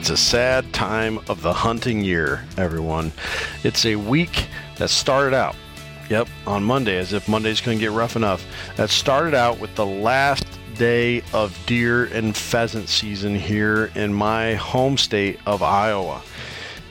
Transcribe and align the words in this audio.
It's 0.00 0.08
a 0.08 0.16
sad 0.16 0.72
time 0.72 1.18
of 1.28 1.42
the 1.42 1.52
hunting 1.52 2.00
year, 2.02 2.42
everyone. 2.56 3.12
It's 3.64 3.84
a 3.84 3.96
week 3.96 4.46
that 4.78 4.88
started 4.88 5.34
out, 5.34 5.54
yep, 6.08 6.26
on 6.46 6.64
Monday, 6.64 6.96
as 6.96 7.12
if 7.12 7.28
Monday's 7.28 7.60
going 7.60 7.76
to 7.76 7.84
get 7.84 7.92
rough 7.92 8.16
enough. 8.16 8.42
That 8.76 8.88
started 8.88 9.34
out 9.34 9.60
with 9.60 9.74
the 9.74 9.84
last 9.84 10.46
day 10.78 11.22
of 11.34 11.54
deer 11.66 12.06
and 12.06 12.34
pheasant 12.34 12.88
season 12.88 13.34
here 13.34 13.92
in 13.94 14.14
my 14.14 14.54
home 14.54 14.96
state 14.96 15.38
of 15.44 15.62
Iowa. 15.62 16.22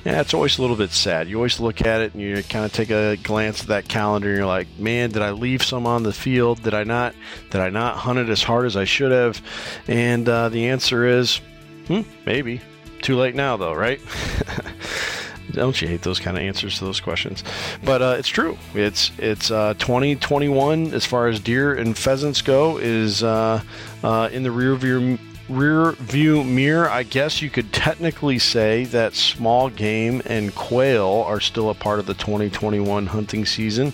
Yeah, 0.05 0.21
it's 0.21 0.35
always 0.35 0.59
a 0.59 0.61
little 0.61 0.77
bit 0.77 0.91
sad. 0.91 1.27
You 1.27 1.37
always 1.37 1.59
look 1.59 1.81
at 1.81 2.01
it 2.01 2.13
and 2.13 2.21
you 2.21 2.43
kind 2.43 2.63
of 2.63 2.71
take 2.71 2.91
a 2.91 3.17
glance 3.17 3.61
at 3.61 3.69
that 3.69 3.87
calendar 3.87 4.29
and 4.29 4.37
you're 4.37 4.45
like, 4.45 4.67
"Man, 4.77 5.09
did 5.09 5.23
I 5.23 5.31
leave 5.31 5.63
some 5.63 5.87
on 5.87 6.03
the 6.03 6.13
field? 6.13 6.61
Did 6.61 6.75
I 6.75 6.83
not? 6.83 7.15
Did 7.49 7.59
I 7.59 7.71
not 7.71 7.97
hunt 7.97 8.19
it 8.19 8.29
as 8.29 8.43
hard 8.43 8.67
as 8.67 8.77
I 8.77 8.83
should 8.83 9.11
have?" 9.11 9.41
And 9.87 10.29
uh, 10.29 10.49
the 10.49 10.67
answer 10.67 11.07
is, 11.07 11.41
hmm, 11.87 12.01
maybe. 12.27 12.61
Too 13.01 13.15
late 13.15 13.35
now, 13.35 13.57
though, 13.57 13.73
right? 13.73 13.99
Don't 15.51 15.81
you 15.81 15.87
hate 15.87 16.03
those 16.03 16.19
kind 16.19 16.37
of 16.37 16.43
answers 16.43 16.77
to 16.79 16.85
those 16.85 16.99
questions? 16.99 17.43
But 17.83 18.01
uh, 18.01 18.15
it's 18.19 18.27
true. 18.27 18.57
It's 18.75 19.11
it's 19.17 19.49
uh, 19.49 19.73
2021 19.75 20.93
as 20.93 21.05
far 21.05 21.27
as 21.27 21.39
deer 21.39 21.73
and 21.73 21.97
pheasants 21.97 22.41
go 22.41 22.77
is 22.77 23.23
uh, 23.23 23.61
uh, 24.03 24.29
in 24.31 24.43
the 24.43 24.51
rear 24.51 24.75
view 24.75 25.17
rear 25.49 25.93
view 25.93 26.43
mirror. 26.43 26.89
I 26.89 27.03
guess 27.03 27.41
you 27.41 27.49
could 27.49 27.73
technically 27.73 28.37
say 28.37 28.85
that 28.85 29.15
small 29.15 29.69
game 29.69 30.21
and 30.25 30.53
quail 30.53 31.23
are 31.25 31.39
still 31.39 31.71
a 31.71 31.75
part 31.75 31.99
of 31.99 32.05
the 32.05 32.13
2021 32.13 33.07
hunting 33.07 33.45
season, 33.45 33.93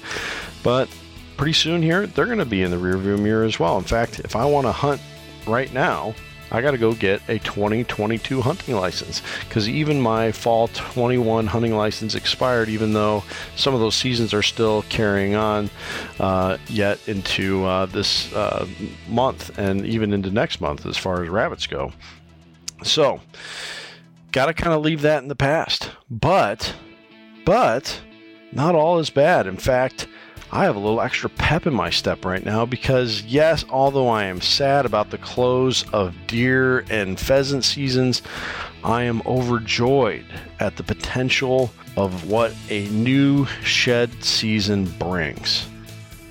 but 0.62 0.90
pretty 1.38 1.54
soon 1.54 1.82
here 1.82 2.06
they're 2.08 2.26
going 2.26 2.40
to 2.40 2.46
be 2.46 2.64
in 2.64 2.72
the 2.72 2.78
rear 2.78 2.98
view 2.98 3.18
mirror 3.18 3.46
as 3.46 3.60
well. 3.60 3.78
In 3.78 3.84
fact, 3.84 4.20
if 4.20 4.36
I 4.36 4.46
want 4.46 4.68
to 4.68 4.72
hunt 4.72 5.02
right 5.48 5.72
now, 5.74 6.14
I 6.52 6.62
got 6.62 6.72
to 6.72 6.78
go 6.78 6.94
get 6.94 7.22
a 7.28 7.40
2022 7.40 8.42
hunting 8.42 8.76
license 8.76 9.22
because 9.42 9.68
even 9.68 10.00
my 10.00 10.32
fall 10.32 10.68
21 10.70 11.48
hunting 11.48 11.76
license 11.76 12.16
expired, 12.16 12.70
even 12.70 12.94
though 12.94 13.24
some 13.56 13.74
of 13.74 13.80
those 13.80 13.96
seasons 13.96 14.34
are 14.34 14.44
still 14.44 14.84
carrying 14.84 15.36
on 15.36 15.70
uh, 16.20 16.58
yet 16.68 17.00
into 17.08 17.66
uh, 17.66 17.88
this 17.88 18.34
uh, 18.34 18.68
month 19.10 19.58
and 19.58 19.86
even 19.86 20.14
into 20.14 20.30
next 20.30 20.62
month 20.62 20.86
as 20.86 20.98
far 20.98 21.24
as 21.24 21.30
rabbits 21.30 21.68
go. 21.68 21.92
So, 22.84 23.22
got 24.32 24.46
to 24.46 24.54
kind 24.54 24.74
of 24.74 24.82
leave 24.82 25.02
that 25.02 25.24
in 25.24 25.30
the 25.30 25.36
past. 25.36 25.92
But, 26.10 26.76
but, 27.46 28.02
not 28.52 28.76
all 28.76 29.00
is 29.00 29.10
bad. 29.10 29.48
In 29.48 29.58
fact, 29.58 30.08
I 30.52 30.64
have 30.66 30.76
a 30.76 30.80
little 30.80 31.02
extra 31.02 31.30
pep 31.30 31.66
in 31.66 31.74
my 31.74 31.90
step 31.90 32.24
right 32.24 32.46
now 32.46 32.66
because, 32.66 33.24
yes, 33.24 33.66
although 33.70 34.08
I 34.08 34.26
am 34.26 34.42
sad 34.42 34.86
about 34.86 35.10
the 35.10 35.18
close 35.18 35.84
of 35.92 36.16
deer 36.28 36.86
and 36.90 37.20
pheasant 37.20 37.66
seasons, 37.66 38.22
I 38.84 39.04
am 39.04 39.22
overjoyed 39.26 40.26
at 40.60 40.78
the 40.78 40.84
potential 40.84 41.72
of 41.98 42.30
what 42.30 42.54
a 42.70 42.88
new 42.90 43.46
shed 43.64 44.24
season 44.24 44.86
brings. 45.00 45.68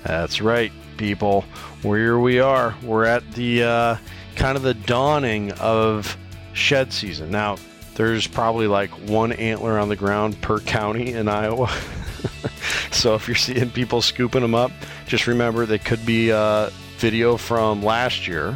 That's 0.03 0.41
right, 0.41 0.71
people. 0.97 1.43
Here 1.81 2.17
we 2.17 2.39
are. 2.39 2.75
We're 2.83 3.05
at 3.05 3.29
the 3.33 3.63
uh, 3.63 3.97
kind 4.35 4.55
of 4.55 4.63
the 4.63 4.73
dawning 4.73 5.51
of 5.53 6.17
shed 6.53 6.93
season. 6.93 7.29
Now, 7.29 7.57
there's 7.95 8.27
probably 8.27 8.67
like 8.67 8.89
one 9.09 9.33
antler 9.33 9.77
on 9.77 9.89
the 9.89 9.95
ground 9.95 10.41
per 10.41 10.59
county 10.59 11.13
in 11.13 11.27
Iowa. 11.27 11.71
so 12.91 13.15
if 13.15 13.27
you're 13.27 13.35
seeing 13.35 13.69
people 13.69 14.01
scooping 14.01 14.41
them 14.41 14.55
up, 14.55 14.71
just 15.07 15.27
remember 15.27 15.65
they 15.65 15.79
could 15.79 16.05
be 16.05 16.29
a 16.29 16.71
video 16.97 17.37
from 17.37 17.83
last 17.83 18.27
year 18.27 18.55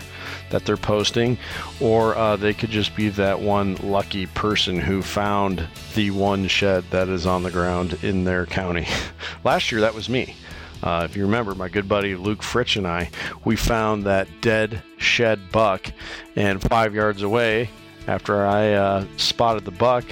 that 0.50 0.66
they're 0.66 0.78
posting, 0.78 1.38
or 1.80 2.16
uh, 2.16 2.36
they 2.36 2.54
could 2.54 2.70
just 2.72 2.96
be 2.96 3.10
that 3.10 3.40
one 3.40 3.76
lucky 3.76 4.26
person 4.28 4.80
who 4.80 5.02
found 5.02 5.68
the 5.96 6.12
one 6.12 6.48
shed 6.48 6.84
that 6.90 7.08
is 7.08 7.26
on 7.26 7.44
the 7.44 7.52
ground 7.52 7.98
in 8.04 8.24
their 8.24 8.46
county. 8.46 8.88
last 9.44 9.72
year, 9.72 9.82
that 9.82 9.94
was 9.94 10.10
me. 10.10 10.36
Uh, 10.82 11.06
if 11.10 11.16
you 11.16 11.24
remember, 11.24 11.54
my 11.56 11.68
good 11.68 11.90
buddy 11.90 12.16
Luke 12.16 12.42
Fritch 12.42 12.78
and 12.78 12.88
I, 12.88 13.10
we 13.44 13.56
found 13.56 14.06
that 14.06 14.28
dead 14.42 14.82
shed 14.98 15.52
buck, 15.52 15.92
and 16.36 16.62
five 16.62 16.96
yards 16.96 17.22
away, 17.22 17.70
after 18.08 18.46
I 18.46 18.74
uh, 18.74 19.06
spotted 19.18 19.66
the 19.66 19.72
buck, 19.72 20.06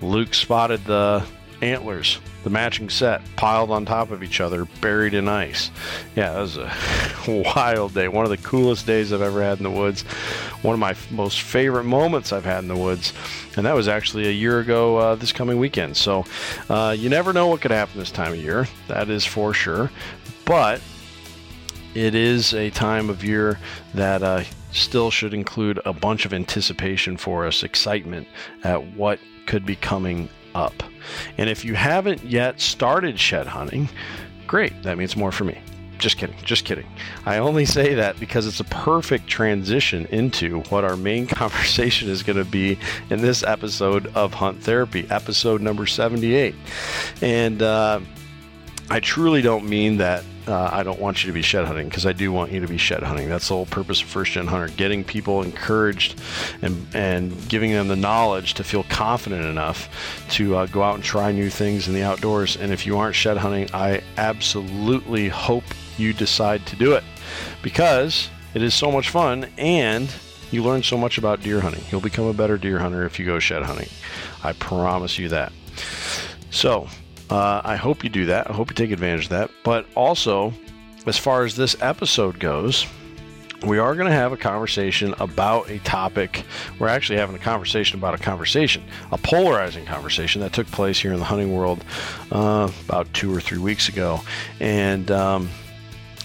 Luke 0.00 0.34
spotted 0.34 0.84
the 0.84 1.24
antlers 1.64 2.18
the 2.44 2.50
matching 2.50 2.90
set 2.90 3.22
piled 3.36 3.70
on 3.70 3.86
top 3.86 4.10
of 4.10 4.22
each 4.22 4.40
other, 4.40 4.66
buried 4.80 5.14
in 5.14 5.28
ice. 5.28 5.70
Yeah, 6.14 6.34
that 6.34 6.40
was 6.40 6.56
a 6.58 6.72
wild 7.56 7.94
day. 7.94 8.06
One 8.06 8.24
of 8.24 8.30
the 8.30 8.36
coolest 8.36 8.86
days 8.86 9.12
I've 9.12 9.22
ever 9.22 9.42
had 9.42 9.58
in 9.58 9.64
the 9.64 9.70
woods. 9.70 10.02
One 10.62 10.74
of 10.74 10.78
my 10.78 10.94
most 11.10 11.40
favorite 11.40 11.84
moments 11.84 12.32
I've 12.32 12.44
had 12.44 12.58
in 12.58 12.68
the 12.68 12.76
woods. 12.76 13.14
And 13.56 13.64
that 13.64 13.74
was 13.74 13.88
actually 13.88 14.28
a 14.28 14.30
year 14.30 14.60
ago 14.60 14.98
uh, 14.98 15.14
this 15.14 15.32
coming 15.32 15.58
weekend. 15.58 15.96
So 15.96 16.26
uh, 16.68 16.94
you 16.96 17.08
never 17.08 17.32
know 17.32 17.48
what 17.48 17.62
could 17.62 17.70
happen 17.70 17.98
this 17.98 18.10
time 18.10 18.34
of 18.34 18.38
year. 18.38 18.68
That 18.88 19.08
is 19.08 19.24
for 19.24 19.54
sure. 19.54 19.90
But 20.44 20.82
it 21.94 22.14
is 22.14 22.52
a 22.52 22.68
time 22.70 23.08
of 23.08 23.24
year 23.24 23.58
that 23.94 24.22
uh, 24.22 24.44
still 24.72 25.10
should 25.10 25.32
include 25.32 25.80
a 25.86 25.94
bunch 25.94 26.26
of 26.26 26.34
anticipation 26.34 27.16
for 27.16 27.46
us, 27.46 27.62
excitement 27.62 28.28
at 28.64 28.94
what 28.94 29.18
could 29.46 29.64
be 29.64 29.76
coming 29.76 30.28
up. 30.54 30.82
And 31.38 31.48
if 31.50 31.64
you 31.64 31.74
haven't 31.74 32.24
yet 32.24 32.60
started 32.60 33.18
shed 33.18 33.46
hunting, 33.46 33.88
great, 34.46 34.82
that 34.82 34.98
means 34.98 35.16
more 35.16 35.32
for 35.32 35.44
me. 35.44 35.58
Just 35.98 36.18
kidding, 36.18 36.36
just 36.44 36.64
kidding. 36.64 36.86
I 37.24 37.38
only 37.38 37.64
say 37.64 37.94
that 37.94 38.18
because 38.18 38.46
it's 38.46 38.60
a 38.60 38.64
perfect 38.64 39.26
transition 39.26 40.06
into 40.06 40.60
what 40.62 40.84
our 40.84 40.96
main 40.96 41.26
conversation 41.28 42.10
is 42.10 42.22
going 42.22 42.36
to 42.36 42.44
be 42.44 42.78
in 43.10 43.22
this 43.22 43.42
episode 43.42 44.08
of 44.08 44.34
Hunt 44.34 44.62
Therapy, 44.62 45.06
episode 45.10 45.60
number 45.62 45.86
78. 45.86 46.54
And 47.22 47.62
uh, 47.62 48.00
I 48.90 49.00
truly 49.00 49.40
don't 49.40 49.66
mean 49.66 49.98
that 49.98 50.24
uh, 50.46 50.70
I 50.72 50.82
don't 50.82 51.00
want 51.00 51.22
you 51.22 51.28
to 51.28 51.34
be 51.34 51.42
shed 51.42 51.64
hunting 51.64 51.88
because 51.88 52.06
I 52.06 52.12
do 52.12 52.32
want 52.32 52.52
you 52.52 52.60
to 52.60 52.66
be 52.66 52.76
shed 52.78 53.02
hunting. 53.02 53.28
That's 53.28 53.48
the 53.48 53.54
whole 53.54 53.66
purpose 53.66 54.02
of 54.02 54.08
First 54.08 54.32
Gen 54.32 54.46
Hunter: 54.46 54.68
getting 54.76 55.04
people 55.04 55.42
encouraged 55.42 56.20
and 56.62 56.86
and 56.94 57.48
giving 57.48 57.72
them 57.72 57.88
the 57.88 57.96
knowledge 57.96 58.54
to 58.54 58.64
feel 58.64 58.84
confident 58.84 59.44
enough 59.44 59.88
to 60.30 60.56
uh, 60.56 60.66
go 60.66 60.82
out 60.82 60.96
and 60.96 61.04
try 61.04 61.32
new 61.32 61.50
things 61.50 61.88
in 61.88 61.94
the 61.94 62.02
outdoors. 62.02 62.56
And 62.56 62.72
if 62.72 62.86
you 62.86 62.98
aren't 62.98 63.14
shed 63.14 63.36
hunting, 63.36 63.68
I 63.72 64.02
absolutely 64.16 65.28
hope 65.28 65.64
you 65.96 66.12
decide 66.12 66.66
to 66.66 66.76
do 66.76 66.92
it 66.92 67.04
because 67.62 68.28
it 68.54 68.62
is 68.62 68.74
so 68.74 68.90
much 68.90 69.10
fun 69.10 69.46
and 69.58 70.12
you 70.50 70.62
learn 70.62 70.82
so 70.82 70.96
much 70.96 71.18
about 71.18 71.42
deer 71.42 71.60
hunting. 71.60 71.82
You'll 71.90 72.00
become 72.00 72.26
a 72.26 72.32
better 72.32 72.56
deer 72.56 72.78
hunter 72.78 73.04
if 73.04 73.18
you 73.18 73.26
go 73.26 73.38
shed 73.38 73.62
hunting. 73.62 73.88
I 74.42 74.52
promise 74.52 75.18
you 75.18 75.28
that. 75.30 75.52
So, 76.50 76.88
uh, 77.34 77.60
I 77.64 77.74
hope 77.74 78.04
you 78.04 78.10
do 78.10 78.26
that. 78.26 78.48
I 78.48 78.52
hope 78.52 78.70
you 78.70 78.76
take 78.76 78.92
advantage 78.92 79.24
of 79.24 79.30
that. 79.30 79.50
But 79.64 79.86
also, 79.96 80.52
as 81.04 81.18
far 81.18 81.44
as 81.44 81.56
this 81.56 81.74
episode 81.80 82.38
goes, 82.38 82.86
we 83.66 83.78
are 83.78 83.96
going 83.96 84.06
to 84.06 84.14
have 84.14 84.32
a 84.32 84.36
conversation 84.36 85.16
about 85.18 85.68
a 85.68 85.80
topic. 85.80 86.44
We're 86.78 86.86
actually 86.86 87.18
having 87.18 87.34
a 87.34 87.40
conversation 87.40 87.98
about 87.98 88.14
a 88.14 88.18
conversation, 88.18 88.84
a 89.10 89.18
polarizing 89.18 89.84
conversation 89.84 90.42
that 90.42 90.52
took 90.52 90.68
place 90.68 91.00
here 91.00 91.12
in 91.12 91.18
the 91.18 91.24
hunting 91.24 91.52
world 91.52 91.84
uh, 92.30 92.70
about 92.84 93.12
two 93.12 93.34
or 93.34 93.40
three 93.40 93.58
weeks 93.58 93.88
ago. 93.88 94.20
And, 94.60 95.10
um, 95.10 95.48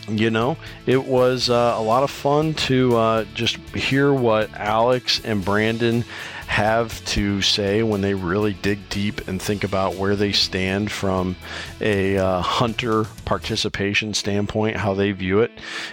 you 0.08 0.30
know, 0.30 0.58
it 0.86 1.06
was 1.06 1.50
uh, 1.50 1.74
a 1.76 1.82
lot 1.82 2.04
of 2.04 2.12
fun 2.12 2.54
to 2.54 2.96
uh, 2.96 3.26
just 3.34 3.56
hear 3.74 4.14
what 4.14 4.54
Alex 4.54 5.22
and 5.26 5.44
Brandon 5.44 6.06
have 6.50 7.06
to 7.06 7.44
say 7.44 7.84
when 7.84 8.02
they 8.02 8.16
really 8.16 8.54
dig 8.54 8.90
deep 8.90 9.28
and 9.28 9.40
think 9.40 9.64
about 9.64 9.96
where 9.96 10.16
they 10.16 10.32
stand 10.32 10.92
from 10.92 11.36
a 11.80 12.18
uh, 12.18 12.42
hunter 12.42 13.06
participation 13.24 14.16
standpoint, 14.16 14.76
how 14.76 14.96
they 14.96 15.12
view 15.12 15.42
it. 15.42 15.52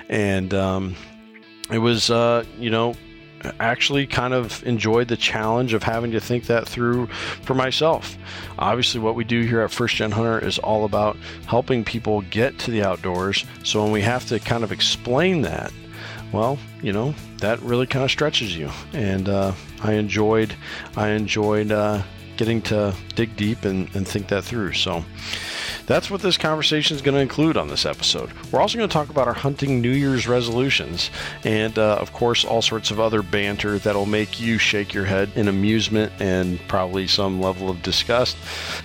And 0.08 0.54
um, 0.54 0.96
it 1.70 1.78
was, 1.78 2.10
uh, 2.10 2.42
you 2.58 2.70
know, 2.70 2.94
actually 3.60 4.06
kind 4.06 4.32
of 4.32 4.66
enjoyed 4.66 5.08
the 5.08 5.16
challenge 5.16 5.74
of 5.74 5.82
having 5.82 6.10
to 6.12 6.20
think 6.20 6.46
that 6.46 6.66
through 6.66 7.06
for 7.42 7.54
myself. 7.54 8.16
Obviously, 8.58 8.98
what 8.98 9.14
we 9.14 9.24
do 9.24 9.42
here 9.42 9.60
at 9.60 9.70
First 9.70 9.96
Gen 9.96 10.10
Hunter 10.10 10.38
is 10.38 10.58
all 10.58 10.86
about 10.86 11.18
helping 11.46 11.84
people 11.84 12.22
get 12.22 12.58
to 12.60 12.70
the 12.70 12.82
outdoors. 12.82 13.44
So 13.62 13.82
when 13.82 13.92
we 13.92 14.00
have 14.00 14.26
to 14.28 14.40
kind 14.40 14.64
of 14.64 14.72
explain 14.72 15.42
that, 15.42 15.70
well, 16.32 16.58
you 16.82 16.94
know, 16.94 17.14
that 17.38 17.60
really 17.60 17.86
kind 17.86 18.04
of 18.04 18.10
stretches 18.10 18.56
you. 18.56 18.70
And 18.92 19.28
uh, 19.28 19.52
I 19.82 19.94
enjoyed, 19.94 20.54
I 20.96 21.10
enjoyed 21.10 21.70
uh, 21.70 22.02
getting 22.36 22.62
to 22.62 22.94
dig 23.14 23.36
deep 23.36 23.64
and, 23.64 23.94
and 23.94 24.06
think 24.06 24.28
that 24.28 24.44
through. 24.44 24.72
So 24.72 25.04
that's 25.86 26.10
what 26.10 26.20
this 26.20 26.36
conversation 26.36 26.96
is 26.96 27.02
going 27.02 27.14
to 27.14 27.20
include 27.20 27.56
on 27.56 27.68
this 27.68 27.86
episode. 27.86 28.30
We're 28.50 28.60
also 28.60 28.76
going 28.76 28.88
to 28.88 28.92
talk 28.92 29.08
about 29.08 29.28
our 29.28 29.34
hunting 29.34 29.80
New 29.80 29.90
Year's 29.90 30.26
resolutions 30.26 31.10
and, 31.44 31.78
uh, 31.78 31.96
of 31.96 32.12
course, 32.12 32.44
all 32.44 32.62
sorts 32.62 32.90
of 32.90 32.98
other 33.00 33.22
banter 33.22 33.78
that'll 33.78 34.06
make 34.06 34.40
you 34.40 34.58
shake 34.58 34.92
your 34.92 35.04
head 35.04 35.30
in 35.36 35.48
amusement 35.48 36.12
and 36.18 36.58
probably 36.68 37.06
some 37.06 37.40
level 37.40 37.70
of 37.70 37.82
disgust. 37.82 38.36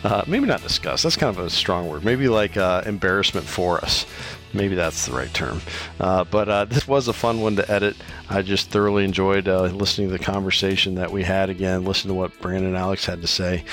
Uh, 0.04 0.24
maybe 0.28 0.46
not 0.46 0.62
disgust, 0.62 1.04
that's 1.04 1.18
kind 1.18 1.36
of 1.36 1.44
a 1.44 1.50
strong 1.50 1.90
word. 1.90 2.06
Maybe 2.06 2.28
like 2.30 2.56
uh, 2.56 2.84
embarrassment 2.86 3.48
for 3.48 3.84
us. 3.84 4.06
Maybe 4.54 4.76
that's 4.76 5.06
the 5.06 5.14
right 5.14 5.34
term. 5.34 5.62
Uh, 6.00 6.24
but 6.26 6.50
uh, 6.50 6.66
this 6.66 6.88
was 6.88 7.08
a 7.08 7.14
fun 7.14 7.42
one 7.42 7.56
to 7.56 7.72
edit. 7.72 7.96
I 8.30 8.42
just 8.42 8.70
thoroughly 8.70 9.04
enjoyed 9.04 9.48
uh, 9.48 9.64
listening 9.64 10.08
to 10.10 10.18
the 10.18 10.24
conversation 10.24 10.96
that 10.96 11.12
we 11.12 11.24
had 11.24 11.50
again, 11.50 11.84
listen 11.84 12.10
to 12.10 12.14
what 12.14 12.38
Brandon 12.42 12.68
and 12.68 12.78
Alex 12.78 13.06
had 13.06 13.22
to 13.22 13.28
say. 13.28 13.64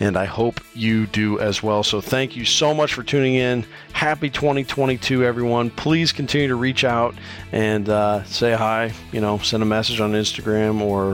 And 0.00 0.16
I 0.16 0.24
hope 0.24 0.60
you 0.74 1.06
do 1.06 1.38
as 1.38 1.62
well. 1.62 1.82
So 1.82 2.00
thank 2.00 2.36
you 2.36 2.44
so 2.44 2.74
much 2.74 2.94
for 2.94 3.02
tuning 3.02 3.34
in. 3.34 3.64
Happy 3.92 4.30
2022, 4.30 5.24
everyone. 5.24 5.70
Please 5.70 6.12
continue 6.12 6.48
to 6.48 6.56
reach 6.56 6.84
out 6.84 7.14
and 7.52 7.88
uh, 7.88 8.24
say 8.24 8.52
hi. 8.52 8.92
You 9.12 9.20
know, 9.20 9.38
send 9.38 9.62
a 9.62 9.66
message 9.66 10.00
on 10.00 10.12
Instagram 10.12 10.80
or 10.80 11.12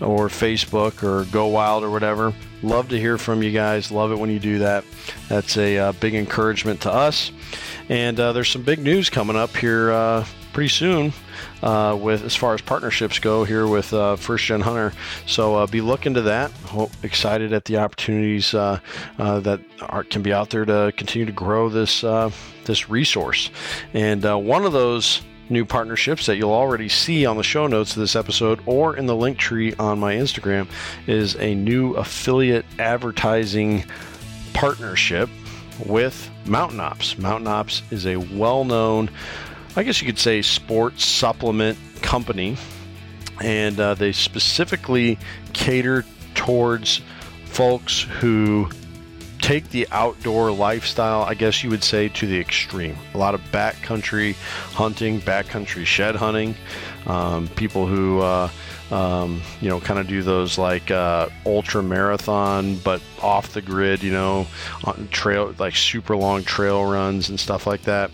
or 0.00 0.28
Facebook 0.28 1.02
or 1.02 1.24
GoWild 1.26 1.82
or 1.82 1.90
whatever. 1.90 2.32
Love 2.62 2.88
to 2.90 2.98
hear 2.98 3.16
from 3.16 3.42
you 3.42 3.52
guys. 3.52 3.90
Love 3.90 4.12
it 4.12 4.18
when 4.18 4.30
you 4.30 4.38
do 4.38 4.58
that. 4.58 4.84
That's 5.28 5.56
a 5.56 5.78
uh, 5.78 5.92
big 5.92 6.14
encouragement 6.14 6.82
to 6.82 6.92
us. 6.92 7.32
And 7.90 8.20
uh, 8.20 8.32
there's 8.32 8.48
some 8.48 8.62
big 8.62 8.78
news 8.78 9.10
coming 9.10 9.34
up 9.34 9.56
here 9.56 9.90
uh, 9.90 10.24
pretty 10.52 10.68
soon 10.68 11.12
uh, 11.60 11.98
with 12.00 12.22
as 12.22 12.36
far 12.36 12.54
as 12.54 12.60
partnerships 12.60 13.18
go 13.18 13.42
here 13.42 13.66
with 13.66 13.92
uh, 13.92 14.14
First 14.14 14.44
Gen 14.44 14.60
Hunter. 14.60 14.92
So 15.26 15.56
uh, 15.56 15.66
be 15.66 15.80
looking 15.80 16.14
to 16.14 16.22
that. 16.22 16.52
Hope, 16.52 16.92
excited 17.02 17.52
at 17.52 17.64
the 17.64 17.78
opportunities 17.78 18.54
uh, 18.54 18.78
that 19.18 19.60
are, 19.80 20.04
can 20.04 20.22
be 20.22 20.32
out 20.32 20.50
there 20.50 20.64
to 20.64 20.92
continue 20.96 21.26
to 21.26 21.32
grow 21.32 21.68
this 21.68 22.02
this 22.64 22.88
resource. 22.88 23.50
And 23.92 24.22
one 24.22 24.64
of 24.64 24.72
those 24.72 25.22
new 25.48 25.64
partnerships 25.64 26.26
that 26.26 26.36
you'll 26.36 26.52
already 26.52 26.88
see 26.88 27.26
on 27.26 27.36
the 27.36 27.42
show 27.42 27.66
notes 27.66 27.96
of 27.96 28.00
this 28.00 28.14
episode 28.14 28.60
or 28.66 28.96
in 28.96 29.06
the 29.06 29.16
link 29.16 29.36
tree 29.36 29.74
on 29.80 29.98
my 29.98 30.14
Instagram 30.14 30.68
is 31.08 31.34
a 31.36 31.56
new 31.56 31.94
affiliate 31.94 32.64
advertising 32.78 33.84
partnership 34.52 35.28
with 35.86 36.30
Mountain 36.50 36.80
Ops. 36.80 37.16
Mountain 37.16 37.46
Ops 37.46 37.82
is 37.90 38.06
a 38.06 38.16
well 38.16 38.64
known, 38.64 39.08
I 39.76 39.84
guess 39.84 40.02
you 40.02 40.06
could 40.06 40.18
say, 40.18 40.42
sports 40.42 41.04
supplement 41.04 41.78
company, 42.02 42.56
and 43.40 43.78
uh, 43.78 43.94
they 43.94 44.12
specifically 44.12 45.18
cater 45.52 46.04
towards 46.34 47.00
folks 47.46 48.02
who 48.02 48.68
take 49.40 49.70
the 49.70 49.86
outdoor 49.90 50.50
lifestyle, 50.50 51.22
I 51.22 51.34
guess 51.34 51.62
you 51.64 51.70
would 51.70 51.84
say, 51.84 52.08
to 52.08 52.26
the 52.26 52.38
extreme. 52.38 52.96
A 53.14 53.18
lot 53.18 53.34
of 53.34 53.40
backcountry 53.52 54.34
hunting, 54.72 55.20
backcountry 55.20 55.86
shed 55.86 56.16
hunting, 56.16 56.54
um, 57.06 57.48
people 57.48 57.86
who 57.86 58.20
uh, 58.20 58.50
um, 58.90 59.40
you 59.60 59.68
know, 59.68 59.80
kind 59.80 60.00
of 60.00 60.08
do 60.08 60.22
those 60.22 60.58
like 60.58 60.90
uh, 60.90 61.28
ultra 61.46 61.82
marathon, 61.82 62.76
but 62.78 63.00
off 63.22 63.52
the 63.52 63.62
grid, 63.62 64.02
you 64.02 64.12
know, 64.12 64.46
on 64.84 65.08
trail 65.10 65.54
like 65.58 65.76
super 65.76 66.16
long 66.16 66.42
trail 66.44 66.84
runs 66.84 67.28
and 67.28 67.38
stuff 67.38 67.66
like 67.66 67.82
that. 67.82 68.10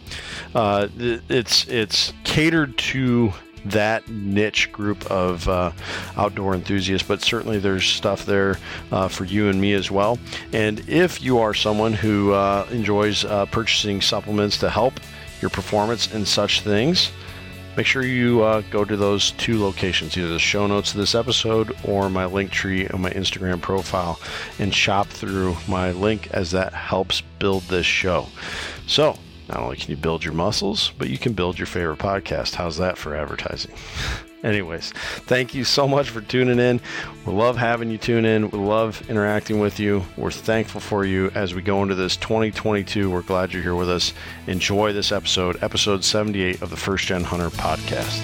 Uh, 0.55 0.89
it's 0.99 1.67
it's 1.69 2.13
catered 2.25 2.77
to 2.79 3.33
that 3.65 4.09
niche 4.09 4.71
group 4.73 5.05
of 5.11 5.49
uh, 5.49 5.73
outdoor 6.17 6.55
enthusiasts, 6.55 7.07
but 7.07 7.21
certainly 7.21 7.59
there's 7.59 7.85
stuff 7.85 8.25
there 8.25 8.59
uh, 8.93 9.09
for 9.09 9.25
you 9.25 9.49
and 9.49 9.61
me 9.61 9.73
as 9.73 9.91
well. 9.91 10.19
And 10.53 10.89
if 10.89 11.23
you 11.23 11.39
are 11.39 11.55
someone 11.55 11.93
who 11.93 12.33
uh, 12.33 12.67
enjoys 12.71 13.25
uh, 13.25 13.47
purchasing 13.47 14.01
supplements 14.01 14.59
to 14.59 14.71
help 14.71 15.01
your 15.41 15.51
performance 15.51 16.13
and 16.15 16.27
such 16.27 16.61
things, 16.61 17.11
make 17.77 17.87
sure 17.87 18.05
you 18.05 18.43
uh, 18.43 18.63
go 18.71 18.85
to 18.85 18.97
those 18.97 19.33
two 19.33 19.63
locations, 19.63 20.17
either 20.17 20.29
the 20.29 20.39
show 20.39 20.67
notes 20.67 20.93
of 20.93 20.99
this 20.99 21.15
episode 21.15 21.77
or 21.85 22.09
my 22.09 22.27
link 22.27 22.51
tree 22.51 22.89
on 22.89 23.03
my 23.03 23.11
Instagram 23.11 23.61
profile, 23.61 24.19
and 24.59 24.75
shop 24.75 25.09
through 25.09 25.57
my 25.69 25.91
link 25.91 26.29
as 26.33 26.51
that 26.53 26.73
helps 26.73 27.21
build 27.39 27.63
this 27.65 27.87
show. 27.87 28.27
So, 28.87 29.19
not 29.49 29.59
only 29.59 29.77
can 29.77 29.91
you 29.91 29.97
build 29.97 30.25
your 30.25 30.35
muscles, 30.35 30.93
but 30.99 31.09
you 31.09 31.19
can 31.19 31.33
build 31.33 31.59
your 31.59 31.67
favorite 31.67 31.99
podcast. 31.99 32.55
How's 32.55 32.79
that 32.79 32.99
for 32.99 33.15
advertising? 33.15 33.75
Anyways, 34.47 34.93
thank 34.93 35.55
you 35.55 35.65
so 35.65 35.89
much 35.89 36.09
for 36.09 36.21
tuning 36.21 36.61
in. 36.61 36.81
We 37.27 37.33
love 37.33 37.57
having 37.57 37.91
you 37.91 37.99
tune 37.99 38.25
in. 38.25 38.49
We 38.51 38.61
love 38.61 39.03
interacting 39.11 39.59
with 39.59 39.81
you. 39.81 40.05
We're 40.17 40.31
thankful 40.31 40.81
for 40.81 41.05
you 41.05 41.33
as 41.35 41.53
we 41.53 41.63
go 41.63 41.83
into 41.83 41.97
this 41.97 42.17
2022. 42.17 43.11
We're 43.11 43.23
glad 43.23 43.53
you're 43.53 43.65
here 43.65 43.75
with 43.75 43.91
us. 43.91 44.13
Enjoy 44.47 44.93
this 44.93 45.11
episode, 45.11 45.61
episode 45.65 46.05
78 46.05 46.63
of 46.63 46.71
the 46.71 46.77
First 46.77 47.09
Gen 47.09 47.25
Hunter 47.25 47.51
podcast. 47.51 48.21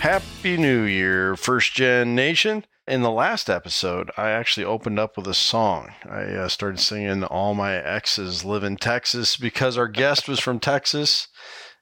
Happy 0.00 0.56
New 0.56 0.82
Year, 0.82 1.36
First 1.36 1.74
Gen 1.74 2.16
Nation. 2.16 2.64
In 2.88 3.02
the 3.02 3.10
last 3.10 3.50
episode, 3.50 4.12
I 4.16 4.30
actually 4.30 4.64
opened 4.64 5.00
up 5.00 5.16
with 5.16 5.26
a 5.26 5.34
song. 5.34 5.92
I 6.08 6.22
uh, 6.22 6.48
started 6.48 6.78
singing 6.78 7.24
All 7.24 7.52
My 7.52 7.74
Exes 7.74 8.44
Live 8.44 8.62
in 8.62 8.76
Texas 8.76 9.36
because 9.36 9.76
our 9.76 9.88
guest 9.88 10.28
was 10.28 10.38
from 10.38 10.60
Texas. 10.60 11.26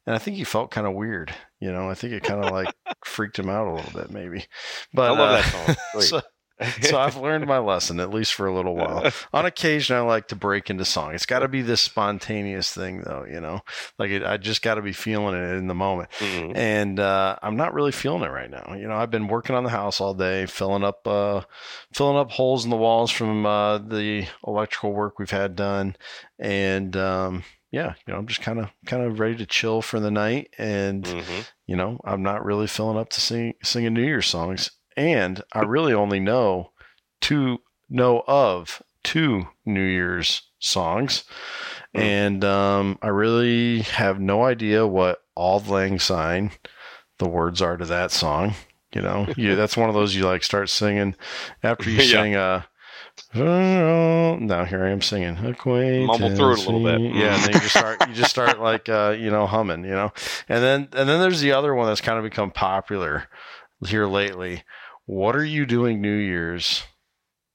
And 0.06 0.17
I 0.17 0.19
think 0.19 0.39
he 0.39 0.45
felt 0.45 0.71
kind 0.71 0.87
of 0.87 0.95
weird. 0.95 1.35
You 1.61 1.73
know, 1.73 1.91
I 1.91 1.95
think 1.95 2.15
it 2.15 2.23
kind 2.23 2.43
of 2.43 2.51
like 2.51 2.75
freaked 3.05 3.39
him 3.39 3.51
out 3.51 3.67
a 3.67 3.75
little 3.75 4.01
bit, 4.01 4.11
maybe. 4.11 4.47
But 4.95 5.11
I 5.11 5.19
love 5.19 5.31
uh, 5.31 5.33
that 5.67 5.79
song. 5.93 6.01
so, 6.01 6.23
so 6.82 6.99
I've 6.99 7.16
learned 7.16 7.46
my 7.46 7.58
lesson, 7.58 8.00
at 8.00 8.11
least 8.11 8.34
for 8.34 8.46
a 8.46 8.55
little 8.55 8.75
while. 8.76 9.11
On 9.32 9.46
occasion, 9.46 9.96
I 9.96 10.00
like 10.00 10.28
to 10.28 10.37
break 10.37 10.70
into 10.70 10.84
song. 10.84 11.14
It's 11.14 11.26
got 11.26 11.40
to 11.40 11.49
be 11.49 11.62
this 11.62 11.81
spontaneous 11.81 12.72
thing, 12.72 13.02
though. 13.02 13.25
You 13.25 13.40
know, 13.40 13.61
like 13.99 14.11
it, 14.11 14.25
I 14.25 14.37
just 14.37 14.62
got 14.62 14.75
to 14.75 14.82
be 14.82 14.93
feeling 14.93 15.34
it 15.34 15.56
in 15.56 15.66
the 15.66 15.75
moment. 15.75 16.11
Mm-hmm. 16.19 16.56
And 16.56 17.00
uh, 17.00 17.37
I'm 17.43 17.56
not 17.56 17.75
really 17.75 17.93
feeling 17.93 18.22
it 18.22 18.31
right 18.31 18.50
now. 18.50 18.75
You 18.75 18.88
know, 18.88 18.94
I've 18.94 19.11
been 19.11 19.28
working 19.28 19.56
on 19.56 19.64
the 19.64 19.70
house 19.70 20.00
all 20.00 20.14
day, 20.14 20.46
filling 20.46 20.84
up, 20.84 21.06
uh, 21.06 21.43
filling 21.93 22.16
up 22.16 22.31
holes 22.31 22.64
in 22.64 22.70
the 22.70 22.76
walls 22.76 23.11
from 23.11 23.46
uh, 23.46 23.78
the 23.78 24.26
electrical 24.46 24.93
work 24.93 25.19
we've 25.19 25.31
had 25.31 25.56
done, 25.56 25.96
and 26.38 26.96
um, 26.96 27.44
yeah, 27.70 27.94
you 28.06 28.12
know, 28.12 28.19
I'm 28.19 28.26
just 28.26 28.40
kind 28.40 28.61
of 28.61 28.70
kind 28.87 29.02
of 29.02 29.19
ready 29.19 29.37
to 29.37 29.46
chill 29.46 29.82
for 29.82 29.99
the 29.99 30.11
night, 30.11 30.50
and 30.59 31.02
mm-hmm. 31.02 31.40
you 31.66 31.75
know, 31.75 31.99
I'm 32.04 32.23
not 32.23 32.44
really 32.44 32.68
filling 32.68 32.99
up 32.99 33.09
to 33.11 33.21
sing 33.21 33.54
singing 33.64 33.94
New 33.94 34.04
Year's 34.04 34.26
songs 34.26 34.71
and 34.97 35.43
I 35.53 35.61
really 35.63 35.93
only 35.93 36.21
know 36.21 36.73
two 37.21 37.59
know 37.89 38.23
of 38.27 38.83
two 39.03 39.49
New 39.65 39.85
Year's 39.85 40.43
songs, 40.59 41.25
mm. 41.95 42.01
and 42.01 42.45
um, 42.45 42.99
I 43.03 43.09
really 43.09 43.81
have 43.83 44.21
no 44.21 44.45
idea 44.45 44.87
what 44.87 45.23
Auld 45.37 45.69
Lang 45.69 45.99
Syne 45.99 46.51
the 47.19 47.29
words 47.29 47.63
are 47.63 47.77
to 47.77 47.85
that 47.87 48.11
song. 48.11 48.55
You 48.93 49.03
know, 49.03 49.27
yeah, 49.37 49.55
that's 49.55 49.77
one 49.77 49.89
of 49.89 49.95
those 49.95 50.15
you 50.15 50.25
like 50.25 50.45
start 50.45 50.69
singing 50.69 51.17
after 51.63 51.91
you 51.91 51.97
yeah. 52.03 52.23
sing 52.23 52.37
uh 52.37 52.63
now 53.35 54.65
here 54.65 54.85
I 54.85 54.91
am 54.91 55.01
singing. 55.01 55.37
Mumble 56.07 56.35
through 56.35 56.53
it 56.55 56.67
a 56.67 56.71
little 56.71 56.83
bit. 56.83 57.01
Yeah, 57.01 57.35
and 57.35 57.43
then 57.45 57.53
you 57.53 57.61
just 57.61 57.71
start 57.77 58.09
you 58.09 58.15
just 58.15 58.31
start 58.31 58.61
like 58.61 58.89
uh, 58.89 59.15
you 59.17 59.31
know 59.31 59.47
humming, 59.47 59.85
you 59.85 59.93
know, 59.93 60.13
and 60.49 60.63
then 60.63 60.89
and 60.93 61.09
then 61.09 61.21
there's 61.21 61.41
the 61.41 61.53
other 61.53 61.75
one 61.75 61.87
that's 61.87 62.01
kind 62.01 62.19
of 62.19 62.25
become 62.25 62.51
popular 62.51 63.29
here 63.87 64.07
lately, 64.07 64.65
what 65.06 65.37
are 65.37 65.44
you 65.44 65.66
doing 65.66 66.00
New 66.00 66.16
Year's? 66.16 66.84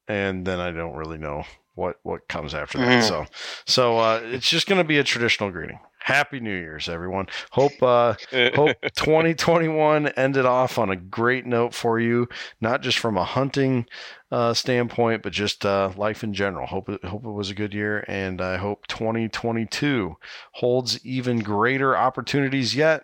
And 0.07 0.45
then 0.45 0.59
I 0.59 0.71
don't 0.71 0.95
really 0.95 1.17
know 1.17 1.43
what 1.79 1.97
what 2.03 2.27
comes 2.27 2.53
after 2.53 2.77
that. 2.79 3.03
Mm. 3.03 3.07
So 3.07 3.25
so 3.65 3.97
uh, 3.97 4.21
it's 4.23 4.49
just 4.49 4.67
going 4.67 4.79
to 4.79 4.87
be 4.87 4.97
a 4.97 5.03
traditional 5.03 5.49
greeting. 5.49 5.79
Happy 6.01 6.39
New 6.39 6.55
Year's, 6.55 6.89
everyone. 6.89 7.27
Hope 7.51 7.81
uh, 7.81 8.15
hope 8.55 8.75
2021 8.95 10.07
ended 10.09 10.45
off 10.45 10.77
on 10.77 10.89
a 10.89 10.95
great 10.95 11.45
note 11.45 11.73
for 11.73 11.99
you, 11.99 12.27
not 12.59 12.81
just 12.81 12.97
from 12.97 13.17
a 13.17 13.23
hunting 13.23 13.85
uh, 14.31 14.53
standpoint, 14.53 15.23
but 15.23 15.33
just 15.33 15.65
uh, 15.65 15.91
life 15.95 16.23
in 16.23 16.33
general. 16.33 16.67
Hope 16.67 16.89
it, 16.89 17.03
hope 17.03 17.25
it 17.25 17.31
was 17.31 17.49
a 17.49 17.55
good 17.55 17.73
year, 17.73 18.03
and 18.07 18.41
I 18.41 18.57
hope 18.57 18.87
2022 18.87 20.15
holds 20.53 21.05
even 21.05 21.39
greater 21.39 21.95
opportunities 21.95 22.75
yet. 22.75 23.03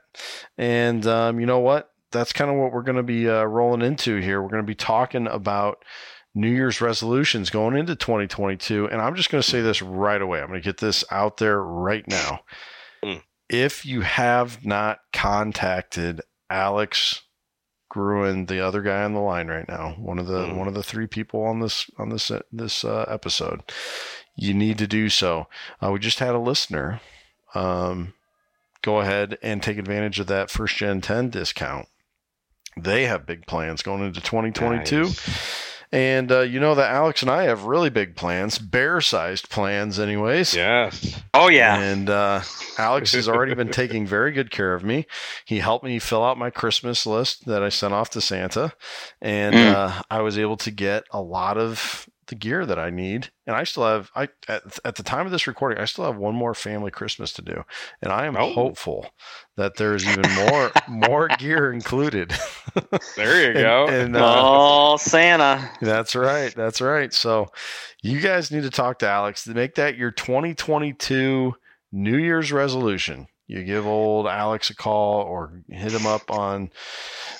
And 0.58 1.06
um, 1.06 1.40
you 1.40 1.46
know 1.46 1.60
what? 1.60 1.92
That's 2.16 2.34
kind 2.34 2.50
of 2.50 2.58
what 2.58 2.72
we're 2.72 2.82
going 2.82 2.98
to 2.98 3.04
be 3.04 3.30
uh, 3.30 3.44
rolling 3.44 3.82
into 3.82 4.18
here. 4.18 4.42
We're 4.42 4.50
going 4.50 4.64
to 4.64 4.68
be 4.68 4.76
talking 4.76 5.28
about 5.28 5.84
New 6.34 6.50
Year's 6.50 6.82
resolutions 6.82 7.50
going 7.50 7.78
into 7.78 7.96
2022. 7.96 8.90
And 8.90 9.02
I'm 9.02 9.16
just 9.16 9.30
going 9.30 9.42
to 9.42 9.50
say 9.50 9.62
this 9.62 9.82
right 9.82 10.22
away. 10.22 10.42
I'm 10.42 10.48
going 10.48 10.62
to 10.62 10.66
get 10.66 10.78
this 10.78 11.04
out 11.12 11.38
there 11.38 11.62
right 11.62 12.08
now. 12.08 12.40
Mm. 13.04 13.22
If 13.50 13.86
you 13.86 14.02
have 14.02 14.66
not 14.66 15.00
contacted 15.14 16.22
Alex 16.50 17.22
Gruen, 17.90 18.48
the 18.48 18.60
other 18.60 18.82
guy 18.82 19.04
on 19.04 19.14
the 19.14 19.20
line 19.20 19.48
right 19.48 19.68
now, 19.68 19.96
one 20.00 20.20
of 20.20 20.28
the 20.28 20.46
mm. 20.46 20.58
one 20.58 20.68
of 20.68 20.74
the 20.74 20.84
three 20.84 21.08
people 21.08 21.44
on 21.44 21.60
this 21.60 21.90
on 21.98 22.10
this 22.10 22.32
uh, 22.32 22.42
this 22.52 22.84
uh, 22.84 23.06
episode, 23.08 23.62
you 24.36 24.54
need 24.54 24.78
to 24.80 24.88
do 24.88 25.10
so. 25.10 25.48
Uh, 25.82 25.92
we 25.92 26.00
just 26.00 26.20
had 26.20 26.36
a 26.36 26.40
listener 26.40 27.00
um, 27.56 28.14
go 28.82 29.00
ahead 29.00 29.38
and 29.42 29.64
take 29.64 29.78
advantage 29.78 30.20
of 30.20 30.28
that 30.28 30.52
first 30.52 30.76
gen 30.76 31.02
10 31.02 31.30
discount. 31.30 31.88
They 32.80 33.06
have 33.06 33.26
big 33.26 33.48
plans 33.48 33.82
going 33.82 34.04
into 34.04 34.22
2022. 34.22 35.04
Nice. 35.04 35.72
And 35.92 36.32
uh, 36.32 36.42
you 36.42 36.60
know 36.60 36.76
that 36.76 36.92
Alex 36.92 37.22
and 37.22 37.32
I 37.32 37.44
have 37.44 37.64
really 37.64 37.90
big 37.90 38.16
plans, 38.18 38.58
bear-sized 38.58 39.50
plans, 39.50 39.98
anyways. 39.98 40.54
Yes. 40.54 41.22
Oh 41.34 41.48
yeah. 41.48 41.80
And 41.80 42.10
uh, 42.10 42.42
Alex 42.78 43.14
has 43.14 43.30
already 43.30 43.54
been 43.54 43.70
taking 43.72 44.06
very 44.06 44.32
good 44.32 44.52
care 44.52 44.74
of 44.74 44.84
me. 44.84 45.06
He 45.46 45.60
helped 45.60 45.86
me 45.86 46.00
fill 46.00 46.24
out 46.24 46.38
my 46.38 46.50
Christmas 46.50 47.06
list 47.06 47.46
that 47.46 47.64
I 47.64 47.70
sent 47.70 47.94
off 47.94 48.10
to 48.12 48.22
Santa, 48.22 48.74
and 49.22 49.56
mm. 49.56 49.74
uh, 49.74 50.02
I 50.10 50.22
was 50.22 50.38
able 50.38 50.58
to 50.58 50.72
get 50.72 51.06
a 51.12 51.22
lot 51.22 51.58
of 51.58 52.10
the 52.28 52.36
gear 52.36 52.66
that 52.66 52.80
I 52.80 52.90
need. 52.90 53.30
And 53.46 53.56
I 53.56 53.64
still 53.64 53.86
have 53.86 54.12
I 54.16 54.30
at, 54.48 54.80
at 54.84 54.96
the 54.96 55.04
time 55.04 55.26
of 55.26 55.32
this 55.32 55.48
recording, 55.48 55.80
I 55.80 55.86
still 55.86 56.06
have 56.06 56.18
one 56.18 56.36
more 56.36 56.54
family 56.54 56.92
Christmas 56.92 57.32
to 57.34 57.42
do. 57.42 57.64
And 58.02 58.12
I 58.12 58.26
am 58.26 58.36
oh. 58.38 58.54
hopeful 58.54 59.08
that 59.58 59.78
there's 59.78 60.08
even 60.08 60.32
more 60.34 60.72
more 60.88 61.28
gear 61.28 61.72
included. 61.72 62.34
there 63.16 63.48
you 63.48 63.54
go. 63.54 63.88
And, 63.88 64.16
uh, 64.16 64.42
oh, 64.44 64.98
Santa. 64.98 65.70
That's 65.82 66.16
right. 66.16 66.54
That's 66.56 66.82
right. 66.82 67.14
So 67.14 67.48
you 68.02 68.20
guys 68.20 68.52
need 68.52 68.64
to 68.64 68.70
talk 68.70 69.00
to 69.00 69.10
Alex 69.10 69.44
to 69.44 69.54
make 69.54 69.76
that 69.76 69.98
your 69.98 70.12
2022 70.12 71.54
New 71.92 72.18
Year's 72.18 72.52
resolution 72.52 73.28
you 73.48 73.64
give 73.64 73.86
old 73.86 74.28
Alex 74.28 74.70
a 74.70 74.76
call 74.76 75.22
or 75.22 75.62
hit 75.70 75.92
him 75.92 76.08
up 76.08 76.32
on 76.32 76.72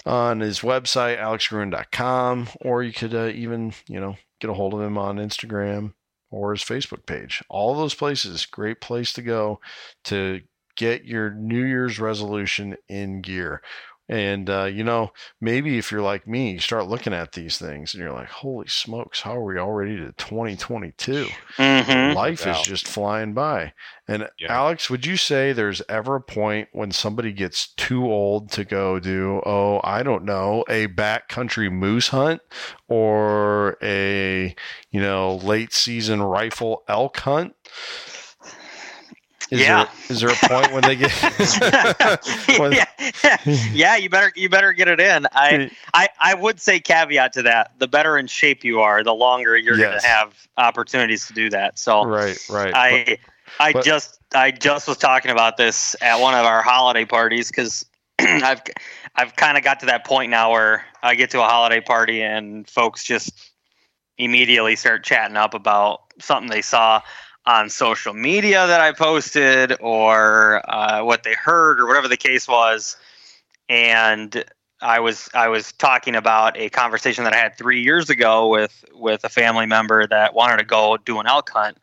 on 0.06 0.40
his 0.40 0.60
website 0.60 1.20
alexgruen.com 1.20 2.48
or 2.62 2.84
you 2.84 2.94
could 2.94 3.16
uh, 3.16 3.28
even 3.28 3.74
you 3.88 4.00
know 4.00 4.16
get 4.40 4.50
a 4.50 4.54
hold 4.54 4.74
of 4.74 4.82
him 4.82 4.98
on 4.98 5.18
Instagram 5.18 5.94
or 6.32 6.52
his 6.52 6.64
Facebook 6.64 7.06
page. 7.06 7.44
All 7.50 7.76
those 7.76 7.94
places, 7.96 8.46
great 8.46 8.82
place 8.82 9.14
to 9.14 9.22
go 9.22 9.60
to 10.06 10.42
get 10.76 11.06
your 11.06 11.32
New 11.32 11.64
Year's 11.64 12.00
resolution 12.00 12.76
in 12.90 13.22
gear. 13.22 13.62
And, 14.08 14.50
uh, 14.50 14.66
you 14.66 14.84
know, 14.84 15.12
maybe 15.42 15.80
if 15.80 15.92
you're 15.92 16.02
like 16.02 16.28
me, 16.28 16.52
you 16.52 16.60
start 16.60 16.88
looking 16.88 17.14
at 17.14 17.32
these 17.32 17.58
things 17.58 17.94
and 17.94 18.04
you're 18.04 18.14
like, 18.14 18.30
holy 18.30 18.68
smokes, 18.68 19.22
how 19.22 19.36
are 19.36 19.44
we 19.44 19.58
already 19.58 19.98
to 19.98 20.12
2022? 20.12 21.28
Mm-hmm. 21.58 22.16
Life 22.16 22.46
is 22.46 22.62
just 22.62 22.88
flying 22.88 23.34
by. 23.34 23.74
And 24.08 24.30
yeah. 24.38 24.54
Alex, 24.54 24.92
would 24.92 25.08
you 25.08 25.18
say 25.18 25.54
there's 25.54 25.82
ever 25.90 26.16
a 26.18 26.22
point 26.22 26.70
when 26.72 26.92
somebody 26.92 27.32
gets 27.32 27.68
too 27.70 28.06
old 28.06 28.52
to 28.52 28.64
go 28.64 29.00
do, 29.00 29.42
oh, 29.44 29.82
I 29.84 30.04
don't 30.04 30.24
know, 30.24 30.64
a 30.70 30.88
backcountry 30.88 31.72
moose 31.72 32.10
hunt 32.10 32.42
or 32.88 33.78
a, 33.82 34.56
you 34.92 35.02
know, 35.02 35.38
late 35.38 35.74
season 35.74 36.22
rifle 36.22 36.84
elk 36.88 37.18
hunt? 37.22 37.56
Is 39.52 39.62
yeah. 39.62 39.84
There, 39.84 39.94
is 40.10 40.22
there 40.22 40.30
a 40.30 40.36
point 40.36 40.74
when 40.74 40.82
they 40.82 40.96
get? 40.96 41.12
when... 42.60 42.72
yeah. 42.72 43.38
yeah, 43.74 43.96
you 43.96 44.10
better 44.10 44.32
you 44.36 44.50
better 44.50 44.74
get 44.74 44.88
it 44.88 45.00
in. 45.00 45.28
I, 45.34 45.70
I 45.94 46.10
I 46.20 46.34
would 46.34 46.60
say 46.60 46.80
caveat 46.80 47.34
to 47.34 47.44
that: 47.44 47.78
the 47.78 47.88
better 47.88 48.18
in 48.18 48.26
shape 48.26 48.64
you 48.64 48.82
are, 48.82 49.04
the 49.04 49.14
longer 49.14 49.56
you're 49.56 49.78
yes. 49.78 49.88
going 49.88 50.02
to 50.02 50.08
have 50.08 50.48
opportunities 50.58 51.28
to 51.28 51.34
do 51.34 51.50
that. 51.52 51.78
So 51.78 52.06
right, 52.06 52.38
right. 52.50 52.74
I 52.74 53.06
but, 53.08 53.20
I 53.60 53.74
but... 53.74 53.86
just 53.86 54.20
I 54.34 54.50
just 54.50 54.88
was 54.88 54.98
talking 54.98 55.30
about 55.30 55.58
this 55.58 55.96
at 56.02 56.20
one 56.20 56.34
of 56.34 56.46
our 56.46 56.64
holiday 56.64 57.06
parties 57.06 57.50
because 57.50 57.86
I've 58.20 58.62
I've 59.16 59.36
kind 59.36 59.58
of 59.58 59.64
got 59.64 59.80
to 59.82 59.86
that 59.86 60.06
point 60.06 60.32
now 60.32 60.52
where 60.52 60.84
I 61.04 61.14
get 61.14 61.30
to 61.32 61.42
a 61.42 61.48
holiday 61.48 61.82
party 61.82 62.24
and 62.24 62.68
folks 62.68 63.04
just 63.04 63.52
immediately 64.18 64.76
start 64.76 65.04
chatting 65.04 65.38
up 65.38 65.54
about 65.54 66.02
something 66.20 66.50
they 66.50 66.62
saw 66.62 67.02
on 67.48 67.70
social 67.70 68.14
media 68.14 68.66
that 68.68 68.82
I 68.82 68.92
posted 68.92 69.76
or 69.80 70.62
uh, 70.70 71.04
what 71.04 71.24
they 71.24 71.34
heard 71.34 71.80
or 71.80 71.88
whatever 71.88 72.08
the 72.08 72.18
case 72.18 72.48
was. 72.48 72.98
And 73.70 74.44
I 74.82 75.00
was 75.00 75.30
I 75.34 75.48
was 75.48 75.72
talking 75.74 76.16
about 76.16 76.58
a 76.58 76.70
conversation 76.70 77.24
that 77.24 77.34
I 77.34 77.38
had 77.38 77.58
three 77.58 77.82
years 77.82 78.10
ago 78.10 78.48
with 78.48 78.84
with 78.94 79.24
a 79.24 79.30
family 79.30 79.66
member 79.66 80.06
that 80.08 80.34
wanted 80.34 80.58
to 80.58 80.66
go 80.66 80.98
do 80.98 81.20
an 81.20 81.28
elk 81.28 81.50
hunt, 81.50 81.78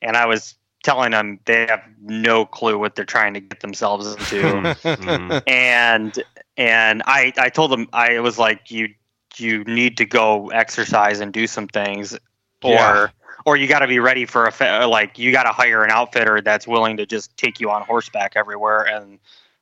and 0.00 0.16
I 0.16 0.26
was 0.26 0.54
telling 0.82 1.10
them 1.10 1.40
they 1.44 1.66
have 1.66 1.82
no 2.00 2.46
clue 2.46 2.78
what 2.78 2.94
they're 2.94 3.04
trying 3.04 3.34
to 3.34 3.40
get 3.40 3.60
themselves 3.60 4.06
into, 4.06 4.42
mm-hmm. 4.42 5.38
and 5.46 6.22
and 6.56 7.02
I 7.04 7.32
I 7.36 7.48
told 7.48 7.72
them 7.72 7.88
I 7.92 8.20
was 8.20 8.38
like 8.38 8.70
you 8.70 8.88
you 9.36 9.64
need 9.64 9.96
to 9.98 10.06
go 10.06 10.48
exercise 10.50 11.20
and 11.20 11.32
do 11.32 11.46
some 11.46 11.66
things, 11.66 12.14
or 12.62 12.70
yeah 12.72 13.08
or 13.44 13.56
you 13.56 13.66
got 13.66 13.80
to 13.80 13.86
be 13.86 13.98
ready 13.98 14.26
for 14.26 14.46
a 14.46 14.54
uh, 14.60 14.88
like 14.88 15.18
you 15.18 15.32
got 15.32 15.44
to 15.44 15.50
hire 15.50 15.82
an 15.84 15.90
outfitter 15.90 16.40
that's 16.40 16.66
willing 16.66 16.96
to 16.96 17.06
just 17.06 17.36
take 17.36 17.60
you 17.60 17.70
on 17.70 17.82
horseback 17.82 18.32
everywhere 18.36 18.82
and 18.82 19.18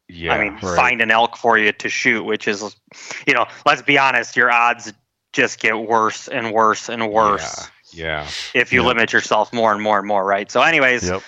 yeah, 0.08 0.32
I 0.32 0.42
mean 0.42 0.54
right. 0.54 0.76
find 0.76 1.00
an 1.00 1.10
elk 1.10 1.36
for 1.36 1.58
you 1.58 1.70
to 1.70 1.88
shoot, 1.88 2.24
which 2.24 2.48
is 2.48 2.76
you 3.26 3.34
know 3.34 3.46
let's 3.66 3.82
be 3.82 3.98
honest, 3.98 4.36
your 4.36 4.50
odds 4.50 4.92
just 5.32 5.60
get 5.60 5.78
worse 5.78 6.28
and 6.28 6.52
worse 6.52 6.88
and 6.88 7.10
worse. 7.10 7.68
Yeah. 7.92 8.22
yeah. 8.22 8.30
If 8.54 8.72
you 8.72 8.80
yep. 8.80 8.88
limit 8.88 9.12
yourself 9.12 9.52
more 9.52 9.72
and 9.72 9.82
more 9.82 9.98
and 9.98 10.06
more, 10.06 10.24
right? 10.24 10.50
So, 10.50 10.62
anyways, 10.62 11.08
yep. 11.08 11.22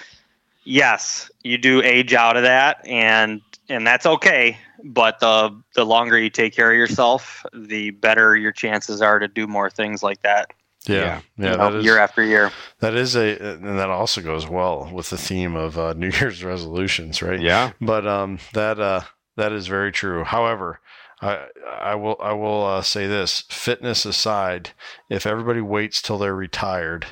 yes, 0.65 1.31
you 1.43 1.59
do 1.59 1.83
age 1.83 2.15
out 2.15 2.37
of 2.37 2.43
that, 2.45 2.87
and 2.87 3.43
and 3.69 3.87
that's 3.87 4.07
okay. 4.07 4.57
But 4.83 5.21
the 5.21 5.55
the 5.75 5.85
longer 5.85 6.19
you 6.19 6.31
take 6.31 6.55
care 6.55 6.71
of 6.71 6.77
yourself, 6.77 7.45
the 7.53 7.91
better 7.91 8.35
your 8.35 8.53
chances 8.53 9.03
are 9.03 9.19
to 9.19 9.29
do 9.29 9.47
more 9.47 9.69
things 9.69 10.03
like 10.03 10.23
that 10.23 10.53
yeah, 10.87 11.21
yeah, 11.37 11.57
know, 11.57 11.79
year 11.79 11.99
after 11.99 12.23
year. 12.23 12.51
That 12.81 12.95
is 12.95 13.15
a, 13.15 13.37
and 13.55 13.79
that 13.79 13.91
also 13.91 14.23
goes 14.23 14.49
well 14.49 14.91
with 14.93 15.11
the 15.11 15.19
theme 15.19 15.55
of 15.55 15.79
uh, 15.79 15.93
New 15.97 16.11
Year's 16.11 16.43
resolutions, 16.43 17.23
right? 17.23 17.41
Yeah. 17.41 17.73
But 17.81 18.07
um, 18.07 18.39
that 18.55 18.81
uh, 18.81 19.03
that 19.37 19.53
is 19.53 19.67
very 19.67 19.93
true. 19.93 20.25
However, 20.25 20.81
I 21.21 21.47
I 21.81 21.95
will 21.97 22.17
I 22.21 22.33
will 22.33 22.65
uh, 22.65 22.83
say 22.83 23.07
this: 23.07 23.45
fitness 23.51 24.07
aside, 24.07 24.71
if 25.11 25.27
everybody 25.27 25.61
waits 25.61 26.01
till 26.01 26.19
they're 26.19 26.35
retired, 26.35 27.07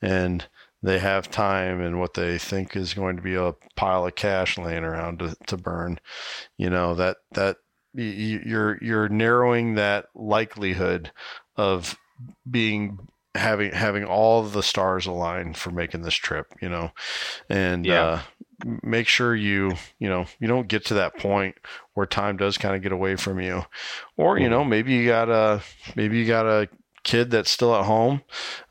and 0.00 0.46
they 0.80 1.00
have 1.00 1.28
time 1.30 1.80
and 1.80 1.98
what 1.98 2.14
they 2.14 2.38
think 2.38 2.76
is 2.76 2.94
going 2.94 3.16
to 3.16 3.22
be 3.22 3.34
a 3.34 3.54
pile 3.74 4.06
of 4.06 4.14
cash 4.14 4.56
laying 4.56 4.84
around 4.84 5.18
to, 5.18 5.36
to 5.48 5.56
burn, 5.56 5.98
you 6.56 6.70
know 6.70 6.94
that 6.94 7.16
that 7.32 7.56
you're 7.94 8.78
you're 8.80 9.08
narrowing 9.08 9.74
that 9.74 10.06
likelihood 10.14 11.10
of 11.56 11.98
being 12.48 12.98
having 13.34 13.72
having 13.72 14.04
all 14.04 14.42
the 14.42 14.62
stars 14.62 15.06
align 15.06 15.54
for 15.54 15.70
making 15.70 16.02
this 16.02 16.14
trip, 16.14 16.46
you 16.60 16.68
know, 16.68 16.90
and 17.48 17.86
yeah. 17.86 18.02
uh, 18.02 18.20
make 18.82 19.06
sure 19.06 19.34
you 19.34 19.74
you 19.98 20.08
know 20.08 20.26
you 20.40 20.48
don't 20.48 20.68
get 20.68 20.84
to 20.86 20.94
that 20.94 21.16
point 21.16 21.54
where 21.94 22.06
time 22.06 22.36
does 22.36 22.58
kind 22.58 22.74
of 22.74 22.82
get 22.82 22.92
away 22.92 23.16
from 23.16 23.40
you, 23.40 23.64
or 24.16 24.38
you 24.38 24.48
know 24.48 24.64
maybe 24.64 24.94
you 24.94 25.06
got 25.06 25.28
a 25.28 25.62
maybe 25.94 26.18
you 26.18 26.26
got 26.26 26.46
a 26.46 26.68
kid 27.08 27.30
that's 27.30 27.50
still 27.50 27.74
at 27.74 27.86
home, 27.86 28.20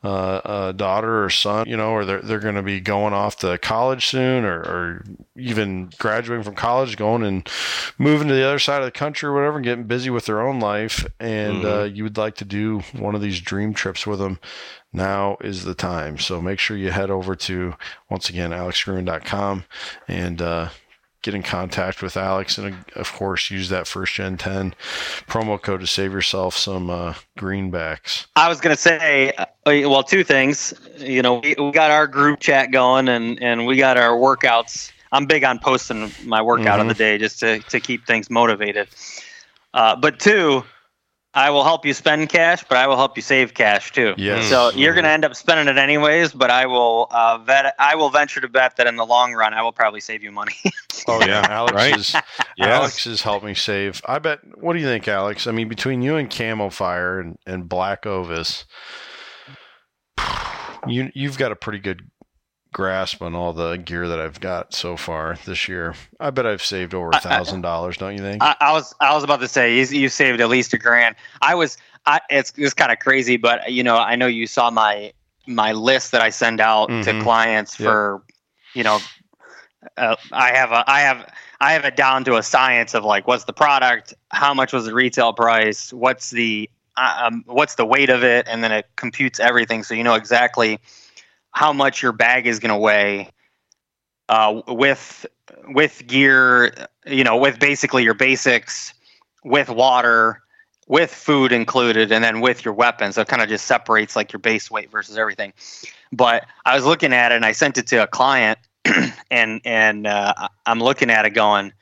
uh, 0.04 0.40
a 0.44 0.72
daughter 0.72 1.24
or 1.24 1.28
son, 1.28 1.68
you 1.68 1.76
know, 1.76 1.90
or 1.90 2.04
they're, 2.04 2.22
they're 2.22 2.38
going 2.38 2.54
to 2.54 2.62
be 2.62 2.78
going 2.78 3.12
off 3.12 3.36
to 3.36 3.58
college 3.58 4.06
soon 4.06 4.44
or, 4.44 4.60
or 4.60 5.04
even 5.36 5.90
graduating 5.98 6.44
from 6.44 6.54
college, 6.54 6.96
going 6.96 7.24
and 7.24 7.50
moving 7.98 8.28
to 8.28 8.34
the 8.34 8.46
other 8.46 8.60
side 8.60 8.80
of 8.80 8.84
the 8.84 8.92
country 8.92 9.28
or 9.28 9.34
whatever, 9.34 9.56
and 9.56 9.64
getting 9.64 9.88
busy 9.88 10.08
with 10.08 10.26
their 10.26 10.40
own 10.40 10.60
life. 10.60 11.04
And 11.18 11.64
mm-hmm. 11.64 11.80
uh, 11.80 11.84
you 11.84 12.04
would 12.04 12.16
like 12.16 12.36
to 12.36 12.44
do 12.44 12.78
one 12.92 13.16
of 13.16 13.20
these 13.20 13.40
dream 13.40 13.74
trips 13.74 14.06
with 14.06 14.20
them. 14.20 14.38
Now 14.92 15.36
is 15.40 15.64
the 15.64 15.74
time. 15.74 16.16
So 16.18 16.40
make 16.40 16.60
sure 16.60 16.76
you 16.76 16.92
head 16.92 17.10
over 17.10 17.34
to, 17.34 17.74
once 18.08 18.28
again, 18.30 18.52
alexgruen.com 18.52 19.64
and, 20.06 20.40
uh, 20.40 20.68
get 21.22 21.34
in 21.34 21.42
contact 21.42 22.00
with 22.00 22.16
Alex 22.16 22.58
and 22.58 22.76
of 22.94 23.12
course 23.12 23.50
use 23.50 23.68
that 23.68 23.86
first 23.86 24.14
gen 24.14 24.36
10 24.36 24.74
promo 25.26 25.60
code 25.60 25.80
to 25.80 25.86
save 25.86 26.12
yourself 26.12 26.56
some 26.56 26.90
uh, 26.90 27.14
greenbacks. 27.36 28.26
I 28.36 28.48
was 28.48 28.60
going 28.60 28.74
to 28.74 28.80
say, 28.80 29.32
uh, 29.32 29.46
well, 29.66 30.04
two 30.04 30.22
things. 30.22 30.72
You 30.96 31.22
know, 31.22 31.40
we, 31.40 31.56
we, 31.58 31.72
got 31.72 31.90
our 31.90 32.06
group 32.06 32.40
chat 32.40 32.70
going 32.70 33.08
and, 33.08 33.42
and 33.42 33.66
we 33.66 33.76
got 33.76 33.96
our 33.96 34.16
workouts. 34.16 34.92
I'm 35.10 35.26
big 35.26 35.42
on 35.42 35.58
posting 35.58 36.12
my 36.24 36.40
workout 36.40 36.78
mm-hmm. 36.78 36.82
of 36.82 36.96
the 36.96 37.02
day 37.02 37.18
just 37.18 37.40
to, 37.40 37.58
to 37.60 37.80
keep 37.80 38.06
things 38.06 38.30
motivated. 38.30 38.88
Uh, 39.74 39.96
but 39.96 40.20
two, 40.20 40.64
I 41.34 41.50
will 41.50 41.62
help 41.62 41.84
you 41.84 41.92
spend 41.92 42.30
cash, 42.30 42.64
but 42.68 42.78
I 42.78 42.86
will 42.86 42.96
help 42.96 43.16
you 43.16 43.22
save 43.22 43.52
cash 43.52 43.92
too. 43.92 44.14
Yes. 44.16 44.48
So 44.48 44.70
you're 44.70 44.94
going 44.94 45.04
to 45.04 45.10
end 45.10 45.24
up 45.24 45.36
spending 45.36 45.68
it 45.68 45.78
anyways, 45.78 46.32
but 46.32 46.50
I 46.50 46.66
will 46.66 47.06
uh, 47.10 47.38
vet. 47.38 47.74
I 47.78 47.96
will 47.96 48.08
venture 48.08 48.40
to 48.40 48.48
bet 48.48 48.76
that 48.76 48.86
in 48.86 48.96
the 48.96 49.04
long 49.04 49.34
run, 49.34 49.52
I 49.52 49.62
will 49.62 49.72
probably 49.72 50.00
save 50.00 50.22
you 50.22 50.32
money. 50.32 50.56
oh 51.06 51.24
yeah, 51.24 51.46
Alex 51.48 51.74
right? 51.74 51.96
is 51.96 52.16
Alex 52.58 53.04
has 53.04 53.22
helped 53.22 53.44
me 53.44 53.54
save. 53.54 54.00
I 54.06 54.18
bet. 54.18 54.40
What 54.56 54.72
do 54.72 54.78
you 54.78 54.86
think, 54.86 55.06
Alex? 55.06 55.46
I 55.46 55.52
mean, 55.52 55.68
between 55.68 56.00
you 56.00 56.16
and 56.16 56.30
Camofire 56.30 57.20
and, 57.20 57.38
and 57.46 57.68
Black 57.68 58.06
Ovis, 58.06 58.64
you 60.86 61.10
you've 61.14 61.36
got 61.36 61.52
a 61.52 61.56
pretty 61.56 61.78
good 61.78 62.10
grasp 62.72 63.22
on 63.22 63.34
all 63.34 63.52
the 63.52 63.76
gear 63.76 64.08
that 64.08 64.20
I've 64.20 64.40
got 64.40 64.74
so 64.74 64.96
far 64.96 65.38
this 65.44 65.68
year. 65.68 65.94
I 66.20 66.30
bet 66.30 66.46
I've 66.46 66.62
saved 66.62 66.94
over 66.94 67.10
a 67.10 67.20
thousand 67.20 67.62
dollars. 67.62 67.96
Don't 67.96 68.14
you 68.14 68.20
think? 68.20 68.42
I, 68.42 68.56
I, 68.60 68.72
was 68.72 68.94
I 69.00 69.14
was 69.14 69.24
about 69.24 69.40
to 69.40 69.48
say 69.48 69.78
you, 69.78 69.84
you 69.84 70.08
saved 70.08 70.40
at 70.40 70.48
least 70.48 70.72
a 70.74 70.78
grand. 70.78 71.16
I 71.42 71.54
was. 71.54 71.76
I, 72.06 72.20
it's 72.30 72.52
it's 72.56 72.74
kind 72.74 72.90
of 72.90 73.00
crazy, 73.00 73.36
but 73.36 73.70
you 73.70 73.82
know 73.82 73.96
I 73.96 74.16
know 74.16 74.26
you 74.26 74.46
saw 74.46 74.70
my 74.70 75.12
my 75.46 75.72
list 75.72 76.12
that 76.12 76.20
I 76.20 76.30
send 76.30 76.60
out 76.60 76.88
mm-hmm. 76.88 77.02
to 77.02 77.22
clients 77.22 77.74
for 77.74 78.22
yep. 78.26 78.34
you 78.74 78.84
know 78.84 78.98
uh, 79.96 80.16
I 80.32 80.52
have 80.54 80.72
a 80.72 80.84
I 80.90 81.00
have 81.00 81.30
I 81.60 81.72
have 81.72 81.84
it 81.84 81.96
down 81.96 82.24
to 82.24 82.36
a 82.36 82.42
science 82.42 82.94
of 82.94 83.04
like 83.04 83.26
what's 83.26 83.44
the 83.44 83.52
product, 83.52 84.14
how 84.30 84.54
much 84.54 84.72
was 84.72 84.84
the 84.84 84.94
retail 84.94 85.32
price, 85.32 85.92
what's 85.92 86.30
the 86.30 86.70
uh, 86.96 87.24
um, 87.24 87.44
what's 87.46 87.76
the 87.76 87.84
weight 87.84 88.10
of 88.10 88.22
it, 88.22 88.46
and 88.48 88.62
then 88.62 88.72
it 88.72 88.86
computes 88.96 89.40
everything 89.40 89.82
so 89.82 89.94
you 89.94 90.04
know 90.04 90.14
exactly 90.14 90.78
how 91.52 91.72
much 91.72 92.02
your 92.02 92.12
bag 92.12 92.46
is 92.46 92.58
going 92.58 92.72
to 92.72 92.78
weigh 92.78 93.30
uh, 94.28 94.62
with 94.68 95.26
with 95.68 96.06
gear, 96.06 96.72
you 97.06 97.24
know, 97.24 97.36
with 97.36 97.58
basically 97.58 98.04
your 98.04 98.14
basics, 98.14 98.92
with 99.44 99.68
water, 99.68 100.42
with 100.86 101.12
food 101.12 101.52
included, 101.52 102.12
and 102.12 102.22
then 102.22 102.40
with 102.40 102.64
your 102.64 102.74
weapons. 102.74 103.14
So 103.14 103.22
it 103.22 103.28
kind 103.28 103.42
of 103.42 103.48
just 103.48 103.66
separates 103.66 104.16
like 104.16 104.32
your 104.32 104.40
base 104.40 104.70
weight 104.70 104.90
versus 104.90 105.16
everything. 105.16 105.52
But 106.12 106.46
I 106.64 106.74
was 106.74 106.84
looking 106.84 107.12
at 107.12 107.32
it 107.32 107.36
and 107.36 107.44
I 107.44 107.52
sent 107.52 107.78
it 107.78 107.86
to 107.88 108.02
a 108.02 108.06
client, 108.06 108.58
and 109.30 109.60
and 109.64 110.06
uh, 110.06 110.34
I'm 110.66 110.80
looking 110.80 111.10
at 111.10 111.24
it 111.24 111.30
going. 111.30 111.72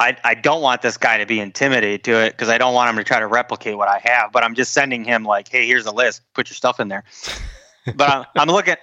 I, 0.00 0.16
I 0.22 0.34
don't 0.34 0.62
want 0.62 0.82
this 0.82 0.96
guy 0.96 1.18
to 1.18 1.26
be 1.26 1.40
intimidated 1.40 2.04
to 2.04 2.24
it 2.24 2.30
because 2.30 2.48
I 2.48 2.56
don't 2.56 2.72
want 2.72 2.88
him 2.88 2.96
to 2.96 3.04
try 3.04 3.18
to 3.18 3.26
replicate 3.26 3.76
what 3.76 3.88
I 3.88 3.98
have. 4.04 4.30
But 4.30 4.44
I'm 4.44 4.54
just 4.54 4.72
sending 4.72 5.02
him 5.02 5.24
like, 5.24 5.48
hey, 5.48 5.66
here's 5.66 5.86
a 5.86 5.90
list. 5.90 6.22
Put 6.34 6.48
your 6.48 6.54
stuff 6.54 6.78
in 6.78 6.86
there. 6.86 7.02
But 7.96 8.10
I'm, 8.10 8.24
I'm 8.36 8.48
looking, 8.48 8.76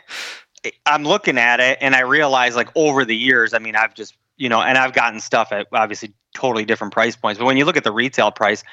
I'm 0.85 1.03
looking 1.03 1.37
at 1.37 1.59
it 1.59 1.77
and 1.81 1.95
I 1.95 2.01
realize 2.01 2.55
like 2.55 2.69
over 2.75 3.05
the 3.05 3.15
years, 3.15 3.53
I 3.53 3.59
mean, 3.59 3.75
I've 3.75 3.93
just, 3.93 4.15
you 4.37 4.49
know, 4.49 4.61
and 4.61 4.77
I've 4.77 4.93
gotten 4.93 5.19
stuff 5.19 5.51
at 5.51 5.67
obviously 5.71 6.13
totally 6.33 6.65
different 6.65 6.93
price 6.93 7.15
points. 7.15 7.39
But 7.39 7.45
when 7.45 7.57
you 7.57 7.65
look 7.65 7.77
at 7.77 7.83
the 7.83 7.91
retail 7.91 8.31
price, 8.31 8.63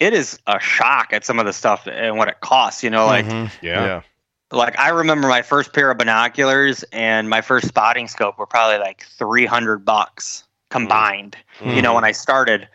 it 0.00 0.12
is 0.12 0.38
a 0.46 0.60
shock 0.60 1.12
at 1.12 1.24
some 1.24 1.38
of 1.38 1.46
the 1.46 1.52
stuff 1.52 1.86
and 1.86 2.16
what 2.16 2.28
it 2.28 2.40
costs, 2.40 2.82
you 2.82 2.90
know, 2.90 3.06
like, 3.06 3.26
Mm-hmm. 3.26 3.66
Yeah. 3.66 3.84
yeah. 3.84 4.02
Like 4.50 4.78
I 4.78 4.88
remember 4.90 5.28
my 5.28 5.42
first 5.42 5.74
pair 5.74 5.90
of 5.90 5.98
binoculars 5.98 6.82
and 6.92 7.28
my 7.28 7.42
first 7.42 7.68
spotting 7.68 8.08
scope 8.08 8.38
were 8.38 8.46
probably 8.46 8.78
like 8.78 9.02
300 9.02 9.84
bucks 9.84 10.44
combined, 10.70 11.36
mm-hmm. 11.58 11.70
you 11.70 11.82
know, 11.82 11.94
when 11.94 12.04
I 12.04 12.12
started. 12.12 12.68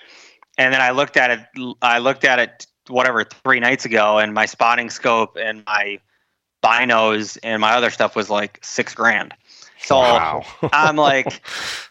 And 0.57 0.71
then 0.71 0.81
I 0.81 0.91
looked 0.91 1.17
at 1.17 1.31
it, 1.31 1.75
I 1.81 1.97
looked 1.97 2.25
at 2.25 2.37
it, 2.37 2.67
whatever, 2.89 3.23
three 3.23 3.59
nights 3.59 3.85
ago, 3.85 4.19
and 4.19 4.33
my 4.33 4.45
spotting 4.45 4.91
scope 4.91 5.35
and 5.35 5.63
my 5.65 5.99
binos 6.63 7.37
and 7.43 7.61
my 7.61 7.73
other 7.73 7.89
stuff 7.89 8.15
was 8.15 8.29
like 8.29 8.59
six 8.61 8.93
grand. 8.93 9.33
So 9.79 9.97
wow. 9.97 10.45
I'm 10.73 10.95
like, 10.95 11.41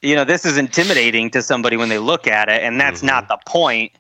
you 0.01 0.17
know, 0.17 0.25
this 0.25 0.47
is 0.47 0.57
intimidating 0.57 1.31
to 1.31 1.43
somebody 1.43 1.77
when 1.77 1.89
they 1.89 1.99
look 1.99 2.27
at 2.27 2.49
it, 2.49 2.63
and 2.63 2.81
that's 2.81 2.99
mm-hmm. 2.99 3.09
not 3.09 3.29
the 3.29 3.39
point. 3.47 3.93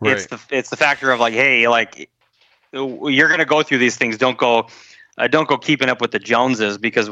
Right. 0.00 0.12
It's 0.12 0.26
the 0.26 0.40
it's 0.50 0.70
the 0.70 0.76
factor 0.76 1.10
of 1.10 1.18
like, 1.18 1.34
hey, 1.34 1.66
like 1.66 2.10
you're 2.72 3.28
gonna 3.28 3.44
go 3.44 3.62
through 3.62 3.78
these 3.78 3.96
things. 3.96 4.18
Don't 4.18 4.38
go, 4.38 4.68
uh, 5.16 5.28
don't 5.28 5.48
go 5.48 5.56
keeping 5.56 5.88
up 5.88 6.00
with 6.00 6.10
the 6.10 6.18
Joneses 6.18 6.78
because 6.78 7.10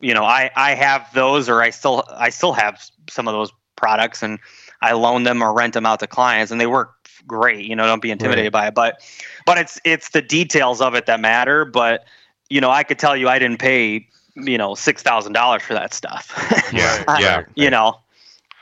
you 0.00 0.12
know 0.12 0.24
I 0.24 0.50
I 0.56 0.74
have 0.74 1.08
those 1.14 1.48
or 1.48 1.62
I 1.62 1.70
still 1.70 2.04
I 2.10 2.30
still 2.30 2.52
have 2.52 2.82
some 3.08 3.28
of 3.28 3.34
those 3.34 3.52
products 3.76 4.22
and 4.22 4.38
I 4.82 4.92
loan 4.92 5.22
them 5.22 5.42
or 5.42 5.52
rent 5.54 5.74
them 5.74 5.86
out 5.86 6.00
to 6.00 6.06
clients 6.06 6.50
and 6.50 6.60
they 6.60 6.66
work 6.66 6.94
great. 7.26 7.64
You 7.64 7.76
know, 7.76 7.86
don't 7.86 8.02
be 8.02 8.10
intimidated 8.10 8.52
right. 8.52 8.60
by 8.60 8.66
it. 8.68 8.74
But 8.74 9.00
but 9.46 9.58
it's 9.58 9.80
it's 9.84 10.10
the 10.10 10.22
details 10.22 10.80
of 10.80 10.94
it 10.94 11.06
that 11.06 11.20
matter. 11.20 11.64
But 11.64 12.04
you 12.48 12.60
know, 12.60 12.70
I 12.70 12.82
could 12.82 12.98
tell 12.98 13.16
you 13.16 13.28
I 13.28 13.38
didn't 13.38 13.58
pay, 13.58 14.06
you 14.34 14.58
know, 14.58 14.74
six 14.74 15.02
thousand 15.02 15.32
dollars 15.32 15.62
for 15.62 15.74
that 15.74 15.94
stuff. 15.94 16.32
yeah, 16.72 17.04
uh, 17.08 17.18
yeah. 17.20 17.44
You 17.54 17.70
know, 17.70 18.00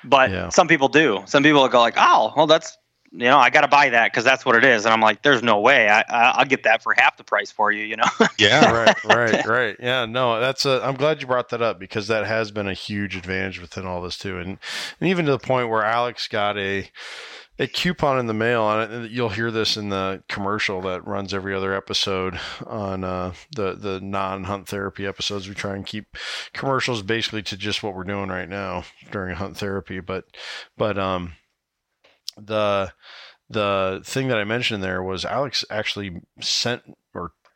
but 0.04 0.30
yeah. 0.30 0.48
some 0.48 0.68
people 0.68 0.88
do. 0.88 1.22
Some 1.26 1.42
people 1.42 1.66
go 1.68 1.80
like, 1.80 1.94
"Oh, 1.96 2.32
well, 2.36 2.46
that's 2.46 2.76
you 3.12 3.24
know, 3.24 3.38
I 3.38 3.50
got 3.50 3.62
to 3.62 3.68
buy 3.68 3.88
that 3.90 4.12
because 4.12 4.24
that's 4.24 4.44
what 4.44 4.56
it 4.56 4.64
is." 4.64 4.84
And 4.84 4.92
I'm 4.92 5.00
like, 5.00 5.22
"There's 5.22 5.42
no 5.42 5.60
way. 5.60 5.88
I, 5.88 6.02
I 6.08 6.38
will 6.38 6.46
get 6.46 6.64
that 6.64 6.82
for 6.82 6.94
half 6.96 7.16
the 7.16 7.24
price 7.24 7.50
for 7.50 7.70
you." 7.70 7.84
You 7.84 7.96
know? 7.96 8.08
yeah. 8.38 8.70
right. 8.72 9.04
Right. 9.04 9.46
Right. 9.46 9.76
Yeah. 9.80 10.06
No, 10.06 10.40
that's 10.40 10.66
a. 10.66 10.82
I'm 10.84 10.96
glad 10.96 11.20
you 11.20 11.26
brought 11.26 11.50
that 11.50 11.62
up 11.62 11.78
because 11.78 12.08
that 12.08 12.26
has 12.26 12.50
been 12.50 12.68
a 12.68 12.74
huge 12.74 13.16
advantage 13.16 13.60
within 13.60 13.86
all 13.86 14.02
this 14.02 14.18
too, 14.18 14.38
and 14.38 14.58
and 15.00 15.08
even 15.08 15.26
to 15.26 15.32
the 15.32 15.38
point 15.38 15.68
where 15.68 15.84
Alex 15.84 16.28
got 16.28 16.58
a 16.58 16.90
a 17.58 17.66
coupon 17.66 18.18
in 18.18 18.26
the 18.26 18.34
mail, 18.34 18.68
and 18.68 19.10
you'll 19.10 19.30
hear 19.30 19.50
this 19.50 19.76
in 19.76 19.88
the 19.88 20.22
commercial 20.28 20.82
that 20.82 21.06
runs 21.06 21.32
every 21.32 21.54
other 21.54 21.74
episode 21.74 22.38
on 22.66 23.02
uh, 23.04 23.32
the 23.54 23.74
the 23.74 24.00
non 24.00 24.44
hunt 24.44 24.68
therapy 24.68 25.06
episodes. 25.06 25.48
We 25.48 25.54
try 25.54 25.74
and 25.74 25.86
keep 25.86 26.16
commercials 26.52 27.02
basically 27.02 27.42
to 27.44 27.56
just 27.56 27.82
what 27.82 27.94
we're 27.94 28.04
doing 28.04 28.28
right 28.28 28.48
now 28.48 28.84
during 29.10 29.36
hunt 29.36 29.56
therapy, 29.56 30.00
but 30.00 30.24
but 30.76 30.98
um 30.98 31.34
the 32.36 32.92
the 33.48 34.02
thing 34.04 34.28
that 34.28 34.38
I 34.38 34.44
mentioned 34.44 34.82
there 34.82 35.02
was 35.02 35.24
Alex 35.24 35.64
actually 35.70 36.20
sent 36.40 36.82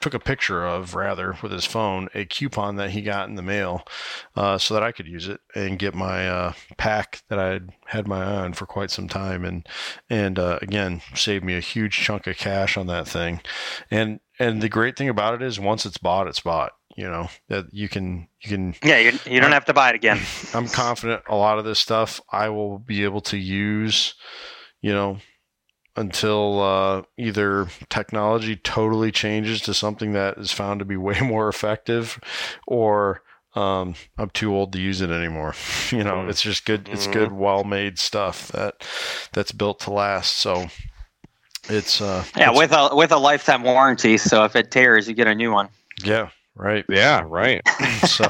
took 0.00 0.14
a 0.14 0.18
picture 0.18 0.64
of 0.64 0.94
rather 0.94 1.36
with 1.42 1.52
his 1.52 1.64
phone 1.64 2.08
a 2.14 2.24
coupon 2.24 2.76
that 2.76 2.90
he 2.90 3.02
got 3.02 3.28
in 3.28 3.34
the 3.34 3.42
mail 3.42 3.86
uh, 4.34 4.56
so 4.58 4.74
that 4.74 4.82
I 4.82 4.92
could 4.92 5.06
use 5.06 5.28
it 5.28 5.40
and 5.54 5.78
get 5.78 5.94
my 5.94 6.28
uh, 6.28 6.52
pack 6.78 7.22
that 7.28 7.38
I 7.38 7.48
had 7.48 7.70
had 7.86 8.08
my 8.08 8.22
eye 8.22 8.36
on 8.36 8.54
for 8.54 8.66
quite 8.66 8.90
some 8.90 9.08
time. 9.08 9.44
And 9.44 9.68
and 10.08 10.38
uh, 10.38 10.58
again 10.62 11.02
saved 11.14 11.44
me 11.44 11.56
a 11.56 11.60
huge 11.60 11.96
chunk 11.96 12.26
of 12.26 12.36
cash 12.36 12.76
on 12.76 12.86
that 12.86 13.06
thing. 13.06 13.40
And 13.90 14.20
and 14.38 14.62
the 14.62 14.68
great 14.68 14.96
thing 14.96 15.08
about 15.08 15.34
it 15.34 15.42
is 15.42 15.60
once 15.60 15.84
it's 15.84 15.98
bought 15.98 16.26
it's 16.26 16.40
bought 16.40 16.72
you 16.96 17.08
know 17.08 17.28
that 17.48 17.66
you 17.72 17.88
can 17.88 18.26
you 18.40 18.48
can 18.48 18.74
yeah 18.82 18.98
you, 18.98 19.18
you 19.24 19.40
don't 19.40 19.52
have 19.52 19.64
to 19.66 19.74
buy 19.74 19.90
it 19.90 19.94
again. 19.94 20.20
I'm 20.54 20.68
confident 20.68 21.22
a 21.28 21.36
lot 21.36 21.58
of 21.58 21.64
this 21.64 21.78
stuff 21.78 22.20
i 22.30 22.48
will 22.48 22.78
be 22.78 23.04
able 23.04 23.20
to 23.22 23.36
use 23.36 24.14
you 24.80 24.92
know 24.92 25.18
until 25.96 26.60
uh, 26.60 27.02
either 27.18 27.68
technology 27.88 28.56
totally 28.56 29.10
changes 29.10 29.60
to 29.62 29.74
something 29.74 30.12
that 30.12 30.38
is 30.38 30.52
found 30.52 30.78
to 30.78 30.84
be 30.84 30.96
way 30.96 31.20
more 31.22 31.48
effective, 31.48 32.20
or 32.66 33.22
um, 33.54 33.94
I'm 34.16 34.30
too 34.30 34.54
old 34.54 34.72
to 34.72 34.80
use 34.80 35.00
it 35.00 35.10
anymore. 35.10 35.54
you 35.90 36.04
know, 36.04 36.16
mm-hmm. 36.16 36.30
it's 36.30 36.42
just 36.42 36.64
good. 36.64 36.88
It's 36.88 37.04
mm-hmm. 37.04 37.12
good, 37.12 37.32
well-made 37.32 37.98
stuff 37.98 38.48
that 38.48 38.86
that's 39.32 39.52
built 39.52 39.80
to 39.80 39.92
last. 39.92 40.36
So 40.36 40.66
it's 41.68 42.00
uh, 42.00 42.24
yeah, 42.36 42.50
it's, 42.50 42.58
with 42.58 42.72
a 42.72 42.90
with 42.92 43.12
a 43.12 43.18
lifetime 43.18 43.62
warranty. 43.62 44.16
So 44.18 44.44
if 44.44 44.56
it 44.56 44.70
tears, 44.70 45.08
you 45.08 45.14
get 45.14 45.26
a 45.26 45.34
new 45.34 45.52
one. 45.52 45.68
Yeah. 46.04 46.30
Right. 46.54 46.84
Yeah. 46.88 47.24
Right. 47.26 47.62
so 48.06 48.26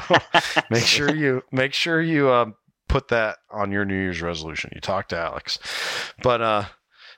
make 0.69 0.85
sure 0.85 1.13
you 1.13 1.43
make 1.51 1.73
sure 1.73 2.01
you 2.01 2.31
um, 2.31 2.55
put 2.87 3.09
that 3.09 3.37
on 3.49 3.71
your 3.71 3.85
New 3.85 3.95
Year's 3.95 4.21
resolution. 4.21 4.71
You 4.73 4.81
talk 4.81 5.07
to 5.09 5.17
Alex, 5.17 5.59
but 6.21 6.41
uh 6.41 6.65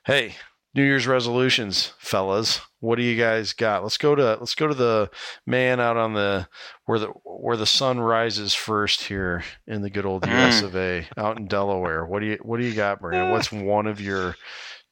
Hey, 0.05 0.35
New 0.75 0.83
Year's 0.83 1.07
resolutions, 1.07 1.93
fellas. 1.97 2.59
What 2.81 2.97
do 2.97 3.03
you 3.03 3.17
guys 3.17 3.53
got? 3.53 3.83
Let's 3.83 3.97
go 3.97 4.15
to 4.15 4.35
let's 4.37 4.55
go 4.55 4.67
to 4.67 4.73
the 4.73 5.09
man 5.45 5.79
out 5.79 5.95
on 5.95 6.13
the 6.13 6.45
where 6.85 6.99
the 6.99 7.07
where 7.23 7.55
the 7.55 7.65
sun 7.65 8.01
rises 8.01 8.53
first 8.53 9.03
here 9.03 9.43
in 9.65 9.81
the 9.81 9.89
good 9.89 10.05
old 10.05 10.27
US 10.27 10.61
of 10.61 10.75
A, 10.75 11.07
out 11.15 11.37
in 11.37 11.47
Delaware. 11.47 12.05
What 12.05 12.19
do 12.19 12.25
you 12.25 12.39
what 12.41 12.59
do 12.59 12.65
you 12.65 12.73
got, 12.73 12.99
Brandon? 12.99 13.31
What's 13.31 13.51
one 13.51 13.87
of 13.87 14.01
your 14.01 14.35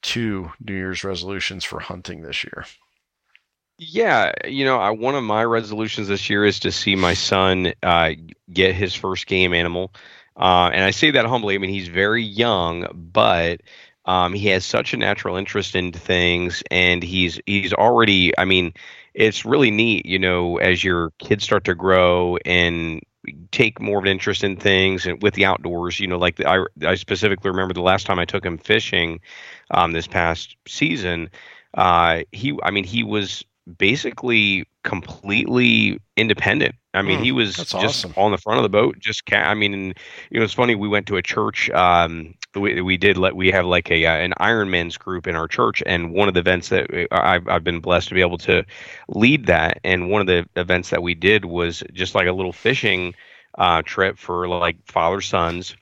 two 0.02 0.50
New 0.62 0.76
Year's 0.76 1.04
resolutions 1.04 1.66
for 1.66 1.82
hunting 1.82 2.22
this 2.22 2.46
year? 2.46 2.66
Yeah, 3.78 4.32
you 4.46 4.64
know, 4.64 4.78
I, 4.78 4.92
one 4.92 5.16
of 5.16 5.24
my 5.26 5.44
resolutions 5.44 6.08
this 6.08 6.30
year 6.30 6.46
is 6.46 6.60
to 6.62 6.72
see 6.72 6.96
my 6.96 7.16
son 7.16 7.74
uh, 7.84 8.12
get 8.54 8.76
his 8.76 8.96
first 8.96 9.28
game 9.28 9.54
animal. 9.54 9.92
Uh, 10.38 10.70
and 10.74 10.84
I 10.84 10.92
say 10.92 11.12
that 11.12 11.26
humbly. 11.26 11.56
I 11.56 11.58
mean, 11.58 11.72
he's 11.72 11.88
very 11.90 12.24
young, 12.24 12.88
but 12.94 13.62
um, 14.06 14.34
he 14.34 14.48
has 14.48 14.66
such 14.66 14.94
a 14.94 14.98
natural 14.98 15.36
interest 15.36 15.76
in 15.76 15.92
things, 15.92 16.64
and 16.72 17.04
he's 17.04 17.40
he's 17.46 17.74
already. 17.74 18.38
I 18.38 18.46
mean, 18.46 18.74
it's 19.14 19.46
really 19.46 19.72
neat, 19.72 20.06
you 20.06 20.20
know, 20.20 20.58
as 20.58 20.84
your 20.84 21.12
kids 21.20 21.44
start 21.44 21.66
to 21.66 21.76
grow 21.76 22.38
and 22.46 23.02
take 23.52 23.80
more 23.80 24.00
of 24.00 24.06
an 24.06 24.12
interest 24.12 24.44
in 24.44 24.56
things 24.56 25.06
and 25.06 25.22
with 25.22 25.36
the 25.36 25.46
outdoors. 25.46 26.00
You 26.00 26.08
know, 26.08 26.18
like 26.18 26.38
the, 26.38 26.50
I 26.50 26.66
I 26.86 26.96
specifically 26.96 27.52
remember 27.52 27.74
the 27.74 27.82
last 27.82 28.06
time 28.06 28.20
I 28.20 28.26
took 28.26 28.46
him 28.46 28.58
fishing, 28.58 29.20
um, 29.72 29.92
this 29.92 30.08
past 30.08 30.56
season. 30.68 31.30
Uh, 31.76 32.22
he, 32.32 32.58
I 32.64 32.72
mean, 32.72 32.84
he 32.84 33.04
was 33.04 33.44
basically 33.78 34.68
completely 34.84 36.00
independent. 36.18 36.76
I 36.94 37.02
mean, 37.02 37.20
mm, 37.20 37.24
he 37.24 37.32
was 37.32 37.56
just 37.56 37.74
awesome. 37.74 38.14
on 38.18 38.32
the 38.32 38.38
front 38.38 38.58
of 38.58 38.64
the 38.64 38.70
boat. 38.70 39.00
Just, 39.00 39.26
ca- 39.26 39.38
I 39.38 39.54
mean, 39.54 39.94
you 40.30 40.40
know, 40.40 40.44
it's 40.44 40.54
funny. 40.54 40.76
We 40.76 40.90
went 40.90 41.08
to 41.08 41.16
a 41.16 41.22
church. 41.22 41.70
Um, 41.70 42.34
we, 42.54 42.82
we 42.82 42.98
did 42.98 43.18
let 43.18 43.36
we 43.36 43.50
have 43.52 43.66
like 43.66 43.90
a 43.90 44.06
uh, 44.06 44.16
an 44.16 44.34
Ironman's 44.42 44.98
group 44.98 45.26
in 45.26 45.36
our 45.36 45.48
church, 45.48 45.82
and 45.86 46.12
one 46.12 46.28
of 46.28 46.34
the 46.34 46.42
events 46.42 46.68
that 46.70 46.90
uh, 46.94 47.08
I've 47.12 47.48
I've 47.48 47.64
been 47.64 47.80
blessed 47.80 48.10
to 48.10 48.16
be 48.16 48.22
able 48.22 48.38
to 48.40 48.66
lead 49.08 49.46
that, 49.46 49.80
and 49.86 50.10
one 50.10 50.20
of 50.20 50.28
the 50.28 50.46
events 50.60 50.90
that 50.90 51.02
we 51.02 51.16
did 51.16 51.46
was 51.46 51.82
just 51.94 52.14
like 52.14 52.28
a 52.28 52.34
little 52.34 52.54
fishing 52.54 53.14
uh, 53.58 53.82
trip 53.84 54.18
for 54.18 54.48
like 54.50 54.76
father 54.86 55.22
sons 55.22 55.76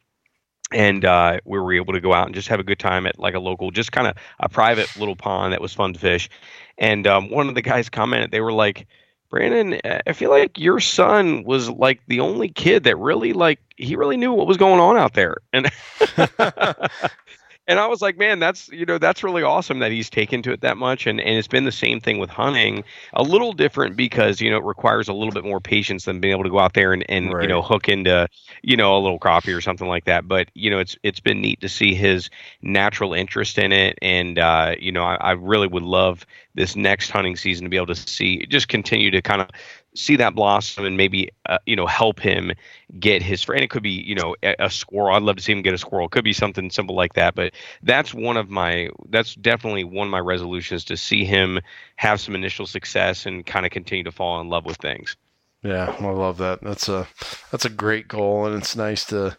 and 0.71 1.03
uh, 1.03 1.39
we 1.45 1.59
were 1.59 1.73
able 1.73 1.93
to 1.93 2.01
go 2.01 2.13
out 2.13 2.27
and 2.27 2.35
just 2.35 2.47
have 2.47 2.59
a 2.59 2.63
good 2.63 2.79
time 2.79 3.07
at 3.07 3.17
like 3.17 3.33
a 3.33 3.39
local, 3.39 3.71
just 3.71 3.91
kind 3.91 4.07
of 4.07 4.15
a 4.39 4.47
private 4.47 4.95
little 4.97 5.15
pond 5.15 5.53
that 5.53 5.61
was 5.61 5.73
fun 5.73 5.93
to 5.93 5.99
fish. 5.99 6.29
And 6.77 7.07
um, 7.07 7.29
one 7.29 7.49
of 7.49 7.55
the 7.55 7.61
guys 7.61 7.89
commented, 7.89 8.31
they 8.31 8.41
were 8.41 8.53
like, 8.53 8.87
Brandon, 9.29 9.79
I 10.07 10.13
feel 10.13 10.31
like 10.31 10.57
your 10.57 10.79
son 10.79 11.43
was 11.43 11.69
like 11.69 12.01
the 12.07 12.19
only 12.19 12.49
kid 12.49 12.83
that 12.85 12.97
really 12.97 13.33
like 13.33 13.59
he 13.77 13.95
really 13.95 14.17
knew 14.17 14.33
what 14.33 14.47
was 14.47 14.57
going 14.57 14.79
on 14.79 14.97
out 14.97 15.13
there, 15.13 15.37
and 15.53 15.69
and 17.69 17.79
I 17.79 17.86
was 17.86 18.01
like, 18.01 18.17
man, 18.17 18.39
that's 18.39 18.67
you 18.69 18.86
know 18.86 18.97
that's 18.97 19.23
really 19.23 19.43
awesome 19.43 19.77
that 19.79 19.91
he's 19.91 20.10
taken 20.10 20.41
to 20.41 20.51
it 20.51 20.62
that 20.62 20.75
much, 20.75 21.05
and 21.05 21.21
and 21.21 21.38
it's 21.38 21.47
been 21.47 21.65
the 21.65 21.71
same 21.71 22.01
thing 22.01 22.17
with 22.17 22.32
hunting. 22.32 22.84
A 23.13 23.21
little 23.21 23.53
different 23.53 23.95
because 23.95 24.41
you 24.41 24.49
know 24.49 24.58
it 24.58 24.63
requires 24.63 25.08
a 25.08 25.13
little 25.13 25.32
bit 25.32 25.43
more 25.43 25.60
patience 25.60 26.05
than 26.05 26.19
being 26.19 26.34
able 26.34 26.43
to 26.43 26.49
go 26.49 26.58
out 26.58 26.73
there 26.73 26.93
and 26.93 27.05
and 27.08 27.32
right. 27.32 27.43
you 27.43 27.47
know 27.47 27.62
hook 27.62 27.88
into 27.88 28.27
you 28.63 28.75
know 28.75 28.97
a 28.97 28.99
little 28.99 29.19
crappie 29.19 29.55
or 29.55 29.62
something 29.62 29.88
like 29.88 30.05
that. 30.05 30.27
But 30.27 30.49
you 30.55 30.71
know 30.71 30.79
it's 30.79 30.97
it's 31.03 31.19
been 31.19 31.41
neat 31.41 31.62
to 31.62 31.69
see 31.69 31.93
his 31.93 32.32
natural 32.63 33.13
interest 33.13 33.60
in 33.60 33.71
it, 33.71 33.99
and 34.01 34.39
uh, 34.39 34.73
you 34.79 34.91
know 34.91 35.03
I, 35.03 35.15
I 35.15 35.32
really 35.34 35.67
would 35.67 35.84
love 35.84 36.25
this 36.55 36.75
next 36.75 37.12
hunting 37.12 37.36
season 37.36 37.65
to 37.65 37.69
be 37.69 37.77
able 37.77 37.86
to 37.86 37.95
see 37.95 38.47
just 38.47 38.67
continue 38.67 39.12
to 39.12 39.21
kind 39.21 39.41
of 39.41 39.49
see 39.95 40.15
that 40.15 40.36
blossom 40.36 40.86
and 40.86 40.97
maybe 40.97 41.30
uh, 41.47 41.58
you 41.65 41.75
know 41.75 41.86
help 41.86 42.19
him 42.19 42.52
get 42.99 43.21
his 43.21 43.43
friend. 43.43 43.63
It 43.63 43.69
could 43.69 43.84
be 43.84 43.89
you 43.89 44.15
know 44.15 44.36
a, 44.43 44.56
a, 44.60 44.69
squirrel. 44.69 45.15
I'd 45.15 45.23
love 45.23 45.38
to 45.38 45.41
see 45.41 45.52
him 45.52 45.62
get 45.62 45.73
a 45.73 45.78
squirrel. 45.78 46.06
It 46.06 46.12
could 46.12 46.23
be 46.23 46.34
something 46.34 46.69
simple 46.69 46.95
like 46.95 47.13
that. 47.13 47.36
But 47.36 47.54
that's 47.84 48.13
one 48.13 48.38
of 48.38 48.49
my 48.49 48.89
that's 49.10 49.36
definitely 49.36 49.84
one 49.84 50.08
of 50.08 50.12
my 50.12 50.19
resolutions 50.19 50.84
to 50.86 50.97
see 50.97 51.25
him 51.25 51.60
have 51.95 52.21
some 52.21 52.36
initial 52.36 52.65
success 52.65 53.25
and 53.25 53.45
kind 53.45 53.65
of 53.65 53.71
continue 53.71 54.04
to 54.04 54.12
fall 54.12 54.39
in 54.41 54.49
love 54.49 54.65
with 54.65 54.78
things. 54.78 55.15
Yeah, 55.62 55.93
I 55.99 56.10
love 56.12 56.38
that. 56.38 56.62
That's 56.62 56.88
a 56.88 57.06
that's 57.52 57.65
a 57.65 57.69
great 57.69 58.08
goal, 58.08 58.45
and 58.45 58.56
it's 58.56 58.78
nice 58.78 59.04
to 59.08 59.38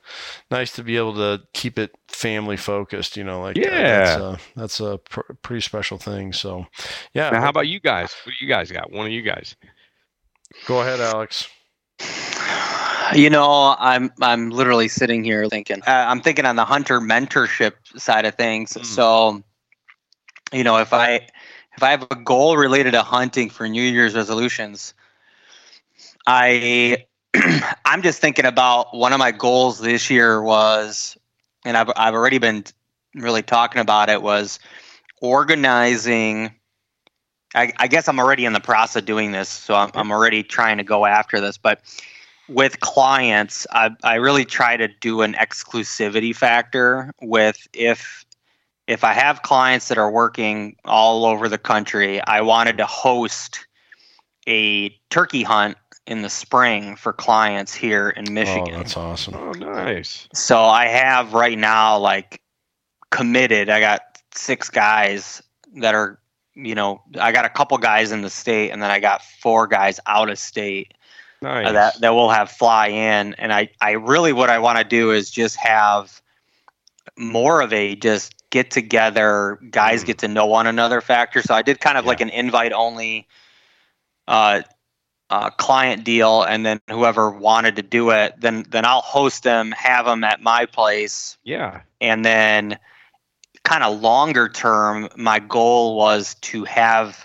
nice 0.50 0.72
to 0.72 0.82
be 0.82 0.98
able 0.98 1.14
to 1.14 1.42
keep 1.54 1.78
it 1.78 1.96
family 2.08 2.58
focused. 2.58 3.16
You 3.16 3.24
know, 3.24 3.40
like 3.40 3.56
yeah, 3.56 3.70
that. 3.70 4.04
that's 4.04 4.20
a, 4.20 4.38
that's 4.54 4.80
a 4.80 4.98
pr- 4.98 5.32
pretty 5.40 5.62
special 5.62 5.96
thing. 5.96 6.34
So, 6.34 6.66
yeah. 7.14 7.30
Now, 7.30 7.40
how 7.40 7.48
about 7.48 7.68
you 7.68 7.80
guys? 7.80 8.14
What 8.24 8.34
do 8.38 8.44
you 8.44 8.52
guys 8.52 8.70
got? 8.70 8.92
One 8.92 9.06
of 9.06 9.12
you 9.12 9.22
guys. 9.22 9.56
Go 10.66 10.80
ahead, 10.80 11.00
Alex. 11.00 11.48
You 13.14 13.28
know, 13.28 13.74
I'm 13.78 14.12
I'm 14.20 14.50
literally 14.50 14.88
sitting 14.88 15.24
here 15.24 15.48
thinking. 15.48 15.82
Uh, 15.86 16.06
I'm 16.08 16.20
thinking 16.20 16.46
on 16.46 16.56
the 16.56 16.64
hunter 16.64 17.00
mentorship 17.00 17.72
side 17.96 18.24
of 18.24 18.36
things. 18.36 18.72
Mm. 18.72 18.84
So, 18.84 19.42
you 20.52 20.62
know, 20.62 20.78
if 20.78 20.92
I 20.92 21.26
if 21.76 21.82
I 21.82 21.90
have 21.90 22.06
a 22.10 22.16
goal 22.16 22.56
related 22.56 22.92
to 22.92 23.02
hunting 23.02 23.50
for 23.50 23.68
New 23.68 23.82
Year's 23.82 24.14
resolutions, 24.14 24.94
I 26.26 27.06
I'm 27.84 28.02
just 28.02 28.20
thinking 28.20 28.44
about 28.44 28.94
one 28.94 29.12
of 29.12 29.18
my 29.18 29.32
goals 29.32 29.80
this 29.80 30.08
year 30.10 30.40
was, 30.42 31.16
and 31.64 31.76
I've 31.76 31.90
I've 31.96 32.14
already 32.14 32.38
been 32.38 32.64
really 33.14 33.42
talking 33.42 33.80
about 33.80 34.08
it 34.08 34.22
was 34.22 34.60
organizing 35.20 36.54
I, 37.54 37.72
I, 37.78 37.88
guess 37.88 38.08
I'm 38.08 38.20
already 38.20 38.44
in 38.44 38.52
the 38.52 38.60
process 38.60 38.96
of 38.96 39.06
doing 39.06 39.32
this, 39.32 39.48
so 39.48 39.74
I'm, 39.74 39.90
I'm 39.94 40.12
already 40.12 40.42
trying 40.42 40.78
to 40.78 40.84
go 40.84 41.04
after 41.04 41.40
this. 41.40 41.58
But 41.58 41.80
with 42.48 42.80
clients, 42.80 43.66
I, 43.72 43.90
I 44.02 44.16
really 44.16 44.44
try 44.44 44.76
to 44.76 44.88
do 44.88 45.22
an 45.22 45.34
exclusivity 45.34 46.34
factor 46.34 47.12
with 47.20 47.66
if 47.72 48.24
if 48.86 49.04
I 49.04 49.12
have 49.12 49.42
clients 49.42 49.86
that 49.88 49.98
are 49.98 50.10
working 50.10 50.74
all 50.84 51.24
over 51.24 51.48
the 51.48 51.58
country, 51.58 52.20
I 52.22 52.40
wanted 52.40 52.76
to 52.78 52.86
host 52.86 53.64
a 54.48 54.88
turkey 55.10 55.44
hunt 55.44 55.76
in 56.08 56.22
the 56.22 56.30
spring 56.30 56.96
for 56.96 57.12
clients 57.12 57.72
here 57.72 58.10
in 58.10 58.28
oh, 58.28 58.32
Michigan. 58.32 58.74
Oh, 58.74 58.76
that's 58.78 58.96
awesome. 58.96 59.34
Oh, 59.34 59.52
nice. 59.52 60.28
So 60.34 60.58
I 60.58 60.86
have 60.86 61.34
right 61.34 61.56
now 61.56 61.98
like 61.98 62.42
committed. 63.10 63.70
I 63.70 63.78
got 63.78 64.00
six 64.34 64.68
guys 64.70 65.40
that 65.76 65.94
are 65.94 66.19
you 66.64 66.74
know, 66.74 67.02
I 67.18 67.32
got 67.32 67.44
a 67.44 67.48
couple 67.48 67.76
guys 67.78 68.12
in 68.12 68.22
the 68.22 68.30
state, 68.30 68.70
and 68.70 68.82
then 68.82 68.90
I 68.90 69.00
got 69.00 69.22
four 69.22 69.66
guys 69.66 70.00
out 70.06 70.30
of 70.30 70.38
state 70.38 70.94
nice. 71.42 71.72
that 71.72 72.00
that 72.00 72.10
will 72.10 72.30
have 72.30 72.50
fly 72.50 72.88
in. 72.88 73.34
And 73.34 73.52
I, 73.52 73.70
I 73.80 73.92
really 73.92 74.32
what 74.32 74.50
I 74.50 74.58
want 74.58 74.78
to 74.78 74.84
do 74.84 75.10
is 75.10 75.30
just 75.30 75.56
have 75.56 76.20
more 77.16 77.60
of 77.60 77.72
a 77.72 77.94
just 77.96 78.34
get 78.50 78.70
together, 78.70 79.58
guys 79.70 80.02
mm. 80.02 80.06
get 80.06 80.18
to 80.18 80.28
know 80.28 80.46
one 80.46 80.66
another 80.66 81.00
factor. 81.00 81.42
So 81.42 81.54
I 81.54 81.62
did 81.62 81.80
kind 81.80 81.96
of 81.96 82.04
yeah. 82.04 82.08
like 82.08 82.20
an 82.20 82.30
invite 82.30 82.72
only 82.72 83.26
uh, 84.28 84.62
uh, 85.30 85.50
client 85.50 86.04
deal, 86.04 86.42
and 86.42 86.66
then 86.66 86.80
whoever 86.88 87.30
wanted 87.30 87.76
to 87.76 87.82
do 87.82 88.10
it, 88.10 88.34
then 88.38 88.64
then 88.68 88.84
I'll 88.84 89.00
host 89.00 89.44
them, 89.44 89.72
have 89.72 90.04
them 90.04 90.24
at 90.24 90.42
my 90.42 90.66
place. 90.66 91.38
Yeah, 91.44 91.82
and 92.00 92.24
then 92.24 92.78
kind 93.70 93.84
of 93.84 94.00
longer 94.00 94.48
term, 94.48 95.08
my 95.14 95.38
goal 95.38 95.96
was 95.96 96.34
to 96.40 96.64
have 96.64 97.24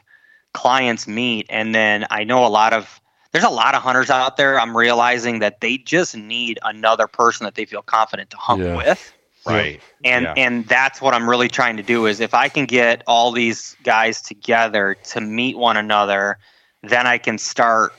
clients 0.54 1.08
meet. 1.08 1.48
And 1.50 1.74
then 1.74 2.06
I 2.12 2.24
know 2.24 2.46
a 2.46 2.50
lot 2.50 2.72
of, 2.72 3.02
there's 3.32 3.44
a 3.44 3.50
lot 3.50 3.74
of 3.74 3.82
hunters 3.82 4.12
out 4.12 4.38
there. 4.38 4.60
I'm 4.60 4.78
realizing 4.78 5.40
that 5.40 5.60
they 5.62 5.80
just 5.80 6.16
need 6.16 6.60
another 6.62 7.08
person 7.08 7.46
that 7.46 7.56
they 7.56 7.66
feel 7.66 7.82
confident 7.82 8.30
to 8.30 8.38
hunt 8.38 8.62
yeah. 8.62 8.76
with. 8.76 9.12
Right. 9.44 9.82
And 10.04 10.26
yeah. 10.26 10.34
and 10.38 10.68
that's 10.68 11.02
what 11.02 11.16
I'm 11.16 11.28
really 11.28 11.48
trying 11.48 11.78
to 11.78 11.84
do 11.84 12.06
is 12.06 12.20
if 12.20 12.36
I 12.36 12.48
can 12.50 12.66
get 12.66 13.04
all 13.08 13.32
these 13.32 13.76
guys 13.84 14.22
together 14.22 14.98
to 15.06 15.22
meet 15.22 15.58
one 15.58 15.78
another, 15.78 16.38
then 16.84 17.08
I 17.08 17.18
can 17.18 17.40
start 17.40 17.94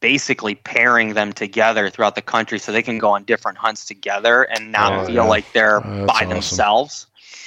basically 0.00 0.54
pairing 0.54 1.14
them 1.14 1.32
together 1.32 1.90
throughout 1.90 2.14
the 2.14 2.22
country 2.22 2.58
so 2.58 2.72
they 2.72 2.82
can 2.82 2.98
go 2.98 3.10
on 3.10 3.24
different 3.24 3.58
hunts 3.58 3.84
together 3.84 4.44
and 4.44 4.72
not 4.72 4.92
oh, 4.92 5.06
feel 5.06 5.14
yeah. 5.14 5.22
like 5.24 5.52
they're 5.52 5.86
oh, 5.86 6.06
by 6.06 6.14
awesome. 6.14 6.28
themselves. 6.30 7.06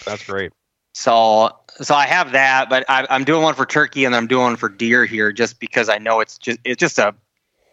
That's 0.10 0.26
great. 0.26 0.52
So 0.94 1.56
so 1.82 1.96
I 1.96 2.06
have 2.06 2.32
that, 2.34 2.70
but 2.70 2.86
I, 2.90 3.06
am 3.10 3.24
doing 3.24 3.42
one 3.44 3.54
for 3.54 3.66
turkey 3.66 4.06
and 4.06 4.16
I'm 4.16 4.28
doing 4.28 4.44
one 4.44 4.56
for 4.56 4.70
deer 4.70 5.06
here, 5.06 5.32
just 5.32 5.60
because 5.60 5.88
I 5.88 5.98
know 5.98 6.20
it's 6.20 6.38
just 6.38 6.60
it's 6.64 6.80
just 6.80 7.00
a 7.00 7.16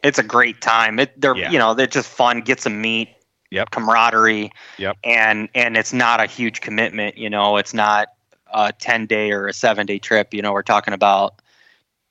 it's 0.02 0.18
a 0.18 0.22
great 0.22 0.60
time. 0.60 0.98
It 0.98 1.20
they're 1.20 1.36
yeah. 1.36 1.50
you 1.50 1.58
know 1.58 1.74
they're 1.74 1.86
just 1.86 2.08
fun, 2.08 2.42
get 2.42 2.60
some 2.60 2.80
meat, 2.80 3.08
yep, 3.50 3.70
camaraderie, 3.70 4.52
yep, 4.78 4.96
and 5.02 5.48
and 5.54 5.76
it's 5.76 5.92
not 5.92 6.20
a 6.20 6.26
huge 6.26 6.60
commitment. 6.60 7.18
You 7.18 7.30
know, 7.30 7.56
it's 7.56 7.74
not 7.74 8.08
a 8.52 8.72
ten 8.72 9.06
day 9.06 9.32
or 9.32 9.48
a 9.48 9.52
seven 9.52 9.86
day 9.86 9.98
trip. 9.98 10.32
You 10.32 10.42
know, 10.42 10.52
we're 10.52 10.62
talking 10.62 10.94
about 10.94 11.40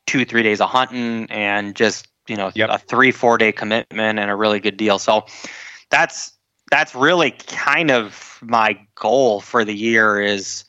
two 0.08 0.26
three 0.26 0.44
days 0.44 0.60
of 0.60 0.70
hunting 0.70 1.28
and 1.30 1.76
just 1.76 2.08
you 2.28 2.36
know 2.36 2.52
yep. 2.56 2.70
a 2.72 2.78
three 2.78 3.12
four 3.12 3.38
day 3.38 3.52
commitment 3.52 4.20
and 4.20 4.32
a 4.32 4.36
really 4.36 4.60
good 4.60 4.78
deal. 4.78 5.00
So 5.00 5.26
that's 5.90 6.35
that's 6.71 6.95
really 6.95 7.32
kind 7.32 7.91
of 7.91 8.39
my 8.41 8.80
goal 8.95 9.41
for 9.41 9.63
the 9.63 9.75
year 9.75 10.19
is 10.19 10.65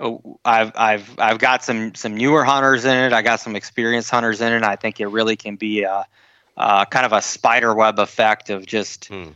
oh, 0.00 0.38
I've 0.44 0.72
I've 0.76 1.18
I've 1.18 1.38
got 1.38 1.64
some 1.64 1.94
some 1.94 2.16
newer 2.16 2.44
hunters 2.44 2.84
in 2.84 2.96
it. 2.96 3.12
I 3.12 3.22
got 3.22 3.40
some 3.40 3.56
experienced 3.56 4.10
hunters 4.10 4.40
in 4.40 4.52
it. 4.52 4.62
I 4.62 4.76
think 4.76 5.00
it 5.00 5.06
really 5.06 5.36
can 5.36 5.56
be 5.56 5.82
a, 5.82 6.06
a 6.56 6.86
kind 6.90 7.06
of 7.06 7.12
a 7.12 7.22
spider 7.22 7.74
web 7.74 7.98
effect 7.98 8.50
of 8.50 8.66
just 8.66 9.06
hmm 9.06 9.30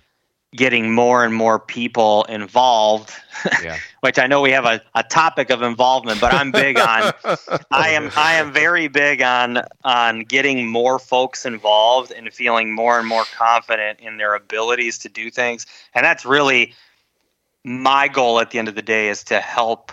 getting 0.55 0.93
more 0.93 1.25
and 1.25 1.35
more 1.35 1.59
people 1.59 2.25
involved 2.25 3.11
yeah. 3.63 3.79
which 4.01 4.19
i 4.19 4.27
know 4.27 4.43
we 4.43 4.51
have 4.51 4.67
a, 4.67 4.83
a 4.95 5.03
topic 5.03 5.51
of 5.51 5.63
involvement 5.63 6.21
but 6.21 6.35
i'm 6.35 6.51
big 6.53 6.79
on 6.79 7.13
i 7.71 7.89
am 7.89 8.11
i 8.17 8.35
am 8.35 8.53
very 8.53 8.87
big 8.89 9.23
on 9.23 9.63
on 9.83 10.21
getting 10.21 10.67
more 10.67 10.99
folks 10.99 11.47
involved 11.47 12.13
and 12.13 12.33
feeling 12.33 12.75
more 12.75 12.99
and 12.99 13.09
more 13.09 13.25
confident 13.35 13.99
in 14.01 14.19
their 14.19 14.35
abilities 14.35 14.99
to 14.99 15.09
do 15.09 15.31
things 15.31 15.67
and 15.95 16.05
that's 16.05 16.27
really 16.27 16.75
my 17.65 18.09
goal 18.09 18.41
at 18.41 18.51
the 18.51 18.59
end 18.59 18.69
of 18.69 18.75
the 18.75 18.83
day 18.83 19.09
is 19.09 19.25
to 19.25 19.41
help 19.41 19.93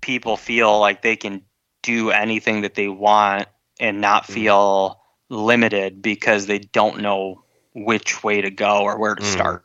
people 0.00 0.36
feel 0.36 0.80
like 0.80 1.02
they 1.02 1.16
can 1.16 1.42
do 1.82 2.10
anything 2.10 2.62
that 2.62 2.74
they 2.74 2.88
want 2.88 3.46
and 3.78 4.00
not 4.00 4.24
mm. 4.24 4.32
feel 4.32 5.00
limited 5.28 6.02
because 6.02 6.46
they 6.46 6.58
don't 6.58 7.00
know 7.00 7.41
which 7.74 8.22
way 8.22 8.40
to 8.40 8.50
go 8.50 8.82
or 8.82 8.98
where 8.98 9.14
to 9.14 9.22
mm, 9.22 9.32
start. 9.32 9.64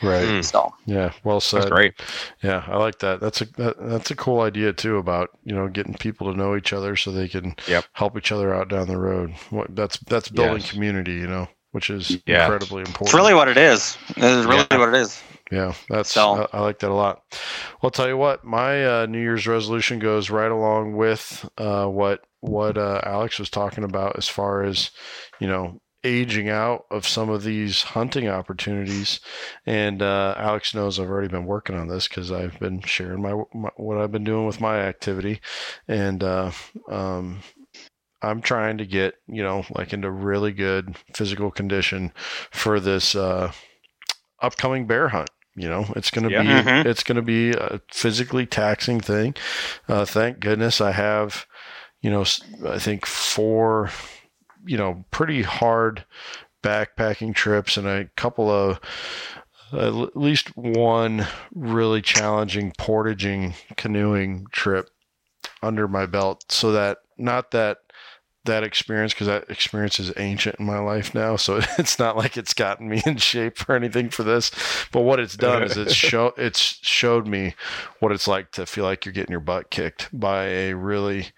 Right. 0.00 0.24
Mm. 0.24 0.44
So 0.44 0.72
yeah, 0.86 1.12
well 1.24 1.40
said. 1.40 1.62
That's 1.62 1.70
great. 1.70 1.94
Yeah, 2.42 2.64
I 2.66 2.76
like 2.76 3.00
that. 3.00 3.20
That's 3.20 3.40
a 3.40 3.46
that, 3.56 3.76
that's 3.80 4.10
a 4.10 4.16
cool 4.16 4.40
idea 4.40 4.72
too 4.72 4.96
about 4.96 5.30
you 5.44 5.54
know 5.54 5.68
getting 5.68 5.94
people 5.94 6.30
to 6.30 6.38
know 6.38 6.56
each 6.56 6.72
other 6.72 6.94
so 6.94 7.10
they 7.10 7.28
can 7.28 7.56
yep. 7.66 7.84
help 7.94 8.16
each 8.16 8.30
other 8.30 8.54
out 8.54 8.68
down 8.68 8.86
the 8.86 8.98
road. 8.98 9.34
What 9.50 9.74
that's 9.74 9.98
that's 10.00 10.28
building 10.28 10.60
yes. 10.60 10.70
community, 10.70 11.14
you 11.14 11.26
know, 11.26 11.48
which 11.72 11.90
is 11.90 12.22
yeah. 12.26 12.44
incredibly 12.44 12.80
important. 12.80 13.08
It's 13.08 13.14
really 13.14 13.34
what 13.34 13.48
it 13.48 13.56
is. 13.56 13.98
It 14.10 14.22
is 14.22 14.46
really 14.46 14.66
yeah. 14.70 14.78
what 14.78 14.90
it 14.90 14.94
is. 14.94 15.20
Yeah, 15.50 15.72
that's 15.88 16.10
so, 16.10 16.46
I, 16.52 16.58
I, 16.58 16.60
like 16.60 16.78
that 16.80 16.90
a 16.90 16.94
lot. 16.94 17.22
Well, 17.30 17.84
I'll 17.84 17.90
tell 17.90 18.06
you 18.06 18.18
what, 18.18 18.44
my 18.44 18.84
uh, 18.84 19.06
New 19.06 19.20
Year's 19.20 19.46
resolution 19.46 19.98
goes 19.98 20.28
right 20.28 20.50
along 20.50 20.96
with 20.96 21.48
uh, 21.56 21.86
what 21.86 22.20
what 22.40 22.76
uh, 22.76 23.00
Alex 23.02 23.38
was 23.38 23.48
talking 23.48 23.82
about 23.82 24.16
as 24.16 24.28
far 24.28 24.62
as 24.62 24.90
you 25.40 25.48
know 25.48 25.80
aging 26.04 26.48
out 26.48 26.86
of 26.90 27.06
some 27.06 27.28
of 27.28 27.42
these 27.42 27.82
hunting 27.82 28.28
opportunities. 28.28 29.20
And 29.66 30.02
uh, 30.02 30.34
Alex 30.36 30.74
knows 30.74 30.98
I've 30.98 31.08
already 31.08 31.28
been 31.28 31.46
working 31.46 31.76
on 31.76 31.88
this 31.88 32.08
because 32.08 32.30
I've 32.30 32.58
been 32.58 32.80
sharing 32.82 33.22
my, 33.22 33.42
my, 33.52 33.70
what 33.76 33.98
I've 33.98 34.12
been 34.12 34.24
doing 34.24 34.46
with 34.46 34.60
my 34.60 34.78
activity, 34.78 35.40
and 35.86 36.22
uh, 36.22 36.52
um, 36.90 37.40
I'm 38.22 38.40
trying 38.40 38.78
to 38.78 38.86
get 38.86 39.14
you 39.26 39.42
know 39.42 39.64
like 39.70 39.92
into 39.92 40.10
really 40.10 40.52
good 40.52 40.96
physical 41.14 41.50
condition 41.50 42.12
for 42.50 42.80
this 42.80 43.14
uh, 43.14 43.52
upcoming 44.40 44.86
bear 44.86 45.08
hunt. 45.08 45.30
You 45.54 45.68
know, 45.68 45.86
it's 45.96 46.10
going 46.10 46.28
to 46.28 46.30
yeah. 46.30 46.42
be 46.42 46.48
mm-hmm. 46.48 46.88
it's 46.88 47.02
going 47.02 47.16
to 47.16 47.22
be 47.22 47.50
a 47.50 47.80
physically 47.90 48.46
taxing 48.46 49.00
thing. 49.00 49.34
Uh, 49.88 50.04
thank 50.04 50.38
goodness 50.38 50.80
I 50.80 50.92
have, 50.92 51.46
you 52.00 52.10
know, 52.10 52.24
I 52.64 52.78
think 52.78 53.06
four 53.06 53.90
you 54.68 54.76
know, 54.76 55.04
pretty 55.10 55.42
hard 55.42 56.04
backpacking 56.62 57.34
trips 57.34 57.76
and 57.76 57.86
a 57.86 58.06
couple 58.16 58.50
of 58.50 58.80
at 59.72 60.16
least 60.16 60.56
one 60.56 61.26
really 61.54 62.02
challenging 62.02 62.72
portaging 62.78 63.54
canoeing 63.76 64.46
trip 64.50 64.90
under 65.62 65.86
my 65.86 66.06
belt. 66.06 66.44
So 66.50 66.72
that 66.72 66.98
not 67.16 67.50
that 67.52 67.78
that 68.44 68.64
experience 68.64 69.12
because 69.12 69.26
that 69.26 69.50
experience 69.50 70.00
is 70.00 70.12
ancient 70.16 70.56
in 70.58 70.64
my 70.64 70.78
life 70.78 71.14
now. 71.14 71.36
So 71.36 71.60
it's 71.78 71.98
not 71.98 72.16
like 72.16 72.36
it's 72.36 72.54
gotten 72.54 72.88
me 72.88 73.02
in 73.04 73.18
shape 73.18 73.68
or 73.68 73.76
anything 73.76 74.08
for 74.08 74.22
this 74.22 74.50
but 74.92 75.02
what 75.02 75.20
it's 75.20 75.36
done 75.36 75.62
is 75.62 75.76
it's 75.76 75.94
show 76.08 76.32
it's 76.36 76.78
showed 76.82 77.26
me 77.26 77.54
what 78.00 78.12
it's 78.12 78.28
like 78.28 78.50
to 78.52 78.66
feel 78.66 78.84
like 78.84 79.04
you're 79.04 79.12
getting 79.12 79.32
your 79.32 79.40
butt 79.40 79.70
kicked 79.70 80.08
by 80.18 80.46
a 80.46 80.74
really 80.74 81.28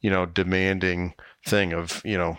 you 0.00 0.10
know 0.10 0.26
demanding 0.26 1.14
thing 1.44 1.72
of 1.72 2.02
you 2.04 2.16
know 2.16 2.38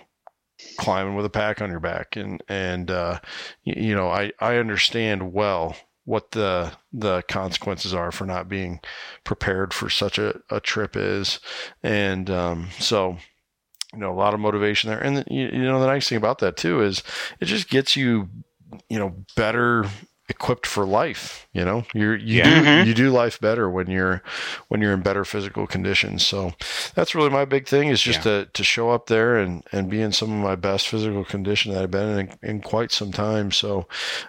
climbing 0.81 1.13
with 1.15 1.25
a 1.25 1.29
pack 1.29 1.61
on 1.61 1.69
your 1.69 1.79
back. 1.79 2.15
And 2.15 2.43
and 2.49 2.89
uh, 2.89 3.19
you, 3.63 3.89
you 3.89 3.95
know 3.95 4.09
I 4.09 4.33
I 4.39 4.57
understand 4.57 5.31
well 5.31 5.77
what 6.05 6.31
the 6.31 6.73
the 6.91 7.21
consequences 7.27 7.93
are 7.93 8.11
for 8.11 8.25
not 8.25 8.49
being 8.49 8.79
prepared 9.23 9.73
for 9.73 9.89
such 9.89 10.17
a, 10.17 10.41
a 10.49 10.59
trip 10.59 10.97
is. 10.97 11.39
And 11.83 12.29
um, 12.29 12.69
so 12.79 13.17
you 13.93 13.99
know 13.99 14.11
a 14.11 14.17
lot 14.17 14.33
of 14.33 14.39
motivation 14.39 14.89
there. 14.89 14.99
And 14.99 15.23
you, 15.29 15.49
you 15.53 15.63
know 15.63 15.79
the 15.79 15.87
nice 15.87 16.09
thing 16.09 16.17
about 16.17 16.39
that 16.39 16.57
too 16.57 16.81
is 16.81 17.03
it 17.39 17.45
just 17.45 17.69
gets 17.69 17.95
you 17.95 18.29
you 18.89 18.97
know 18.97 19.15
better 19.35 19.85
equipped 20.31 20.65
for 20.65 20.85
life 20.85 21.45
you 21.51 21.65
know 21.65 21.83
you're 21.93 22.15
you 22.15 22.37
yeah. 22.37 22.43
do 22.43 22.65
mm-hmm. 22.65 22.87
you 22.87 22.93
do 22.93 23.09
life 23.09 23.37
better 23.41 23.69
when 23.69 23.89
you're 23.89 24.23
when 24.69 24.81
you're 24.81 24.93
in 24.93 25.01
better 25.01 25.25
physical 25.25 25.67
conditions 25.67 26.25
so 26.25 26.53
that's 26.95 27.13
really 27.13 27.29
my 27.29 27.43
big 27.43 27.67
thing 27.67 27.89
is 27.89 28.01
just 28.01 28.19
yeah. 28.19 28.43
to 28.43 28.45
to 28.53 28.63
show 28.63 28.89
up 28.89 29.07
there 29.07 29.37
and 29.37 29.61
and 29.73 29.89
be 29.89 30.01
in 30.01 30.13
some 30.13 30.31
of 30.31 30.41
my 30.41 30.55
best 30.55 30.87
physical 30.87 31.25
condition 31.25 31.73
that 31.73 31.83
I've 31.83 31.91
been 31.91 32.17
in 32.17 32.29
in 32.41 32.61
quite 32.61 32.93
some 32.93 33.11
time 33.11 33.51
so 33.51 33.87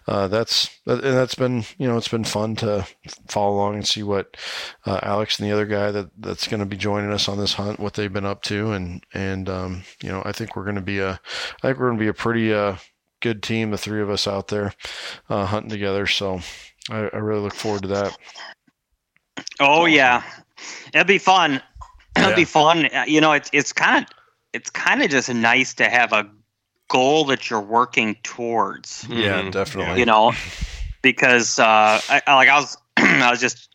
uh, 0.09 0.27
that's 0.27 0.81
and 0.85 1.01
that's 1.01 1.37
been 1.37 1.65
you 1.79 1.87
know 1.87 1.97
it's 1.97 2.09
been 2.09 2.25
fun 2.25 2.57
to 2.57 2.85
follow 3.29 3.55
along 3.55 3.75
and 3.77 3.87
see 3.87 4.03
what 4.03 4.37
uh, 4.85 4.99
Alex 5.05 5.39
and 5.39 5.49
the 5.49 5.53
other 5.53 5.67
guy 5.67 5.93
that 5.93 6.11
that's 6.19 6.49
going 6.49 6.61
to 6.61 6.67
be 6.67 6.77
joining 6.77 7.13
us 7.13 7.29
on 7.29 7.39
this 7.39 7.55
hunt 7.55 7.79
what 7.79 7.95
they've 7.95 8.13
been 8.13 8.27
up 8.27 8.43
to 8.43 8.73
and 8.73 9.05
and 9.15 9.49
um, 9.49 9.85
you 10.03 10.11
know 10.11 10.23
I 10.25 10.33
think 10.33 10.57
we're 10.57 10.65
going 10.65 10.75
to 10.75 10.81
be 10.81 10.99
a 10.99 11.13
I 11.13 11.69
think 11.69 11.79
we're 11.79 11.87
going 11.87 11.99
to 11.99 12.05
be 12.05 12.09
a 12.09 12.15
pretty 12.15 12.53
uh, 12.53 12.77
good 13.23 13.43
team, 13.43 13.71
the 13.71 13.79
three 13.79 14.03
of 14.03 14.11
us 14.11 14.29
out 14.29 14.49
there 14.49 14.75
uh, 15.31 15.47
hunting 15.47 15.71
together. 15.71 16.07
So 16.07 16.41
I, 16.91 17.09
I, 17.13 17.17
really 17.17 17.41
look 17.41 17.55
forward 17.55 17.83
to 17.83 17.89
that. 17.89 18.19
Oh 19.59 19.87
yeah, 19.87 20.23
it'll 20.93 21.07
be 21.07 21.19
fun. 21.19 21.63
It'll 22.17 22.29
yeah. 22.29 22.37
be 22.37 22.45
fun. 22.45 22.91
You 23.07 23.23
know, 23.23 23.33
it's 23.33 23.49
it's 23.55 23.73
kind 23.73 24.05
of 24.05 24.13
it's 24.53 24.69
kind 24.69 25.03
of 25.03 25.09
just 25.09 25.33
nice 25.33 25.73
to 25.75 25.89
have 25.89 26.13
a 26.13 26.31
goal 26.89 27.25
that 27.25 27.49
you're 27.49 27.59
working 27.59 28.17
towards. 28.23 29.07
Yeah, 29.09 29.41
mm-hmm. 29.41 29.51
definitely. 29.51 29.99
You 29.99 30.05
know, 30.05 30.35
because 31.01 31.59
uh, 31.59 32.01
I, 32.07 32.23
like 32.29 32.51
I 32.51 32.61
was 32.61 32.77
I 32.99 33.31
was 33.31 33.41
just 33.41 33.75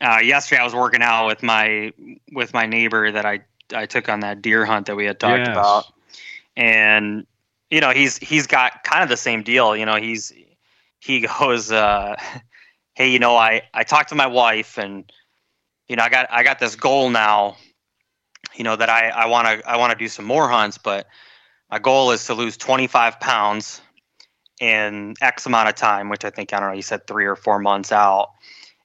uh, 0.00 0.20
yesterday 0.22 0.62
I 0.62 0.64
was 0.64 0.74
working 0.74 1.02
out 1.02 1.26
with 1.26 1.42
my 1.42 1.92
with 2.32 2.54
my 2.54 2.64
neighbor 2.64 3.12
that 3.12 3.26
I 3.26 3.40
I 3.74 3.84
took 3.84 4.08
on 4.08 4.20
that 4.20 4.40
deer 4.40 4.64
hunt 4.64 4.86
that 4.86 4.96
we 4.96 5.04
had 5.04 5.20
talked 5.20 5.40
yes. 5.40 5.48
about, 5.48 5.84
and 6.56 7.26
you 7.70 7.80
know, 7.80 7.90
he's 7.90 8.16
he's 8.18 8.46
got 8.46 8.82
kind 8.84 9.02
of 9.02 9.08
the 9.08 9.16
same 9.16 9.42
deal. 9.42 9.76
You 9.76 9.86
know, 9.86 9.96
he's 9.96 10.32
he 11.00 11.26
goes, 11.40 11.70
uh, 11.70 12.16
"Hey, 12.94 13.10
you 13.10 13.18
know, 13.18 13.36
I 13.36 13.62
I 13.74 13.84
talked 13.84 14.08
to 14.10 14.14
my 14.14 14.26
wife, 14.26 14.78
and 14.78 15.10
you 15.88 15.96
know, 15.96 16.02
I 16.02 16.08
got 16.08 16.28
I 16.30 16.42
got 16.42 16.58
this 16.58 16.76
goal 16.76 17.10
now. 17.10 17.56
You 18.54 18.64
know 18.64 18.76
that 18.76 18.88
I 18.88 19.08
I 19.08 19.26
want 19.26 19.46
to 19.46 19.68
I 19.68 19.76
want 19.76 19.92
to 19.92 19.98
do 19.98 20.08
some 20.08 20.24
more 20.24 20.48
hunts, 20.48 20.78
but 20.78 21.06
my 21.70 21.78
goal 21.78 22.12
is 22.12 22.24
to 22.26 22.34
lose 22.34 22.56
25 22.56 23.20
pounds 23.20 23.82
in 24.60 25.14
X 25.20 25.44
amount 25.44 25.68
of 25.68 25.74
time, 25.74 26.08
which 26.08 26.24
I 26.24 26.30
think 26.30 26.52
I 26.52 26.60
don't 26.60 26.70
know. 26.70 26.74
You 26.74 26.82
said 26.82 27.06
three 27.06 27.26
or 27.26 27.36
four 27.36 27.58
months 27.58 27.92
out, 27.92 28.30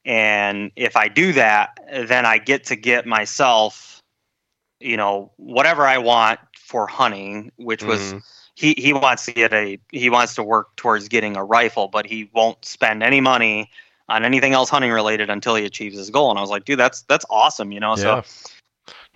and 0.03 0.71
if 0.75 0.97
I 0.97 1.07
do 1.07 1.31
that, 1.33 1.79
then 1.89 2.25
I 2.25 2.37
get 2.37 2.65
to 2.65 2.75
get 2.75 3.05
myself, 3.05 4.01
you 4.81 4.97
know, 4.97 5.31
whatever 5.37 5.87
I 5.87 5.99
want 5.99 6.41
for 6.59 6.85
hunting, 6.85 7.53
which 7.55 7.83
was." 7.83 8.01
Mm-hmm 8.01 8.17
he 8.55 8.75
he 8.77 8.93
wants 8.93 9.25
to 9.25 9.31
get 9.31 9.53
a 9.53 9.79
he 9.91 10.09
wants 10.09 10.35
to 10.35 10.43
work 10.43 10.75
towards 10.75 11.07
getting 11.07 11.35
a 11.35 11.43
rifle, 11.43 11.87
but 11.87 12.05
he 12.05 12.29
won't 12.33 12.63
spend 12.63 13.03
any 13.03 13.21
money 13.21 13.69
on 14.09 14.25
anything 14.25 14.53
else 14.53 14.69
hunting 14.69 14.91
related 14.91 15.29
until 15.29 15.55
he 15.55 15.65
achieves 15.65 15.97
his 15.97 16.09
goal. 16.09 16.29
And 16.29 16.37
I 16.37 16.41
was 16.41 16.49
like, 16.49 16.65
dude, 16.65 16.79
that's 16.79 17.01
that's 17.03 17.25
awesome, 17.29 17.71
you 17.71 17.79
know. 17.79 17.95
Yeah. 17.97 18.21
So 18.21 18.51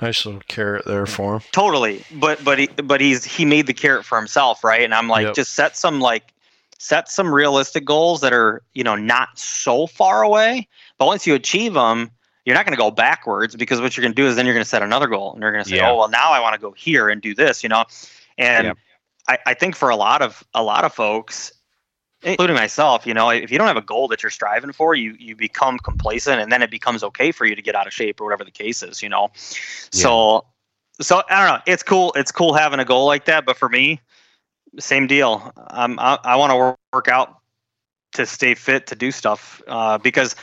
nice 0.01 0.25
little 0.25 0.41
carrot 0.47 0.85
there 0.85 1.05
for 1.05 1.35
him. 1.35 1.41
Totally, 1.51 2.03
but 2.13 2.43
but 2.43 2.59
he 2.59 2.67
but 2.67 3.01
he's 3.01 3.23
he 3.23 3.45
made 3.45 3.67
the 3.67 3.73
carrot 3.73 4.05
for 4.05 4.17
himself, 4.17 4.63
right? 4.63 4.81
And 4.81 4.93
I'm 4.93 5.07
like, 5.07 5.25
yep. 5.25 5.35
just 5.35 5.53
set 5.53 5.77
some 5.77 5.99
like 5.99 6.33
set 6.79 7.09
some 7.09 7.33
realistic 7.33 7.85
goals 7.85 8.21
that 8.21 8.33
are 8.33 8.61
you 8.73 8.83
know 8.83 8.95
not 8.95 9.37
so 9.37 9.87
far 9.87 10.23
away. 10.23 10.67
But 10.97 11.05
once 11.05 11.27
you 11.27 11.35
achieve 11.35 11.73
them, 11.73 12.09
you're 12.45 12.55
not 12.55 12.65
going 12.65 12.75
to 12.75 12.81
go 12.81 12.91
backwards 12.91 13.55
because 13.55 13.81
what 13.81 13.95
you're 13.95 14.03
going 14.03 14.13
to 14.13 14.21
do 14.21 14.27
is 14.27 14.35
then 14.35 14.45
you're 14.45 14.55
going 14.55 14.63
to 14.63 14.69
set 14.69 14.81
another 14.81 15.07
goal 15.07 15.33
and 15.33 15.41
you're 15.41 15.51
going 15.51 15.63
to 15.63 15.69
say, 15.69 15.75
yeah. 15.75 15.91
oh 15.91 15.97
well, 15.97 16.09
now 16.09 16.31
I 16.31 16.39
want 16.39 16.55
to 16.55 16.61
go 16.61 16.71
here 16.71 17.09
and 17.09 17.21
do 17.21 17.35
this, 17.35 17.61
you 17.61 17.69
know. 17.69 17.85
And 18.37 18.67
yep. 18.67 18.77
I, 19.27 19.39
I 19.47 19.53
think 19.53 19.75
for 19.75 19.89
a 19.89 19.95
lot 19.95 20.21
of 20.21 20.43
a 20.53 20.63
lot 20.63 20.83
of 20.83 20.93
folks, 20.93 21.51
including 22.23 22.55
myself, 22.55 23.05
you 23.05 23.13
know, 23.13 23.29
if 23.29 23.51
you 23.51 23.57
don't 23.57 23.67
have 23.67 23.77
a 23.77 23.81
goal 23.81 24.07
that 24.09 24.23
you're 24.23 24.29
striving 24.29 24.71
for, 24.71 24.95
you 24.95 25.15
you 25.19 25.35
become 25.35 25.77
complacent, 25.79 26.41
and 26.41 26.51
then 26.51 26.61
it 26.61 26.71
becomes 26.71 27.03
okay 27.03 27.31
for 27.31 27.45
you 27.45 27.55
to 27.55 27.61
get 27.61 27.75
out 27.75 27.87
of 27.87 27.93
shape 27.93 28.19
or 28.21 28.25
whatever 28.25 28.43
the 28.43 28.51
case 28.51 28.81
is, 28.83 29.01
you 29.03 29.09
know. 29.09 29.29
Yeah. 29.33 29.89
So, 29.91 30.45
so 31.01 31.23
I 31.29 31.45
don't 31.45 31.57
know. 31.57 31.63
It's 31.71 31.83
cool. 31.83 32.13
It's 32.15 32.31
cool 32.31 32.53
having 32.53 32.79
a 32.79 32.85
goal 32.85 33.05
like 33.05 33.25
that, 33.25 33.45
but 33.45 33.57
for 33.57 33.69
me, 33.69 34.01
same 34.79 35.07
deal. 35.07 35.51
Um, 35.69 35.99
I, 35.99 36.17
I 36.23 36.35
want 36.35 36.51
to 36.51 36.77
work 36.93 37.07
out 37.07 37.37
to 38.13 38.25
stay 38.25 38.55
fit 38.55 38.87
to 38.87 38.95
do 38.95 39.11
stuff 39.11 39.61
uh, 39.67 39.97
because 39.97 40.35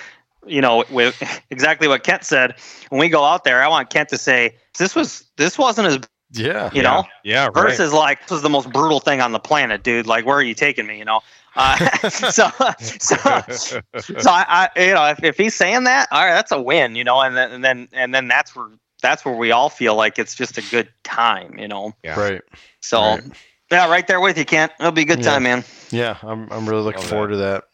you 0.46 0.60
know 0.60 0.84
with 0.90 1.20
exactly 1.50 1.88
what 1.88 2.04
Kent 2.04 2.24
said. 2.24 2.54
When 2.90 3.00
we 3.00 3.08
go 3.08 3.24
out 3.24 3.44
there, 3.44 3.62
I 3.62 3.68
want 3.68 3.90
Kent 3.90 4.10
to 4.10 4.18
say 4.18 4.56
this 4.78 4.94
was 4.94 5.24
this 5.36 5.58
wasn't 5.58 5.88
as 5.88 5.98
yeah. 6.34 6.70
You 6.72 6.76
yeah. 6.76 6.82
know? 6.82 7.04
Yeah. 7.22 7.44
Right. 7.46 7.54
Versus 7.54 7.92
like, 7.92 8.22
this 8.22 8.32
is 8.32 8.42
the 8.42 8.50
most 8.50 8.72
brutal 8.72 9.00
thing 9.00 9.20
on 9.20 9.32
the 9.32 9.38
planet, 9.38 9.82
dude. 9.82 10.06
Like, 10.06 10.26
where 10.26 10.36
are 10.36 10.42
you 10.42 10.54
taking 10.54 10.86
me? 10.86 10.98
You 10.98 11.04
know? 11.04 11.20
Uh, 11.56 11.76
so, 12.08 12.50
so, 12.80 13.16
so 13.16 14.30
I, 14.30 14.44
I, 14.48 14.68
you 14.76 14.94
know, 14.94 15.06
if, 15.06 15.22
if 15.22 15.36
he's 15.36 15.54
saying 15.54 15.84
that, 15.84 16.08
all 16.10 16.24
right, 16.24 16.32
that's 16.32 16.52
a 16.52 16.60
win, 16.60 16.96
you 16.96 17.04
know, 17.04 17.20
and 17.20 17.36
then, 17.36 17.52
and 17.52 17.64
then, 17.64 17.88
and 17.92 18.14
then 18.14 18.28
that's 18.28 18.56
where, 18.56 18.68
that's 19.02 19.24
where 19.24 19.34
we 19.34 19.52
all 19.52 19.68
feel 19.68 19.94
like 19.94 20.18
it's 20.18 20.34
just 20.34 20.58
a 20.58 20.62
good 20.70 20.88
time, 21.04 21.58
you 21.58 21.68
know? 21.68 21.92
Yeah. 22.02 22.18
Right. 22.18 22.42
So, 22.80 23.00
right. 23.00 23.22
yeah, 23.70 23.88
right 23.88 24.06
there 24.06 24.20
with 24.20 24.36
you, 24.36 24.44
Kent. 24.44 24.72
It'll 24.80 24.92
be 24.92 25.02
a 25.02 25.06
good 25.06 25.20
yeah. 25.20 25.30
time, 25.30 25.44
man. 25.44 25.64
Yeah. 25.90 26.16
I'm, 26.22 26.50
I'm 26.50 26.68
really 26.68 26.82
looking 26.82 27.02
forward 27.02 27.30
that. 27.32 27.32
to 27.32 27.36
that 27.36 27.64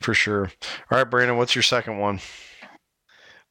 for 0.00 0.14
sure. 0.14 0.52
All 0.90 0.98
right, 0.98 1.10
Brandon, 1.10 1.36
what's 1.36 1.54
your 1.54 1.62
second 1.62 1.98
one? 1.98 2.20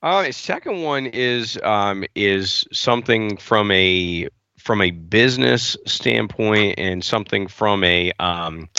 Uh, 0.04 0.30
second 0.34 0.82
one 0.82 1.06
is 1.06 1.58
um, 1.64 2.04
is 2.14 2.68
something 2.74 3.38
from 3.38 3.72
a 3.72 4.28
from 4.64 4.82
a 4.82 4.92
business 4.92 5.76
standpoint 5.86 6.76
and 6.78 7.04
something 7.04 7.48
from 7.48 7.84
a 7.84 8.14
um, 8.18 8.70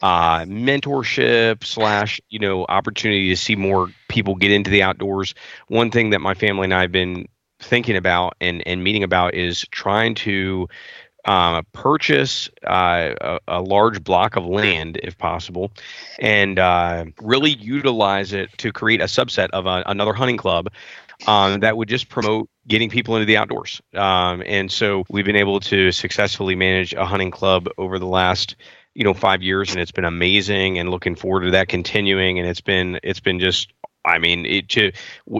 uh, 0.00 0.40
mentorship 0.40 1.62
slash 1.62 2.18
you 2.30 2.38
know 2.38 2.64
opportunity 2.66 3.28
to 3.28 3.36
see 3.36 3.54
more 3.54 3.90
people 4.08 4.34
get 4.34 4.50
into 4.50 4.70
the 4.70 4.82
outdoors. 4.82 5.34
One 5.68 5.90
thing 5.90 6.10
that 6.10 6.20
my 6.20 6.32
family 6.32 6.64
and 6.64 6.74
I 6.74 6.80
have 6.80 6.92
been 6.92 7.28
thinking 7.60 7.96
about 7.96 8.36
and 8.40 8.66
and 8.66 8.82
meeting 8.82 9.04
about 9.04 9.34
is 9.34 9.66
trying 9.70 10.14
to 10.14 10.68
uh, 11.24 11.62
purchase 11.72 12.50
uh, 12.66 13.14
a, 13.20 13.38
a, 13.46 13.62
large 13.62 14.02
block 14.02 14.34
of 14.34 14.44
land, 14.44 14.98
if 15.04 15.16
possible, 15.16 15.70
and 16.18 16.58
uh, 16.58 17.04
really 17.20 17.50
utilize 17.50 18.32
it 18.32 18.50
to 18.58 18.72
create 18.72 19.00
a 19.00 19.04
subset 19.04 19.48
of 19.50 19.66
a, 19.66 19.84
another 19.86 20.14
hunting 20.14 20.36
club 20.36 20.68
um, 21.26 21.60
that 21.60 21.76
would 21.76 21.88
just 21.88 22.08
promote 22.08 22.48
getting 22.66 22.90
people 22.90 23.16
into 23.16 23.26
the 23.26 23.36
outdoors. 23.36 23.80
Um, 23.94 24.42
and 24.46 24.70
so 24.70 25.04
we've 25.10 25.24
been 25.24 25.36
able 25.36 25.60
to 25.60 25.92
successfully 25.92 26.54
manage 26.54 26.94
a 26.94 27.04
hunting 27.04 27.30
club 27.30 27.68
over 27.78 27.98
the 27.98 28.06
last 28.06 28.56
you 28.94 29.04
know 29.04 29.14
five 29.14 29.42
years 29.42 29.70
and 29.70 29.80
it's 29.80 29.90
been 29.90 30.04
amazing 30.04 30.78
and 30.78 30.90
looking 30.90 31.14
forward 31.14 31.44
to 31.44 31.52
that 31.52 31.66
continuing 31.66 32.38
and 32.38 32.46
it's 32.46 32.60
been 32.60 33.00
it's 33.02 33.20
been 33.20 33.40
just 33.40 33.72
I 34.04 34.18
mean, 34.18 34.46
it, 34.46 34.68
to 34.70 34.92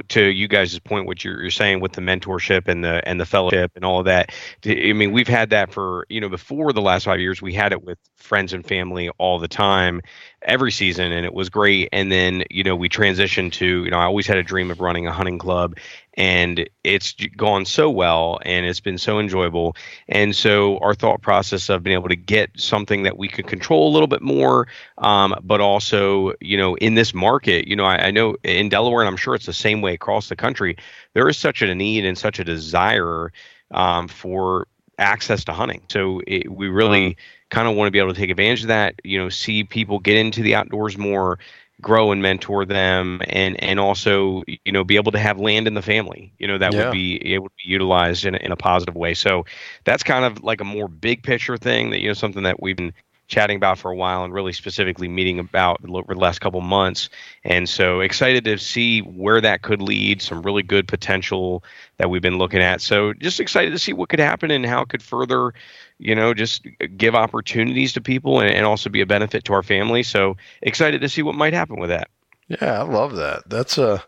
to 0.09 0.23
you 0.23 0.49
guys' 0.49 0.79
point, 0.79 1.07
what 1.07 1.25
you're, 1.25 1.41
you're 1.41 1.51
saying 1.51 1.81
with 1.81 1.93
the 1.93 2.01
mentorship 2.01 2.69
and 2.69 2.85
the 2.85 3.07
and 3.09 3.21
the 3.21 3.27
fellowship 3.27 3.73
and 3.75 3.85
all 3.85 3.99
of 3.99 4.05
that. 4.07 4.31
I 4.65 4.93
mean, 4.93 5.13
we've 5.13 5.29
had 5.29 5.51
that 5.51 5.73
for 5.73 6.07
you 6.09 6.21
know 6.21 6.29
before 6.29 6.73
the 6.73 6.81
last 6.81 7.05
five 7.05 7.21
years. 7.21 7.43
We 7.43 7.53
had 7.55 7.73
it 7.73 7.83
with 7.83 7.99
friends 8.17 8.53
and 8.53 8.65
family 8.65 9.09
all 9.19 9.39
the 9.39 9.49
time, 9.49 10.01
every 10.45 10.73
season, 10.73 11.13
and 11.13 11.25
it 11.25 11.35
was 11.35 11.49
great. 11.49 11.89
And 11.93 12.11
then 12.11 12.45
you 12.51 12.65
know 12.65 12.77
we 12.77 12.89
transitioned 12.89 13.53
to 13.53 13.85
you 13.85 13.91
know 13.91 13.99
I 13.99 14.05
always 14.05 14.27
had 14.27 14.39
a 14.39 14.43
dream 14.43 14.71
of 14.71 14.81
running 14.81 15.07
a 15.07 15.13
hunting 15.13 15.39
club, 15.39 15.77
and 16.15 16.69
it's 16.85 17.15
gone 17.37 17.65
so 17.65 17.91
well 17.91 18.39
and 18.45 18.67
it's 18.67 18.81
been 18.81 18.99
so 18.99 19.19
enjoyable. 19.19 19.77
And 20.09 20.35
so 20.35 20.79
our 20.79 20.95
thought 20.95 21.23
process 21.23 21.69
of 21.69 21.83
being 21.83 21.95
able 21.95 22.09
to 22.09 22.17
get 22.17 22.51
something 22.57 23.05
that 23.05 23.17
we 23.17 23.29
could 23.29 23.47
control 23.47 23.89
a 23.89 23.93
little 23.93 24.07
bit 24.07 24.23
more 24.23 24.69
um, 24.99 25.35
but 25.43 25.61
also 25.61 26.33
you 26.41 26.57
know 26.57 26.77
in 26.77 26.95
this 26.95 27.15
market 27.15 27.67
you 27.67 27.77
know 27.77 27.85
I, 27.85 28.07
I, 28.07 28.11
know 28.11 28.37
in 28.43 28.69
delaware 28.69 29.01
and 29.01 29.09
i'm 29.09 29.17
sure 29.17 29.35
it's 29.35 29.47
the 29.47 29.53
same 29.53 29.81
way 29.81 29.95
across 29.95 30.29
the 30.29 30.37
country 30.37 30.77
there 31.15 31.29
is 31.29 31.37
such 31.37 31.63
a 31.63 31.75
need 31.75 32.05
and 32.05 32.17
such 32.17 32.39
a 32.39 32.45
desire 32.45 33.33
um, 33.73 34.09
for 34.09 34.67
access 34.99 35.45
to 35.45 35.53
hunting. 35.53 35.83
So 35.89 36.23
it, 36.27 36.51
we 36.51 36.69
really 36.69 37.17
kind 37.53 37.69
of 37.69 37.77
want 37.77 37.87
to 37.87 37.91
be 37.91 37.99
able 37.99 38.13
to 38.13 38.19
take 38.19 38.31
advantage 38.31 38.63
of 38.63 38.69
that 38.69 38.95
you 39.05 39.19
know 39.19 39.29
see 39.29 39.63
people 39.63 39.99
get 39.99 40.17
into 40.17 40.43
the 40.43 40.55
outdoors 40.55 40.97
more 40.97 41.39
grow 41.83 42.11
and 42.11 42.23
mentor 42.23 42.65
them 42.65 43.21
and 43.29 43.63
and 43.63 43.79
also 43.79 44.43
you 44.47 44.73
know 44.73 44.83
be 44.83 44.97
able 44.97 45.13
to 45.13 45.19
have 45.19 45.39
land 45.39 45.67
in 45.67 45.75
the 45.75 45.83
family 45.83 46.33
you 46.39 46.47
know 46.47 46.57
that 46.57 46.73
yeah. 46.73 46.85
would 46.85 46.93
be 46.93 47.17
it 47.35 47.43
would 47.43 47.53
be 47.63 47.69
utilized 47.69 48.25
in 48.25 48.35
a, 48.35 48.39
in 48.39 48.53
a 48.53 48.57
positive 48.57 48.97
way 48.97 49.13
so 49.13 49.45
that's 49.85 50.03
kind 50.03 50.25
of 50.25 50.43
like 50.43 50.63
a 50.63 50.65
more 50.65 50.89
big 50.89 51.23
picture 51.23 51.59
thing 51.59 51.91
that 51.91 52.01
you 52.01 52.09
know 52.09 52.15
something 52.15 52.43
that 52.43 52.63
we've 52.63 52.77
been 52.77 52.95
chatting 53.33 53.57
about 53.57 53.79
for 53.79 53.91
a 53.91 53.97
while 53.97 54.25
and 54.25 54.35
really 54.35 54.53
specifically 54.53 55.09
meeting 55.09 55.39
about 55.39 55.81
over 55.89 56.15
the 56.15 56.21
last 56.21 56.41
couple 56.41 56.61
months. 56.61 57.09
And 57.45 57.67
so 57.67 58.01
excited 58.01 58.45
to 58.45 58.59
see 58.59 59.01
where 59.01 59.41
that 59.41 59.63
could 59.63 59.81
lead, 59.81 60.21
some 60.21 60.43
really 60.43 60.63
good 60.63 60.87
potential 60.87 61.65
that 61.97 62.11
we've 62.11 62.23
been 62.23 62.37
looking 62.37 62.61
at. 62.61 62.83
So 62.83 63.15
just 63.15 63.41
excited 63.41 63.71
to 63.71 63.79
see 63.79 63.95
what 63.95 64.11
could 64.11 64.21
happen 64.21 64.51
and 64.51 64.67
how 64.67 64.83
it 64.83 64.91
could 64.91 65.03
further, 65.03 65.55
you 66.03 66.15
know, 66.15 66.35
just 66.35 66.67
give 66.97 67.15
opportunities 67.15 67.93
to 67.95 68.01
people 68.01 68.41
and, 68.41 68.51
and 68.51 68.67
also 68.67 68.91
be 68.91 69.01
a 69.01 69.07
benefit 69.07 69.45
to 69.45 69.53
our 69.53 69.63
family. 69.63 70.03
So 70.03 70.37
excited 70.61 71.01
to 71.01 71.09
see 71.09 71.23
what 71.23 71.35
might 71.35 71.53
happen 71.53 71.79
with 71.79 71.91
that. 71.91 72.09
Yeah, 72.49 72.81
I 72.81 72.83
love 72.83 73.17
that. 73.17 73.49
That's 73.49 73.79
a 73.79 74.03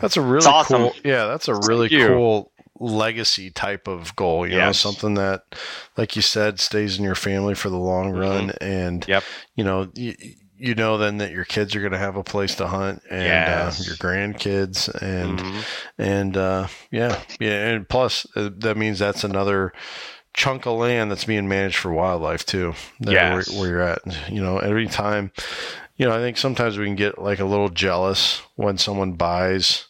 that's 0.00 0.16
a 0.16 0.20
really 0.20 0.46
awesome. 0.46 0.82
cool. 0.82 0.92
Yeah, 1.04 1.26
that's 1.26 1.48
a 1.48 1.54
really 1.54 1.88
cool 1.88 2.50
legacy 2.80 3.50
type 3.50 3.86
of 3.86 4.16
goal, 4.16 4.46
you 4.46 4.56
yes. 4.56 4.66
know, 4.66 4.72
something 4.72 5.14
that, 5.14 5.44
like 5.96 6.16
you 6.16 6.22
said, 6.22 6.58
stays 6.58 6.98
in 6.98 7.04
your 7.04 7.14
family 7.14 7.54
for 7.54 7.70
the 7.70 7.78
long 7.78 8.10
mm-hmm. 8.10 8.20
run. 8.20 8.52
And, 8.60 9.06
yep. 9.06 9.22
you 9.54 9.62
know, 9.62 9.88
you, 9.94 10.14
you 10.56 10.74
know 10.74 10.98
then 10.98 11.18
that 11.18 11.32
your 11.32 11.44
kids 11.44 11.74
are 11.74 11.80
going 11.80 11.92
to 11.92 11.98
have 11.98 12.16
a 12.16 12.24
place 12.24 12.54
to 12.56 12.66
hunt 12.66 13.02
and 13.10 13.20
uh, 13.20 13.24
yes. 13.24 13.80
uh, 13.80 13.84
your 13.86 13.96
grandkids 13.96 14.88
and 15.02 15.38
mm-hmm. 15.38 15.60
and 15.98 16.36
uh, 16.36 16.66
yeah 16.90 17.20
yeah 17.40 17.68
and 17.68 17.88
plus 17.88 18.26
uh, 18.36 18.50
that 18.58 18.76
means 18.76 18.98
that's 18.98 19.24
another 19.24 19.72
chunk 20.34 20.66
of 20.66 20.78
land 20.78 21.10
that's 21.10 21.24
being 21.24 21.48
managed 21.48 21.76
for 21.76 21.92
wildlife 21.92 22.44
too 22.44 22.74
yeah 23.00 23.34
where, 23.34 23.44
where, 23.58 23.68
you're 23.68 23.80
at 23.80 24.30
you 24.30 24.42
know 24.42 24.58
every 24.58 24.86
time 24.86 25.30
you 25.96 26.06
know 26.06 26.14
i 26.14 26.18
think 26.18 26.36
sometimes 26.36 26.76
we 26.76 26.86
can 26.86 26.96
get 26.96 27.18
like 27.18 27.38
a 27.38 27.44
little 27.44 27.68
jealous 27.68 28.42
when 28.56 28.76
someone 28.76 29.12
buys 29.12 29.86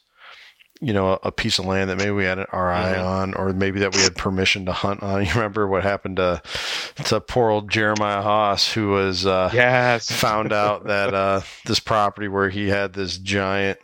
you 0.84 0.92
know, 0.92 1.18
a 1.22 1.32
piece 1.32 1.58
of 1.58 1.64
land 1.64 1.88
that 1.88 1.96
maybe 1.96 2.10
we 2.10 2.24
had 2.24 2.38
our 2.38 2.70
eye 2.70 2.94
mm-hmm. 2.94 3.06
on, 3.06 3.34
or 3.34 3.54
maybe 3.54 3.80
that 3.80 3.94
we 3.94 4.02
had 4.02 4.14
permission 4.16 4.66
to 4.66 4.72
hunt 4.72 5.02
on. 5.02 5.24
You 5.24 5.32
remember 5.34 5.66
what 5.66 5.82
happened 5.82 6.16
to 6.16 6.42
to 7.04 7.20
poor 7.20 7.48
old 7.48 7.70
Jeremiah 7.70 8.20
Haas, 8.20 8.70
who 8.70 8.88
was 8.88 9.24
uh, 9.24 9.50
yes 9.54 10.10
found 10.10 10.52
out 10.52 10.84
that 10.86 11.14
uh, 11.14 11.40
this 11.64 11.80
property 11.80 12.28
where 12.28 12.50
he 12.50 12.68
had 12.68 12.92
this 12.92 13.16
giant 13.16 13.78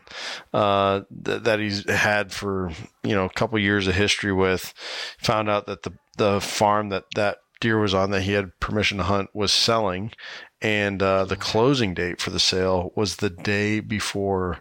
uh, 0.53 1.03
th- 1.25 1.45
that 1.45 1.59
he's 1.59 1.89
had 1.89 2.33
for 2.33 2.71
you 3.03 3.15
know 3.15 3.25
a 3.25 3.31
couple 3.31 3.59
years 3.59 3.87
of 3.87 3.95
history 3.95 4.33
with, 4.33 4.75
found 5.19 5.49
out 5.49 5.67
that 5.67 5.85
the 5.85 5.93
the 6.21 6.39
farm 6.39 6.91
that 6.91 7.07
that 7.15 7.39
deer 7.61 7.79
was 7.79 7.95
on 7.95 8.11
that 8.11 8.23
he 8.23 8.33
had 8.33 8.59
permission 8.61 8.99
to 8.99 9.05
hunt 9.05 9.31
was 9.35 9.53
selling, 9.53 10.13
and 10.61 11.03
uh, 11.03 11.25
the 11.25 11.37
closing 11.37 11.95
date 11.95 12.21
for 12.21 12.29
the 12.29 12.39
sale 12.39 12.93
was 12.95 13.17
the 13.17 13.31
day 13.31 13.81
before 13.81 14.59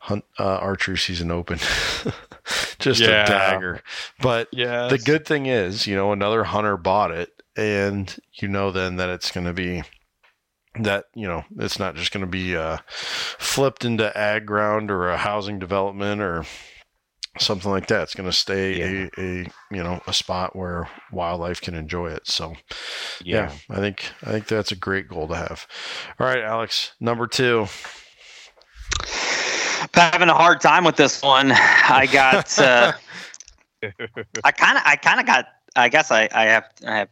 hunt 0.00 0.24
uh, 0.38 0.58
archery 0.58 0.98
season 0.98 1.30
opened. 1.30 1.60
Just 2.78 3.00
yeah. 3.00 3.24
a 3.24 3.26
dagger. 3.26 3.82
But 4.20 4.48
yes. 4.52 4.90
the 4.90 4.98
good 4.98 5.26
thing 5.26 5.46
is, 5.46 5.86
you 5.86 5.96
know, 5.96 6.12
another 6.12 6.44
hunter 6.44 6.76
bought 6.76 7.10
it, 7.10 7.42
and 7.56 8.14
you 8.34 8.46
know 8.46 8.70
then 8.70 8.96
that 8.96 9.08
it's 9.08 9.32
going 9.32 9.46
to 9.46 9.54
be 9.54 9.82
that 10.80 11.06
you 11.14 11.26
know 11.26 11.44
it's 11.58 11.78
not 11.78 11.96
just 11.96 12.12
going 12.12 12.20
to 12.24 12.30
be 12.30 12.54
uh, 12.54 12.76
flipped 12.88 13.82
into 13.84 14.16
ag 14.16 14.44
ground 14.44 14.90
or 14.90 15.08
a 15.08 15.16
housing 15.16 15.58
development 15.58 16.20
or 16.20 16.44
something 17.40 17.70
like 17.70 17.86
that. 17.88 18.02
It's 18.02 18.14
going 18.14 18.28
to 18.28 18.36
stay 18.36 18.78
yeah. 18.78 19.08
a, 19.16 19.20
a 19.20 19.36
you 19.70 19.82
know 19.82 20.00
a 20.06 20.12
spot 20.12 20.54
where 20.56 20.88
wildlife 21.12 21.60
can 21.60 21.74
enjoy 21.74 22.08
it. 22.08 22.26
So 22.26 22.54
yeah. 23.22 23.52
yeah, 23.68 23.76
I 23.76 23.80
think 23.80 24.10
I 24.22 24.30
think 24.30 24.46
that's 24.46 24.72
a 24.72 24.76
great 24.76 25.08
goal 25.08 25.28
to 25.28 25.36
have. 25.36 25.66
All 26.18 26.26
right, 26.26 26.42
Alex, 26.42 26.92
number 27.00 27.26
two 27.26 27.66
having 29.94 30.28
a 30.28 30.34
hard 30.34 30.60
time 30.60 30.84
with 30.84 30.96
this 30.96 31.22
one. 31.22 31.52
I 31.52 32.06
got. 32.10 32.58
Uh, 32.68 32.92
I 34.42 34.50
kind 34.50 34.76
of. 34.76 34.82
I 34.84 34.96
kind 34.96 35.20
of 35.20 35.26
got. 35.26 35.46
I 35.76 35.88
guess 35.88 36.10
I. 36.10 36.28
I 36.32 36.46
have. 36.46 36.64
I 36.84 36.96
have. 36.96 37.08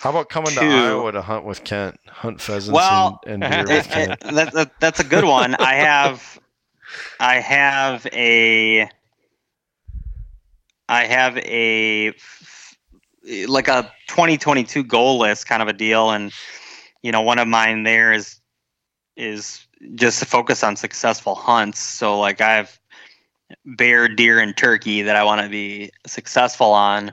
How 0.00 0.08
about 0.08 0.30
coming 0.30 0.52
two. 0.52 0.60
to 0.60 0.66
Iowa 0.66 1.12
to 1.12 1.20
hunt 1.20 1.44
with 1.44 1.64
Kent, 1.64 2.00
hunt 2.06 2.40
pheasants 2.40 2.74
well, 2.74 3.20
and, 3.26 3.44
and 3.44 3.66
deer 3.66 3.76
with 3.76 3.88
Kent? 3.88 4.20
That, 4.20 4.52
that, 4.54 4.80
that's 4.80 5.00
a 5.00 5.04
good 5.04 5.24
one. 5.24 5.54
I 5.56 5.74
have. 5.74 6.38
I 7.20 7.40
have 7.40 8.06
a. 8.06 8.88
I 10.88 11.04
have 11.04 11.36
a 11.38 12.14
like 13.46 13.68
a 13.68 13.92
2022 14.08 14.84
goal 14.84 15.18
list 15.18 15.46
kind 15.46 15.62
of 15.62 15.68
a 15.68 15.72
deal, 15.72 16.10
and 16.10 16.32
you 17.02 17.12
know 17.12 17.22
one 17.22 17.38
of 17.38 17.48
mine 17.48 17.82
there 17.82 18.12
is 18.12 18.40
is 19.16 19.66
just 19.94 20.20
to 20.20 20.26
focus 20.26 20.62
on 20.64 20.76
successful 20.76 21.34
hunts. 21.34 21.78
So 21.80 22.18
like 22.18 22.40
I 22.40 22.54
have 22.54 22.78
bear, 23.64 24.08
deer, 24.08 24.40
and 24.40 24.56
turkey 24.56 25.02
that 25.02 25.16
I 25.16 25.24
want 25.24 25.42
to 25.42 25.48
be 25.48 25.90
successful 26.06 26.72
on. 26.72 27.12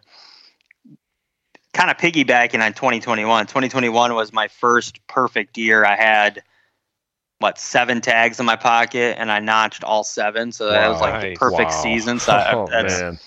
Kind 1.74 1.92
of 1.92 1.98
piggybacking 1.98 2.66
on 2.66 2.72
2021. 2.72 3.48
2021 3.48 4.16
was 4.16 4.32
my 4.32 4.48
first 4.48 5.06
perfect 5.08 5.58
year. 5.58 5.84
I 5.84 5.98
had 5.98 6.42
what 7.40 7.60
seven 7.60 8.00
tags 8.00 8.40
in 8.40 8.46
my 8.46 8.56
pocket, 8.56 9.18
and 9.20 9.30
I 9.30 9.40
notched 9.40 9.84
all 9.84 10.06
seven. 10.06 10.54
So 10.54 10.70
that 10.70 10.88
wow, 10.88 10.92
was 10.94 11.02
like 11.02 11.22
the 11.22 11.36
perfect 11.36 11.72
wow. 11.72 11.82
season. 11.84 12.20
So 12.20 12.32
oh, 12.52 12.68
that's 12.72 13.02
man. 13.02 13.20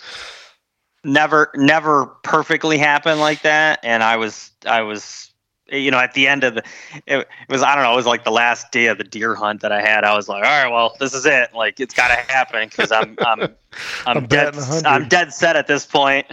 Never, 1.04 1.50
never 1.54 2.06
perfectly 2.06 2.78
happened 2.78 3.20
like 3.20 3.42
that. 3.42 3.80
And 3.82 4.02
I 4.02 4.16
was, 4.16 4.50
I 4.66 4.82
was 4.82 5.28
you 5.70 5.90
know, 5.90 5.98
at 5.98 6.14
the 6.14 6.26
end 6.26 6.44
of 6.44 6.54
the, 6.54 6.62
it, 7.06 7.28
was 7.48 7.62
I 7.62 7.74
don't 7.74 7.84
know, 7.84 7.92
it 7.92 7.96
was 7.96 8.06
like 8.06 8.24
the 8.24 8.30
last 8.30 8.72
day 8.72 8.86
of 8.86 8.98
the 8.98 9.04
deer 9.04 9.34
hunt 9.34 9.60
that 9.60 9.72
I 9.72 9.80
had. 9.80 10.04
I 10.04 10.16
was 10.16 10.28
like, 10.28 10.44
all 10.44 10.64
right, 10.64 10.72
well, 10.72 10.96
this 10.98 11.14
is 11.14 11.26
it. 11.26 11.54
Like, 11.54 11.78
it's 11.80 11.94
got 11.94 12.08
to 12.08 12.32
happen 12.32 12.68
because 12.68 12.90
I'm 12.90 13.16
I'm 13.20 13.40
I'm, 14.06 14.18
I'm 14.18 14.26
dead 14.26 14.54
I'm 14.86 15.08
dead 15.08 15.32
set 15.32 15.56
at 15.56 15.66
this 15.66 15.84
point. 15.84 16.26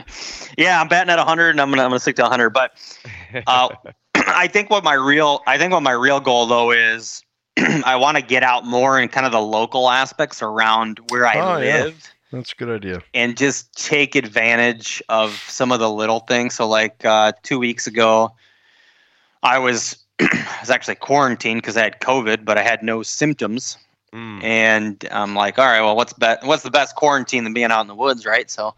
Yeah, 0.58 0.80
I'm 0.80 0.88
batting 0.88 1.12
at 1.12 1.18
100, 1.18 1.50
and 1.50 1.62
I'm 1.62 1.70
gonna 1.70 1.84
I'm 1.84 1.90
gonna 1.90 2.00
stick 2.00 2.16
to 2.18 2.22
100. 2.24 2.52
But 2.52 2.72
uh, 3.48 3.70
I 4.16 4.48
think 4.48 4.70
what 4.70 4.84
my 4.84 4.94
real 4.94 5.42
I 5.48 5.58
think 5.58 5.74
what 5.74 5.84
my 5.84 5.92
real 5.92 6.20
goal 6.20 6.46
though 6.46 6.72
is 6.72 7.22
I 7.58 7.98
want 7.98 8.18
to 8.18 8.24
get 8.24 8.44
out 8.44 8.66
more 8.66 9.00
in 9.00 9.10
kind 9.10 9.26
of 9.26 9.32
the 9.32 9.42
local 9.42 9.90
aspects 9.90 10.42
around 10.42 11.00
where 11.10 11.26
I 11.26 11.40
oh, 11.40 11.60
live. 11.60 11.94
Yeah. 11.94 12.12
That's 12.32 12.52
a 12.52 12.56
good 12.56 12.70
idea. 12.70 13.02
And 13.14 13.38
just 13.38 13.74
take 13.78 14.16
advantage 14.16 15.02
of 15.10 15.34
some 15.48 15.72
of 15.72 15.80
the 15.80 15.90
little 15.90 16.20
things. 16.22 16.56
So, 16.56 16.68
like 16.68 17.06
uh, 17.06 17.34
two 17.44 17.60
weeks 17.60 17.88
ago, 17.88 18.34
I 19.44 19.60
was 19.60 20.04
I 20.20 20.58
was 20.62 20.70
actually 20.70 20.96
quarantined 20.96 21.62
because 21.62 21.78
I 21.78 21.84
had 21.84 22.00
COVID, 22.00 22.46
but 22.46 22.58
I 22.58 22.64
had 22.64 22.84
no 22.84 23.04
symptoms. 23.04 23.78
Mm. 24.14 24.44
And 24.44 25.08
I'm 25.12 25.36
like, 25.36 25.60
all 25.60 25.66
right, 25.66 25.82
well, 25.82 25.96
what's 25.96 26.14
be- 26.14 26.36
what's 26.44 26.64
the 26.64 26.72
best 26.72 26.96
quarantine 26.96 27.44
than 27.44 27.54
being 27.54 27.72
out 27.72 27.82
in 27.82 27.88
the 27.88 27.96
woods, 27.96 28.26
right? 28.26 28.50
So 28.50 28.76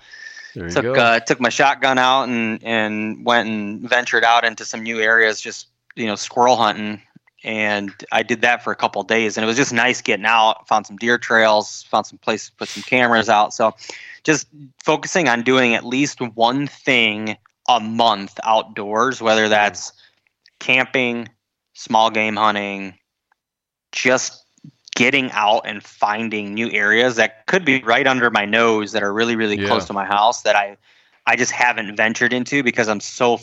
took 0.54 0.98
uh, 0.98 1.20
took 1.20 1.40
my 1.40 1.50
shotgun 1.50 1.98
out 1.98 2.24
and 2.24 2.64
and 2.64 3.26
went 3.26 3.48
and 3.48 3.88
ventured 3.88 4.24
out 4.24 4.46
into 4.46 4.66
some 4.66 4.82
new 4.82 5.00
areas, 5.00 5.40
just 5.40 5.68
you 5.96 6.08
know, 6.08 6.16
squirrel 6.16 6.56
hunting. 6.56 7.02
And 7.44 7.94
I 8.12 8.24
did 8.24 8.42
that 8.42 8.64
for 8.64 8.72
a 8.72 8.76
couple 8.76 9.04
days, 9.04 9.38
and 9.38 9.44
it 9.44 9.48
was 9.48 9.58
just 9.58 9.72
nice 9.72 10.02
getting 10.02 10.26
out. 10.26 10.68
Found 10.68 10.88
some 10.88 10.98
deer 10.98 11.18
trails, 11.18 11.84
found 11.84 12.08
some 12.08 12.18
place 12.18 12.50
to 12.50 12.56
put 12.56 12.68
some 12.68 12.84
cameras 12.84 13.30
out. 13.30 13.54
So, 13.54 13.76
just 14.24 14.48
focusing 14.84 15.30
on 15.30 15.44
doing 15.44 15.76
at 15.76 15.86
least 15.86 16.20
one 16.20 16.68
thing 16.68 17.38
a 17.70 17.80
month 17.80 18.40
outdoors, 18.44 19.22
whether 19.22 19.46
mm. 19.46 19.50
that's 19.50 19.94
camping, 20.60 21.30
small 21.74 22.10
game 22.10 22.36
hunting, 22.36 22.96
just 23.92 24.44
getting 24.96 25.30
out 25.32 25.62
and 25.66 25.84
finding 25.84 26.56
new 26.56 26.72
areas 26.72 27.18
that 27.18 27.46
could 27.46 27.64
be 27.64 27.84
right 27.84 28.08
under 28.08 28.32
my 28.32 28.46
nose 28.46 28.94
that 28.94 29.04
are 29.04 29.14
really 29.14 29.36
really 29.36 29.56
yeah. 29.56 29.68
close 29.68 29.86
to 29.86 29.94
my 29.94 30.06
house 30.06 30.42
that 30.42 30.56
I 30.56 30.76
I 31.28 31.36
just 31.36 31.52
haven't 31.52 31.96
ventured 31.96 32.34
into 32.34 32.64
because 32.64 32.88
I'm 32.88 33.00
so 33.00 33.40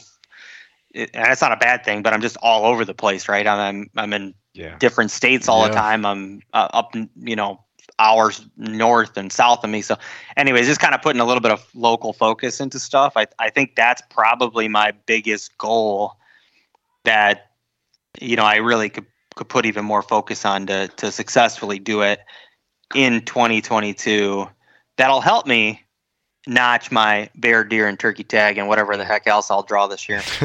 it, 0.95 1.11
and 1.13 1.31
it's 1.31 1.43
not 1.43 1.53
a 1.53 1.57
bad 1.57 1.85
thing, 1.85 2.03
but 2.03 2.13
I'm 2.13 2.21
just 2.21 2.37
all 2.39 2.65
over 2.65 2.85
the 2.85 2.95
place, 2.95 3.29
right? 3.29 3.47
I'm 3.47 3.91
I'm, 3.97 4.13
in 4.13 4.35
yeah. 4.55 4.77
different 4.79 5.11
states 5.11 5.49
all 5.49 5.63
yeah. 5.63 5.69
the 5.69 5.75
time. 5.75 6.07
I'm 6.07 6.43
uh, 6.53 6.69
up, 6.73 6.95
you 7.17 7.37
know, 7.37 7.61
hours 7.99 8.47
north 8.57 9.17
and 9.17 9.33
south 9.33 9.65
of 9.65 9.71
me. 9.71 9.83
So, 9.83 9.97
anyways, 10.37 10.67
just 10.67 10.81
kind 10.81 10.95
of 10.95 11.03
putting 11.03 11.21
a 11.21 11.25
little 11.25 11.41
bit 11.41 11.53
of 11.53 11.67
local 11.75 12.13
focus 12.13 12.61
into 12.61 12.79
stuff. 12.79 13.15
I 13.17 13.27
I 13.39 13.51
think 13.51 13.75
that's 13.77 14.03
probably 14.11 14.69
my 14.69 14.93
biggest 15.07 15.57
goal 15.59 16.17
that 17.05 17.51
you 18.21 18.37
know 18.37 18.45
I 18.45 18.57
really 18.57 18.89
could 18.89 19.07
could 19.35 19.49
put 19.49 19.67
even 19.67 19.85
more 19.85 20.03
focus 20.03 20.45
on 20.45 20.67
to 20.69 20.89
to 20.97 21.11
successfully 21.11 21.79
do 21.79 22.03
it 22.03 22.21
in 22.95 23.25
2022. 23.25 24.49
That'll 24.97 25.21
help 25.21 25.47
me 25.47 25.84
notch 26.47 26.91
my 26.91 27.29
bear, 27.35 27.65
deer, 27.65 27.89
and 27.89 27.99
turkey 27.99 28.25
tag 28.25 28.59
and 28.59 28.69
whatever 28.69 28.97
the 28.97 29.05
heck 29.05 29.27
else 29.27 29.51
I'll 29.51 29.63
draw 29.63 29.87
this 29.87 30.09
year. 30.09 30.21
so. 30.23 30.41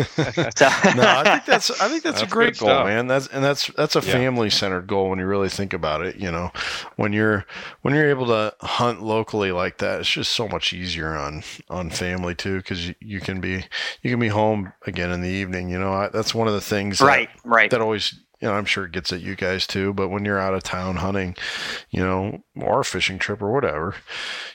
no, 0.96 1.04
I 1.04 1.24
think 1.24 1.46
that's 1.46 1.82
I 1.82 1.88
think 1.90 2.04
that's, 2.04 2.20
that's 2.20 2.22
a 2.24 2.28
great 2.28 2.58
goal, 2.58 2.70
stuff. 2.70 2.86
man. 2.86 3.08
That's 3.08 3.28
and 3.28 3.44
that's 3.44 3.68
that's 3.68 3.96
a 3.96 4.00
yeah. 4.00 4.14
family 4.14 4.50
centered 4.50 4.88
goal 4.88 5.10
when 5.10 5.20
you 5.20 5.26
really 5.26 5.50
think 5.50 5.74
about 5.74 6.02
it. 6.02 6.16
You 6.16 6.32
know, 6.32 6.52
when 6.96 7.14
you're 7.14 7.46
when 7.82 7.94
you're 7.94 8.10
able 8.10 8.28
to 8.28 8.54
hunt 8.62 9.02
locally 9.02 9.52
like 9.52 9.78
that, 9.80 10.02
it's 10.02 10.10
just 10.10 10.32
so 10.32 10.48
much 10.48 10.74
easier 10.74 11.16
on 11.16 11.44
on 11.70 11.90
family 11.90 12.36
too 12.36 12.58
because 12.58 12.88
you, 12.88 12.96
you, 13.00 13.20
can 13.20 13.42
be 13.42 13.66
you 14.02 14.12
can 14.12 14.20
be 14.20 14.30
home 14.30 14.74
again 14.86 15.12
in 15.12 15.22
the 15.22 15.30
evening. 15.30 15.70
You 15.70 15.80
know, 15.80 15.94
I, 15.94 16.10
that's 16.10 16.34
one 16.34 16.48
of 16.48 16.54
the 16.54 16.62
things 16.62 17.02
right 17.02 17.30
that, 17.34 17.46
right 17.46 17.72
that 17.72 17.82
always 17.82 18.20
you 18.42 18.48
know, 18.48 18.54
I'm 18.54 18.66
sure 18.66 18.86
it 18.86 18.94
gets 18.94 19.12
at 19.12 19.22
you 19.22 19.36
guys 19.36 19.68
too, 19.68 19.94
but 19.94 20.10
when 20.10 20.24
you're 20.24 20.40
out 20.40 20.54
of 20.54 20.64
town 20.64 20.96
hunting, 20.98 21.36
you 21.90 22.00
know, 22.00 22.42
or 22.56 22.80
a 22.80 22.86
fishing 22.86 23.20
trip 23.20 23.42
or 23.42 23.52
whatever, 23.52 23.96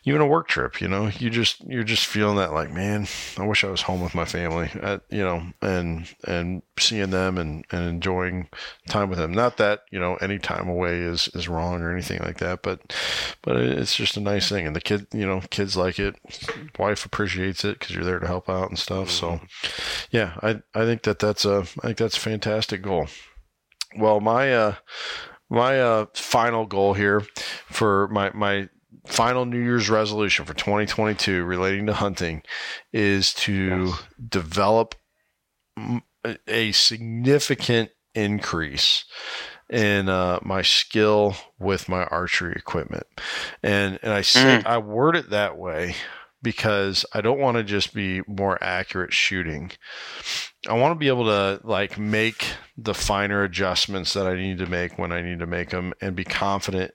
even 0.05 0.23
a 0.23 0.27
work 0.27 0.49
trip, 0.49 0.81
you 0.81 0.89
know, 0.89 1.09
you 1.19 1.29
just, 1.29 1.61
you're 1.67 1.85
just 1.85 2.07
feeling 2.07 2.37
that 2.37 2.55
like, 2.55 2.71
man, 2.73 3.07
I 3.37 3.47
wish 3.47 3.63
I 3.63 3.71
was 3.71 3.83
home 3.83 4.01
with 4.01 4.15
my 4.15 4.25
family, 4.25 4.71
at, 4.81 5.03
you 5.11 5.23
know, 5.23 5.43
and, 5.61 6.09
and 6.27 6.63
seeing 6.79 7.11
them 7.11 7.37
and, 7.37 7.65
and 7.71 7.87
enjoying 7.87 8.49
time 8.89 9.11
with 9.11 9.19
them. 9.19 9.33
Not 9.33 9.59
that, 9.59 9.81
you 9.91 10.01
know, 10.01 10.17
any 10.17 10.39
time 10.39 10.69
away 10.69 11.01
is, 11.01 11.29
is 11.35 11.49
wrong 11.49 11.83
or 11.83 11.93
anything 11.93 12.21
like 12.21 12.39
that, 12.39 12.63
but, 12.63 12.95
but 13.43 13.57
it's 13.57 13.95
just 13.95 14.17
a 14.17 14.21
nice 14.21 14.49
thing. 14.49 14.67
And 14.67 14.75
the 14.75 14.81
kid, 14.81 15.09
you 15.13 15.27
know, 15.27 15.43
kids 15.51 15.77
like 15.77 15.99
it, 15.99 16.17
wife 16.79 17.05
appreciates 17.05 17.65
it 17.65 17.79
because 17.79 17.95
you're 17.95 18.05
there 18.05 18.19
to 18.19 18.27
help 18.27 18.49
out 18.49 18.71
and 18.71 18.79
stuff. 18.79 19.11
So 19.11 19.33
mm-hmm. 19.33 19.45
yeah, 20.11 20.39
I, 20.43 20.63
I 20.75 20.87
think 20.87 21.03
that 21.03 21.19
that's 21.19 21.45
a, 21.45 21.59
I 21.83 21.89
think 21.89 21.99
that's 21.99 22.17
a 22.17 22.21
fantastic 22.21 22.81
goal. 22.81 23.09
Well, 23.97 24.21
my 24.21 24.53
uh, 24.55 24.75
my 25.51 25.81
uh, 25.81 26.07
final 26.15 26.67
goal 26.67 26.95
here 26.95 27.21
for 27.67 28.09
my 28.09 28.31
my 28.35 28.69
final 29.07 29.45
New 29.45 29.61
Year's 29.61 29.91
resolution 29.91 30.45
for 30.45 30.55
2022 30.55 31.45
relating 31.45 31.87
to 31.87 31.93
hunting 31.93 32.43
is 32.93 33.33
to 33.35 33.87
yes. 33.87 34.03
develop 34.29 34.95
a 36.47 36.73
significant 36.73 37.91
increase 38.15 39.05
in 39.71 40.09
uh, 40.09 40.39
my 40.43 40.63
skill 40.63 41.37
with 41.59 41.89
my 41.89 42.05
archery 42.05 42.55
equipment, 42.57 43.07
and 43.63 43.99
and 44.03 44.13
I 44.13 44.23
say 44.23 44.61
mm. 44.63 44.67
I 44.67 44.79
word 44.79 45.17
it 45.17 45.31
that 45.31 45.57
way 45.57 45.95
because 46.45 47.05
I 47.13 47.21
don't 47.23 47.41
want 47.41 47.57
to 47.57 47.65
just 47.65 47.93
be 47.93 48.23
more 48.29 48.63
accurate 48.63 49.13
shooting. 49.13 49.73
I 50.69 50.75
want 50.75 50.93
to 50.93 50.99
be 50.99 51.09
able 51.09 51.25
to 51.25 51.61
like 51.65 51.99
make 51.99 52.47
the 52.77 52.95
finer 52.95 53.43
adjustments 53.43 54.13
that 54.13 54.29
I 54.29 54.37
need 54.37 54.59
to 54.59 54.67
make 54.67 54.97
when 54.97 55.11
I 55.11 55.23
need 55.23 55.41
to 55.41 55.47
make 55.47 55.71
them 55.71 55.93
and 56.01 56.15
be 56.15 56.25
confident 56.25 56.93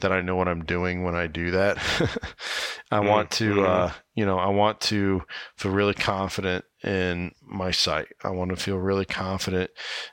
that 0.00 0.12
I 0.12 0.20
know 0.20 0.36
what 0.36 0.48
I'm 0.48 0.64
doing 0.64 1.02
when 1.02 1.14
I 1.14 1.26
do 1.26 1.50
that. 1.50 1.76
I 2.90 2.98
mm-hmm. 2.98 3.08
want 3.08 3.30
to, 3.32 3.54
mm-hmm. 3.54 3.66
uh, 3.66 3.92
you 4.14 4.24
know, 4.24 4.38
I 4.38 4.48
want 4.48 4.80
to 4.82 5.22
feel 5.56 5.72
really 5.72 5.94
confident 5.94 6.64
in 6.82 7.32
my 7.42 7.70
sight. 7.70 8.08
I 8.22 8.30
want 8.30 8.50
to 8.50 8.56
feel 8.56 8.78
really 8.78 9.04
confident 9.04 9.70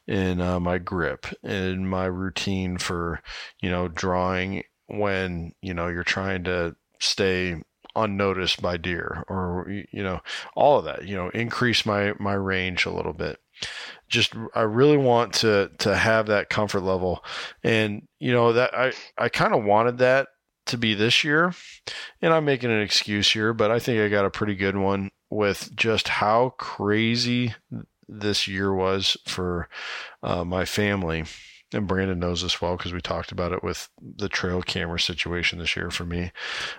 in 0.07 0.41
uh, 0.41 0.59
my 0.59 0.77
grip, 0.77 1.27
in 1.43 1.87
my 1.87 2.05
routine 2.05 2.77
for, 2.77 3.21
you 3.61 3.69
know, 3.69 3.87
drawing 3.87 4.63
when, 4.87 5.53
you 5.61 5.73
know, 5.73 5.87
you're 5.87 6.03
trying 6.03 6.43
to 6.45 6.75
stay 6.99 7.61
unnoticed 8.03 8.61
by 8.61 8.77
deer 8.77 9.23
or 9.27 9.67
you 9.91 10.03
know 10.03 10.21
all 10.55 10.79
of 10.79 10.85
that 10.85 11.07
you 11.07 11.15
know 11.15 11.29
increase 11.29 11.85
my 11.85 12.13
my 12.19 12.33
range 12.33 12.85
a 12.85 12.91
little 12.91 13.13
bit. 13.13 13.39
Just 14.07 14.33
i 14.55 14.61
really 14.61 14.97
want 14.97 15.33
to 15.33 15.71
to 15.79 15.95
have 15.95 16.27
that 16.27 16.49
comfort 16.49 16.81
level. 16.81 17.23
And 17.63 18.07
you 18.19 18.31
know 18.31 18.53
that 18.53 18.73
i 18.73 18.93
i 19.17 19.29
kind 19.29 19.53
of 19.53 19.63
wanted 19.63 19.99
that 19.99 20.27
to 20.67 20.77
be 20.77 20.93
this 20.93 21.23
year 21.23 21.53
and 22.21 22.33
i'm 22.33 22.45
making 22.45 22.69
an 22.69 22.81
excuse 22.81 23.31
here 23.31 23.53
but 23.53 23.71
i 23.71 23.79
think 23.79 24.01
i 24.01 24.09
got 24.09 24.25
a 24.25 24.29
pretty 24.29 24.55
good 24.55 24.75
one 24.75 25.09
with 25.29 25.73
just 25.75 26.07
how 26.07 26.53
crazy 26.57 27.53
this 28.07 28.47
year 28.47 28.73
was 28.73 29.17
for 29.25 29.67
uh, 30.23 30.43
my 30.43 30.65
family 30.65 31.25
and 31.73 31.87
Brandon 31.87 32.19
knows 32.19 32.41
this 32.41 32.61
well 32.61 32.77
because 32.77 32.93
we 32.93 33.01
talked 33.01 33.31
about 33.31 33.51
it 33.51 33.63
with 33.63 33.89
the 34.01 34.29
trail 34.29 34.61
camera 34.61 34.99
situation 34.99 35.59
this 35.59 35.75
year 35.75 35.91
for 35.91 36.05
me. 36.05 36.31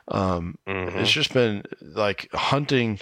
Um, 0.09 0.57
mm-hmm. 0.67 0.99
It's 0.99 1.11
just 1.11 1.33
been 1.33 1.65
like 1.81 2.29
hunting 2.33 3.01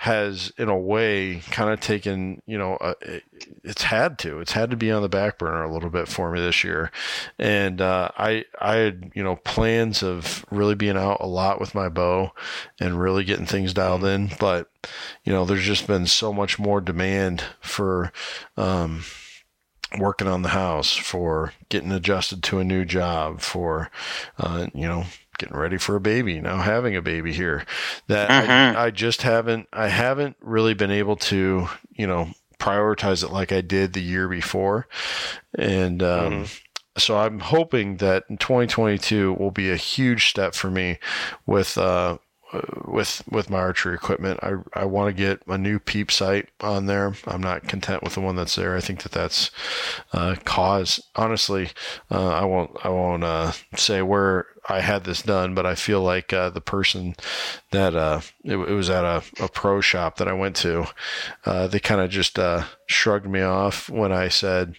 has 0.00 0.50
in 0.56 0.70
a 0.70 0.78
way 0.78 1.42
kind 1.50 1.68
of 1.68 1.78
taken 1.78 2.40
you 2.46 2.56
know 2.56 2.74
uh, 2.76 2.94
it, 3.02 3.22
it's 3.62 3.82
had 3.82 4.18
to 4.18 4.40
it's 4.40 4.52
had 4.52 4.70
to 4.70 4.76
be 4.76 4.90
on 4.90 5.02
the 5.02 5.10
back 5.10 5.38
burner 5.38 5.62
a 5.62 5.70
little 5.70 5.90
bit 5.90 6.08
for 6.08 6.32
me 6.32 6.40
this 6.40 6.64
year 6.64 6.90
and 7.38 7.82
uh, 7.82 8.08
i 8.16 8.42
i 8.62 8.76
had 8.76 9.12
you 9.14 9.22
know 9.22 9.36
plans 9.36 10.02
of 10.02 10.42
really 10.50 10.74
being 10.74 10.96
out 10.96 11.18
a 11.20 11.26
lot 11.26 11.60
with 11.60 11.74
my 11.74 11.90
bow 11.90 12.30
and 12.80 12.98
really 12.98 13.24
getting 13.24 13.44
things 13.44 13.74
dialed 13.74 14.02
in 14.02 14.30
but 14.40 14.70
you 15.24 15.34
know 15.34 15.44
there's 15.44 15.66
just 15.66 15.86
been 15.86 16.06
so 16.06 16.32
much 16.32 16.58
more 16.58 16.80
demand 16.80 17.44
for 17.60 18.10
um, 18.56 19.02
working 19.98 20.28
on 20.28 20.42
the 20.42 20.50
house, 20.50 20.96
for 20.96 21.52
getting 21.68 21.92
adjusted 21.92 22.42
to 22.44 22.58
a 22.58 22.64
new 22.64 22.84
job, 22.84 23.40
for, 23.40 23.90
uh, 24.38 24.66
you 24.74 24.86
know, 24.86 25.04
getting 25.38 25.56
ready 25.56 25.78
for 25.78 25.96
a 25.96 26.00
baby, 26.00 26.40
now 26.40 26.58
having 26.58 26.94
a 26.94 27.02
baby 27.02 27.32
here. 27.32 27.64
That 28.06 28.30
uh-huh. 28.30 28.78
I, 28.78 28.86
I 28.86 28.90
just 28.90 29.22
haven't, 29.22 29.68
I 29.72 29.88
haven't 29.88 30.36
really 30.40 30.74
been 30.74 30.90
able 30.90 31.16
to, 31.16 31.68
you 31.94 32.06
know, 32.06 32.30
prioritize 32.58 33.24
it 33.24 33.32
like 33.32 33.52
I 33.52 33.62
did 33.62 33.92
the 33.92 34.02
year 34.02 34.28
before. 34.28 34.86
And, 35.54 36.02
um, 36.02 36.32
mm-hmm. 36.32 36.44
So 36.98 37.16
I'm 37.16 37.38
hoping 37.38 37.96
that 37.98 38.24
in 38.28 38.36
2022 38.36 39.34
will 39.34 39.52
be 39.52 39.70
a 39.70 39.76
huge 39.76 40.28
step 40.28 40.54
for 40.54 40.70
me 40.70 40.98
with 41.46 41.78
uh, 41.78 42.18
with 42.84 43.22
with 43.30 43.50
my 43.50 43.58
archery 43.58 43.94
equipment. 43.94 44.40
I 44.42 44.54
I 44.74 44.84
want 44.84 45.14
to 45.14 45.22
get 45.22 45.42
a 45.46 45.56
new 45.56 45.78
peep 45.78 46.10
sight 46.10 46.48
on 46.60 46.86
there. 46.86 47.14
I'm 47.26 47.40
not 47.40 47.68
content 47.68 48.02
with 48.02 48.14
the 48.14 48.20
one 48.20 48.36
that's 48.36 48.56
there. 48.56 48.76
I 48.76 48.80
think 48.80 49.02
that 49.02 49.12
that's 49.12 49.50
uh, 50.12 50.36
cause. 50.44 51.00
Honestly, 51.14 51.70
uh, 52.10 52.28
I 52.28 52.44
won't 52.44 52.70
I 52.84 52.88
won't 52.88 53.24
uh, 53.24 53.52
say 53.76 54.02
where 54.02 54.46
I 54.68 54.80
had 54.80 55.04
this 55.04 55.22
done, 55.22 55.54
but 55.54 55.66
I 55.66 55.74
feel 55.74 56.02
like 56.02 56.32
uh, 56.32 56.50
the 56.50 56.60
person 56.60 57.14
that 57.70 57.94
uh, 57.94 58.20
it, 58.44 58.56
it, 58.56 58.74
was 58.74 58.90
at 58.90 59.04
a, 59.04 59.22
a, 59.42 59.48
pro 59.48 59.80
shop 59.80 60.16
that 60.16 60.28
I 60.28 60.32
went 60.32 60.54
to, 60.56 60.86
they 61.44 61.80
kind 61.80 62.00
of 62.00 62.10
just 62.10 62.38
shrugged 62.86 63.26
me 63.26 63.40
off 63.40 63.88
when 63.88 64.12
I 64.12 64.28
said. 64.28 64.76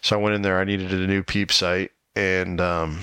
So 0.00 0.18
I 0.18 0.22
went 0.22 0.34
in 0.34 0.42
there. 0.42 0.58
I 0.58 0.64
needed 0.64 0.92
a 0.92 1.06
new 1.06 1.22
peep 1.22 1.52
sight 1.52 1.92
and. 2.14 2.60
Um, 2.60 3.00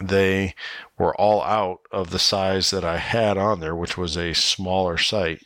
they 0.00 0.54
were 1.00 1.18
all 1.18 1.42
out 1.42 1.80
of 1.90 2.10
the 2.10 2.18
size 2.18 2.70
that 2.70 2.84
I 2.84 2.98
had 2.98 3.38
on 3.38 3.60
there, 3.60 3.74
which 3.74 3.96
was 3.96 4.18
a 4.18 4.34
smaller 4.34 4.98
sight. 4.98 5.40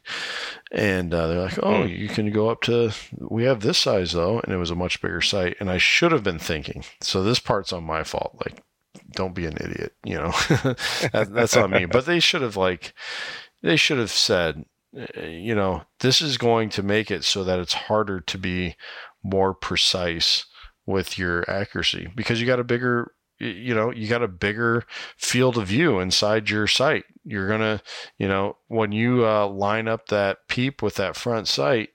And 0.73 1.15
uh, 1.15 1.29
they're 1.29 1.43
like, 1.43 1.59
"Oh, 1.63 1.83
hmm. 1.83 1.89
you 1.89 2.09
can 2.09 2.33
go 2.33 2.51
up 2.51 2.61
to. 2.63 2.91
We 3.17 3.45
have 3.45 3.61
this 3.61 3.79
size 3.79 4.11
though," 4.11 4.41
and 4.41 4.53
it 4.53 4.57
was 4.57 4.73
a 4.73 4.75
much 4.75 5.01
bigger 5.01 5.21
sight. 5.21 5.57
And 5.61 5.71
I 5.71 5.79
should 5.79 6.11
have 6.11 6.25
been 6.25 6.41
thinking. 6.41 6.85
So 7.01 7.23
this 7.23 7.39
part's 7.39 7.73
on 7.73 7.85
my 7.85 8.03
fault. 8.03 8.37
Like, 8.45 8.65
don't 9.13 9.35
be 9.35 9.47
an 9.47 9.57
idiot. 9.61 9.93
You 10.05 10.17
know, 10.17 10.31
that, 11.13 11.29
that's 11.31 11.57
on 11.57 11.71
me. 11.71 11.85
But 11.85 12.07
they 12.07 12.19
should 12.19 12.43
have 12.43 12.57
like, 12.57 12.93
they 13.63 13.77
should 13.77 13.99
have 13.99 14.11
said, 14.11 14.65
eh, 14.97 15.29
you 15.29 15.55
know, 15.55 15.83
this 16.01 16.21
is 16.21 16.37
going 16.37 16.69
to 16.71 16.83
make 16.83 17.13
it 17.13 17.23
so 17.23 17.45
that 17.45 17.61
it's 17.61 17.75
harder 17.75 18.19
to 18.19 18.39
be 18.39 18.75
more 19.23 19.55
precise 19.55 20.47
with 20.85 21.17
your 21.17 21.49
accuracy 21.49 22.09
because 22.17 22.41
you 22.41 22.47
got 22.47 22.61
a 22.61 22.65
bigger 22.65 23.14
you 23.39 23.75
know 23.75 23.91
you 23.91 24.09
got 24.09 24.23
a 24.23 24.29
bigger 24.29 24.85
field 25.17 25.59
of 25.59 25.69
view 25.69 25.99
inside 25.99 26.51
your 26.51 26.67
sight 26.67 27.05
you're 27.25 27.49
gonna 27.49 27.81
you 28.19 28.29
know 28.29 28.57
when 28.69 28.93
you 28.93 29.27
uh, 29.27 29.47
line 29.47 29.89
up 29.89 30.07
that 30.09 30.39
peep 30.49 30.83
with 30.83 30.95
that 30.95 31.17
front 31.17 31.49
sight 31.49 31.91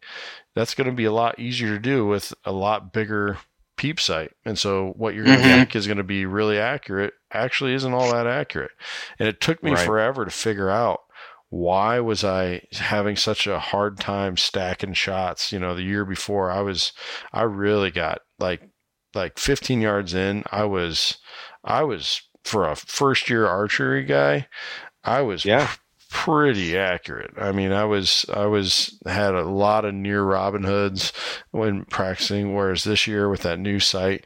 that's 0.56 0.74
going 0.74 0.90
to 0.90 0.96
be 0.96 1.06
a 1.06 1.12
lot 1.12 1.40
easier 1.40 1.70
to 1.70 1.80
do 1.80 2.06
with 2.06 2.34
a 2.44 2.52
lot 2.52 2.92
bigger 2.92 3.38
peep 3.78 4.00
sight 4.00 4.32
and 4.44 4.60
so 4.60 4.94
what 4.98 5.16
you're 5.16 5.24
going 5.24 5.38
to 5.38 5.44
mm-hmm. 5.44 5.60
think 5.60 5.76
is 5.76 5.88
going 5.88 5.98
to 5.98 6.04
be 6.04 6.26
really 6.26 6.58
accurate 6.58 7.14
actually 7.32 7.74
isn't 7.74 7.94
all 7.94 8.12
that 8.12 8.28
accurate 8.28 8.72
and 9.20 9.30
it 9.30 9.40
took 9.40 9.64
me 9.64 9.72
right. 9.72 9.86
forever 9.86 10.26
to 10.26 10.32
figure 10.32 10.70
out 10.70 11.02
why 11.50 12.00
was 12.00 12.24
I 12.24 12.62
having 12.74 13.16
such 13.16 13.48
a 13.48 13.60
hard 13.60 14.00
time 14.00 14.38
stacking 14.38 14.94
shots? 14.94 15.52
You 15.52 15.60
know, 15.60 15.74
the 15.74 15.84
year 15.84 16.06
before 16.06 16.52
I 16.52 16.62
was, 16.62 16.94
I 17.34 17.42
really 17.42 17.90
got 17.90 18.22
like 18.38 18.69
like 19.14 19.40
15 19.40 19.82
yards 19.82 20.14
in, 20.14 20.44
I 20.52 20.66
was, 20.66 21.18
I 21.64 21.84
was 21.84 22.22
for 22.44 22.68
a 22.68 22.76
first 22.76 23.30
year 23.30 23.46
archery 23.48 24.04
guy, 24.04 24.48
I 25.04 25.22
was 25.22 25.46
yeah. 25.46 25.72
pretty 26.10 26.78
accurate. 26.78 27.34
I 27.38 27.52
mean, 27.52 27.72
I 27.72 27.86
was, 27.86 28.26
I 28.34 28.46
was, 28.46 28.98
had 29.06 29.36
a 29.36 29.44
lot 29.44 29.86
of 29.86 29.94
near 29.94 30.24
Robin 30.24 30.64
Hoods 30.64 31.14
when 31.52 31.86
practicing, 31.86 32.56
whereas 32.56 32.84
this 32.84 33.08
year 33.08 33.30
with 33.30 33.42
that 33.42 33.60
new 33.60 33.80
sight, 33.80 34.26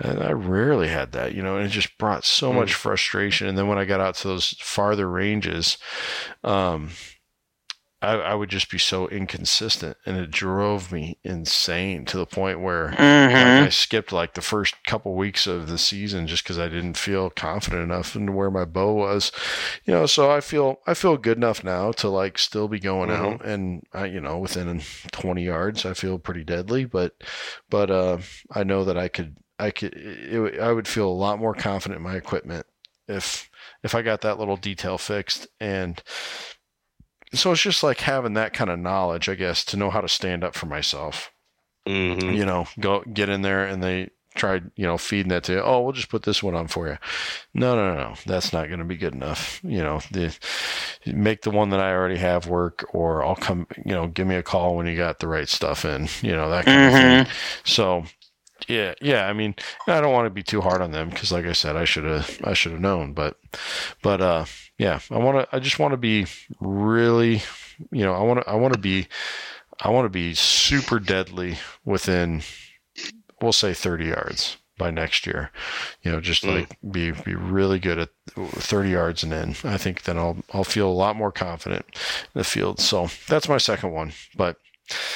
I 0.00 0.32
rarely 0.32 0.88
had 0.88 1.12
that, 1.12 1.34
you 1.34 1.42
know, 1.42 1.56
and 1.56 1.66
it 1.66 1.70
just 1.70 1.96
brought 1.98 2.24
so 2.24 2.50
mm. 2.50 2.56
much 2.56 2.74
frustration. 2.74 3.46
And 3.46 3.56
then 3.56 3.68
when 3.68 3.78
I 3.78 3.84
got 3.84 4.00
out 4.00 4.16
to 4.16 4.28
those 4.28 4.56
farther 4.58 5.08
ranges, 5.08 5.78
um, 6.42 6.90
I, 8.04 8.14
I, 8.16 8.34
would 8.34 8.50
just 8.50 8.70
be 8.70 8.78
so 8.78 9.08
inconsistent 9.08 9.96
and 10.04 10.16
it 10.16 10.30
drove 10.30 10.92
me 10.92 11.18
insane 11.24 12.04
to 12.06 12.16
the 12.16 12.26
point 12.26 12.60
where 12.60 12.90
mm-hmm. 12.90 13.34
like, 13.34 13.66
I 13.66 13.68
skipped 13.70 14.12
like 14.12 14.34
the 14.34 14.42
first 14.42 14.84
couple 14.84 15.14
weeks 15.14 15.46
of 15.46 15.68
the 15.68 15.78
season 15.78 16.26
just 16.26 16.44
because 16.44 16.58
I 16.58 16.68
didn't 16.68 16.96
feel 16.96 17.30
confident 17.30 17.82
enough 17.82 18.14
into 18.14 18.32
where 18.32 18.50
my 18.50 18.64
bow 18.64 18.92
was, 18.92 19.32
you 19.84 19.92
know. 19.92 20.06
So 20.06 20.30
I 20.30 20.40
feel 20.40 20.80
I 20.86 20.94
feel 20.94 21.16
good 21.16 21.38
enough 21.38 21.64
now 21.64 21.92
to 21.92 22.08
like 22.08 22.38
still 22.38 22.68
be 22.68 22.80
going 22.80 23.10
mm-hmm. 23.10 23.24
out 23.24 23.44
and 23.44 23.84
I, 23.92 24.06
you 24.06 24.20
know 24.20 24.38
within 24.38 24.82
20 25.12 25.42
yards 25.42 25.86
I 25.86 25.94
feel 25.94 26.18
pretty 26.18 26.44
deadly, 26.44 26.84
but 26.84 27.14
but 27.70 27.90
uh, 27.90 28.18
I 28.50 28.64
know 28.64 28.84
that 28.84 28.98
I 28.98 29.08
could 29.08 29.38
I 29.58 29.70
could 29.70 29.94
it, 29.94 30.60
I 30.60 30.72
would 30.72 30.88
feel 30.88 31.08
a 31.08 31.10
lot 31.10 31.38
more 31.38 31.54
confident 31.54 31.98
in 31.98 32.04
my 32.04 32.16
equipment 32.16 32.66
if 33.08 33.50
if 33.82 33.94
I 33.94 34.02
got 34.02 34.22
that 34.22 34.38
little 34.38 34.56
detail 34.56 34.98
fixed 34.98 35.46
and 35.60 36.02
so 37.34 37.52
it's 37.52 37.62
just 37.62 37.82
like 37.82 38.00
having 38.00 38.34
that 38.34 38.52
kind 38.52 38.70
of 38.70 38.78
knowledge, 38.78 39.28
I 39.28 39.34
guess, 39.34 39.64
to 39.66 39.76
know 39.76 39.90
how 39.90 40.00
to 40.00 40.08
stand 40.08 40.44
up 40.44 40.54
for 40.54 40.66
myself. 40.66 41.32
Mm-hmm. 41.86 42.30
You 42.30 42.46
know, 42.46 42.66
go 42.80 43.02
get 43.02 43.28
in 43.28 43.42
there 43.42 43.64
and 43.66 43.82
they 43.82 44.10
tried, 44.34 44.70
you 44.74 44.86
know, 44.86 44.98
feeding 44.98 45.28
that 45.28 45.44
to 45.44 45.52
you. 45.52 45.60
Oh, 45.60 45.82
we'll 45.82 45.92
just 45.92 46.08
put 46.08 46.22
this 46.22 46.42
one 46.42 46.54
on 46.54 46.66
for 46.66 46.88
you. 46.88 46.98
No, 47.52 47.76
no, 47.76 47.94
no, 47.94 48.14
that's 48.26 48.52
not 48.52 48.68
going 48.68 48.80
to 48.80 48.84
be 48.84 48.96
good 48.96 49.14
enough. 49.14 49.60
You 49.62 49.78
know, 49.78 50.00
the 50.10 50.36
make 51.06 51.42
the 51.42 51.50
one 51.50 51.70
that 51.70 51.80
I 51.80 51.92
already 51.92 52.16
have 52.16 52.48
work, 52.48 52.86
or 52.92 53.24
I'll 53.24 53.36
come. 53.36 53.66
You 53.84 53.92
know, 53.92 54.06
give 54.06 54.26
me 54.26 54.36
a 54.36 54.42
call 54.42 54.76
when 54.76 54.86
you 54.86 54.96
got 54.96 55.18
the 55.18 55.28
right 55.28 55.48
stuff 55.48 55.84
in. 55.84 56.08
You 56.22 56.32
know, 56.32 56.50
that 56.50 56.64
kind 56.64 56.92
mm-hmm. 56.92 57.20
of 57.20 57.26
thing. 57.26 57.34
So. 57.64 58.04
Yeah, 58.68 58.94
yeah. 59.00 59.26
I 59.26 59.32
mean, 59.32 59.54
I 59.86 60.00
don't 60.00 60.12
want 60.12 60.26
to 60.26 60.30
be 60.30 60.42
too 60.42 60.60
hard 60.60 60.80
on 60.80 60.92
them 60.92 61.10
because, 61.10 61.32
like 61.32 61.46
I 61.46 61.52
said, 61.52 61.76
I 61.76 61.84
should 61.84 62.04
have, 62.04 62.40
I 62.44 62.54
should 62.54 62.72
have 62.72 62.80
known. 62.80 63.12
But, 63.12 63.38
but, 64.02 64.20
uh, 64.20 64.44
yeah, 64.78 65.00
I 65.10 65.18
want 65.18 65.38
to, 65.38 65.56
I 65.56 65.58
just 65.60 65.78
want 65.78 65.92
to 65.92 65.98
be 65.98 66.26
really, 66.60 67.42
you 67.90 68.04
know, 68.04 68.14
I 68.14 68.22
want 68.22 68.40
to, 68.40 68.48
I 68.48 68.54
want 68.54 68.74
to 68.74 68.80
be, 68.80 69.06
I 69.80 69.90
want 69.90 70.06
to 70.06 70.10
be 70.10 70.34
super 70.34 70.98
deadly 70.98 71.58
within 71.84 72.42
we'll 73.40 73.52
say 73.52 73.74
30 73.74 74.06
yards 74.06 74.56
by 74.78 74.90
next 74.90 75.26
year. 75.26 75.50
You 76.02 76.12
know, 76.12 76.20
just 76.20 76.42
mm. 76.42 76.60
like 76.60 76.78
be 76.90 77.12
be 77.12 77.34
really 77.34 77.78
good 77.78 77.98
at 77.98 78.10
30 78.34 78.90
yards 78.90 79.22
and 79.22 79.32
in. 79.32 79.50
I 79.64 79.76
think 79.76 80.02
then 80.02 80.18
I'll 80.18 80.38
I'll 80.52 80.64
feel 80.64 80.88
a 80.88 80.92
lot 80.92 81.16
more 81.16 81.32
confident 81.32 81.84
in 82.34 82.38
the 82.38 82.44
field. 82.44 82.80
So 82.80 83.08
that's 83.28 83.48
my 83.48 83.58
second 83.58 83.92
one. 83.92 84.12
But 84.36 84.56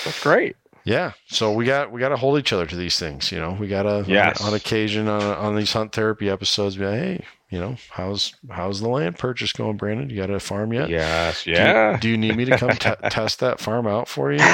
that's 0.04 0.22
great. 0.22 0.56
Yeah. 0.88 1.12
So 1.26 1.52
we 1.52 1.66
got 1.66 1.92
we 1.92 2.00
got 2.00 2.08
to 2.08 2.16
hold 2.16 2.38
each 2.38 2.52
other 2.52 2.66
to 2.66 2.76
these 2.76 2.98
things. 2.98 3.30
You 3.30 3.38
know, 3.38 3.52
we 3.52 3.68
got 3.68 3.82
to 3.82 4.04
yes. 4.06 4.40
on, 4.40 4.48
on 4.48 4.54
occasion 4.54 5.08
on 5.08 5.22
on 5.22 5.56
these 5.56 5.72
hunt 5.72 5.92
therapy 5.92 6.30
episodes 6.30 6.76
be 6.76 6.86
like, 6.86 6.98
hey, 6.98 7.24
you 7.50 7.58
know, 7.58 7.76
how's 7.88 8.34
how's 8.50 8.80
the 8.80 8.88
land 8.88 9.18
purchase 9.18 9.52
going, 9.52 9.78
Brandon? 9.78 10.10
You 10.10 10.16
got 10.16 10.28
a 10.28 10.38
farm 10.38 10.72
yet? 10.72 10.90
Yes, 10.90 11.46
yeah. 11.46 11.96
Do 11.96 12.08
you, 12.08 12.10
do 12.10 12.10
you 12.10 12.16
need 12.18 12.36
me 12.36 12.44
to 12.44 12.58
come 12.58 12.72
t- 12.72 12.90
test 13.10 13.40
that 13.40 13.58
farm 13.58 13.86
out 13.86 14.06
for 14.06 14.30
you? 14.30 14.38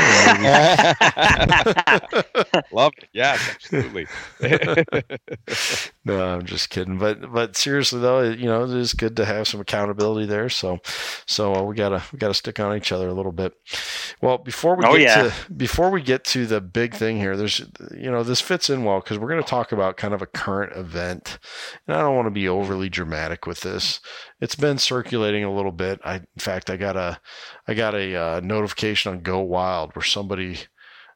Love 2.72 2.92
it. 2.98 3.08
Yes, 3.12 3.40
absolutely. 3.56 4.06
no, 6.04 6.24
I'm 6.24 6.46
just 6.46 6.70
kidding. 6.70 6.98
But 6.98 7.32
but 7.32 7.56
seriously 7.56 8.00
though, 8.00 8.22
you 8.22 8.46
know, 8.46 8.62
it 8.62 8.70
is 8.70 8.92
good 8.92 9.16
to 9.16 9.24
have 9.24 9.48
some 9.48 9.60
accountability 9.60 10.26
there. 10.26 10.48
So 10.48 10.78
so 11.26 11.52
uh, 11.52 11.62
we 11.62 11.74
gotta 11.74 12.02
we 12.12 12.20
gotta 12.20 12.34
stick 12.34 12.60
on 12.60 12.76
each 12.76 12.92
other 12.92 13.08
a 13.08 13.12
little 13.12 13.32
bit. 13.32 13.54
Well, 14.20 14.38
before 14.38 14.76
we 14.76 14.84
oh, 14.84 14.96
get 14.96 15.00
yeah. 15.00 15.30
to 15.30 15.52
before 15.52 15.90
we 15.90 16.00
get 16.00 16.22
to 16.26 16.46
the 16.46 16.60
big 16.60 16.94
thing 16.94 17.16
here, 17.16 17.36
there's 17.36 17.58
you 17.90 18.10
know 18.10 18.22
this 18.22 18.40
fits 18.40 18.70
in 18.70 18.84
well 18.84 19.00
because 19.00 19.18
we're 19.18 19.30
going 19.30 19.42
to 19.42 19.48
talk 19.48 19.72
about 19.72 19.96
kind 19.96 20.14
of 20.14 20.22
a 20.22 20.26
current 20.26 20.76
event, 20.76 21.38
and 21.88 21.96
I 21.96 22.02
don't 22.02 22.14
want 22.14 22.26
to 22.26 22.30
be 22.30 22.48
overly 22.48 22.83
overly 22.84 22.90
dramatic 22.90 23.46
with 23.46 23.60
this. 23.60 24.00
It's 24.40 24.54
been 24.54 24.78
circulating 24.78 25.44
a 25.44 25.54
little 25.54 25.72
bit. 25.72 26.00
I, 26.04 26.16
in 26.16 26.38
fact, 26.38 26.70
I 26.70 26.76
got 26.76 26.96
a, 26.96 27.18
I 27.66 27.74
got 27.74 27.94
a 27.94 28.14
uh, 28.16 28.40
notification 28.40 29.12
on 29.12 29.22
GoWild 29.22 29.94
where 29.94 30.04
somebody 30.04 30.58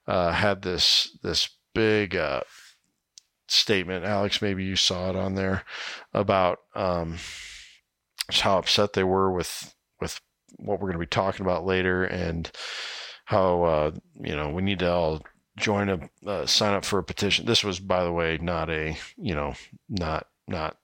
uh, 0.07 0.33
had 0.33 0.63
this 0.63 1.17
this 1.23 1.51
big 1.75 2.17
uh, 2.17 2.41
statement. 3.49 4.05
Alex, 4.05 4.41
maybe 4.41 4.65
you 4.65 4.77
saw 4.77 5.11
it 5.11 5.17
on 5.17 5.35
there 5.35 5.65
about 6.15 6.59
um, 6.75 7.19
how 8.31 8.59
upset 8.59 8.95
they 8.95 9.05
were 9.05 9.31
with 9.31 9.75
with 10.01 10.21
what 10.57 10.81
we're 10.81 10.89
going 10.89 11.01
to 11.01 11.07
be 11.07 11.07
talking 11.07 11.45
about 11.45 11.67
later 11.67 12.05
and 12.05 12.51
how 13.27 13.63
uh, 13.65 13.91
you 14.23 14.35
know 14.35 14.51
we 14.51 14.63
need 14.63 14.79
to 14.79 14.91
all 14.91 15.23
join 15.59 15.89
a 15.89 16.29
uh, 16.29 16.47
sign 16.47 16.75
up 16.75 16.85
for 16.85 16.99
a 16.99 17.05
petition. 17.05 17.45
This 17.45 17.65
was, 17.65 17.81
by 17.81 18.05
the 18.05 18.13
way, 18.13 18.39
not 18.41 18.71
a 18.71 18.97
you 19.19 19.35
know 19.35 19.53
not 19.89 20.27
not 20.47 20.78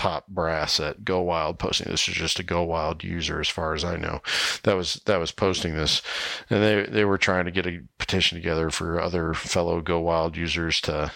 top 0.00 0.26
brass 0.28 0.80
at 0.80 1.04
GoWild 1.04 1.58
posting. 1.58 1.90
This 1.90 2.08
is 2.08 2.14
just 2.14 2.40
a 2.40 2.42
GoWild 2.42 3.04
user, 3.04 3.38
as 3.38 3.50
far 3.50 3.74
as 3.74 3.84
I 3.84 3.96
know, 3.96 4.20
that 4.62 4.74
was 4.74 4.94
that 5.04 5.20
was 5.20 5.30
posting 5.30 5.74
this, 5.74 6.00
and 6.48 6.62
they 6.62 6.86
they 6.86 7.04
were 7.04 7.18
trying 7.18 7.44
to 7.44 7.50
get 7.50 7.66
a 7.66 7.82
petition 7.98 8.38
together 8.38 8.70
for 8.70 8.98
other 8.98 9.34
fellow 9.34 9.82
GoWild 9.82 10.36
users 10.36 10.80
to 10.82 11.12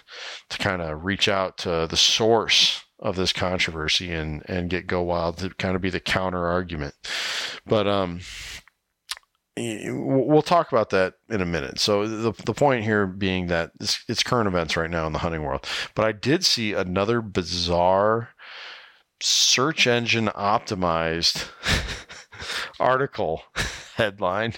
to 0.50 0.58
kind 0.58 0.82
of 0.82 1.02
reach 1.02 1.28
out 1.28 1.56
to 1.58 1.86
the 1.88 1.96
source 1.96 2.84
of 2.98 3.16
this 3.16 3.32
controversy 3.32 4.12
and 4.12 4.42
and 4.48 4.68
get 4.68 4.86
GoWild 4.86 5.38
to 5.38 5.48
kind 5.54 5.76
of 5.76 5.80
be 5.80 5.88
the 5.88 5.98
counter 5.98 6.46
argument, 6.46 6.94
but 7.64 7.88
um 7.88 8.20
we'll 9.56 10.42
talk 10.42 10.72
about 10.72 10.90
that 10.90 11.14
in 11.30 11.40
a 11.40 11.46
minute. 11.46 11.78
So 11.78 12.06
the 12.06 12.32
the 12.44 12.54
point 12.54 12.84
here 12.84 13.06
being 13.06 13.46
that 13.46 13.70
it's, 13.80 14.04
it's, 14.08 14.22
current 14.22 14.48
events 14.48 14.76
right 14.76 14.90
now 14.90 15.06
in 15.06 15.12
the 15.12 15.20
hunting 15.20 15.42
world. 15.42 15.66
But 15.94 16.04
I 16.04 16.12
did 16.12 16.44
see 16.44 16.72
another 16.72 17.20
bizarre 17.20 18.30
search 19.24 19.86
engine 19.86 20.26
optimized 20.28 21.48
article 22.80 23.42
headline 23.96 24.52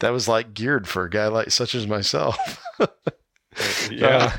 that 0.00 0.10
was 0.10 0.26
like 0.26 0.54
geared 0.54 0.88
for 0.88 1.04
a 1.04 1.10
guy 1.10 1.28
like 1.28 1.50
such 1.52 1.74
as 1.74 1.86
myself. 1.86 2.60
yeah. 3.90 4.06
Uh, 4.06 4.30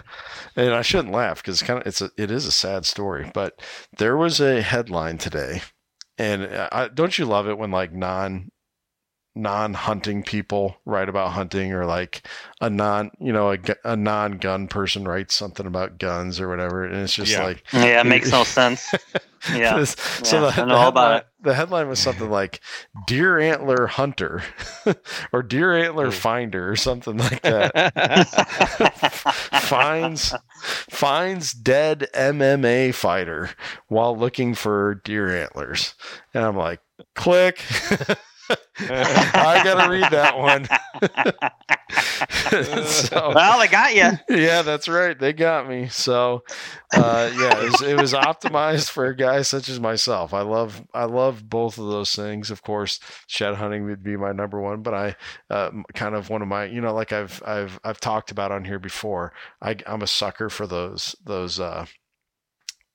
and 0.56 0.74
I 0.74 0.82
shouldn't 0.82 1.14
laugh 1.14 1.42
because 1.42 1.62
it's 1.62 1.68
kind 1.68 1.80
of 1.80 1.88
it's 1.88 2.02
a 2.02 2.12
it 2.18 2.30
is 2.30 2.46
a 2.46 2.52
sad 2.52 2.86
story, 2.86 3.32
but 3.34 3.62
there 3.98 4.18
was 4.18 4.42
a 4.42 4.62
headline 4.62 5.18
today, 5.18 5.62
and 6.18 6.44
I, 6.44 6.90
don't 6.90 7.18
you 7.18 7.26
love 7.26 7.48
it 7.48 7.58
when 7.58 7.72
like 7.72 7.94
non 7.94 8.52
non-hunting 9.36 10.24
people 10.24 10.76
write 10.86 11.08
about 11.10 11.32
hunting 11.32 11.72
or 11.72 11.86
like 11.86 12.28
a 12.62 12.70
non 12.70 13.12
you 13.20 13.32
know 13.32 13.54
a, 13.54 13.58
a 13.86 13.96
non-gun 13.96 14.68
person 14.68 15.08
writes 15.08 15.36
something 15.36 15.66
about 15.66 15.98
guns 15.98 16.40
or 16.40 16.50
whatever 16.50 16.84
and 16.84 16.96
it's 16.96 17.14
just 17.14 17.32
yeah. 17.32 17.44
like 17.44 17.64
yeah 17.72 18.02
it 18.02 18.06
makes 18.06 18.32
no 18.32 18.44
sense. 18.60 18.94
Yeah. 19.54 19.86
So 20.24 20.44
yeah, 20.44 20.52
the, 20.52 20.66
the, 20.66 20.78
headline, 20.78 21.22
the, 21.42 21.54
headline, 21.54 21.88
was 21.88 22.00
something 22.00 22.30
like 22.30 22.60
deer 23.08 23.40
antler 23.40 23.88
hunter 23.88 24.44
or 25.32 25.42
deer 25.44 25.74
antler 25.74 26.08
mm. 26.08 26.14
finder 26.14 26.70
or 26.70 26.76
something 26.76 27.18
like 27.18 27.42
that. 27.42 28.28
Finds 29.62 30.36
finds 30.90 31.54
dead 31.54 32.08
mma 32.14 32.94
fighter 32.94 33.52
while 33.88 34.18
looking 34.18 34.54
for 34.54 35.02
deer 35.06 35.34
antlers. 35.44 35.96
And 36.34 36.44
i'm 36.44 36.58
like 36.58 36.82
click 37.16 37.64
I 38.80 39.62
gotta 39.64 39.89
read 39.89 40.12
that 40.12 40.38
one. 40.38 40.68
so, 42.86 43.32
well, 43.34 43.60
they 43.60 43.68
got 43.68 43.95
you. 43.95 44.12
Yeah, 44.30 44.62
that's 44.62 44.88
right. 44.88 45.18
They 45.18 45.34
got 45.34 45.68
me. 45.68 45.88
So, 45.88 46.43
uh, 46.93 47.32
yeah, 47.36 47.64
it 47.64 47.72
was, 47.72 47.82
it 47.82 47.97
was, 48.00 48.14
optimized 48.14 48.89
for 48.89 49.06
a 49.06 49.16
guy 49.16 49.41
such 49.43 49.70
as 49.70 49.80
myself. 49.80 50.34
I 50.34 50.41
love, 50.41 50.86
I 50.93 51.06
love 51.06 51.47
both 51.47 51.78
of 51.78 51.88
those 51.88 52.14
things. 52.14 52.52
Of 52.52 52.64
course, 52.64 53.00
shed 53.28 53.56
hunting 53.56 53.86
would 53.86 54.04
be 54.04 54.18
my 54.18 54.32
number 54.32 54.60
one, 54.60 54.82
but 54.82 54.93
I, 54.93 55.16
uh, 55.50 55.72
kind 55.93 56.16
of 56.16 56.30
one 56.30 56.41
of 56.41 56.47
my, 56.47 56.66
you 56.66 56.82
know, 56.82 56.93
like 56.93 57.14
I've, 57.14 57.41
I've, 57.45 57.80
I've 57.84 58.00
talked 58.00 58.32
about 58.32 58.52
on 58.52 58.66
here 58.66 58.80
before. 58.80 59.34
I, 59.62 59.76
I'm 59.86 60.02
a 60.02 60.08
sucker 60.08 60.50
for 60.50 60.68
those, 60.68 61.16
those, 61.24 61.60
uh, 61.60 61.86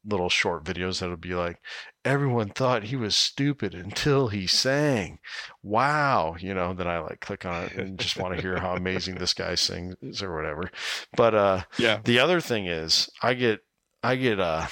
little 0.07 0.29
short 0.29 0.65
videos 0.65 1.01
that'll 1.01 1.17
be 1.17 1.35
like 1.35 1.59
everyone 2.05 2.49
thought 2.51 2.85
he 2.85 2.97
was 2.97 3.17
stupid 3.17 3.75
until 3.75 4.29
he 4.29 4.47
sang 4.47 5.19
wow 5.63 6.37
you 6.39 6.53
know 6.53 6.75
then 6.75 6.87
i 6.87 6.99
like 6.99 7.21
click 7.21 7.45
on 7.45 7.65
it 7.65 7.73
and 7.75 7.99
just 7.99 8.17
want 8.17 8.35
to 8.35 8.41
hear 8.41 8.59
how 8.59 8.75
amazing 8.75 9.15
this 9.17 9.35
guy 9.35 9.55
sings 9.55 10.23
or 10.23 10.35
whatever 10.35 10.71
but 11.17 11.35
uh 11.35 11.63
yeah 11.79 12.01
the 12.05 12.19
other 12.19 12.41
thing 12.41 12.67
is 12.67 13.09
i 13.23 13.35
get 13.35 13.61
i 14.03 14.17
get 14.17 14.39
uh 14.39 14.67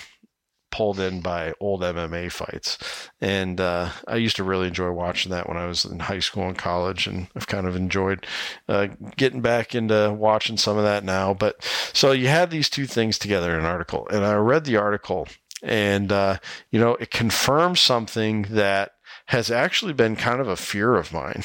pulled 0.73 0.99
in 0.99 1.21
by 1.21 1.53
old 1.61 1.83
MMA 1.83 2.33
fights. 2.33 3.11
And 3.21 3.61
uh, 3.61 3.91
I 4.09 4.17
used 4.17 4.35
to 4.37 4.45
really 4.45 4.67
enjoy 4.67 4.91
watching 4.91 5.31
that 5.31 5.49
when 5.49 5.57
I 5.57 5.67
was 5.67 5.85
in 5.85 6.01
high 6.01 6.19
school 6.19 6.49
and 6.49 6.59
college. 6.59 7.07
And 7.07 7.29
I've 7.37 7.47
kind 7.47 7.69
of 7.69 7.77
enjoyed 7.77 8.27
uh, 8.69 8.89
getting 9.17 9.43
back 9.43 9.77
into 9.77 10.13
watching 10.13 10.57
some 10.57 10.77
of 10.77 10.83
that 10.83 11.05
now. 11.05 11.35
But 11.35 11.63
so 11.93 12.11
you 12.11 12.27
had 12.27 12.51
these 12.51 12.69
two 12.69 12.87
things 12.87 13.19
together 13.19 13.53
in 13.53 13.61
an 13.61 13.67
article. 13.67 14.09
And 14.09 14.25
I 14.25 14.35
read 14.35 14.65
the 14.65 14.79
article 14.79 15.29
and, 15.63 16.11
uh, 16.11 16.39
you 16.71 16.81
know, 16.81 16.97
it 16.97 17.11
confirms 17.11 17.81
something 17.81 18.43
that 18.51 18.93
has 19.27 19.51
actually 19.51 19.93
been 19.93 20.17
kind 20.17 20.41
of 20.41 20.49
a 20.49 20.57
fear 20.57 20.95
of 20.97 21.13
mine 21.13 21.45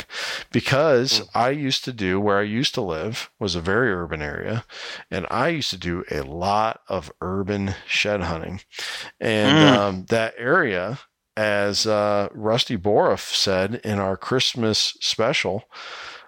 because 0.51 1.21
mm. 1.21 1.29
I 1.35 1.51
used 1.51 1.83
to 1.85 1.93
do 1.93 2.19
where 2.19 2.39
I 2.39 2.43
used 2.43 2.73
to 2.75 2.81
live 2.81 3.29
was 3.39 3.55
a 3.55 3.61
very 3.61 3.91
urban 3.91 4.21
area 4.21 4.65
and 5.11 5.27
I 5.29 5.49
used 5.49 5.69
to 5.69 5.77
do 5.77 6.03
a 6.09 6.21
lot 6.21 6.81
of 6.87 7.11
urban 7.21 7.75
shed 7.85 8.21
hunting. 8.21 8.61
And 9.19 9.57
mm. 9.57 9.77
um, 9.77 10.05
that 10.09 10.33
area, 10.37 10.99
as 11.35 11.85
uh, 11.85 12.29
Rusty 12.33 12.77
Boroff 12.77 13.33
said 13.33 13.75
in 13.83 13.99
our 13.99 14.17
Christmas 14.17 14.97
special, 14.99 15.63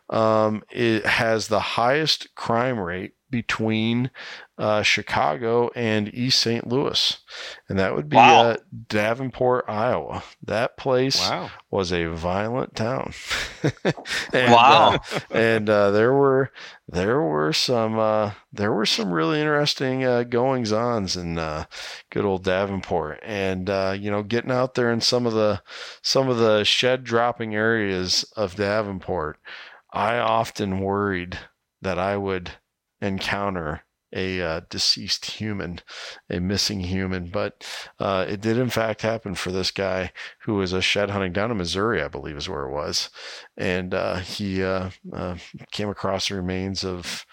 um, 0.09 0.63
it 0.71 1.05
has 1.05 1.47
the 1.47 1.59
highest 1.59 2.35
crime 2.35 2.79
rate 2.79 3.13
between 3.29 4.11
uh, 4.57 4.83
Chicago 4.83 5.69
and 5.75 6.13
East 6.13 6.39
St. 6.39 6.67
Louis, 6.67 7.17
and 7.69 7.79
that 7.79 7.95
would 7.95 8.09
be 8.09 8.17
wow. 8.17 8.41
uh, 8.41 8.57
Davenport, 8.89 9.65
Iowa. 9.67 10.23
That 10.43 10.75
place 10.75 11.19
wow. 11.19 11.49
was 11.71 11.93
a 11.93 12.07
violent 12.07 12.75
town. 12.75 13.13
and, 14.33 14.51
wow! 14.51 14.99
Uh, 15.11 15.19
and 15.31 15.69
uh, 15.69 15.91
there 15.91 16.13
were 16.13 16.51
there 16.87 17.21
were 17.21 17.53
some 17.53 17.97
uh, 17.97 18.31
there 18.51 18.73
were 18.73 18.85
some 18.85 19.11
really 19.11 19.39
interesting 19.39 20.03
uh, 20.03 20.23
goings 20.23 20.73
ons 20.73 21.15
in 21.15 21.35
good 22.09 22.25
old 22.25 22.43
Davenport, 22.43 23.19
and 23.23 23.69
you 24.01 24.11
know, 24.11 24.23
getting 24.23 24.51
out 24.51 24.75
there 24.75 24.91
in 24.91 24.99
some 24.99 25.25
of 25.25 25.33
the 25.33 25.61
some 26.01 26.27
of 26.27 26.37
the 26.37 26.65
shed 26.65 27.03
dropping 27.05 27.55
areas 27.55 28.23
of 28.35 28.55
Davenport. 28.55 29.37
I 29.91 30.17
often 30.17 30.81
worried 30.81 31.39
that 31.81 31.97
I 31.97 32.17
would 32.17 32.51
encounter 33.01 33.83
a 34.13 34.41
uh, 34.41 34.61
deceased 34.69 35.25
human, 35.25 35.79
a 36.29 36.39
missing 36.39 36.81
human. 36.81 37.29
But 37.29 37.65
uh, 37.99 38.25
it 38.27 38.41
did, 38.41 38.57
in 38.57 38.69
fact, 38.69 39.01
happen 39.01 39.35
for 39.35 39.51
this 39.51 39.71
guy 39.71 40.11
who 40.41 40.55
was 40.55 40.73
a 40.73 40.81
shed 40.81 41.11
hunting 41.11 41.33
down 41.33 41.51
in 41.51 41.57
Missouri, 41.57 42.01
I 42.01 42.07
believe 42.07 42.37
is 42.37 42.49
where 42.49 42.65
it 42.65 42.71
was. 42.71 43.09
And 43.57 43.93
uh, 43.93 44.17
he 44.17 44.63
uh, 44.63 44.89
uh, 45.13 45.37
came 45.71 45.89
across 45.89 46.29
the 46.29 46.35
remains 46.35 46.83
of 46.83 47.25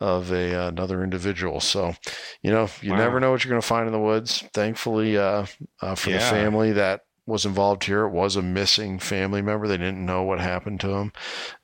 of 0.00 0.30
a 0.30 0.54
uh, 0.54 0.68
another 0.68 1.02
individual. 1.02 1.60
So, 1.60 1.94
you 2.42 2.52
know, 2.52 2.68
you 2.80 2.92
wow. 2.92 2.98
never 2.98 3.20
know 3.20 3.32
what 3.32 3.42
you're 3.42 3.50
going 3.50 3.60
to 3.60 3.66
find 3.66 3.86
in 3.86 3.92
the 3.92 3.98
woods. 3.98 4.44
Thankfully, 4.54 5.14
for 5.14 5.46
yeah. 5.80 5.94
the 5.94 6.20
family 6.20 6.72
that 6.72 7.00
was 7.28 7.44
involved 7.44 7.84
here. 7.84 8.04
It 8.04 8.10
was 8.10 8.36
a 8.36 8.42
missing 8.42 8.98
family 8.98 9.42
member. 9.42 9.68
They 9.68 9.76
didn't 9.76 10.04
know 10.04 10.22
what 10.22 10.40
happened 10.40 10.80
to 10.80 10.94
him, 10.94 11.12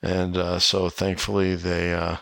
and 0.01 0.37
uh, 0.37 0.59
so 0.59 0.89
thankfully 0.89 1.55
they 1.55 1.91
uh, 1.93 2.17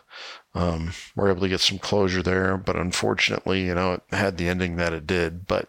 um, 0.55 0.91
we're 1.15 1.31
able 1.31 1.41
to 1.41 1.49
get 1.49 1.61
some 1.61 1.79
closure 1.79 2.21
there, 2.21 2.57
but 2.57 2.75
unfortunately, 2.75 3.65
you 3.65 3.73
know, 3.73 3.93
it 3.93 4.01
had 4.11 4.37
the 4.37 4.47
ending 4.47 4.75
that 4.75 4.93
it 4.93 5.07
did. 5.07 5.47
But, 5.47 5.67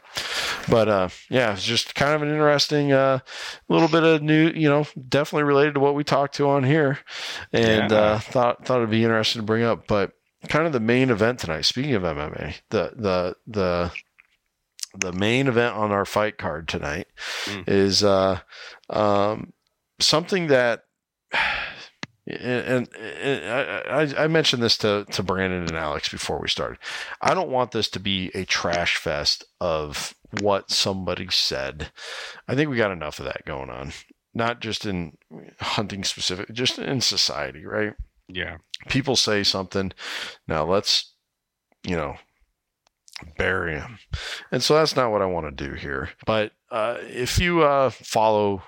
but 0.68 0.88
uh, 0.88 1.08
yeah, 1.30 1.54
it's 1.54 1.64
just 1.64 1.94
kind 1.94 2.14
of 2.14 2.22
an 2.22 2.28
interesting 2.28 2.92
uh, 2.92 3.20
little 3.68 3.88
bit 3.88 4.02
of 4.02 4.22
new, 4.22 4.50
you 4.50 4.68
know, 4.68 4.86
definitely 5.08 5.44
related 5.44 5.74
to 5.74 5.80
what 5.80 5.94
we 5.94 6.04
talked 6.04 6.34
to 6.36 6.48
on 6.48 6.64
here, 6.64 6.98
and 7.52 7.90
yeah. 7.90 7.96
uh, 7.96 8.18
thought 8.18 8.66
thought 8.66 8.78
it'd 8.78 8.90
be 8.90 9.04
interesting 9.04 9.40
to 9.40 9.46
bring 9.46 9.62
up. 9.62 9.86
But 9.86 10.12
kind 10.48 10.66
of 10.66 10.72
the 10.72 10.80
main 10.80 11.10
event 11.10 11.38
tonight. 11.38 11.62
Speaking 11.62 11.94
of 11.94 12.02
MMA, 12.02 12.56
the 12.70 12.92
the 12.96 13.36
the 13.46 13.92
the 14.96 15.12
main 15.12 15.48
event 15.48 15.76
on 15.76 15.92
our 15.92 16.04
fight 16.04 16.38
card 16.38 16.68
tonight 16.68 17.06
mm. 17.46 17.68
is 17.68 18.04
uh, 18.04 18.40
um, 18.90 19.52
something 19.98 20.48
that 20.48 20.84
and, 22.26 22.88
and 23.22 23.86
I, 23.90 24.24
I, 24.24 24.26
mentioned 24.28 24.62
this 24.62 24.78
to, 24.78 25.04
to 25.10 25.22
Brandon 25.22 25.62
and 25.62 25.76
Alex 25.76 26.08
before 26.08 26.40
we 26.40 26.48
started. 26.48 26.78
I 27.20 27.34
don't 27.34 27.50
want 27.50 27.72
this 27.72 27.88
to 27.90 28.00
be 28.00 28.30
a 28.34 28.44
trash 28.44 28.96
fest 28.96 29.44
of 29.60 30.14
what 30.40 30.70
somebody 30.70 31.28
said. 31.30 31.90
I 32.48 32.54
think 32.54 32.70
we 32.70 32.76
got 32.76 32.92
enough 32.92 33.18
of 33.18 33.26
that 33.26 33.44
going 33.44 33.68
on, 33.68 33.92
not 34.32 34.60
just 34.60 34.86
in 34.86 35.18
hunting 35.60 36.02
specific, 36.02 36.50
just 36.52 36.78
in 36.78 37.02
society, 37.02 37.64
right? 37.66 37.92
Yeah. 38.28 38.56
People 38.88 39.16
say 39.16 39.42
something. 39.42 39.92
Now 40.48 40.64
let's, 40.64 41.12
you 41.86 41.96
know, 41.96 42.16
bury 43.36 43.74
him. 43.74 43.98
And 44.50 44.62
so 44.62 44.74
that's 44.74 44.96
not 44.96 45.10
what 45.10 45.22
I 45.22 45.26
want 45.26 45.54
to 45.56 45.68
do 45.68 45.74
here. 45.74 46.10
But 46.24 46.52
uh, 46.70 46.98
if 47.02 47.38
you 47.38 47.62
uh, 47.62 47.90
follow 47.90 48.62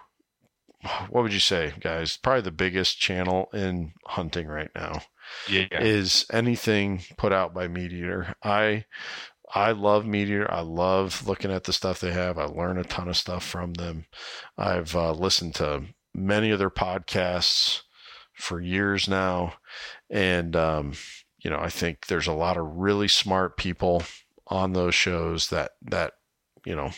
what 1.11 1.22
would 1.22 1.32
you 1.32 1.41
say, 1.41 1.74
guys? 1.80 2.16
Probably 2.16 2.43
the 2.43 2.51
biggest 2.51 2.99
channel 2.99 3.49
in 3.53 3.93
hunting 4.07 4.47
right 4.47 4.70
now. 4.74 5.03
Yeah. 5.49 5.66
Is 5.72 6.26
anything 6.32 7.03
put 7.16 7.32
out 7.32 7.53
by 7.55 7.68
Meat 7.68 7.93
Eater. 7.93 8.34
I 8.43 8.84
I 9.55 9.72
love 9.72 10.07
Meat 10.07 10.28
Eater. 10.28 10.51
I 10.51 10.61
love 10.61 11.26
looking 11.26 11.53
at 11.53 11.64
the 11.64 11.72
stuff 11.72 12.01
they 12.01 12.12
have. 12.12 12.39
I 12.39 12.45
learn 12.45 12.78
a 12.78 12.84
ton 12.84 13.09
of 13.09 13.16
stuff 13.16 13.45
from 13.45 13.74
them. 13.74 14.07
I've 14.57 14.95
uh, 14.95 15.12
listened 15.12 15.55
to 15.57 15.84
many 16.14 16.51
of 16.51 16.59
their 16.59 16.70
podcasts 16.70 17.82
for 18.34 18.61
years 18.61 19.09
now, 19.09 19.55
and 20.11 20.55
um, 20.55 20.93
you 21.43 21.51
know 21.51 21.59
I 21.59 21.70
think 21.70 22.07
there's 22.07 22.26
a 22.26 22.32
lot 22.32 22.57
of 22.57 22.76
really 22.76 23.09
smart 23.09 23.57
people 23.57 24.03
on 24.49 24.72
those 24.72 24.95
shows 24.95 25.49
that 25.51 25.72
that 25.82 26.14
you 26.64 26.76
know 26.76 26.91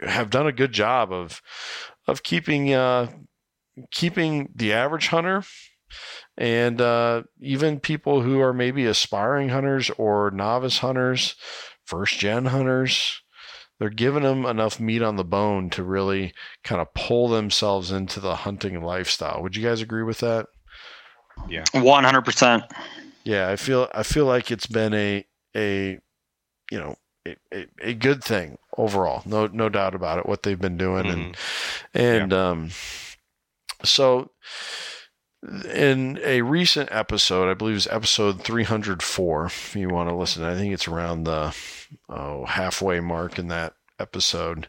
have 0.00 0.30
done 0.30 0.46
a 0.46 0.52
good 0.52 0.72
job 0.72 1.12
of 1.12 1.40
of 2.08 2.24
keeping 2.24 2.74
uh, 2.74 3.08
keeping 3.92 4.48
the 4.56 4.72
average 4.72 5.08
hunter 5.08 5.44
and 6.36 6.80
uh, 6.80 7.22
even 7.40 7.80
people 7.80 8.22
who 8.22 8.40
are 8.40 8.52
maybe 8.52 8.86
aspiring 8.86 9.48
hunters 9.48 9.90
or 9.98 10.30
novice 10.30 10.78
hunters, 10.78 11.34
first 11.84 12.18
gen 12.18 12.46
hunters, 12.46 13.22
they're 13.78 13.90
giving 13.90 14.22
them 14.22 14.44
enough 14.44 14.80
meat 14.80 15.02
on 15.02 15.16
the 15.16 15.24
bone 15.24 15.70
to 15.70 15.82
really 15.82 16.32
kind 16.64 16.80
of 16.80 16.92
pull 16.94 17.28
themselves 17.28 17.90
into 17.90 18.20
the 18.20 18.36
hunting 18.36 18.82
lifestyle. 18.82 19.42
Would 19.42 19.56
you 19.56 19.64
guys 19.64 19.80
agree 19.80 20.02
with 20.02 20.18
that? 20.18 20.46
Yeah, 21.48 21.64
one 21.72 22.04
hundred 22.04 22.24
percent. 22.24 22.64
Yeah, 23.24 23.48
I 23.48 23.56
feel 23.56 23.88
I 23.94 24.02
feel 24.02 24.26
like 24.26 24.50
it's 24.50 24.66
been 24.66 24.92
a 24.94 25.24
a 25.56 25.98
you 26.70 26.78
know 26.78 26.96
a, 27.26 27.36
a, 27.52 27.66
a, 27.80 27.94
good 27.94 28.22
thing 28.24 28.58
overall. 28.78 29.22
No 29.26 29.46
no 29.48 29.68
doubt 29.68 29.94
about 29.94 30.18
it. 30.18 30.26
What 30.26 30.42
they've 30.42 30.58
been 30.58 30.78
doing 30.78 31.04
mm-hmm. 31.04 31.20
and 31.20 31.36
and 31.92 32.32
yeah. 32.32 32.48
um 32.48 32.70
so, 33.84 34.30
in 35.72 36.18
a 36.24 36.42
recent 36.42 36.90
episode, 36.90 37.48
I 37.48 37.54
believe 37.54 37.76
it's 37.76 37.86
episode 37.88 38.42
304, 38.42 39.46
if 39.46 39.76
you 39.76 39.88
want 39.88 40.08
to 40.08 40.16
listen, 40.16 40.42
I 40.42 40.54
think 40.54 40.72
it's 40.74 40.88
around 40.88 41.24
the 41.24 41.54
oh, 42.08 42.44
halfway 42.46 43.00
mark 43.00 43.38
in 43.38 43.48
that 43.48 43.74
episode. 43.98 44.68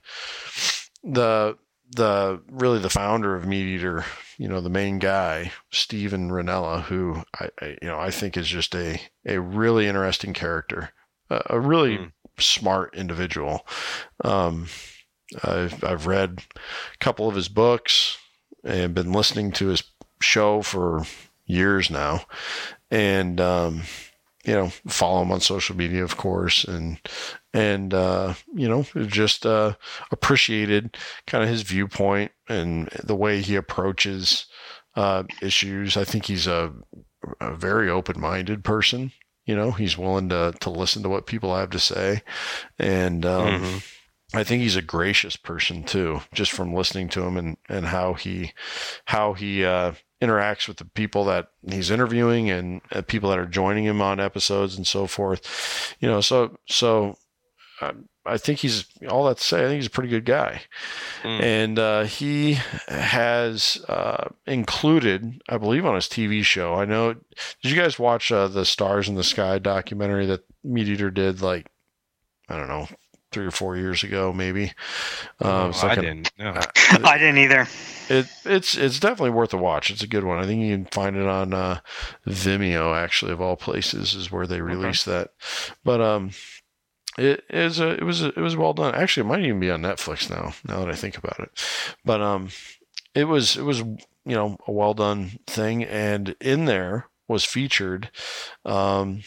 The 1.03 1.57
the 1.91 2.39
really 2.51 2.77
the 2.77 2.89
founder 2.89 3.35
of 3.35 3.47
Meat 3.47 3.65
Eater, 3.65 4.05
you 4.37 4.47
know, 4.47 4.61
the 4.61 4.69
main 4.69 4.99
guy, 4.99 5.51
Steven 5.71 6.29
Rinella, 6.29 6.83
who 6.83 7.23
I, 7.39 7.49
I, 7.59 7.65
you 7.81 7.87
know 7.87 7.99
I 7.99 8.11
think 8.11 8.37
is 8.37 8.47
just 8.47 8.75
a 8.75 9.01
a 9.25 9.39
really 9.39 9.87
interesting 9.87 10.33
character, 10.33 10.91
a, 11.31 11.41
a 11.47 11.59
really 11.59 11.97
mm. 11.97 12.11
Smart 12.41 12.95
individual. 12.95 13.65
Um, 14.23 14.67
I've 15.43 15.83
I've 15.83 16.07
read 16.07 16.43
a 16.55 16.97
couple 16.99 17.27
of 17.27 17.35
his 17.35 17.49
books 17.49 18.17
and 18.63 18.93
been 18.93 19.11
listening 19.11 19.51
to 19.53 19.67
his 19.67 19.83
show 20.21 20.61
for 20.61 21.03
years 21.45 21.89
now, 21.89 22.25
and 22.91 23.39
um, 23.39 23.83
you 24.45 24.53
know, 24.53 24.69
follow 24.87 25.21
him 25.21 25.31
on 25.31 25.41
social 25.41 25.75
media, 25.75 26.03
of 26.03 26.17
course, 26.17 26.63
and 26.63 26.99
and 27.53 27.93
uh, 27.93 28.33
you 28.55 28.67
know, 28.67 28.85
just 29.05 29.45
uh, 29.45 29.75
appreciated 30.11 30.97
kind 31.27 31.43
of 31.43 31.49
his 31.49 31.63
viewpoint 31.63 32.31
and 32.47 32.87
the 33.03 33.15
way 33.15 33.41
he 33.41 33.55
approaches 33.55 34.45
uh, 34.95 35.23
issues. 35.41 35.97
I 35.97 36.03
think 36.03 36.25
he's 36.25 36.47
a, 36.47 36.73
a 37.39 37.53
very 37.53 37.89
open-minded 37.89 38.63
person. 38.63 39.11
You 39.49 39.55
know, 39.55 39.71
he's 39.71 39.97
willing 39.97 40.29
to 40.29 40.53
to 40.59 40.69
listen 40.69 41.01
to 41.03 41.09
what 41.09 41.25
people 41.25 41.55
have 41.55 41.71
to 41.71 41.79
say, 41.79 42.21
and 42.77 43.25
um, 43.25 43.47
mm-hmm 43.47 43.77
I 44.33 44.43
think 44.43 44.61
he's 44.61 44.75
a 44.75 44.81
gracious 44.81 45.35
person 45.35 45.83
too, 45.83 46.21
just 46.33 46.51
from 46.51 46.73
listening 46.73 47.09
to 47.09 47.23
him 47.23 47.35
and, 47.35 47.57
and 47.67 47.87
how 47.87 48.13
he 48.13 48.53
how 49.05 49.33
he 49.33 49.65
uh, 49.65 49.93
interacts 50.21 50.67
with 50.67 50.77
the 50.77 50.85
people 50.85 51.25
that 51.25 51.47
he's 51.67 51.89
interviewing 51.89 52.49
and 52.49 52.81
uh, 52.91 53.01
people 53.01 53.31
that 53.31 53.39
are 53.39 53.47
joining 53.47 53.85
him 53.85 54.01
on 54.01 54.19
episodes 54.19 54.77
and 54.77 54.85
so 54.85 55.07
forth. 55.07 55.95
You 55.99 56.09
know, 56.09 56.21
so 56.21 56.57
so 56.67 57.17
uh, 57.81 57.93
I 58.29 58.37
think 58.37 58.59
he's 58.59 58.85
all 59.09 59.25
that 59.25 59.37
to 59.37 59.43
say. 59.43 59.63
I 59.63 59.67
think 59.67 59.77
he's 59.77 59.87
a 59.87 59.91
pretty 59.91 60.09
good 60.09 60.25
guy, 60.25 60.61
mm. 61.23 61.41
and 61.41 61.79
uh, 61.79 62.03
he 62.03 62.57
has 62.87 63.83
uh, 63.89 64.29
included, 64.45 65.41
I 65.49 65.57
believe, 65.57 65.85
on 65.85 65.95
his 65.95 66.07
TV 66.07 66.43
show. 66.43 66.75
I 66.75 66.85
know. 66.85 67.13
Did 67.13 67.71
you 67.71 67.75
guys 67.75 67.99
watch 67.99 68.31
uh, 68.31 68.47
the 68.47 68.65
Stars 68.65 69.09
in 69.09 69.15
the 69.15 69.23
Sky 69.23 69.59
documentary 69.59 70.25
that 70.27 70.45
Meat 70.63 70.87
Eater 70.87 71.11
did? 71.11 71.41
Like, 71.41 71.67
I 72.47 72.57
don't 72.57 72.67
know, 72.67 72.87
three 73.31 73.45
or 73.45 73.51
four 73.51 73.77
years 73.77 74.03
ago, 74.03 74.33
maybe. 74.33 74.73
Um, 75.39 75.71
oh, 75.73 75.79
I 75.83 75.95
didn't. 75.95 76.31
No. 76.37 76.49
Uh, 76.49 76.65
I 77.03 77.17
didn't 77.17 77.37
either. 77.37 77.67
It 78.09 78.27
it's 78.45 78.75
it's 78.75 78.99
definitely 78.99 79.29
worth 79.31 79.53
a 79.53 79.57
watch. 79.57 79.91
It's 79.91 80.01
a 80.01 80.07
good 80.07 80.23
one. 80.23 80.39
I 80.39 80.45
think 80.45 80.63
you 80.63 80.75
can 80.75 80.85
find 80.85 81.15
it 81.15 81.27
on 81.27 81.53
uh, 81.53 81.79
Vimeo. 82.27 82.95
Actually, 82.95 83.31
of 83.31 83.41
all 83.41 83.55
places, 83.55 84.15
is 84.15 84.31
where 84.31 84.47
they 84.47 84.61
released 84.61 85.07
okay. 85.07 85.17
that. 85.17 85.31
But 85.83 86.01
um, 86.01 86.31
it 87.17 87.43
is 87.49 87.79
a, 87.79 87.89
it 87.89 88.03
was 88.03 88.21
a, 88.21 88.27
it 88.27 88.37
was 88.37 88.55
well 88.55 88.73
done. 88.73 88.95
Actually, 88.95 89.27
it 89.27 89.31
might 89.31 89.43
even 89.43 89.59
be 89.59 89.71
on 89.71 89.81
Netflix 89.81 90.29
now. 90.29 90.53
Now 90.65 90.79
that 90.79 90.89
I 90.89 90.95
think 90.95 91.17
about 91.17 91.39
it, 91.39 91.49
but 92.05 92.21
um, 92.21 92.49
it 93.15 93.25
was 93.25 93.57
it 93.57 93.63
was 93.63 93.79
you 93.79 94.07
know 94.25 94.57
a 94.67 94.71
well 94.71 94.93
done 94.93 95.39
thing, 95.47 95.83
and 95.83 96.35
in 96.39 96.65
there 96.65 97.07
was 97.27 97.45
featured 97.45 98.09
um, 98.65 99.23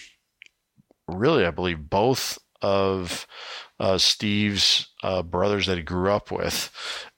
really 1.08 1.44
I 1.44 1.50
believe 1.50 1.90
both 1.90 2.38
of 2.60 3.26
uh, 3.80 3.98
Steve's 3.98 4.88
uh, 5.02 5.22
brothers 5.22 5.66
that 5.66 5.76
he 5.76 5.82
grew 5.82 6.10
up 6.10 6.30
with, 6.30 6.70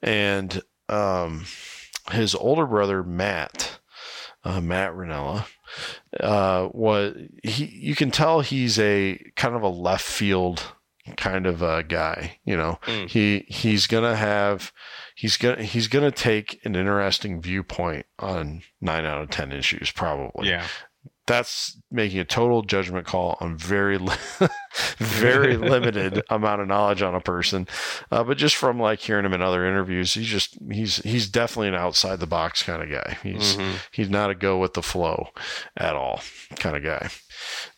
and 0.02 0.62
um, 0.88 1.44
his 2.10 2.34
older 2.34 2.66
brother 2.66 3.02
Matt, 3.02 3.80
uh, 4.42 4.60
Matt 4.60 4.92
Rinella, 4.92 5.46
uh, 6.20 6.68
was 6.72 7.16
he? 7.42 7.66
You 7.66 7.94
can 7.94 8.10
tell 8.10 8.40
he's 8.40 8.78
a 8.78 9.18
kind 9.36 9.54
of 9.54 9.62
a 9.62 9.68
left 9.68 10.04
field 10.04 10.72
kind 11.16 11.46
of 11.46 11.62
a 11.62 11.82
guy. 11.82 12.38
You 12.44 12.56
know, 12.56 12.78
mm. 12.86 13.08
he 13.08 13.44
he's 13.48 13.86
gonna 13.86 14.16
have 14.16 14.72
he's 15.14 15.36
gonna 15.36 15.62
he's 15.62 15.88
gonna 15.88 16.10
take 16.10 16.60
an 16.64 16.76
interesting 16.76 17.40
viewpoint 17.40 18.06
on 18.18 18.62
nine 18.80 19.04
out 19.04 19.22
of 19.22 19.30
ten 19.30 19.52
issues 19.52 19.90
probably. 19.90 20.48
Yeah 20.48 20.66
that's 21.26 21.80
making 21.90 22.18
a 22.18 22.24
total 22.24 22.62
judgment 22.62 23.06
call 23.06 23.36
on 23.40 23.56
very 23.56 23.98
very 24.98 25.56
limited 25.56 26.22
amount 26.30 26.60
of 26.60 26.68
knowledge 26.68 27.02
on 27.02 27.14
a 27.14 27.20
person. 27.20 27.66
Uh, 28.10 28.24
but 28.24 28.36
just 28.36 28.56
from 28.56 28.78
like 28.78 29.00
hearing 29.00 29.24
him 29.24 29.32
in 29.32 29.42
other 29.42 29.66
interviews 29.66 30.14
he's 30.14 30.26
just 30.26 30.58
he's 30.70 30.96
he's 30.98 31.28
definitely 31.28 31.68
an 31.68 31.74
outside 31.74 32.20
the 32.20 32.26
box 32.26 32.62
kind 32.62 32.82
of 32.82 32.90
guy. 32.90 33.18
He's 33.22 33.56
mm-hmm. 33.56 33.76
he's 33.92 34.10
not 34.10 34.30
a 34.30 34.34
go 34.34 34.58
with 34.58 34.74
the 34.74 34.82
flow 34.82 35.28
at 35.76 35.94
all 35.94 36.20
kind 36.56 36.76
of 36.76 36.82
guy 36.82 37.10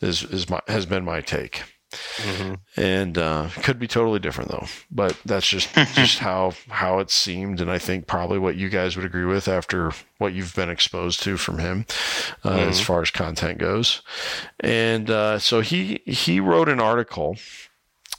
is 0.00 0.22
is 0.24 0.48
my 0.48 0.60
has 0.68 0.86
been 0.86 1.04
my 1.04 1.20
take 1.20 1.62
Mm-hmm. 2.16 2.80
And 2.80 3.18
uh, 3.18 3.48
could 3.62 3.78
be 3.78 3.86
totally 3.86 4.18
different 4.18 4.50
though, 4.50 4.66
but 4.90 5.18
that's 5.24 5.46
just 5.46 5.74
just 5.94 6.18
how 6.18 6.52
how 6.68 6.98
it 6.98 7.10
seemed, 7.10 7.60
and 7.60 7.70
I 7.70 7.78
think 7.78 8.06
probably 8.06 8.38
what 8.38 8.56
you 8.56 8.68
guys 8.68 8.96
would 8.96 9.06
agree 9.06 9.24
with 9.24 9.48
after 9.48 9.92
what 10.18 10.32
you've 10.32 10.54
been 10.54 10.70
exposed 10.70 11.22
to 11.24 11.36
from 11.36 11.58
him, 11.58 11.86
uh, 12.44 12.50
mm-hmm. 12.50 12.68
as 12.70 12.80
far 12.80 13.02
as 13.02 13.10
content 13.10 13.58
goes. 13.58 14.02
And 14.60 15.10
uh, 15.10 15.38
so 15.38 15.60
he 15.60 16.00
he 16.06 16.40
wrote 16.40 16.68
an 16.68 16.80
article. 16.80 17.36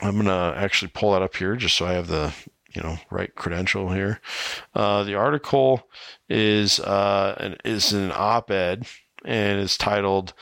I'm 0.02 0.18
gonna 0.18 0.54
actually 0.56 0.92
pull 0.94 1.14
that 1.14 1.22
up 1.22 1.36
here 1.36 1.56
just 1.56 1.76
so 1.76 1.86
I 1.86 1.94
have 1.94 2.08
the 2.08 2.34
you 2.74 2.82
know 2.82 2.98
right 3.10 3.34
credential 3.36 3.92
here. 3.92 4.22
Uh, 4.76 5.04
the 5.04 5.16
article 5.16 5.88
is 6.30 6.80
uh, 6.80 7.36
an, 7.40 7.58
is 7.66 7.94
an 7.94 8.12
op-ed 8.14 8.86
and 9.26 9.60
it's 9.60 9.78
titled 9.78 10.34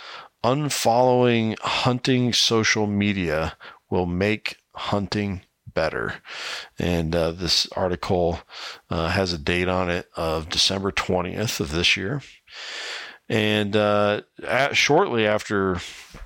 unfollowing 0.45 1.57
hunting 1.59 2.31
social 2.31 2.85
media 2.85 3.57
will 3.89 4.05
make 4.05 4.57
hunting 4.75 5.41
better. 5.73 6.15
And 6.77 7.15
uh, 7.15 7.31
this 7.31 7.67
article 7.71 8.41
uh, 8.91 9.09
has 9.09 9.33
a 9.33 9.39
date 9.39 9.67
on 9.67 9.89
it 9.89 10.07
of 10.15 10.49
December 10.49 10.91
20th 10.91 11.59
of 11.59 11.71
this 11.71 11.97
year. 11.97 12.21
And 13.27 13.75
uh, 13.75 14.21
at, 14.47 14.77
shortly 14.77 15.25
after 15.25 15.77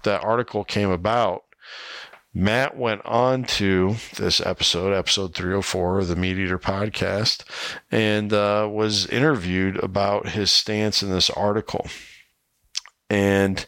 that 0.03 0.21
article 0.21 0.65
came 0.65 0.91
about, 0.91 1.45
Matt 2.33 2.77
went 2.77 3.05
on 3.05 3.45
to 3.45 3.95
this 4.17 4.41
episode, 4.41 4.93
episode 4.93 5.33
304 5.33 5.99
of 5.99 6.07
the 6.09 6.17
Meat 6.17 6.37
Eater 6.37 6.59
podcast, 6.59 7.43
and 7.89 8.33
uh, 8.33 8.67
was 8.69 9.07
interviewed 9.07 9.77
about 9.77 10.29
his 10.29 10.51
stance 10.51 11.01
in 11.01 11.09
this 11.09 11.29
article 11.29 11.87
and 13.09 13.65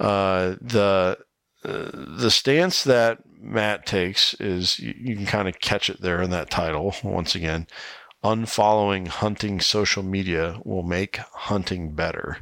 uh, 0.00 0.54
the 0.60 1.18
uh, 1.64 1.90
the 1.94 2.30
stance 2.30 2.84
that 2.84 3.18
Matt 3.40 3.86
takes 3.86 4.34
is 4.34 4.78
you, 4.78 4.94
you 4.96 5.16
can 5.16 5.26
kind 5.26 5.48
of 5.48 5.60
catch 5.60 5.88
it 5.90 6.00
there 6.00 6.22
in 6.22 6.30
that 6.30 6.50
title 6.50 6.94
once 7.04 7.34
again. 7.34 7.66
Unfollowing 8.24 9.08
hunting 9.08 9.60
social 9.60 10.02
media 10.02 10.60
will 10.64 10.84
make 10.84 11.16
hunting 11.16 11.94
better. 11.94 12.38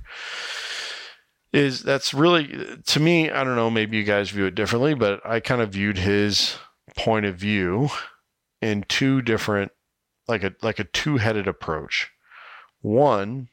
Is 1.53 1.83
that's 1.83 2.15
really 2.15 2.79
to 2.87 3.01
me? 3.01 3.31
I 3.31 3.43
don't 3.45 3.57
know. 3.57 3.71
Maybe 3.71 3.97
you 3.97 4.05
guys 4.05 4.31
view 4.31 4.47
it 4.47 4.55
differently, 4.55 4.95
but 4.95 5.21
I 5.27 5.41
kind 5.41 5.61
of 5.61 5.73
viewed 5.73 5.99
his 5.99 6.57
point 6.97 7.27
of 7.27 7.37
view 7.37 7.89
in 8.61 8.85
two 8.89 9.21
different, 9.23 9.73
like 10.29 10.45
a 10.45 10.53
like 10.63 10.79
a 10.79 10.85
two 10.85 11.17
headed 11.17 11.49
approach. 11.49 12.11
One, 12.83 13.49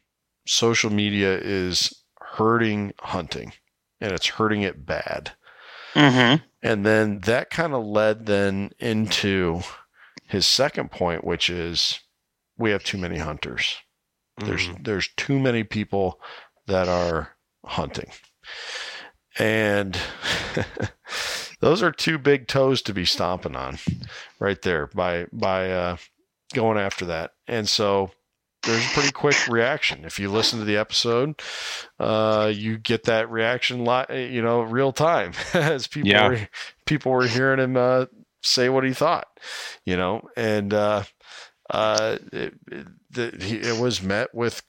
social 0.45 0.91
media 0.91 1.39
is 1.39 1.93
hurting 2.37 2.93
hunting 2.99 3.51
and 3.99 4.11
it's 4.11 4.27
hurting 4.27 4.61
it 4.61 4.85
bad. 4.85 5.31
Mm-hmm. 5.93 6.43
And 6.61 6.85
then 6.85 7.19
that 7.21 7.49
kind 7.49 7.73
of 7.73 7.83
led 7.83 8.25
then 8.25 8.71
into 8.79 9.61
his 10.27 10.45
second 10.45 10.91
point, 10.91 11.23
which 11.23 11.49
is 11.49 11.99
we 12.57 12.71
have 12.71 12.83
too 12.83 12.97
many 12.97 13.17
hunters. 13.17 13.77
Mm-hmm. 14.39 14.49
There's 14.49 14.69
there's 14.81 15.09
too 15.17 15.39
many 15.39 15.63
people 15.63 16.19
that 16.67 16.87
are 16.87 17.35
hunting. 17.65 18.11
And 19.39 19.97
those 21.59 21.81
are 21.81 21.91
two 21.91 22.17
big 22.17 22.47
toes 22.47 22.81
to 22.83 22.93
be 22.93 23.05
stomping 23.05 23.55
on 23.55 23.79
right 24.39 24.61
there 24.61 24.87
by 24.87 25.25
by 25.31 25.71
uh, 25.71 25.97
going 26.53 26.77
after 26.77 27.05
that. 27.05 27.31
And 27.47 27.67
so 27.67 28.11
there's 28.67 28.85
a 28.85 28.93
pretty 28.93 29.11
quick 29.11 29.47
reaction. 29.47 30.03
If 30.03 30.19
you 30.19 30.29
listen 30.29 30.59
to 30.59 30.65
the 30.65 30.77
episode, 30.77 31.41
uh, 31.99 32.51
you 32.53 32.77
get 32.77 33.03
that 33.03 33.31
reaction, 33.31 33.85
li- 33.85 34.33
you 34.33 34.41
know, 34.41 34.61
real 34.61 34.91
time 34.91 35.31
as 35.53 35.87
people 35.87 36.09
yeah. 36.09 36.27
were, 36.27 36.49
people 36.85 37.11
were 37.11 37.27
hearing 37.27 37.59
him 37.59 37.77
uh, 37.77 38.05
say 38.43 38.69
what 38.69 38.83
he 38.83 38.93
thought, 38.93 39.27
you 39.85 39.95
know, 39.95 40.29
and 40.35 40.73
uh, 40.73 41.03
uh, 41.69 42.17
it, 42.33 42.53
it, 42.71 42.87
it 43.15 43.81
was 43.81 44.01
met 44.01 44.35
with 44.35 44.61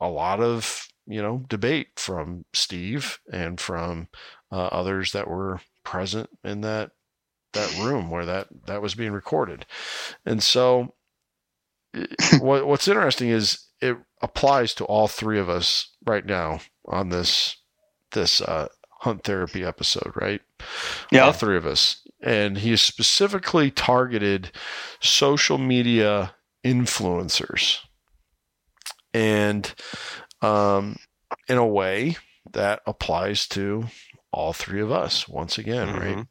a 0.00 0.08
lot 0.08 0.40
of 0.40 0.88
you 1.06 1.22
know 1.22 1.44
debate 1.48 1.88
from 1.96 2.44
Steve 2.52 3.18
and 3.32 3.60
from 3.60 4.08
uh, 4.50 4.66
others 4.66 5.12
that 5.12 5.28
were 5.28 5.60
present 5.84 6.28
in 6.44 6.60
that 6.62 6.90
that 7.52 7.78
room 7.78 8.10
where 8.10 8.26
that 8.26 8.48
that 8.66 8.82
was 8.82 8.94
being 8.94 9.12
recorded, 9.12 9.64
and 10.26 10.42
so 10.42 10.94
what, 12.40 12.66
what's 12.66 12.88
interesting 12.88 13.28
is 13.28 13.66
it 13.80 13.96
applies 14.20 14.74
to 14.74 14.84
all 14.84 15.08
three 15.08 15.38
of 15.38 15.48
us 15.48 15.88
right 16.04 16.24
now 16.24 16.60
on 16.86 17.08
this 17.08 17.56
this 18.12 18.40
uh, 18.40 18.68
hunt 19.00 19.24
therapy 19.24 19.64
episode, 19.64 20.12
right? 20.14 20.40
Yeah, 21.10 21.26
all 21.26 21.32
three 21.32 21.56
of 21.56 21.66
us, 21.66 22.06
and 22.22 22.58
he 22.58 22.76
specifically 22.76 23.70
targeted 23.70 24.52
social 25.00 25.58
media 25.58 26.34
influencers, 26.64 27.78
and 29.12 29.74
um, 30.40 30.96
in 31.48 31.58
a 31.58 31.66
way 31.66 32.16
that 32.52 32.80
applies 32.86 33.46
to 33.48 33.86
all 34.32 34.52
three 34.52 34.80
of 34.80 34.90
us 34.90 35.28
once 35.28 35.58
again, 35.58 35.88
mm-hmm. 35.88 35.98
right? 35.98 36.26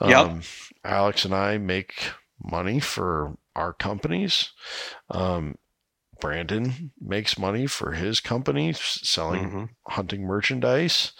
Um, 0.00 0.10
yep. 0.36 0.44
Alex 0.84 1.24
and 1.24 1.34
I 1.34 1.58
make 1.58 2.10
money 2.42 2.80
for 2.80 3.36
our 3.54 3.72
companies. 3.72 4.50
Um, 5.10 5.56
Brandon 6.20 6.92
makes 7.00 7.38
money 7.38 7.66
for 7.66 7.92
his 7.92 8.20
company 8.20 8.72
selling 8.74 9.44
mm-hmm. 9.44 9.64
hunting 9.86 10.26
merchandise, 10.26 11.12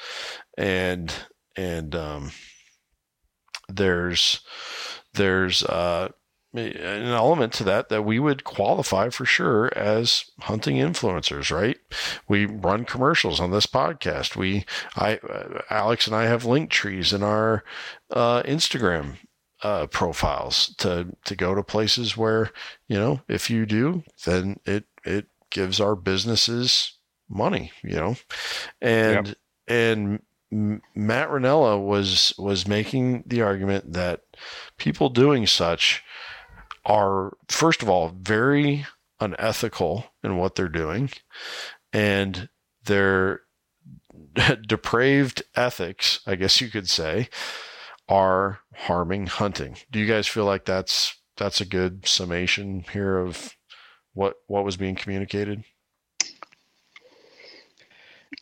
and 0.58 1.12
and 1.56 1.94
um, 1.94 2.32
there's 3.68 4.40
there's 5.14 5.62
uh, 5.64 6.10
an 6.52 7.06
element 7.06 7.52
to 7.54 7.64
that 7.64 7.88
that 7.88 8.02
we 8.02 8.18
would 8.18 8.44
qualify 8.44 9.08
for 9.08 9.24
sure 9.24 9.76
as 9.76 10.24
hunting 10.40 10.76
influencers, 10.76 11.54
right? 11.54 11.78
We 12.28 12.46
run 12.46 12.84
commercials 12.84 13.40
on 13.40 13.52
this 13.52 13.66
podcast. 13.66 14.36
We, 14.36 14.64
I, 14.96 15.16
uh, 15.16 15.62
Alex 15.70 16.06
and 16.06 16.16
I 16.16 16.24
have 16.24 16.44
link 16.44 16.70
trees 16.70 17.12
in 17.12 17.22
our 17.22 17.62
uh, 18.10 18.42
Instagram 18.42 19.16
uh, 19.62 19.86
profiles 19.86 20.74
to 20.78 21.16
to 21.24 21.36
go 21.36 21.54
to 21.54 21.62
places 21.62 22.16
where 22.16 22.50
you 22.88 22.96
know 22.96 23.20
if 23.28 23.50
you 23.50 23.66
do, 23.66 24.02
then 24.24 24.58
it 24.64 24.84
it 25.04 25.26
gives 25.50 25.80
our 25.80 25.94
businesses 25.94 26.94
money, 27.28 27.72
you 27.82 27.96
know, 27.96 28.16
and 28.80 29.28
yep. 29.28 29.36
and 29.68 30.22
Matt 30.94 31.28
Rinella 31.28 31.82
was 31.82 32.34
was 32.38 32.66
making 32.66 33.24
the 33.26 33.42
argument 33.42 33.92
that 33.92 34.22
people 34.76 35.08
doing 35.08 35.46
such 35.46 36.02
are 36.84 37.36
first 37.48 37.82
of 37.82 37.88
all 37.88 38.14
very 38.18 38.86
unethical 39.20 40.06
in 40.24 40.36
what 40.38 40.54
they're 40.54 40.68
doing, 40.68 41.10
and 41.92 42.48
their 42.84 43.42
depraved 44.66 45.42
ethics, 45.54 46.20
I 46.26 46.36
guess 46.36 46.60
you 46.60 46.68
could 46.68 46.88
say, 46.88 47.28
are 48.08 48.60
harming 48.80 49.26
hunting. 49.26 49.76
Do 49.90 49.98
you 49.98 50.06
guys 50.06 50.26
feel 50.26 50.44
like 50.44 50.64
that's 50.64 51.16
that's 51.36 51.60
a 51.60 51.64
good 51.64 52.06
summation 52.06 52.84
here 52.92 53.18
of 53.18 53.54
what 54.14 54.34
what 54.46 54.64
was 54.64 54.76
being 54.76 54.94
communicated? 54.94 55.64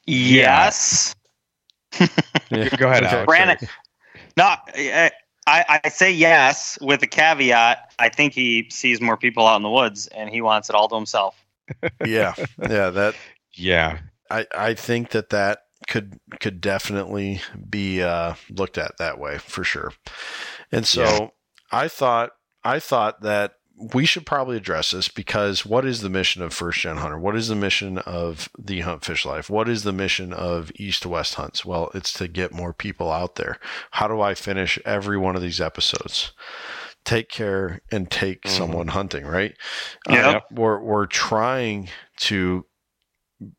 Yes. 0.07 1.15
yeah. 2.01 2.09
Go 2.77 2.89
ahead, 2.89 3.05
okay. 3.05 3.25
Brandon. 3.25 3.69
No, 4.37 4.55
I, 4.75 5.11
I 5.85 5.89
say 5.89 6.13
yes 6.13 6.79
with 6.81 7.03
a 7.03 7.07
caveat. 7.07 7.93
I 7.99 8.09
think 8.09 8.33
he 8.33 8.69
sees 8.71 9.01
more 9.01 9.17
people 9.17 9.47
out 9.47 9.57
in 9.57 9.63
the 9.63 9.71
woods 9.71 10.07
and 10.09 10.31
he 10.31 10.41
wants 10.41 10.69
it 10.69 10.75
all 10.75 10.89
to 10.89 10.95
himself. 10.95 11.45
yeah, 12.05 12.35
yeah, 12.69 12.91
that. 12.91 13.15
Yeah, 13.61 13.99
I 14.31 14.47
I 14.57 14.75
think 14.75 15.11
that 15.11 15.31
that 15.31 15.63
could 15.89 16.21
could 16.41 16.61
definitely 16.61 17.41
be 17.69 18.03
uh, 18.03 18.35
looked 18.51 18.79
at 18.79 18.99
that 18.99 19.19
way 19.19 19.39
for 19.39 19.65
sure. 19.65 19.93
And 20.71 20.87
so 20.87 21.03
yeah. 21.03 21.29
I 21.73 21.89
thought 21.89 22.31
I 22.63 22.79
thought 22.79 23.23
that 23.23 23.55
we 23.95 24.05
should 24.05 24.27
probably 24.27 24.57
address 24.57 24.91
this 24.91 25.09
because 25.09 25.65
what 25.65 25.85
is 25.85 26.01
the 26.01 26.09
mission 26.09 26.43
of 26.43 26.53
First 26.53 26.81
Gen 26.81 26.97
Hunter? 26.97 27.19
What 27.19 27.37
is 27.37 27.49
the 27.49 27.55
mission 27.55 27.99
of 27.99 28.49
the 28.59 28.81
Hunt 28.81 29.05
Fish 29.05 29.25
Life? 29.25 29.49
What 29.49 29.69
is 29.69 29.85
the 29.85 29.93
mission 29.93 30.33
of 30.33 30.73
East2West 30.79 31.35
Hunts? 31.35 31.65
Well, 31.65 31.91
it's 31.95 32.13
to 32.15 32.27
get 32.27 32.53
more 32.53 32.73
people 32.73 33.13
out 33.13 33.37
there. 33.37 33.59
How 33.93 34.09
do 34.09 34.21
I 34.21 34.35
finish 34.35 34.79
every 34.85 35.17
one 35.17 35.37
of 35.37 35.43
these 35.43 35.61
episodes? 35.61 36.33
Take 37.05 37.31
care 37.31 37.81
and 37.93 38.11
take 38.11 38.43
mm-hmm. 38.43 38.57
someone 38.57 38.89
hunting, 38.89 39.25
right? 39.25 39.55
Yeah. 40.09 40.29
Uh, 40.29 40.41
we're 40.51 40.81
we're 40.83 41.07
trying 41.07 41.89
to 42.21 42.67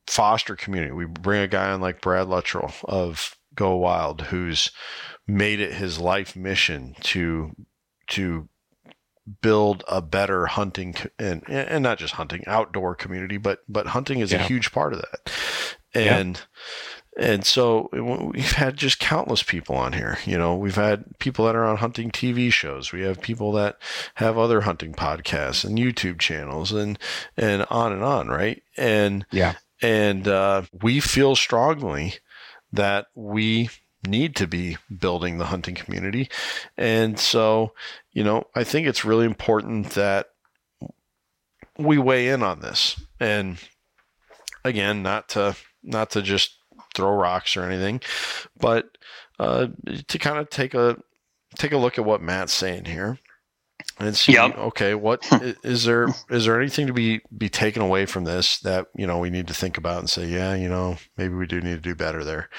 foster 0.08 0.56
community. 0.56 0.92
We 0.92 1.06
bring 1.06 1.42
a 1.42 1.48
guy 1.48 1.72
on 1.72 1.82
like 1.82 2.02
Brad 2.02 2.28
Luttrell 2.28 2.74
of 2.84 3.36
GoWild, 3.56 4.22
who's 4.22 4.72
made 5.28 5.60
it 5.60 5.74
his 5.74 6.00
life 6.00 6.36
mission 6.36 6.96
to 7.02 7.56
to 8.08 8.50
build 9.42 9.84
a 9.88 10.02
better 10.02 10.48
hunting 10.48 10.96
and 11.18 11.44
and 11.48 11.84
not 11.84 12.00
just 12.00 12.16
hunting 12.16 12.44
outdoor 12.48 12.96
community 12.96 13.38
but 13.38 13.60
but 13.70 13.88
hunting 13.88 14.20
is 14.20 14.32
yeah. 14.32 14.44
a 14.44 14.48
huge 14.48 14.72
part 14.72 14.92
of 14.92 15.02
that 15.02 15.32
and 15.94 16.42
yeah. 17.18 17.26
and 17.26 17.46
so 17.46 17.90
we've 18.34 18.54
had 18.54 18.76
just 18.76 19.00
countless 19.00 19.44
people 19.44 19.76
on 19.76 19.94
here 19.94 20.18
you 20.26 20.36
know 20.36 20.56
we've 20.56 20.76
had 20.76 21.06
people 21.20 21.46
that 21.46 21.56
are 21.56 21.66
on 21.66 21.78
hunting 21.78 22.10
tv 22.10 22.52
shows 22.52 22.92
we 22.92 23.02
have 23.02 23.22
people 23.22 23.52
that 23.52 23.78
have 24.16 24.38
other 24.38 24.62
hunting 24.62 24.94
podcasts 24.94 25.64
and 25.64 25.78
youtube 25.78 26.18
channels 26.18 26.72
and 26.72 26.98
and 27.38 27.64
on 27.70 27.94
and 27.94 28.04
on 28.04 28.30
right 28.30 28.64
and 28.78 29.28
yeah 29.32 29.54
and 29.82 30.28
uh, 30.28 30.64
we 30.82 31.00
feel 31.00 31.36
strongly 31.36 32.16
that 32.72 33.08
we 33.16 33.70
need 34.06 34.36
to 34.38 34.48
be 34.48 34.78
building 34.96 35.38
the 35.38 35.46
hunting 35.46 35.76
community. 35.76 36.30
And 36.78 37.20
so, 37.20 37.74
you 38.12 38.24
know, 38.24 38.46
I 38.56 38.64
think 38.64 38.88
it's 38.88 39.06
really 39.06 39.26
important 39.26 39.92
that 39.92 40.30
we 41.78 41.98
weigh 41.98 42.30
in 42.30 42.44
on 42.44 42.62
this. 42.62 43.02
And 43.20 43.58
again, 44.64 45.04
not 45.04 45.30
to 45.30 45.56
not 45.84 46.12
to 46.12 46.22
just 46.22 46.58
throw 46.94 47.12
rocks 47.12 47.56
or 47.56 47.64
anything, 47.64 48.02
but 48.58 48.98
uh, 49.40 49.68
to 50.08 50.18
kind 50.18 50.38
of 50.38 50.50
take 50.50 50.74
a 50.74 50.98
take 51.56 51.72
a 51.72 51.78
look 51.78 51.98
at 51.98 52.06
what 52.06 52.22
Matt's 52.22 52.54
saying 52.54 52.86
here 52.86 53.20
and 54.00 54.16
see 54.16 54.34
yep. 54.34 54.58
okay 54.58 54.96
what 54.96 55.28
is 55.64 55.84
there 55.84 56.08
is 56.30 56.46
there 56.46 56.60
anything 56.60 56.88
to 56.88 56.94
be 56.94 57.22
be 57.38 57.50
taken 57.50 57.82
away 57.82 58.06
from 58.06 58.24
this 58.24 58.60
that 58.60 58.88
you 58.96 59.06
know 59.06 59.18
we 59.18 59.30
need 59.30 59.48
to 59.48 59.54
think 59.54 59.78
about 59.78 60.00
and 60.00 60.10
say 60.10 60.26
yeah 60.26 60.54
you 60.56 60.70
know 60.70 60.98
maybe 61.18 61.34
we 61.34 61.46
do 61.46 61.62
need 61.62 61.76
to 61.76 61.82
do 61.82 61.96
better 61.96 62.24
there 62.24 62.50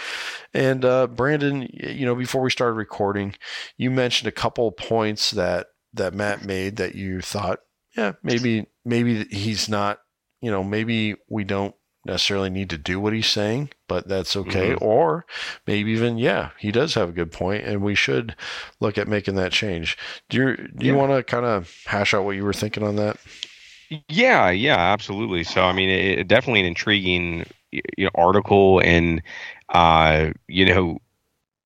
and 0.54 0.84
uh, 0.84 1.06
brandon 1.06 1.68
you 1.72 2.04
know 2.04 2.14
before 2.14 2.42
we 2.42 2.50
started 2.50 2.74
recording 2.74 3.34
you 3.76 3.90
mentioned 3.90 4.28
a 4.28 4.32
couple 4.32 4.68
of 4.68 4.76
points 4.76 5.30
that 5.30 5.68
that 5.92 6.14
matt 6.14 6.44
made 6.44 6.76
that 6.76 6.94
you 6.94 7.20
thought 7.20 7.60
yeah 7.96 8.12
maybe 8.22 8.66
maybe 8.84 9.24
he's 9.24 9.68
not 9.68 10.00
you 10.40 10.50
know 10.50 10.62
maybe 10.62 11.16
we 11.28 11.44
don't 11.44 11.74
necessarily 12.04 12.50
need 12.50 12.70
to 12.70 12.78
do 12.78 13.00
what 13.00 13.12
he's 13.12 13.28
saying, 13.28 13.70
but 13.90 14.06
that's 14.06 14.36
okay. 14.36 14.70
Mm-hmm. 14.70 14.84
Or 14.84 15.26
maybe 15.66 15.90
even, 15.90 16.16
yeah, 16.16 16.50
he 16.56 16.70
does 16.70 16.94
have 16.94 17.08
a 17.08 17.12
good 17.12 17.32
point, 17.32 17.64
and 17.64 17.82
we 17.82 17.96
should 17.96 18.36
look 18.78 18.96
at 18.96 19.08
making 19.08 19.34
that 19.34 19.50
change. 19.50 19.98
Do 20.28 20.36
you 20.38 20.68
do 20.76 20.86
you 20.86 20.94
want 20.94 21.10
to 21.10 21.24
kind 21.24 21.44
of 21.44 21.76
hash 21.86 22.14
out 22.14 22.24
what 22.24 22.36
you 22.36 22.44
were 22.44 22.52
thinking 22.52 22.84
on 22.84 22.94
that? 22.96 23.16
Yeah, 24.08 24.48
yeah, 24.50 24.78
absolutely. 24.78 25.42
So, 25.42 25.64
I 25.64 25.72
mean, 25.72 25.88
it, 25.88 26.28
definitely 26.28 26.60
an 26.60 26.66
intriguing 26.66 27.46
you 27.72 27.82
know, 28.04 28.10
article, 28.14 28.80
and 28.84 29.22
uh, 29.70 30.30
you 30.46 30.72
know, 30.72 30.98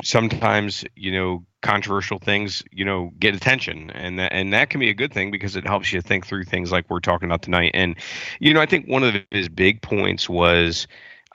sometimes 0.02 0.82
you 0.96 1.12
know 1.12 1.44
controversial 1.60 2.18
things 2.18 2.62
you 2.72 2.84
know 2.84 3.10
get 3.18 3.34
attention 3.34 3.90
and 3.90 4.18
that, 4.18 4.32
and 4.32 4.52
that 4.52 4.70
can 4.70 4.80
be 4.80 4.90
a 4.90 4.94
good 4.94 5.12
thing 5.12 5.30
because 5.30 5.56
it 5.56 5.66
helps 5.66 5.92
you 5.92 6.00
think 6.00 6.26
through 6.26 6.44
things 6.44 6.72
like 6.72 6.88
we're 6.90 7.00
talking 7.00 7.26
about 7.26 7.40
tonight 7.40 7.70
and 7.72 7.96
you 8.38 8.52
know 8.52 8.60
i 8.60 8.66
think 8.66 8.86
one 8.86 9.02
of 9.02 9.14
his 9.30 9.48
big 9.48 9.80
points 9.80 10.28
was 10.28 10.86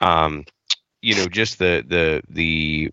um 0.02 0.44
you 1.02 1.14
know 1.14 1.26
just 1.26 1.58
the 1.58 1.84
the 1.86 2.22
the 2.28 2.90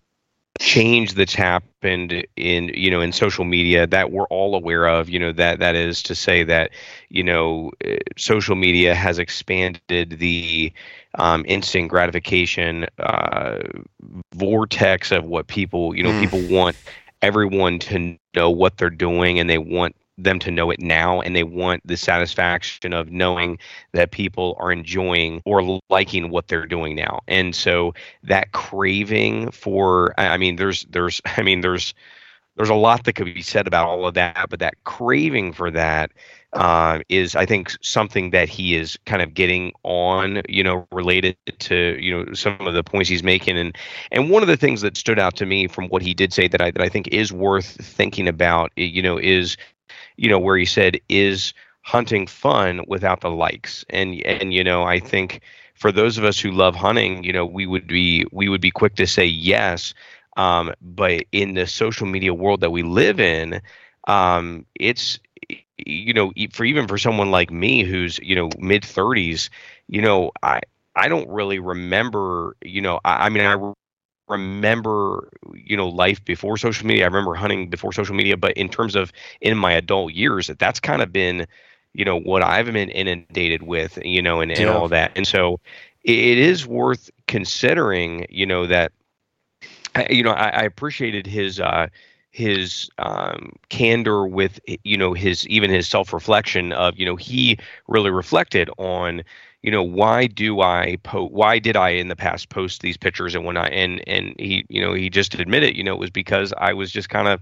change 0.58 1.14
that's 1.14 1.34
happened 1.34 2.26
in 2.36 2.68
you 2.74 2.90
know 2.90 3.00
in 3.00 3.12
social 3.12 3.44
media 3.44 3.86
that 3.86 4.10
we're 4.10 4.26
all 4.26 4.56
aware 4.56 4.86
of 4.86 5.08
you 5.08 5.18
know 5.18 5.32
that 5.32 5.60
that 5.60 5.76
is 5.76 6.02
to 6.02 6.14
say 6.14 6.42
that 6.42 6.70
you 7.10 7.22
know 7.22 7.70
uh, 7.86 7.94
social 8.16 8.56
media 8.56 8.94
has 8.94 9.18
expanded 9.18 10.18
the 10.18 10.72
um, 11.14 11.44
instant 11.46 11.88
gratification 11.88 12.86
uh, 12.98 13.58
vortex 14.34 15.12
of 15.12 15.24
what 15.24 15.46
people 15.46 15.94
you 15.94 16.02
know 16.02 16.10
mm. 16.10 16.20
people 16.20 16.40
want 16.48 16.76
everyone 17.22 17.78
to 17.78 18.16
know 18.34 18.50
what 18.50 18.76
they're 18.78 18.90
doing 18.90 19.38
and 19.38 19.48
they 19.48 19.58
want 19.58 19.94
them 20.18 20.38
to 20.40 20.50
know 20.50 20.70
it 20.70 20.80
now 20.80 21.20
and 21.20 21.34
they 21.34 21.44
want 21.44 21.86
the 21.86 21.96
satisfaction 21.96 22.92
of 22.92 23.10
knowing 23.10 23.58
that 23.92 24.10
people 24.10 24.56
are 24.58 24.72
enjoying 24.72 25.40
or 25.44 25.80
liking 25.88 26.30
what 26.30 26.48
they're 26.48 26.66
doing 26.66 26.96
now. 26.96 27.20
And 27.28 27.54
so 27.54 27.94
that 28.24 28.52
craving 28.52 29.50
for 29.50 30.14
i 30.18 30.36
mean 30.36 30.56
there's 30.56 30.84
there's 30.90 31.20
i 31.36 31.42
mean 31.42 31.60
there's 31.60 31.94
there's 32.56 32.68
a 32.68 32.74
lot 32.74 33.04
that 33.04 33.12
could 33.12 33.32
be 33.32 33.42
said 33.42 33.66
about 33.66 33.86
all 33.86 34.06
of 34.06 34.14
that 34.14 34.48
but 34.50 34.58
that 34.58 34.74
craving 34.84 35.52
for 35.52 35.70
that 35.70 36.10
uh, 36.54 37.00
is 37.08 37.36
I 37.36 37.44
think 37.44 37.72
something 37.82 38.30
that 38.30 38.48
he 38.48 38.74
is 38.74 38.98
kind 39.04 39.20
of 39.20 39.34
getting 39.34 39.72
on, 39.82 40.42
you 40.48 40.62
know, 40.62 40.86
related 40.92 41.36
to 41.58 41.98
you 42.00 42.10
know 42.10 42.32
some 42.32 42.56
of 42.60 42.74
the 42.74 42.82
points 42.82 43.08
he's 43.08 43.22
making, 43.22 43.58
and 43.58 43.76
and 44.12 44.30
one 44.30 44.42
of 44.42 44.48
the 44.48 44.56
things 44.56 44.80
that 44.80 44.96
stood 44.96 45.18
out 45.18 45.36
to 45.36 45.46
me 45.46 45.66
from 45.66 45.88
what 45.88 46.00
he 46.00 46.14
did 46.14 46.32
say 46.32 46.48
that 46.48 46.62
I 46.62 46.70
that 46.70 46.80
I 46.82 46.88
think 46.88 47.08
is 47.08 47.32
worth 47.32 47.76
thinking 47.84 48.26
about, 48.26 48.72
you 48.76 49.02
know, 49.02 49.18
is 49.18 49.56
you 50.18 50.30
know 50.30 50.40
where 50.40 50.58
he 50.58 50.66
said 50.66 51.00
is 51.08 51.54
hunting 51.82 52.26
fun 52.26 52.84
without 52.88 53.22
the 53.22 53.30
likes, 53.30 53.86
and 53.90 54.20
and 54.26 54.54
you 54.54 54.64
know 54.64 54.84
I 54.84 55.00
think 55.00 55.42
for 55.74 55.92
those 55.92 56.18
of 56.18 56.24
us 56.24 56.40
who 56.40 56.52
love 56.52 56.76
hunting, 56.76 57.24
you 57.24 57.32
know, 57.32 57.46
we 57.46 57.66
would 57.66 57.86
be 57.88 58.26
we 58.32 58.48
would 58.48 58.62
be 58.62 58.72
quick 58.72 58.96
to 58.96 59.06
say 59.06 59.26
yes, 59.26 59.94
um, 60.36 60.74
but 60.82 61.24
in 61.32 61.54
the 61.54 61.66
social 61.66 62.06
media 62.06 62.34
world 62.34 62.60
that 62.62 62.70
we 62.70 62.82
live 62.82 63.20
in, 63.20 63.62
um, 64.08 64.66
it's 64.78 65.20
you 65.78 66.14
know, 66.14 66.32
for 66.52 66.64
even 66.64 66.88
for 66.88 66.98
someone 66.98 67.30
like 67.30 67.50
me 67.50 67.84
who's 67.84 68.18
you 68.20 68.36
know 68.36 68.50
mid 68.58 68.84
thirties, 68.84 69.50
you 69.88 70.02
know, 70.02 70.32
I 70.42 70.60
I 70.96 71.08
don't 71.08 71.28
really 71.28 71.58
remember, 71.58 72.56
you 72.62 72.82
know, 72.82 73.00
I, 73.04 73.26
I 73.26 73.28
mean, 73.30 73.44
I 73.44 73.72
remember 74.28 75.28
you 75.54 75.76
know 75.76 75.88
life 75.88 76.24
before 76.24 76.56
social 76.56 76.86
media. 76.86 77.04
I 77.04 77.06
remember 77.06 77.34
hunting 77.34 77.68
before 77.68 77.92
social 77.92 78.14
media, 78.14 78.36
but 78.36 78.52
in 78.52 78.68
terms 78.68 78.94
of 78.94 79.12
in 79.40 79.56
my 79.56 79.72
adult 79.72 80.12
years, 80.12 80.46
that 80.48 80.58
that's 80.58 80.80
kind 80.80 81.02
of 81.02 81.12
been 81.12 81.46
you 81.94 82.04
know 82.04 82.18
what 82.20 82.42
I've 82.42 82.66
been 82.66 82.90
inundated 82.90 83.62
with, 83.62 83.98
you 84.04 84.22
know, 84.22 84.40
and, 84.40 84.50
and 84.50 84.60
yeah. 84.60 84.74
all 84.74 84.88
that. 84.88 85.12
And 85.16 85.26
so 85.26 85.60
it 86.04 86.38
is 86.38 86.66
worth 86.66 87.10
considering, 87.26 88.26
you 88.30 88.46
know, 88.46 88.66
that 88.66 88.92
you 90.10 90.22
know 90.22 90.32
I, 90.32 90.48
I 90.48 90.62
appreciated 90.62 91.26
his 91.26 91.60
uh, 91.60 91.88
his 92.30 92.88
um, 92.98 93.52
candor 93.68 94.26
with 94.26 94.60
you 94.84 94.96
know 94.96 95.12
his 95.12 95.46
even 95.48 95.70
his 95.70 95.88
self 95.88 96.12
reflection 96.12 96.72
of 96.72 96.98
you 96.98 97.04
know 97.04 97.16
he 97.16 97.58
really 97.88 98.10
reflected 98.10 98.70
on 98.78 99.22
you 99.62 99.70
know 99.70 99.82
why 99.82 100.26
do 100.26 100.60
I 100.60 100.98
post 101.02 101.32
why 101.32 101.58
did 101.58 101.76
I 101.76 101.90
in 101.90 102.08
the 102.08 102.16
past 102.16 102.48
post 102.48 102.80
these 102.80 102.96
pictures? 102.96 103.34
And 103.34 103.44
when 103.44 103.56
I 103.56 103.68
and 103.68 104.02
and 104.08 104.34
he 104.38 104.64
you 104.68 104.80
know 104.80 104.92
he 104.94 105.10
just 105.10 105.34
admitted 105.34 105.76
you 105.76 105.84
know 105.84 105.94
it 105.94 106.00
was 106.00 106.10
because 106.10 106.52
I 106.56 106.72
was 106.74 106.90
just 106.90 107.08
kind 107.08 107.28
of 107.28 107.40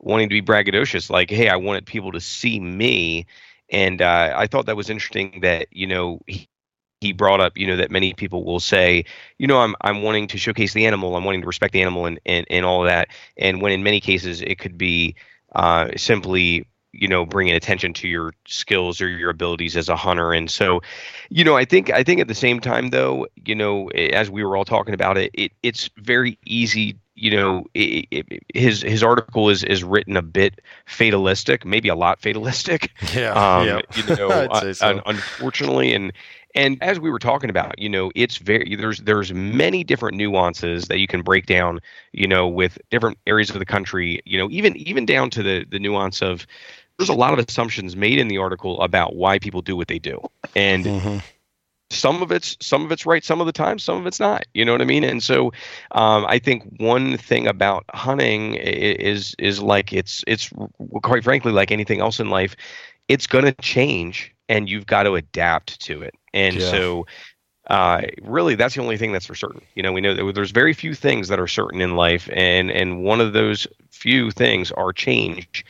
wanting 0.00 0.28
to 0.28 0.34
be 0.34 0.42
braggadocious 0.42 1.10
like 1.10 1.30
hey 1.30 1.48
I 1.48 1.56
wanted 1.56 1.86
people 1.86 2.12
to 2.12 2.20
see 2.20 2.60
me. 2.60 3.26
And 3.70 4.02
uh, 4.02 4.34
I 4.36 4.46
thought 4.48 4.66
that 4.66 4.76
was 4.76 4.90
interesting 4.90 5.40
that 5.42 5.68
you 5.70 5.86
know 5.86 6.20
he, 6.26 6.48
he 7.02 7.12
brought 7.12 7.40
up, 7.40 7.58
you 7.58 7.66
know, 7.66 7.76
that 7.76 7.90
many 7.90 8.14
people 8.14 8.44
will 8.44 8.60
say, 8.60 9.04
you 9.38 9.46
know, 9.46 9.58
I'm 9.58 9.74
I'm 9.82 10.02
wanting 10.02 10.28
to 10.28 10.38
showcase 10.38 10.72
the 10.72 10.86
animal, 10.86 11.16
I'm 11.16 11.24
wanting 11.24 11.42
to 11.42 11.46
respect 11.46 11.72
the 11.72 11.82
animal, 11.82 12.06
and 12.06 12.18
and, 12.24 12.46
and 12.48 12.64
all 12.64 12.82
of 12.84 12.88
that. 12.88 13.08
And 13.36 13.60
when 13.60 13.72
in 13.72 13.82
many 13.82 14.00
cases 14.00 14.40
it 14.40 14.58
could 14.58 14.78
be 14.78 15.16
uh, 15.54 15.88
simply, 15.96 16.66
you 16.92 17.08
know, 17.08 17.24
bringing 17.24 17.54
attention 17.54 17.92
to 17.94 18.08
your 18.08 18.32
skills 18.46 19.00
or 19.00 19.08
your 19.08 19.30
abilities 19.30 19.76
as 19.76 19.88
a 19.88 19.96
hunter. 19.96 20.32
And 20.32 20.50
so, 20.50 20.82
you 21.30 21.44
know, 21.44 21.56
I 21.56 21.64
think 21.64 21.90
I 21.90 22.02
think 22.02 22.20
at 22.20 22.28
the 22.28 22.34
same 22.34 22.60
time, 22.60 22.90
though, 22.90 23.26
you 23.44 23.54
know, 23.54 23.88
as 23.88 24.30
we 24.30 24.44
were 24.44 24.56
all 24.56 24.64
talking 24.64 24.94
about 24.94 25.16
it, 25.16 25.30
it 25.34 25.52
it's 25.62 25.88
very 25.96 26.38
easy 26.46 26.96
you 27.14 27.30
know 27.30 27.66
it, 27.74 28.06
it, 28.10 28.42
his 28.54 28.80
his 28.80 29.02
article 29.02 29.50
is 29.50 29.62
is 29.64 29.84
written 29.84 30.16
a 30.16 30.22
bit 30.22 30.62
fatalistic 30.86 31.62
maybe 31.62 31.90
a 31.90 31.94
lot 31.94 32.18
fatalistic 32.22 32.90
yeah, 33.14 33.32
um, 33.32 33.66
yeah. 33.66 33.80
you 33.94 34.16
know 34.16 34.28
uh, 34.50 34.72
so. 34.72 35.02
unfortunately 35.04 35.92
and 35.92 36.14
and 36.54 36.82
as 36.82 37.00
we 37.00 37.10
were 37.10 37.18
talking 37.18 37.48
about, 37.48 37.78
you 37.78 37.88
know, 37.88 38.10
it's 38.14 38.36
very 38.36 38.76
there's 38.76 38.98
there's 38.98 39.32
many 39.32 39.84
different 39.84 40.16
nuances 40.16 40.88
that 40.88 40.98
you 40.98 41.06
can 41.06 41.22
break 41.22 41.46
down, 41.46 41.80
you 42.12 42.26
know, 42.26 42.46
with 42.46 42.78
different 42.90 43.18
areas 43.26 43.50
of 43.50 43.58
the 43.58 43.64
country, 43.64 44.20
you 44.26 44.38
know, 44.38 44.48
even 44.50 44.76
even 44.76 45.06
down 45.06 45.30
to 45.30 45.42
the 45.42 45.64
the 45.70 45.78
nuance 45.78 46.20
of 46.20 46.46
there's 47.02 47.08
a 47.08 47.18
lot 47.18 47.32
of 47.32 47.44
assumptions 47.44 47.96
made 47.96 48.18
in 48.18 48.28
the 48.28 48.38
article 48.38 48.80
about 48.80 49.16
why 49.16 49.38
people 49.38 49.60
do 49.60 49.76
what 49.76 49.88
they 49.88 49.98
do. 49.98 50.20
And 50.54 50.84
mm-hmm 50.84 51.18
some 51.90 52.22
of 52.22 52.32
it's 52.32 52.56
some 52.58 52.86
of 52.86 52.90
it's 52.90 53.04
right 53.04 53.22
some 53.22 53.38
of 53.38 53.46
the 53.46 53.52
time 53.52 53.78
some 53.78 53.98
of 53.98 54.06
it's 54.06 54.18
not 54.18 54.44
you 54.54 54.64
know 54.64 54.72
what 54.72 54.80
i 54.80 54.84
mean 54.86 55.04
and 55.04 55.22
so 55.22 55.52
um, 55.90 56.24
i 56.26 56.38
think 56.38 56.62
one 56.78 57.18
thing 57.18 57.46
about 57.46 57.84
hunting 57.90 58.54
is 58.54 59.36
is 59.38 59.60
like 59.60 59.92
it's 59.92 60.24
it's 60.26 60.48
quite 61.02 61.22
frankly 61.22 61.52
like 61.52 61.70
anything 61.70 62.00
else 62.00 62.18
in 62.18 62.30
life 62.30 62.56
it's 63.08 63.26
going 63.26 63.44
to 63.44 63.52
change 63.60 64.34
and 64.48 64.70
you've 64.70 64.86
got 64.86 65.02
to 65.02 65.16
adapt 65.16 65.78
to 65.82 66.00
it 66.00 66.14
and 66.34 66.56
yeah. 66.56 66.70
so, 66.70 67.06
uh, 67.68 68.02
really, 68.22 68.54
that's 68.54 68.74
the 68.74 68.82
only 68.82 68.96
thing 68.96 69.12
that's 69.12 69.26
for 69.26 69.34
certain. 69.34 69.62
You 69.74 69.82
know, 69.82 69.92
we 69.92 70.00
know 70.00 70.14
that 70.14 70.34
there's 70.34 70.50
very 70.50 70.72
few 70.72 70.94
things 70.94 71.28
that 71.28 71.38
are 71.38 71.46
certain 71.46 71.80
in 71.80 71.96
life, 71.96 72.28
and 72.32 72.70
and 72.70 73.02
one 73.04 73.20
of 73.20 73.32
those 73.32 73.66
few 73.90 74.30
things 74.30 74.72
are 74.72 74.92
change. 74.92 75.64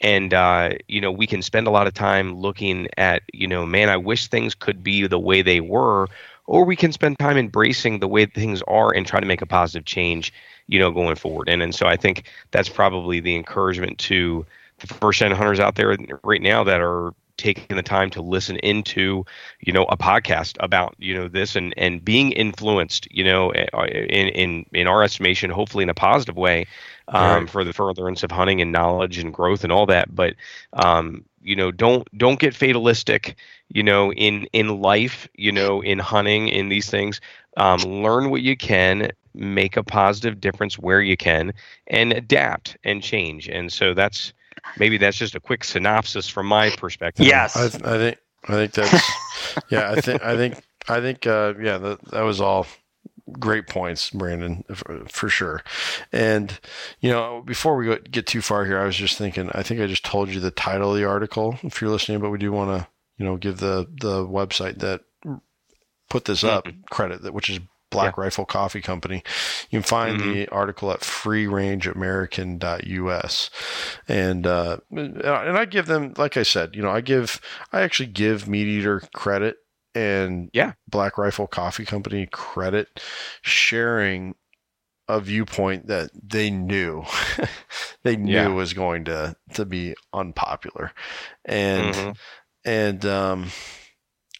And 0.00 0.34
uh, 0.34 0.70
you 0.88 1.00
know, 1.00 1.10
we 1.10 1.26
can 1.26 1.42
spend 1.42 1.66
a 1.66 1.70
lot 1.70 1.86
of 1.86 1.94
time 1.94 2.34
looking 2.36 2.88
at, 2.96 3.22
you 3.32 3.46
know, 3.46 3.64
man, 3.64 3.88
I 3.88 3.96
wish 3.96 4.26
things 4.28 4.54
could 4.54 4.82
be 4.82 5.06
the 5.06 5.18
way 5.18 5.42
they 5.42 5.60
were, 5.60 6.08
or 6.46 6.64
we 6.64 6.76
can 6.76 6.92
spend 6.92 7.18
time 7.18 7.36
embracing 7.36 7.98
the 8.00 8.08
way 8.08 8.26
things 8.26 8.62
are 8.68 8.94
and 8.94 9.06
try 9.06 9.20
to 9.20 9.26
make 9.26 9.42
a 9.42 9.46
positive 9.46 9.86
change, 9.86 10.32
you 10.66 10.78
know, 10.78 10.90
going 10.90 11.16
forward. 11.16 11.48
And 11.48 11.62
and 11.62 11.74
so 11.74 11.86
I 11.86 11.96
think 11.96 12.24
that's 12.50 12.68
probably 12.68 13.20
the 13.20 13.36
encouragement 13.36 13.98
to 14.00 14.44
the 14.78 14.86
first 14.86 15.20
gen 15.20 15.32
hunters 15.32 15.60
out 15.60 15.76
there 15.76 15.96
right 16.24 16.42
now 16.42 16.62
that 16.64 16.80
are 16.80 17.14
taking 17.36 17.76
the 17.76 17.82
time 17.82 18.10
to 18.10 18.22
listen 18.22 18.56
into 18.56 19.24
you 19.60 19.72
know 19.72 19.84
a 19.84 19.96
podcast 19.96 20.56
about 20.60 20.94
you 20.98 21.14
know 21.14 21.28
this 21.28 21.56
and 21.56 21.74
and 21.76 22.04
being 22.04 22.32
influenced 22.32 23.06
you 23.12 23.24
know 23.24 23.52
in 23.52 24.28
in 24.28 24.66
in 24.72 24.86
our 24.86 25.02
estimation 25.02 25.50
hopefully 25.50 25.82
in 25.82 25.88
a 25.88 25.94
positive 25.94 26.36
way 26.36 26.66
um, 27.08 27.42
right. 27.42 27.50
for 27.50 27.64
the 27.64 27.72
furtherance 27.72 28.22
of 28.22 28.30
hunting 28.30 28.60
and 28.60 28.72
knowledge 28.72 29.18
and 29.18 29.32
growth 29.32 29.64
and 29.64 29.72
all 29.72 29.86
that. 29.86 30.14
But 30.14 30.34
um, 30.72 31.24
you 31.42 31.56
know 31.56 31.70
don't 31.70 32.06
don't 32.16 32.40
get 32.40 32.54
fatalistic 32.54 33.36
you 33.68 33.82
know 33.82 34.12
in 34.12 34.46
in 34.52 34.80
life 34.80 35.28
you 35.34 35.52
know 35.52 35.80
in 35.82 35.98
hunting 35.98 36.48
in 36.48 36.68
these 36.68 36.90
things. 36.90 37.20
Um, 37.58 37.80
learn 37.80 38.28
what 38.30 38.42
you 38.42 38.56
can 38.56 39.12
make 39.36 39.76
a 39.76 39.82
positive 39.82 40.40
difference 40.40 40.78
where 40.78 41.00
you 41.00 41.16
can 41.16 41.52
and 41.86 42.12
adapt 42.12 42.76
and 42.84 43.02
change. 43.02 43.48
And 43.48 43.72
so 43.72 43.94
that's 43.94 44.32
maybe 44.78 44.98
that's 44.98 45.16
just 45.16 45.34
a 45.34 45.40
quick 45.40 45.64
synopsis 45.64 46.28
from 46.28 46.46
my 46.46 46.70
perspective. 46.70 47.26
Yes, 47.26 47.56
I, 47.56 47.68
th- 47.68 47.84
I 47.84 47.98
think 47.98 48.18
I 48.48 48.52
think 48.52 48.72
that's 48.72 49.10
yeah. 49.70 49.90
I 49.90 50.00
think 50.00 50.22
I 50.22 50.36
think 50.36 50.62
I 50.88 51.00
think 51.00 51.26
uh, 51.26 51.54
yeah. 51.60 51.78
That 51.78 52.04
that 52.10 52.22
was 52.22 52.40
all 52.40 52.66
great 53.32 53.66
points, 53.66 54.10
Brandon, 54.10 54.64
for, 54.72 55.04
for, 55.08 55.28
sure. 55.28 55.62
And 56.12 56.58
you 57.00 57.10
know, 57.10 57.42
before 57.44 57.76
we 57.76 57.98
get 57.98 58.26
too 58.26 58.40
far 58.40 58.64
here, 58.64 58.78
I 58.78 58.86
was 58.86 58.96
just 58.96 59.18
thinking. 59.18 59.50
I 59.52 59.62
think 59.62 59.80
I 59.80 59.86
just 59.86 60.04
told 60.04 60.28
you 60.28 60.40
the 60.40 60.50
title 60.50 60.92
of 60.92 60.96
the 60.96 61.04
article 61.04 61.58
if 61.62 61.80
you're 61.80 61.90
listening, 61.90 62.20
but 62.20 62.30
we 62.30 62.38
do 62.38 62.52
want 62.52 62.78
to 62.78 62.88
you 63.18 63.24
know 63.24 63.36
give 63.36 63.58
the 63.58 63.88
the 64.00 64.26
website 64.26 64.78
that 64.78 65.02
put 66.08 66.24
this 66.24 66.44
up 66.44 66.66
mm-hmm. 66.66 66.82
credit 66.90 67.22
that 67.22 67.34
which 67.34 67.50
is 67.50 67.60
Black 67.90 68.16
yeah. 68.16 68.22
Rifle 68.24 68.44
Coffee 68.44 68.80
Company. 68.80 69.22
You 69.70 69.80
can 69.80 69.84
find 69.84 70.20
mm-hmm. 70.20 70.32
the 70.32 70.48
article 70.48 70.90
at 70.90 71.00
freerangeamerican.us. 71.00 73.50
And 74.08 74.46
uh, 74.46 74.78
and 74.90 75.58
I 75.58 75.64
give 75.64 75.86
them, 75.86 76.12
like 76.16 76.36
I 76.36 76.42
said, 76.42 76.74
you 76.74 76.82
know, 76.82 76.90
I 76.90 77.00
give, 77.00 77.40
I 77.72 77.82
actually 77.82 78.06
give 78.06 78.48
Meat 78.48 78.66
Eater 78.66 79.02
credit 79.14 79.58
and 79.94 80.50
yeah, 80.52 80.72
Black 80.88 81.16
Rifle 81.16 81.46
Coffee 81.46 81.86
Company 81.86 82.28
credit 82.30 83.00
sharing 83.40 84.34
a 85.08 85.20
viewpoint 85.20 85.86
that 85.86 86.10
they 86.12 86.50
knew 86.50 87.04
they 88.02 88.16
knew 88.16 88.32
yeah. 88.32 88.48
was 88.48 88.72
going 88.72 89.04
to 89.04 89.36
to 89.54 89.64
be 89.64 89.94
unpopular 90.12 90.90
and 91.44 91.94
mm-hmm. 91.94 92.10
and 92.64 93.06
um 93.06 93.46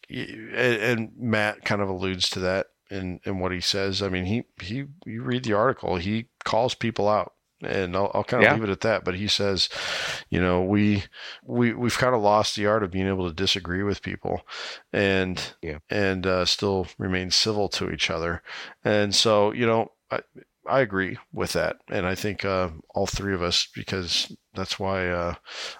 and, 0.09 0.55
and 0.55 1.11
Matt 1.17 1.63
kind 1.63 1.81
of 1.81 1.89
alludes 1.89 2.29
to 2.31 2.39
that 2.41 2.67
in 2.89 3.19
in 3.25 3.39
what 3.39 3.51
he 3.51 3.61
says. 3.61 4.01
I 4.01 4.09
mean, 4.09 4.25
he 4.25 4.43
he 4.61 4.85
you 5.05 5.23
read 5.23 5.43
the 5.43 5.53
article, 5.53 5.95
he 5.97 6.29
calls 6.43 6.75
people 6.75 7.07
out. 7.07 7.33
And 7.63 7.95
I'll, 7.95 8.11
I'll 8.13 8.23
kind 8.23 8.43
of 8.43 8.47
yeah. 8.47 8.53
leave 8.53 8.65
it 8.65 8.69
at 8.69 8.81
that. 8.81 9.03
But 9.03 9.15
he 9.15 9.27
says, 9.27 9.67
you 10.29 10.39
know, 10.39 10.61
we 10.61 11.05
we 11.43 11.73
we've 11.73 11.97
kind 11.97 12.13
of 12.13 12.21
lost 12.21 12.55
the 12.55 12.67
art 12.67 12.83
of 12.83 12.91
being 12.91 13.07
able 13.07 13.27
to 13.27 13.33
disagree 13.33 13.81
with 13.81 14.03
people, 14.03 14.41
and 14.93 15.41
yeah. 15.63 15.79
and 15.89 16.27
uh, 16.27 16.45
still 16.45 16.85
remain 16.99 17.31
civil 17.31 17.67
to 17.69 17.89
each 17.89 18.11
other. 18.11 18.43
And 18.83 19.15
so, 19.15 19.51
you 19.53 19.65
know, 19.65 19.91
I, 20.11 20.19
I 20.67 20.81
agree 20.81 21.17
with 21.33 21.53
that, 21.53 21.77
and 21.89 22.05
I 22.05 22.15
think 22.15 22.43
uh, 22.43 22.69
all 22.93 23.07
three 23.07 23.33
of 23.33 23.41
us, 23.41 23.67
because 23.73 24.35
that's 24.53 24.79
why 24.79 25.07
uh, 25.09 25.35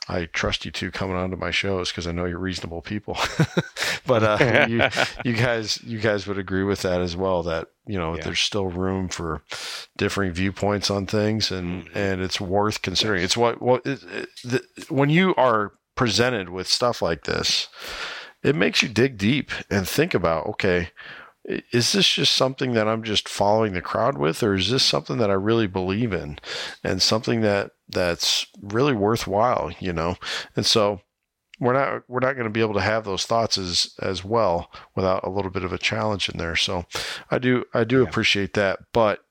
I 0.08 0.26
trust 0.26 0.66
you 0.66 0.72
two 0.72 0.92
coming 0.92 1.16
onto 1.16 1.36
my 1.36 1.52
shows 1.52 1.92
because 1.92 2.08
I 2.08 2.12
know 2.12 2.26
you're 2.26 2.40
reasonable 2.40 2.82
people. 2.82 3.18
but 4.06 4.24
uh, 4.24 4.66
you, 4.70 4.82
you, 5.26 5.34
guys, 5.36 5.82
you 5.84 6.00
guys 6.00 6.28
would 6.28 6.38
agree 6.38 6.64
with 6.64 6.84
that 6.84 7.02
as 7.02 7.16
well. 7.16 7.44
That 7.44 7.68
you 7.86 7.98
know, 7.98 8.16
yeah. 8.16 8.24
there's 8.24 8.40
still 8.40 8.68
room 8.68 9.10
for 9.10 9.44
differing 9.98 10.32
viewpoints 10.32 10.90
on 10.90 11.06
things, 11.06 11.52
and 11.52 11.86
mm-hmm. 11.86 11.98
and 11.98 12.22
it's 12.22 12.40
worth 12.40 12.82
considering. 12.82 13.24
It's 13.24 13.38
what 13.38 13.62
what 13.62 13.86
it, 13.86 14.04
it, 14.04 14.30
the, 14.44 14.86
when 14.90 15.10
you 15.10 15.36
are 15.36 15.74
presented 15.96 16.50
with 16.50 16.68
stuff 16.68 17.02
like 17.02 17.24
this, 17.24 17.68
it 18.44 18.56
makes 18.56 18.82
you 18.82 18.90
dig 18.90 19.18
deep 19.18 19.52
and 19.70 19.88
think 19.88 20.14
about 20.14 20.46
okay 20.46 20.92
is 21.48 21.94
this 21.94 22.08
just 22.08 22.34
something 22.34 22.74
that 22.74 22.88
I'm 22.88 23.04
just 23.04 23.30
following 23.30 23.74
the 23.74 23.82
crowd 23.82 24.18
with, 24.18 24.44
or 24.44 24.56
is 24.56 24.70
this 24.70 24.84
something 24.84 25.18
that 25.18 25.30
I 25.30 25.34
really 25.34 25.68
believe 25.68 26.12
in 26.12 26.40
and 26.84 27.02
something 27.02 27.42
that 27.42 27.72
that's 27.88 28.48
really 28.62 28.94
worthwhile, 28.94 29.72
you 29.80 29.94
know? 29.94 30.18
And 30.56 30.66
so 30.66 31.02
we're 31.60 31.74
not 31.74 32.04
we're 32.08 32.20
not 32.20 32.34
going 32.34 32.46
to 32.46 32.52
be 32.52 32.62
able 32.62 32.74
to 32.74 32.82
have 32.82 33.06
those 33.06 33.26
thoughts 33.26 33.58
as 33.58 33.96
as 34.02 34.24
well 34.24 34.72
without 34.96 35.24
a 35.24 35.30
little 35.30 35.50
bit 35.50 35.64
of 35.64 35.74
a 35.74 35.78
challenge 35.78 36.30
in 36.30 36.38
there. 36.38 36.56
So 36.56 36.86
I 37.32 37.40
do 37.40 37.64
I 37.74 37.86
do 37.86 38.02
yeah. 38.02 38.08
appreciate 38.08 38.54
that, 38.54 38.80
but 38.92 39.22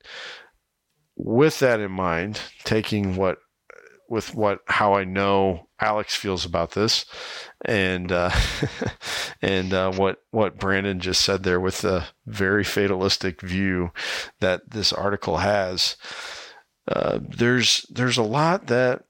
with 1.16 1.60
that 1.60 1.80
in 1.80 1.92
mind, 1.92 2.40
taking 2.64 3.16
what 3.16 3.38
with 4.08 4.34
what 4.34 4.60
how 4.66 4.94
I 4.94 5.04
know 5.04 5.65
Alex 5.80 6.14
feels 6.14 6.44
about 6.44 6.72
this, 6.72 7.04
and 7.64 8.10
uh, 8.10 8.30
and 9.42 9.72
uh, 9.72 9.92
what 9.92 10.22
what 10.30 10.58
Brandon 10.58 11.00
just 11.00 11.22
said 11.22 11.42
there 11.42 11.60
with 11.60 11.82
the 11.82 12.04
very 12.26 12.64
fatalistic 12.64 13.40
view 13.42 13.90
that 14.40 14.70
this 14.70 14.92
article 14.92 15.38
has. 15.38 15.96
Uh, 16.88 17.18
there's 17.20 17.84
there's 17.90 18.16
a 18.16 18.22
lot 18.22 18.68
that 18.68 19.04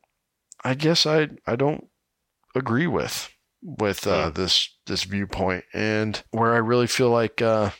I 0.64 0.74
guess 0.74 1.06
I 1.06 1.28
I 1.46 1.56
don't 1.56 1.86
agree 2.54 2.86
with 2.86 3.30
with 3.62 4.06
uh, 4.06 4.30
this 4.30 4.70
this 4.86 5.04
viewpoint, 5.04 5.64
and 5.72 6.22
where 6.30 6.54
I 6.54 6.58
really 6.58 6.86
feel 6.86 7.10
like 7.10 7.40
uh, 7.42 7.70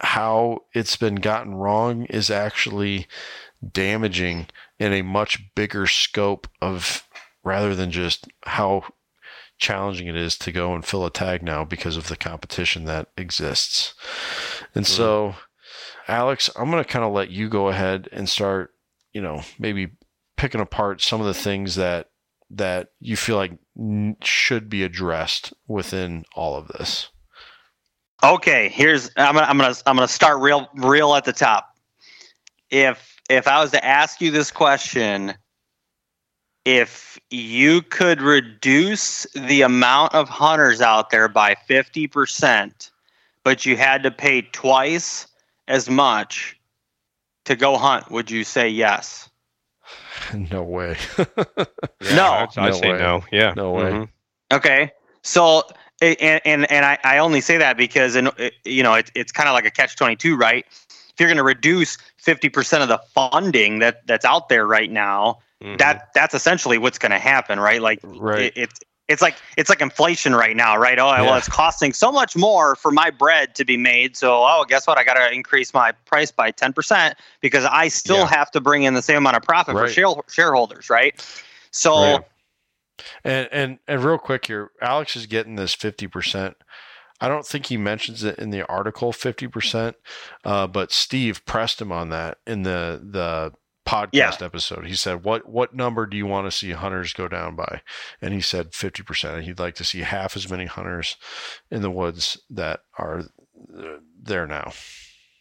how 0.00 0.60
it's 0.74 0.96
been 0.96 1.16
gotten 1.16 1.54
wrong 1.54 2.04
is 2.04 2.30
actually 2.30 3.06
damaging 3.72 4.46
in 4.78 4.92
a 4.92 5.02
much 5.02 5.54
bigger 5.54 5.86
scope 5.86 6.48
of 6.60 7.06
rather 7.42 7.74
than 7.74 7.90
just 7.90 8.28
how 8.44 8.84
challenging 9.58 10.08
it 10.08 10.16
is 10.16 10.36
to 10.38 10.52
go 10.52 10.74
and 10.74 10.84
fill 10.84 11.04
a 11.04 11.10
tag 11.10 11.42
now 11.42 11.64
because 11.64 11.96
of 11.96 12.08
the 12.08 12.16
competition 12.16 12.84
that 12.86 13.08
exists. 13.16 13.94
And 14.74 14.84
mm-hmm. 14.84 14.96
so, 14.96 15.34
Alex, 16.08 16.50
I'm 16.56 16.70
going 16.70 16.82
to 16.82 16.88
kind 16.88 17.04
of 17.04 17.12
let 17.12 17.30
you 17.30 17.48
go 17.48 17.68
ahead 17.68 18.08
and 18.10 18.28
start, 18.28 18.72
you 19.12 19.20
know, 19.20 19.42
maybe 19.58 19.92
picking 20.36 20.60
apart 20.60 21.02
some 21.02 21.20
of 21.20 21.26
the 21.26 21.34
things 21.34 21.76
that 21.76 22.08
that 22.52 22.88
you 22.98 23.16
feel 23.16 23.36
like 23.36 23.52
should 24.24 24.68
be 24.68 24.82
addressed 24.82 25.52
within 25.68 26.24
all 26.34 26.56
of 26.56 26.66
this. 26.68 27.08
Okay, 28.22 28.68
here's 28.68 29.10
I'm 29.16 29.34
gonna 29.34 29.46
I'm 29.46 29.58
gonna 29.58 29.74
I'm 29.86 29.96
gonna 29.96 30.08
start 30.08 30.40
real 30.40 30.68
real 30.74 31.14
at 31.14 31.24
the 31.24 31.32
top. 31.32 31.74
If 32.70 33.20
if 33.28 33.46
I 33.46 33.60
was 33.60 33.70
to 33.70 33.84
ask 33.84 34.20
you 34.20 34.30
this 34.30 34.50
question, 34.50 35.34
if 36.64 37.18
you 37.30 37.82
could 37.82 38.20
reduce 38.20 39.26
the 39.34 39.62
amount 39.62 40.14
of 40.14 40.28
hunters 40.28 40.80
out 40.80 41.10
there 41.10 41.28
by 41.28 41.54
50%, 41.68 42.90
but 43.44 43.64
you 43.64 43.76
had 43.76 44.02
to 44.02 44.10
pay 44.10 44.42
twice 44.42 45.26
as 45.68 45.88
much 45.88 46.58
to 47.44 47.56
go 47.56 47.76
hunt, 47.76 48.10
would 48.10 48.30
you 48.30 48.44
say 48.44 48.68
yes? 48.68 49.28
No 50.50 50.62
way. 50.62 50.96
yeah, 51.18 51.64
no. 52.14 52.24
I'd, 52.24 52.48
I'd 52.56 52.56
no 52.56 52.72
say 52.72 52.92
way. 52.92 52.98
no. 52.98 53.24
Yeah. 53.32 53.52
No 53.56 53.72
way. 53.72 53.90
Mm-hmm. 53.90 54.54
Okay. 54.56 54.92
So, 55.22 55.62
and, 56.00 56.40
and, 56.44 56.70
and 56.70 56.84
I, 56.84 56.98
I 57.02 57.18
only 57.18 57.40
say 57.40 57.56
that 57.56 57.76
because, 57.76 58.14
in, 58.14 58.30
you 58.64 58.82
know, 58.84 58.94
it, 58.94 59.10
it's 59.16 59.32
kind 59.32 59.48
of 59.48 59.54
like 59.54 59.64
a 59.64 59.70
catch 59.70 59.96
22, 59.96 60.36
right? 60.36 60.64
If 60.68 61.14
you're 61.18 61.28
going 61.28 61.38
to 61.38 61.42
reduce 61.42 61.98
50% 62.22 62.82
of 62.82 62.88
the 62.88 62.98
funding 63.12 63.80
that 63.80 64.06
that's 64.06 64.24
out 64.24 64.48
there 64.48 64.66
right 64.66 64.90
now 64.90 65.40
mm-hmm. 65.62 65.76
that 65.76 66.10
that's 66.14 66.34
essentially 66.34 66.78
what's 66.78 66.98
going 66.98 67.12
to 67.12 67.18
happen 67.18 67.58
right 67.58 67.82
like 67.82 68.00
right. 68.04 68.42
It, 68.42 68.52
it's 68.56 68.80
it's 69.10 69.20
like 69.20 69.34
it's 69.56 69.68
like 69.68 69.80
inflation 69.80 70.34
right 70.34 70.56
now 70.56 70.76
right 70.76 70.98
oh 70.98 71.08
yeah. 71.08 71.22
well 71.22 71.36
it's 71.36 71.48
costing 71.48 71.92
so 71.92 72.12
much 72.12 72.36
more 72.36 72.76
for 72.76 72.92
my 72.92 73.10
bread 73.10 73.54
to 73.56 73.64
be 73.64 73.76
made 73.76 74.16
so 74.16 74.42
oh 74.44 74.64
guess 74.68 74.86
what 74.86 74.96
i 74.98 75.04
got 75.04 75.14
to 75.14 75.32
increase 75.32 75.74
my 75.74 75.92
price 76.06 76.30
by 76.30 76.52
10% 76.52 77.14
because 77.40 77.64
i 77.66 77.88
still 77.88 78.18
yeah. 78.18 78.28
have 78.28 78.50
to 78.52 78.60
bring 78.60 78.84
in 78.84 78.94
the 78.94 79.02
same 79.02 79.18
amount 79.18 79.36
of 79.36 79.42
profit 79.42 79.74
right. 79.74 79.88
for 79.88 79.92
share, 79.92 80.14
shareholders 80.30 80.88
right 80.88 81.26
so 81.72 81.92
right. 81.94 82.24
and 83.24 83.48
and 83.52 83.78
and 83.88 84.04
real 84.04 84.18
quick 84.18 84.46
here 84.46 84.70
alex 84.80 85.16
is 85.16 85.26
getting 85.26 85.56
this 85.56 85.74
50% 85.74 86.54
I 87.22 87.28
don't 87.28 87.44
think 87.44 87.66
he 87.66 87.76
mentions 87.76 88.24
it 88.24 88.38
in 88.38 88.48
the 88.48 88.66
article 88.66 89.12
50%, 89.12 89.94
uh, 90.42 90.66
but 90.66 90.90
Steve 90.90 91.44
pressed 91.44 91.78
him 91.78 91.92
on 91.92 92.08
that 92.08 92.38
in 92.46 92.62
the 92.62 92.98
the 93.02 93.52
podcast 93.90 94.10
yeah. 94.12 94.36
episode. 94.40 94.86
He 94.86 94.94
said, 94.94 95.24
"What 95.24 95.48
what 95.48 95.74
number 95.74 96.06
do 96.06 96.16
you 96.16 96.26
want 96.26 96.46
to 96.46 96.56
see 96.56 96.70
hunters 96.72 97.12
go 97.12 97.28
down 97.28 97.56
by?" 97.56 97.82
And 98.22 98.32
he 98.32 98.40
said 98.40 98.72
50%. 98.72 99.42
He'd 99.42 99.58
like 99.58 99.74
to 99.76 99.84
see 99.84 100.00
half 100.00 100.36
as 100.36 100.48
many 100.48 100.66
hunters 100.66 101.16
in 101.70 101.82
the 101.82 101.90
woods 101.90 102.40
that 102.50 102.80
are 102.98 103.24
there 104.22 104.46
now. 104.46 104.72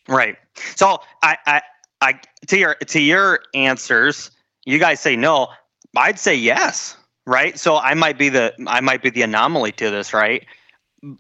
Right. 0.07 0.37
So 0.75 1.01
I 1.21 1.37
I 1.45 1.61
I 2.01 2.19
to 2.47 2.57
your 2.57 2.75
to 2.75 2.99
your 2.99 3.41
answers, 3.53 4.31
you 4.65 4.79
guys 4.79 4.99
say 4.99 5.15
no. 5.15 5.49
I'd 5.95 6.19
say 6.19 6.35
yes, 6.35 6.97
right? 7.25 7.57
So 7.59 7.77
I 7.77 7.93
might 7.93 8.17
be 8.17 8.29
the 8.29 8.53
I 8.67 8.81
might 8.81 9.03
be 9.03 9.09
the 9.09 9.21
anomaly 9.21 9.73
to 9.73 9.89
this, 9.89 10.13
right? 10.13 10.45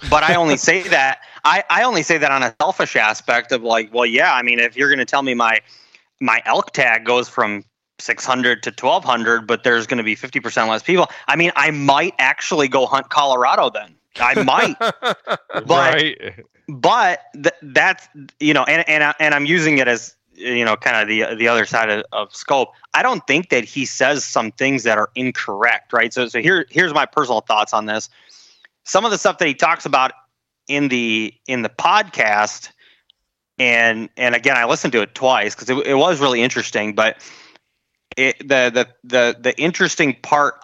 but 0.09 0.23
I 0.23 0.35
only 0.35 0.57
say 0.57 0.81
that 0.89 1.19
I, 1.45 1.63
I 1.69 1.83
only 1.83 2.03
say 2.03 2.17
that 2.17 2.31
on 2.31 2.43
a 2.43 2.55
selfish 2.61 2.95
aspect 2.95 3.51
of 3.51 3.63
like, 3.63 3.93
well, 3.93 4.05
yeah, 4.05 4.33
I 4.33 4.41
mean, 4.41 4.59
if 4.59 4.75
you're 4.75 4.89
going 4.89 4.99
to 4.99 5.05
tell 5.05 5.21
me 5.21 5.33
my 5.33 5.59
my 6.19 6.41
elk 6.45 6.71
tag 6.73 7.05
goes 7.05 7.29
from 7.29 7.63
600 7.99 8.63
to 8.63 8.69
1200, 8.69 9.45
but 9.45 9.63
there's 9.63 9.87
going 9.87 9.97
to 9.97 10.03
be 10.03 10.15
50% 10.15 10.69
less 10.69 10.83
people, 10.83 11.07
I 11.27 11.35
mean, 11.35 11.51
I 11.55 11.71
might 11.71 12.13
actually 12.17 12.67
go 12.67 12.85
hunt 12.85 13.09
Colorado 13.09 13.69
then. 13.69 13.95
I 14.19 14.43
might, 14.43 14.75
but 14.79 15.69
right. 15.69 16.45
but 16.67 17.21
th- 17.33 17.55
that's 17.61 18.09
you 18.39 18.53
know, 18.53 18.63
and 18.63 18.87
and 18.89 19.13
and 19.19 19.35
I'm 19.35 19.45
using 19.45 19.77
it 19.77 19.87
as 19.87 20.15
you 20.33 20.65
know, 20.65 20.75
kind 20.75 20.97
of 20.97 21.07
the 21.07 21.35
the 21.35 21.47
other 21.47 21.65
side 21.65 21.89
of, 21.89 22.03
of 22.11 22.35
scope. 22.35 22.69
I 22.95 23.03
don't 23.03 23.25
think 23.27 23.49
that 23.49 23.65
he 23.65 23.85
says 23.85 24.25
some 24.25 24.51
things 24.51 24.83
that 24.83 24.97
are 24.97 25.11
incorrect, 25.15 25.93
right? 25.93 26.11
So 26.11 26.27
so 26.27 26.41
here 26.41 26.65
here's 26.69 26.93
my 26.93 27.05
personal 27.05 27.41
thoughts 27.41 27.71
on 27.71 27.85
this 27.85 28.09
some 28.89 29.05
of 29.05 29.11
the 29.11 29.17
stuff 29.19 29.37
that 29.37 29.47
he 29.47 29.53
talks 29.53 29.85
about 29.85 30.11
in 30.67 30.87
the 30.87 31.33
in 31.47 31.61
the 31.61 31.69
podcast 31.69 32.71
and 33.59 34.09
and 34.17 34.35
again 34.35 34.57
i 34.57 34.65
listened 34.65 34.93
to 34.93 35.01
it 35.01 35.13
twice 35.13 35.53
because 35.53 35.69
it, 35.69 35.77
it 35.85 35.95
was 35.95 36.19
really 36.19 36.41
interesting 36.41 36.95
but 36.95 37.21
it, 38.17 38.39
the 38.39 38.71
the 38.73 38.87
the 39.03 39.37
the 39.39 39.59
interesting 39.59 40.15
part 40.21 40.55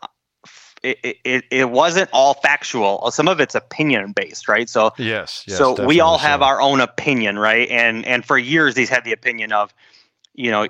it, 0.81 1.17
it, 1.23 1.43
it 1.49 1.69
wasn't 1.71 2.09
all 2.13 2.35
factual 2.35 3.09
some 3.11 3.27
of 3.27 3.39
it's 3.39 3.55
opinion 3.55 4.13
based 4.13 4.47
right 4.47 4.69
so 4.69 4.93
yes, 4.97 5.43
yes 5.47 5.57
so 5.57 5.85
we 5.85 5.99
all 5.99 6.17
have 6.17 6.39
so. 6.39 6.45
our 6.45 6.61
own 6.61 6.79
opinion 6.79 7.37
right 7.37 7.69
and 7.69 8.05
and 8.05 8.25
for 8.25 8.37
years 8.37 8.75
he's 8.75 8.89
had 8.89 9.03
the 9.03 9.11
opinion 9.11 9.51
of 9.51 9.73
you 10.33 10.49
know 10.49 10.67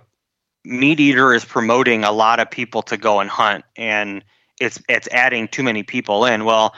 meat 0.64 1.00
eater 1.00 1.34
is 1.34 1.46
promoting 1.46 2.04
a 2.04 2.12
lot 2.12 2.40
of 2.40 2.50
people 2.50 2.82
to 2.82 2.98
go 2.98 3.20
and 3.20 3.30
hunt 3.30 3.64
and 3.76 4.24
it's 4.60 4.82
it's 4.90 5.08
adding 5.10 5.48
too 5.48 5.64
many 5.64 5.84
people 5.84 6.26
in 6.26 6.44
well 6.44 6.74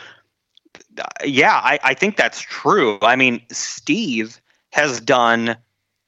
yeah, 1.24 1.54
I, 1.54 1.80
I 1.84 1.94
think 1.94 2.18
that's 2.18 2.40
true. 2.40 2.98
I 3.02 3.16
mean, 3.16 3.42
Steve 3.52 4.40
has 4.78 5.02
done 5.02 5.58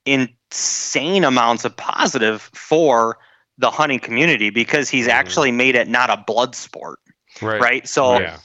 insane 0.06 1.24
amounts 1.24 1.66
of 1.66 1.76
positive 1.76 2.44
for 2.54 3.18
the 3.58 3.72
hunting 3.72 4.00
community 4.00 4.52
because 4.52 4.90
he's 4.90 5.08
mm-hmm. 5.08 5.18
actually 5.18 5.52
made 5.52 5.76
it 5.76 5.88
not 5.88 6.12
a 6.12 6.18
blood 6.18 6.56
sport. 6.56 7.00
Right. 7.42 7.60
Right. 7.60 7.88
So, 7.88 8.20
yeah. 8.20 8.38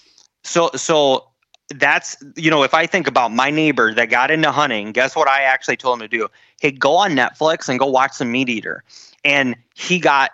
so, 0.43 0.71
so 0.75 1.29
that's, 1.75 2.17
you 2.37 2.51
know, 2.51 2.63
if 2.63 2.73
I 2.73 2.87
think 2.87 3.07
about 3.07 3.33
my 3.33 3.51
neighbor 3.51 3.93
that 3.95 4.07
got 4.07 4.31
into 4.31 4.51
hunting, 4.51 4.93
guess 4.93 5.15
what 5.15 5.29
I 5.29 5.43
actually 5.43 5.77
told 5.77 6.01
him 6.01 6.09
to 6.09 6.17
do? 6.17 6.29
Hey, 6.61 6.71
go 6.71 6.97
on 6.97 7.13
Netflix 7.13 7.69
and 7.69 7.79
go 7.79 7.87
watch 7.87 8.13
some 8.13 8.33
Meat 8.33 8.49
Eater. 8.49 8.83
And 9.25 9.55
he 9.75 9.99
got 9.99 10.31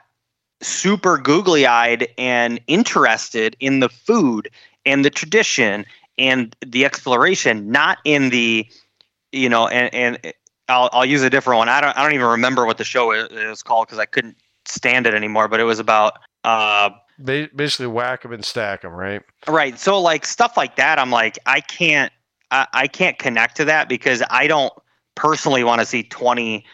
super 0.63 1.19
googly 1.19 1.67
eyed 1.67 2.07
and 2.17 2.61
interested 2.69 3.57
in 3.59 3.81
the 3.81 3.89
food 3.89 4.51
and 4.87 5.05
the 5.05 5.11
tradition 5.11 5.85
and 6.17 6.55
the 6.65 6.85
exploration, 6.85 7.71
not 7.73 7.99
in 8.05 8.31
the, 8.31 8.69
you 9.33 9.49
know, 9.49 9.69
and, 9.69 9.95
and 9.95 10.35
I'll, 10.69 10.91
I'll 10.93 11.05
use 11.05 11.23
a 11.23 11.31
different 11.31 11.59
one. 11.59 11.69
I 11.69 11.81
don't, 11.81 11.97
I 11.97 12.03
don't 12.03 12.15
even 12.15 12.27
remember 12.27 12.67
what 12.67 12.79
the 12.79 12.85
show 12.85 13.13
is, 13.13 13.29
is 13.31 13.63
called 13.63 13.87
because 13.87 13.99
I 13.99 14.07
couldn't 14.07 14.37
stand 14.65 15.07
it 15.07 15.15
anymore, 15.15 15.49
but 15.49 15.61
it 15.61 15.65
was 15.65 15.79
about, 15.79 16.19
uh, 16.45 16.91
basically 17.23 17.87
whack 17.87 18.23
them 18.23 18.33
and 18.33 18.45
stack 18.45 18.83
them, 18.83 18.93
right? 18.93 19.23
Right. 19.47 19.79
So 19.79 20.01
like 20.01 20.25
stuff 20.25 20.57
like 20.57 20.77
that, 20.77 20.99
I'm 20.99 21.11
like, 21.11 21.39
I 21.47 21.61
can't, 21.61 22.13
I, 22.51 22.67
I 22.73 22.87
can't 22.87 23.19
connect 23.19 23.57
to 23.57 23.65
that 23.67 23.89
because 23.89 24.23
I 24.31 24.47
don't 24.47 24.73
personally 25.15 25.65
want 25.65 25.81
to 25.81 25.87
see 25.87 26.03
20 26.03 26.65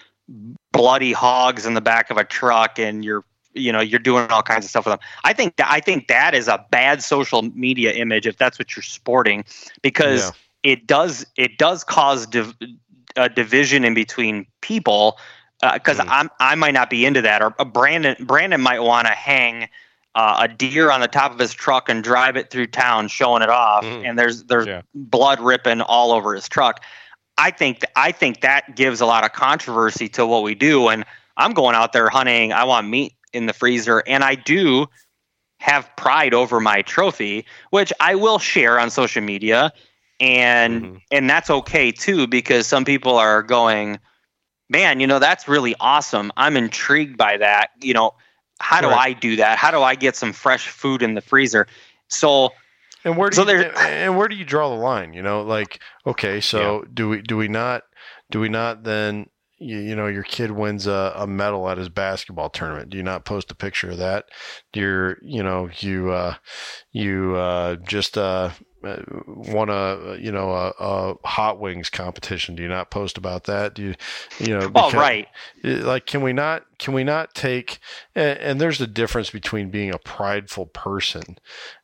bloody 0.73 1.13
hogs 1.13 1.67
in 1.67 1.75
the 1.75 1.81
back 1.81 2.11
of 2.11 2.17
a 2.17 2.25
truck 2.25 2.79
and 2.79 3.05
you're 3.05 3.25
you 3.55 3.73
know 3.73 3.81
you're 3.81 3.99
doing 3.99 4.27
all 4.31 4.43
kinds 4.43 4.65
of 4.65 4.71
stuff 4.71 4.85
with 4.85 4.93
them. 4.93 5.01
I 5.25 5.33
think 5.33 5.57
that 5.57 5.71
I 5.71 5.81
think 5.81 6.09
that 6.09 6.35
is 6.35 6.47
a 6.49 6.65
bad 6.71 7.03
social 7.03 7.43
media 7.43 7.93
image 7.93 8.27
if 8.27 8.37
that's 8.37 8.59
what 8.59 8.77
you're 8.77 8.83
sporting 8.83 9.45
because 9.83 10.27
yeah. 10.27 10.31
It 10.67 10.87
does 10.87 11.25
it 11.37 11.59
does 11.59 11.85
cause 11.85 12.27
div, 12.27 12.53
a 13.15 13.29
division 13.29 13.85
in 13.85 13.95
between 13.95 14.47
people 14.61 15.19
because 15.73 16.01
uh, 16.01 16.05
mm. 16.05 16.09
I'm 16.11 16.31
I 16.41 16.55
might 16.57 16.75
not 16.75 16.91
be 16.91 17.07
into 17.07 17.23
that 17.23 17.41
or 17.41 17.51
Brandon 17.51 18.17
Brandon 18.21 18.61
might 18.61 18.81
want 18.81 19.07
to 19.07 19.13
hang 19.13 19.69
uh, 20.17 20.39
a 20.41 20.49
deer 20.49 20.91
on 20.91 21.01
the 21.01 21.09
top 21.09 21.33
of 21.33 21.39
his 21.39 21.55
truck 21.55 21.89
and 21.89 22.03
drive 22.03 22.37
it 22.37 22.51
through 22.51 22.67
town 22.67 23.07
showing 23.09 23.43
it 23.43 23.49
off 23.49 23.85
mm. 23.85 24.05
and 24.05 24.19
there's 24.19 24.45
there's 24.45 24.67
yeah. 24.67 24.83
blood 24.95 25.41
ripping 25.41 25.81
all 25.81 26.13
over 26.13 26.35
his 26.35 26.49
truck. 26.49 26.83
I 27.39 27.53
think 27.53 27.81
th- 27.81 27.93
I 27.95 28.13
think 28.13 28.41
that 28.41 28.75
gives 28.75 29.01
a 29.01 29.07
lot 29.07 29.25
of 29.25 29.33
controversy 29.33 30.09
to 30.11 30.27
what 30.27 30.43
we 30.43 30.55
do 30.55 30.89
and 30.89 31.05
I'm 31.37 31.53
going 31.53 31.77
out 31.77 31.93
there 31.93 32.09
hunting. 32.09 32.53
I 32.53 32.65
want 32.65 32.89
meat 32.89 33.13
in 33.33 33.47
the 33.47 33.53
freezer, 33.53 34.03
and 34.07 34.25
I 34.25 34.35
do 34.35 34.87
have 35.61 35.89
pride 35.97 36.35
over 36.35 36.61
my 36.61 36.83
trophy, 36.83 37.45
which 37.71 37.93
I 38.01 38.15
will 38.15 38.39
share 38.39 38.79
on 38.79 38.91
social 38.91 39.23
media, 39.23 39.73
and 40.21 40.83
mm-hmm. 40.83 40.97
and 41.11 41.29
that's 41.29 41.51
okay 41.51 41.93
too 41.93 42.27
because 42.27 42.67
some 42.67 42.85
people 42.85 43.17
are 43.17 43.43
going, 43.43 43.99
man, 44.69 45.01
you 45.01 45.07
know 45.07 45.19
that's 45.19 45.49
really 45.49 45.75
awesome. 45.81 46.33
I'm 46.37 46.57
intrigued 46.57 47.17
by 47.17 47.37
that. 47.39 47.71
You 47.83 47.95
know, 47.95 48.13
how 48.61 48.81
do 48.81 48.89
I 48.89 49.13
do 49.13 49.37
that? 49.37 49.59
How 49.59 49.71
do 49.71 49.83
I 49.83 49.95
get 49.95 50.17
some 50.17 50.33
fresh 50.33 50.69
food 50.69 51.03
in 51.03 51.15
the 51.15 51.21
freezer? 51.21 51.67
So. 52.09 52.51
And 53.05 53.17
where 53.17 53.31
do 53.31 53.37
so 53.37 53.49
you, 53.49 53.63
and 53.63 54.17
where 54.17 54.27
do 54.27 54.35
you 54.35 54.45
draw 54.45 54.69
the 54.69 54.75
line? 54.75 55.13
You 55.13 55.23
know, 55.23 55.43
like 55.43 55.81
okay, 56.09 56.41
so 56.41 56.81
yeah. 56.81 56.89
do 56.93 57.09
we 57.09 57.23
do 57.23 57.37
we 57.37 57.47
not 57.47 57.85
do 58.33 58.41
we 58.41 58.49
not 58.49 58.83
then 58.83 59.27
you, 59.59 59.79
you 59.79 59.97
know 59.97 60.07
your 60.07 60.23
kid 60.23 60.51
wins 60.51 60.87
a, 60.87 61.13
a 61.17 61.27
medal 61.27 61.69
at 61.69 61.79
his 61.79 61.89
basketball 61.89 62.51
tournament 62.51 62.91
do 62.91 62.97
you 62.97 63.03
not 63.03 63.25
post 63.25 63.51
a 63.51 63.55
picture 63.55 63.91
of 63.91 63.99
that 63.99 64.27
you're 64.75 65.19
you 65.23 65.43
know 65.43 65.69
you 65.79 66.11
uh, 66.11 66.35
you 66.93 67.35
uh, 67.37 67.77
just 67.77 68.19
uh 68.19 68.51
Uh, 68.85 69.03
won 69.27 69.71
a 69.71 70.17
you 70.21 70.31
know 70.31 70.51
a, 70.51 70.73
a, 70.79 71.15
hot 71.27 71.59
wings 71.59 71.89
competition. 71.89 72.55
Do 72.55 72.63
you 72.63 72.69
not 72.69 72.91
post 72.91 73.17
about 73.17 73.45
that? 73.45 73.75
Do 73.75 73.83
you 73.83 73.95
you 74.39 74.59
know 74.59 74.69
because, 74.69 74.95
oh 74.95 74.99
right. 74.99 75.29
Uh, 75.65 75.79
like 75.85 76.07
can 76.07 76.23
we 76.23 76.33
not 76.33 76.65
can 76.79 76.93
we 76.93 77.03
not 77.03 77.35
take 77.35 77.79
and, 78.15 78.39
and 78.39 78.61
there's 78.61 78.81
a 78.81 78.87
difference 78.87 79.31
between 79.31 79.71
being 79.71 79.93
a 79.93 79.99
prideful 79.99 80.67
person 80.67 81.39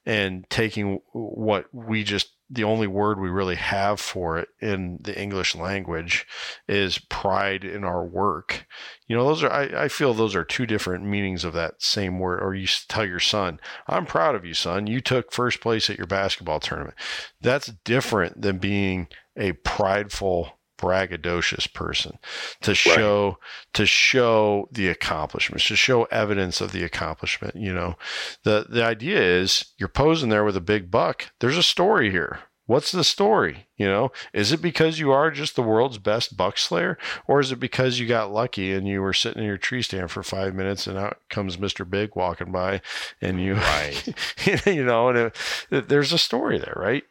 and 0.04 0.48
taking 0.50 1.00
what 1.12 1.66
we 1.74 2.04
just 2.04 2.32
the 2.52 2.64
only 2.64 2.86
word 2.86 3.18
we 3.18 3.30
really 3.30 3.54
have 3.54 3.98
for 3.98 4.38
it 4.38 4.48
in 4.60 4.98
the 5.00 5.18
English 5.18 5.54
language 5.54 6.26
is 6.68 6.98
pride 6.98 7.64
in 7.64 7.82
our 7.82 8.04
work. 8.04 8.66
You 9.08 9.16
know, 9.16 9.26
those 9.26 9.42
are, 9.42 9.50
I, 9.50 9.84
I, 9.84 9.88
feel 9.88 10.12
those 10.12 10.34
are 10.34 10.44
two 10.44 10.66
different 10.66 11.04
meanings 11.04 11.44
of 11.44 11.54
that 11.54 11.74
same 11.78 12.18
word. 12.18 12.42
Or 12.42 12.54
you 12.54 12.66
tell 12.88 13.06
your 13.06 13.20
son, 13.20 13.58
I'm 13.88 14.04
proud 14.04 14.34
of 14.34 14.44
you, 14.44 14.52
son. 14.52 14.86
You 14.86 15.00
took 15.00 15.32
first 15.32 15.62
place 15.62 15.88
at 15.88 15.96
your 15.96 16.06
basketball 16.06 16.60
tournament. 16.60 16.94
That's 17.40 17.72
different 17.84 18.42
than 18.42 18.58
being 18.58 19.08
a 19.34 19.52
prideful 19.52 20.58
braggadocious 20.82 21.72
person 21.72 22.18
to 22.60 22.74
show 22.74 23.26
right. 23.26 23.36
to 23.72 23.86
show 23.86 24.68
the 24.72 24.88
accomplishments 24.88 25.66
to 25.68 25.76
show 25.76 26.04
evidence 26.04 26.60
of 26.60 26.72
the 26.72 26.82
accomplishment 26.82 27.54
you 27.54 27.72
know. 27.72 27.94
The 28.42 28.66
the 28.68 28.84
idea 28.84 29.20
is 29.20 29.72
you're 29.78 29.88
posing 29.88 30.28
there 30.28 30.44
with 30.44 30.56
a 30.56 30.60
big 30.60 30.90
buck. 30.90 31.30
There's 31.38 31.56
a 31.56 31.62
story 31.62 32.10
here. 32.10 32.40
What's 32.66 32.92
the 32.92 33.04
story 33.04 33.66
you 33.76 33.86
know? 33.86 34.10
Is 34.32 34.50
it 34.52 34.60
because 34.60 34.98
you 34.98 35.12
are 35.12 35.30
just 35.30 35.54
the 35.54 35.62
world's 35.62 35.98
best 35.98 36.36
buck 36.36 36.58
slayer 36.58 36.98
or 37.28 37.38
is 37.38 37.52
it 37.52 37.60
because 37.60 37.98
you 37.98 38.08
got 38.08 38.32
lucky 38.32 38.72
and 38.72 38.88
you 38.88 39.00
were 39.02 39.12
sitting 39.12 39.42
in 39.42 39.48
your 39.48 39.58
tree 39.58 39.82
stand 39.82 40.10
for 40.10 40.22
five 40.22 40.54
minutes 40.54 40.86
and 40.86 40.98
out 40.98 41.18
comes 41.30 41.56
mr 41.56 41.88
big 41.88 42.16
walking 42.16 42.50
by 42.50 42.80
and 43.20 43.40
you 43.40 43.54
right. 43.54 44.14
you 44.66 44.84
know 44.84 45.08
and 45.08 45.32
it, 45.70 45.88
there's 45.88 46.12
a 46.12 46.18
story 46.18 46.58
there 46.58 46.76
right? 46.76 47.04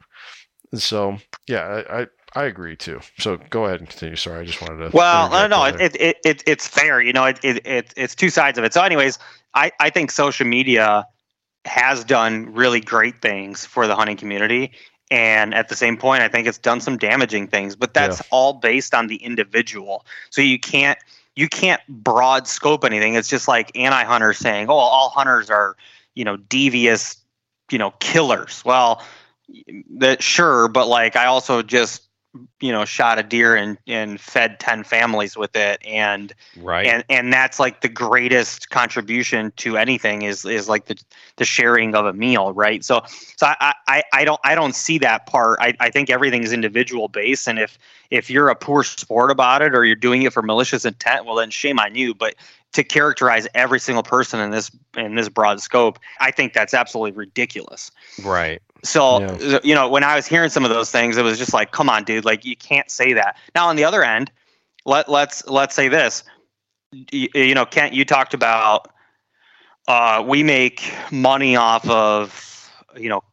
And 0.72 0.82
so 0.82 1.18
yeah 1.48 1.84
I, 1.90 2.08
I 2.34 2.46
agree 2.46 2.78
too. 2.78 3.02
So 3.20 3.38
go 3.50 3.66
ahead 3.66 3.80
and 3.80 3.90
continue. 3.90 4.16
Sorry, 4.16 4.42
I 4.42 4.46
just 4.46 4.62
wanted 4.62 4.90
to. 4.90 4.96
Well, 4.96 5.30
no, 5.30 5.48
no, 5.48 5.66
it, 5.66 5.96
it, 6.00 6.18
it, 6.24 6.44
it's 6.48 6.66
fair. 6.66 7.02
You 7.02 7.12
know, 7.12 7.26
it, 7.26 7.40
it, 7.44 7.66
it, 7.66 7.94
it's 7.98 8.16
two 8.16 8.30
sides 8.30 8.58
of 8.58 8.64
it. 8.64 8.74
So, 8.74 8.82
anyways, 8.82 9.20
I, 9.54 9.72
I 9.80 9.90
think 9.90 10.12
social 10.12 10.48
media 10.48 11.06
has 11.66 12.04
done 12.06 12.54
really 12.54 12.80
great 12.80 13.22
things 13.22 13.66
for 13.66 13.86
the 13.86 13.96
hunting 13.96 14.18
community. 14.18 14.72
And 15.10 15.54
at 15.54 15.68
the 15.68 15.76
same 15.76 15.98
point, 15.98 16.24
I 16.24 16.30
think 16.30 16.48
it's 16.48 16.58
done 16.58 16.80
some 16.80 16.98
damaging 16.98 17.48
things, 17.48 17.76
but 17.76 17.94
that's 17.94 18.20
yeah. 18.20 18.28
all 18.32 18.54
based 18.54 18.96
on 18.96 19.08
the 19.08 19.18
individual. 19.18 20.06
So 20.30 20.42
you 20.42 20.58
can't 20.58 20.98
you 21.36 21.50
can't 21.50 21.82
broad 21.90 22.48
scope 22.48 22.86
anything. 22.86 23.16
It's 23.16 23.28
just 23.28 23.48
like 23.48 23.72
anti 23.76 24.04
hunters 24.06 24.38
saying, 24.38 24.68
"Oh, 24.70 24.76
all 24.76 25.10
hunters 25.10 25.50
are 25.50 25.76
you 26.16 26.24
know 26.24 26.38
devious, 26.38 27.18
you 27.70 27.78
know 27.78 27.92
killers." 28.00 28.64
Well, 28.64 29.04
that 29.98 30.24
sure, 30.24 30.70
but 30.70 30.88
like 30.88 31.18
I 31.18 31.26
also 31.26 31.62
just 31.62 32.04
you 32.60 32.72
know 32.72 32.86
shot 32.86 33.20
a 33.20 33.24
deer 33.24 33.56
and 33.56 33.78
and 33.88 34.20
fed 34.20 34.60
10 34.60 34.84
families 34.84 35.36
with 35.36 35.56
it. 35.56 35.82
And 35.86 36.34
right. 36.58 36.88
and 36.88 37.04
and 37.10 37.34
that's 37.34 37.60
like 37.60 37.82
the 37.82 37.90
greatest 37.90 38.70
contribution 38.70 39.52
to 39.58 39.78
anything 39.78 40.22
is 40.22 40.46
is 40.46 40.70
like 40.70 40.86
the 40.86 41.02
the 41.38 41.46
sharing 41.46 41.96
of 41.96 42.06
a 42.06 42.14
meal 42.14 42.54
right? 42.54 42.84
So 42.84 43.02
so 43.38 43.48
i 43.48 43.74
i, 43.88 44.04
I 44.14 44.26
don't 44.26 44.40
i 44.44 44.56
don't 44.56 44.76
see 44.76 44.98
that 45.00 45.26
part. 45.26 45.60
I 45.62 45.74
i 45.80 45.90
think 45.90 46.10
everything 46.10 46.44
is 46.44 46.54
individual 46.54 47.08
based. 47.08 47.48
And 47.48 47.60
if 47.60 47.78
if 48.10 48.30
you're 48.30 48.50
a 48.50 48.56
poor 48.56 48.84
sport 48.84 49.32
about 49.32 49.62
it 49.62 49.76
or 49.76 49.86
you're 49.86 49.96
doing 49.96 50.22
it 50.24 50.34
for 50.34 50.42
malicious 50.42 50.86
intent 50.86 51.26
well 51.26 51.36
then 51.36 51.50
shame 51.50 51.80
on 51.80 51.96
you. 51.96 52.14
But 52.14 52.36
to 52.74 52.84
characterize 52.84 53.48
every 53.54 53.80
single 53.80 54.04
person 54.04 54.40
in 54.40 54.52
this 54.52 54.72
in 54.96 55.16
this 55.16 55.30
broad 55.30 55.62
scope 55.62 56.00
i 56.20 56.32
think 56.32 56.54
that's 56.54 56.74
absolutely 56.74 57.12
ridiculous 57.12 57.92
right 58.24 58.62
So 58.84 59.20
yeah. 59.22 59.60
you 59.64 59.76
know, 59.76 59.88
when 59.88 60.04
I 60.04 60.16
was 60.16 60.26
hearing 60.26 60.50
some 60.50 60.64
of 60.64 60.72
those 60.72 60.90
things, 60.90 61.16
it 61.16 61.24
was 61.24 61.38
just 61.38 61.54
like, 61.54 61.72
come 61.72 61.88
on, 61.88 62.04
dude, 62.04 62.26
like 62.26 62.46
you 62.46 62.56
can't 62.56 62.90
say 62.90 63.14
that. 63.14 63.38
Now 63.54 63.68
on 63.68 63.76
the 63.76 63.84
other 63.84 64.04
end, 64.04 64.32
let 64.86 65.08
let's 65.08 65.46
let's 65.48 65.76
say 65.76 65.88
this. 65.88 66.24
You, 66.92 67.30
you 67.36 67.54
know, 67.54 67.66
Kent, 67.66 67.94
you 67.94 68.04
talked 68.06 68.34
about 68.34 68.92
uh, 69.88 70.24
we 70.28 70.44
make 70.44 70.94
money 71.12 71.56
off 71.56 71.88
of 71.90 72.72
you 72.98 73.10
know 73.10 73.24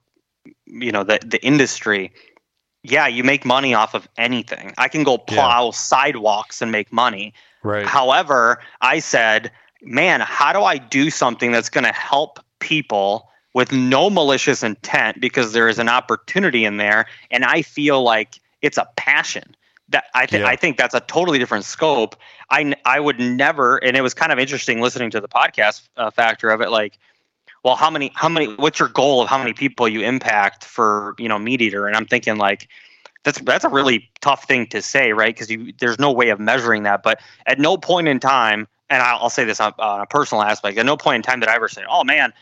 you 0.67 0.93
know 0.93 1.03
the 1.03 1.19
the 1.25 1.43
industry 1.45 2.13
yeah 2.83 3.07
you 3.07 3.25
make 3.25 3.45
money 3.45 3.75
off 3.75 3.95
of 3.95 4.09
anything 4.17 4.73
i 4.79 4.87
can 4.87 5.03
go 5.03 5.19
plow 5.19 5.67
yeah. 5.67 5.71
sidewalks 5.73 6.63
and 6.63 6.71
make 6.71 6.93
money 6.93 7.35
right 7.63 7.87
however 7.87 8.61
i 8.81 8.99
said 8.99 9.51
man 9.83 10.21
how 10.21 10.53
do 10.53 10.63
i 10.63 10.79
do 10.79 11.11
something 11.11 11.53
that's 11.53 11.69
going 11.69 11.85
to 11.85 11.93
help 11.93 12.39
people 12.59 13.29
with 13.55 13.73
no 13.73 14.11
malicious 14.11 14.63
intent 14.63 15.21
because 15.21 15.53
there 15.53 15.69
is 15.69 15.79
an 15.79 15.89
opportunity 15.89 16.65
in 16.65 16.77
there 16.77 17.07
and 17.31 17.45
i 17.45 17.63
feel 17.63 18.03
like 18.03 18.41
it's 18.63 18.79
a 18.79 18.89
passion 18.97 19.55
that 19.91 20.05
I 20.15 20.27
think 20.27 20.43
yeah. 20.43 20.49
I 20.49 20.57
think 20.57 20.77
that's 20.77 20.95
a 20.95 21.01
totally 21.01 21.39
different 21.39 21.65
scope. 21.65 22.17
I 22.51 22.75
I 22.85 23.01
would 23.01 23.19
never, 23.19 23.79
and 23.79 23.97
it 23.97 24.03
was 24.03 24.15
kind 24.15 24.33
of 24.33 24.39
interesting 24.39 24.81
listening 24.81 25.11
to 25.13 25.21
the 25.21 25.29
podcast 25.29 25.89
uh, 25.97 26.11
factor 26.11 26.51
of 26.51 26.61
it. 26.61 26.71
Like, 26.71 26.99
well, 27.65 27.77
how 27.77 27.91
many 27.91 28.13
how 28.15 28.29
many? 28.29 28.47
What's 28.55 28.79
your 28.79 28.89
goal 28.89 29.23
of 29.23 29.29
how 29.29 29.39
many 29.39 29.53
people 29.53 29.89
you 29.89 30.03
impact 30.03 30.65
for 30.65 31.15
you 31.19 31.29
know 31.29 31.39
MeatEater? 31.39 31.87
And 31.87 31.97
I'm 31.97 32.07
thinking 32.07 32.37
like. 32.37 32.69
That's 33.25 33.41
that's 33.41 33.65
a 33.65 33.69
really 33.69 34.09
tough 34.21 34.45
thing 34.45 34.67
to 34.69 34.81
say, 34.81 35.13
right? 35.13 35.35
Because 35.35 35.55
there's 35.79 35.99
no 35.99 36.13
way 36.13 36.31
of 36.31 36.41
measuring 36.41 36.85
that. 36.85 37.03
But 37.03 37.21
at 37.47 37.59
no 37.59 37.77
point 37.77 38.09
in 38.09 38.21
time, 38.21 38.67
and 38.89 39.03
I'll, 39.03 39.19
I'll 39.23 39.31
say 39.31 39.45
this 39.45 39.61
on, 39.61 39.75
on 39.79 40.01
a 40.01 40.07
personal 40.07 40.43
aspect, 40.43 40.79
at 40.79 40.87
no 40.87 40.97
point 40.97 41.17
in 41.17 41.23
time 41.23 41.41
did 41.41 41.49
I 41.49 41.57
ever 41.57 41.69
say, 41.69 41.85
"Oh 41.89 42.05
man, 42.05 42.33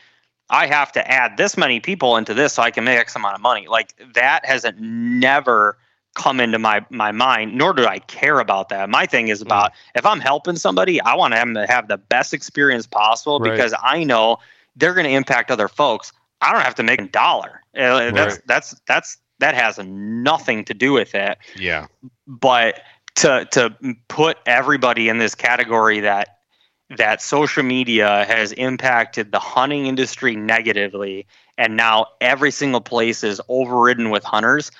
I 0.50 0.66
have 0.66 0.92
to 0.92 1.10
add 1.10 1.36
this 1.36 1.56
many 1.56 1.80
people 1.80 2.16
into 2.16 2.34
this 2.34 2.52
so 2.54 2.62
I 2.62 2.70
can 2.70 2.84
make 2.84 2.98
X 2.98 3.16
amount 3.16 3.34
of 3.34 3.40
money." 3.40 3.66
Like 3.68 3.94
that 4.14 4.44
hasn't 4.44 4.78
never 4.78 5.78
come 6.16 6.40
into 6.40 6.58
my 6.58 6.84
my 6.88 7.12
mind 7.12 7.54
nor 7.54 7.74
do 7.74 7.84
i 7.84 7.98
care 7.98 8.40
about 8.40 8.70
that 8.70 8.88
my 8.88 9.04
thing 9.04 9.28
is 9.28 9.42
about 9.42 9.70
mm. 9.70 9.74
if 9.94 10.06
i'm 10.06 10.18
helping 10.18 10.56
somebody 10.56 10.98
i 11.02 11.14
want 11.14 11.34
them 11.34 11.52
to 11.52 11.66
have 11.66 11.88
the 11.88 11.98
best 11.98 12.32
experience 12.32 12.86
possible 12.86 13.38
right. 13.38 13.52
because 13.52 13.74
i 13.82 14.02
know 14.02 14.38
they're 14.76 14.94
going 14.94 15.04
to 15.04 15.12
impact 15.12 15.50
other 15.50 15.68
folks 15.68 16.14
i 16.40 16.50
don't 16.52 16.62
have 16.62 16.74
to 16.74 16.82
make 16.82 17.02
a 17.02 17.08
dollar 17.08 17.60
uh, 17.78 18.10
that's 18.12 18.40
that's 18.46 18.80
that's 18.88 19.18
that 19.38 19.54
has 19.54 19.78
nothing 19.78 20.64
to 20.64 20.74
do 20.74 20.92
with 20.92 21.14
it 21.14 21.38
yeah 21.56 21.86
but 22.26 22.80
to 23.14 23.46
to 23.50 23.74
put 24.08 24.38
everybody 24.46 25.08
in 25.08 25.18
this 25.18 25.34
category 25.34 26.00
that 26.00 26.38
that 26.96 27.20
social 27.20 27.64
media 27.64 28.24
has 28.28 28.52
impacted 28.52 29.32
the 29.32 29.38
hunting 29.38 29.86
industry 29.86 30.36
negatively 30.36 31.26
and 31.58 31.76
now 31.76 32.06
every 32.20 32.50
single 32.50 32.80
place 32.80 33.24
is 33.24 33.40
overridden 33.48 34.10
with 34.10 34.22
hunters 34.22 34.70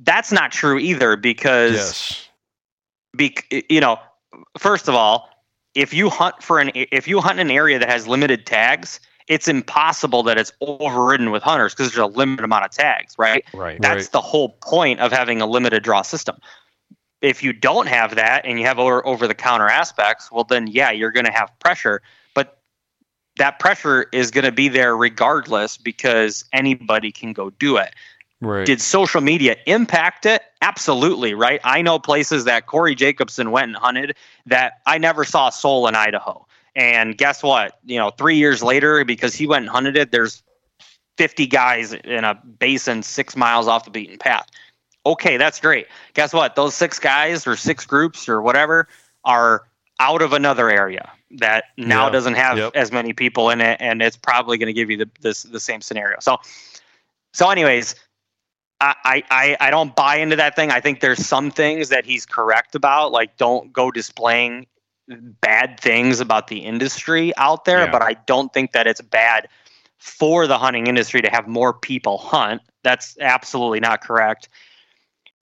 that's 0.00 0.32
not 0.32 0.50
true 0.50 0.78
either 0.78 1.16
because 1.16 1.74
yes. 1.74 2.28
be, 3.16 3.64
you 3.68 3.80
know 3.80 3.98
first 4.58 4.88
of 4.88 4.94
all 4.94 5.28
if 5.74 5.92
you 5.94 6.10
hunt 6.10 6.42
for 6.42 6.58
an 6.58 6.70
if 6.74 7.06
you 7.08 7.20
hunt 7.20 7.38
in 7.38 7.48
an 7.48 7.56
area 7.56 7.78
that 7.78 7.88
has 7.88 8.06
limited 8.06 8.46
tags 8.46 9.00
it's 9.32 9.48
impossible 9.48 10.22
that 10.22 10.36
it's 10.36 10.52
overridden 10.60 11.30
with 11.30 11.42
hunters 11.42 11.72
because 11.72 11.90
there's 11.90 12.04
a 12.04 12.06
limited 12.06 12.44
amount 12.44 12.66
of 12.66 12.70
tags 12.70 13.14
right 13.18 13.44
right 13.54 13.80
that's 13.80 14.04
right. 14.04 14.12
the 14.12 14.20
whole 14.20 14.50
point 14.60 15.00
of 15.00 15.10
having 15.10 15.40
a 15.40 15.46
limited 15.46 15.82
draw 15.82 16.02
system 16.02 16.36
if 17.22 17.42
you 17.42 17.50
don't 17.50 17.88
have 17.88 18.14
that 18.14 18.44
and 18.44 18.60
you 18.60 18.66
have 18.66 18.78
over 18.78 19.04
over 19.06 19.26
the 19.26 19.34
counter 19.34 19.68
aspects 19.68 20.30
well 20.30 20.44
then 20.44 20.66
yeah 20.66 20.90
you're 20.90 21.10
going 21.10 21.24
to 21.24 21.32
have 21.32 21.50
pressure 21.60 22.02
but 22.34 22.60
that 23.36 23.58
pressure 23.58 24.06
is 24.12 24.30
going 24.30 24.44
to 24.44 24.52
be 24.52 24.68
there 24.68 24.94
regardless 24.94 25.78
because 25.78 26.44
anybody 26.52 27.10
can 27.10 27.32
go 27.32 27.48
do 27.48 27.78
it 27.78 27.94
Right. 28.42 28.66
Did 28.66 28.80
social 28.80 29.20
media 29.20 29.54
impact 29.66 30.26
it? 30.26 30.42
Absolutely, 30.62 31.32
right? 31.32 31.60
I 31.62 31.80
know 31.80 32.00
places 32.00 32.42
that 32.44 32.66
Corey 32.66 32.96
Jacobson 32.96 33.52
went 33.52 33.68
and 33.68 33.76
hunted 33.76 34.16
that 34.46 34.80
I 34.84 34.98
never 34.98 35.24
saw 35.24 35.46
a 35.46 35.52
soul 35.52 35.86
in 35.86 35.94
Idaho. 35.94 36.44
And 36.74 37.18
guess 37.18 37.42
what? 37.42 37.78
You 37.84 37.98
know, 37.98 38.10
three 38.10 38.36
years 38.36 38.62
later, 38.62 39.04
because 39.04 39.34
he 39.34 39.46
went 39.46 39.64
and 39.64 39.70
hunted 39.70 39.96
it, 39.96 40.10
there's 40.10 40.42
50 41.18 41.46
guys 41.46 41.92
in 41.92 42.24
a 42.24 42.34
basin 42.34 43.02
six 43.02 43.36
miles 43.36 43.68
off 43.68 43.84
the 43.84 43.90
beaten 43.90 44.18
path. 44.18 44.46
Okay, 45.04 45.36
that's 45.36 45.60
great. 45.60 45.86
Guess 46.14 46.32
what? 46.32 46.54
Those 46.54 46.74
six 46.74 46.98
guys 46.98 47.46
or 47.46 47.56
six 47.56 47.84
groups 47.84 48.28
or 48.28 48.40
whatever 48.40 48.88
are 49.24 49.64
out 50.00 50.22
of 50.22 50.32
another 50.32 50.70
area 50.70 51.10
that 51.32 51.64
now 51.76 52.06
yeah. 52.06 52.12
doesn't 52.12 52.34
have 52.34 52.58
yep. 52.58 52.72
as 52.74 52.92
many 52.92 53.12
people 53.12 53.50
in 53.50 53.60
it, 53.60 53.76
and 53.80 54.00
it's 54.00 54.16
probably 54.16 54.58
going 54.58 54.68
to 54.68 54.72
give 54.72 54.90
you 54.90 54.96
the 54.96 55.08
this 55.20 55.42
the 55.42 55.60
same 55.60 55.80
scenario. 55.80 56.16
So, 56.20 56.38
so 57.32 57.50
anyways, 57.50 57.94
I, 58.82 59.22
I, 59.30 59.56
I 59.60 59.70
don't 59.70 59.94
buy 59.94 60.16
into 60.16 60.36
that 60.36 60.56
thing. 60.56 60.70
I 60.70 60.80
think 60.80 61.00
there's 61.00 61.24
some 61.24 61.50
things 61.50 61.88
that 61.90 62.04
he's 62.04 62.26
correct 62.26 62.74
about, 62.74 63.12
like 63.12 63.36
don't 63.36 63.72
go 63.72 63.90
displaying 63.90 64.66
bad 65.40 65.78
things 65.80 66.20
about 66.20 66.48
the 66.48 66.58
industry 66.58 67.32
out 67.36 67.64
there, 67.64 67.84
yeah. 67.84 67.90
but 67.90 68.02
I 68.02 68.14
don't 68.26 68.52
think 68.52 68.72
that 68.72 68.86
it's 68.86 69.00
bad 69.00 69.48
for 69.98 70.46
the 70.46 70.58
hunting 70.58 70.86
industry 70.86 71.22
to 71.22 71.30
have 71.30 71.46
more 71.46 71.72
people 71.72 72.18
hunt. 72.18 72.62
That's 72.82 73.16
absolutely 73.20 73.80
not 73.80 74.02
correct. 74.02 74.48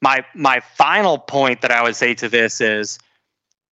My 0.02 0.24
my 0.34 0.60
final 0.60 1.18
point 1.18 1.62
that 1.62 1.70
I 1.70 1.82
would 1.82 1.96
say 1.96 2.14
to 2.14 2.28
this 2.28 2.60
is 2.60 2.98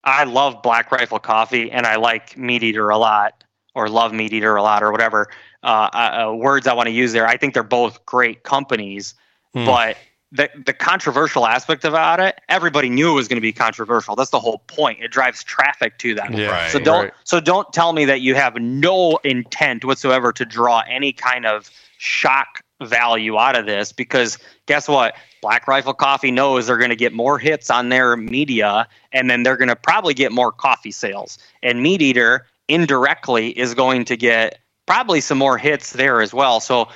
I 0.05 0.25
love 0.25 0.63
Black 0.63 0.91
Rifle 0.93 1.19
Coffee 1.19 1.71
and 1.71 1.87
I 1.87 1.97
like 1.97 2.37
Meat 2.37 2.63
Eater 2.63 2.89
a 2.89 2.99
lot 2.99 3.45
or 3.75 3.89
love 3.89 4.13
Meat 4.13 4.33
Eater 4.33 4.57
a 4.57 4.63
lot 4.63 4.83
or 4.83 4.91
whatever 4.91 5.29
uh, 5.63 6.27
uh, 6.27 6.35
words 6.35 6.67
I 6.67 6.75
want 6.75 6.87
to 6.87 6.93
use 6.93 7.13
there. 7.13 7.27
I 7.27 7.37
think 7.37 7.55
they're 7.55 7.63
both 7.63 8.05
great 8.07 8.43
companies. 8.43 9.15
Hmm. 9.55 9.65
But 9.65 9.97
the 10.33 10.51
the 10.67 10.73
controversial 10.73 11.47
aspect 11.47 11.85
about 11.85 12.21
it, 12.21 12.39
everybody 12.49 12.89
knew 12.89 13.11
it 13.11 13.15
was 13.15 13.29
going 13.29 13.37
to 13.37 13.43
be 13.43 13.53
controversial. 13.53 14.15
That's 14.15 14.31
the 14.31 14.41
whole 14.41 14.59
point. 14.67 15.01
It 15.01 15.11
drives 15.11 15.43
traffic 15.43 15.99
to 15.99 16.15
them. 16.15 16.35
Yeah, 16.35 16.51
right, 16.51 16.71
so 16.71 16.79
don't 16.79 17.05
right. 17.05 17.13
so 17.25 17.41
don't 17.41 17.73
tell 17.73 17.93
me 17.93 18.05
that 18.05 18.21
you 18.21 18.35
have 18.35 18.57
no 18.57 19.19
intent 19.25 19.85
whatsoever 19.85 20.33
to 20.33 20.45
draw 20.45 20.83
any 20.89 21.13
kind 21.13 21.47
of 21.47 21.71
shock 21.99 22.63
value 22.83 23.37
out 23.39 23.59
of 23.59 23.67
this 23.67 23.93
because 23.93 24.39
guess 24.67 24.89
what? 24.89 25.17
Black 25.41 25.67
Rifle 25.67 25.95
Coffee 25.95 26.31
knows 26.31 26.67
they're 26.67 26.79
going 26.79 26.91
to 26.91 26.97
get 26.97 27.13
more 27.13 27.39
hits 27.39 27.71
on 27.71 27.89
their 27.89 28.17
media 28.17 28.87
and 29.13 29.31
then 29.31 29.43
they're 29.43 29.57
going 29.57 29.69
to 29.69 29.77
probably 29.77 30.15
get 30.15 30.33
more 30.33 30.53
coffee 30.53 30.91
sales. 30.91 31.39
And 31.63 31.83
Meat 31.83 32.03
Eater 32.03 32.47
indirectly 32.69 33.51
is 33.59 33.75
going 33.75 34.05
to 34.07 34.17
get 34.17 34.59
probably 34.87 35.21
some 35.21 35.39
more 35.39 35.59
hits 35.59 35.93
there 35.93 36.21
as 36.21 36.33
well. 36.33 36.61
So 36.61 36.89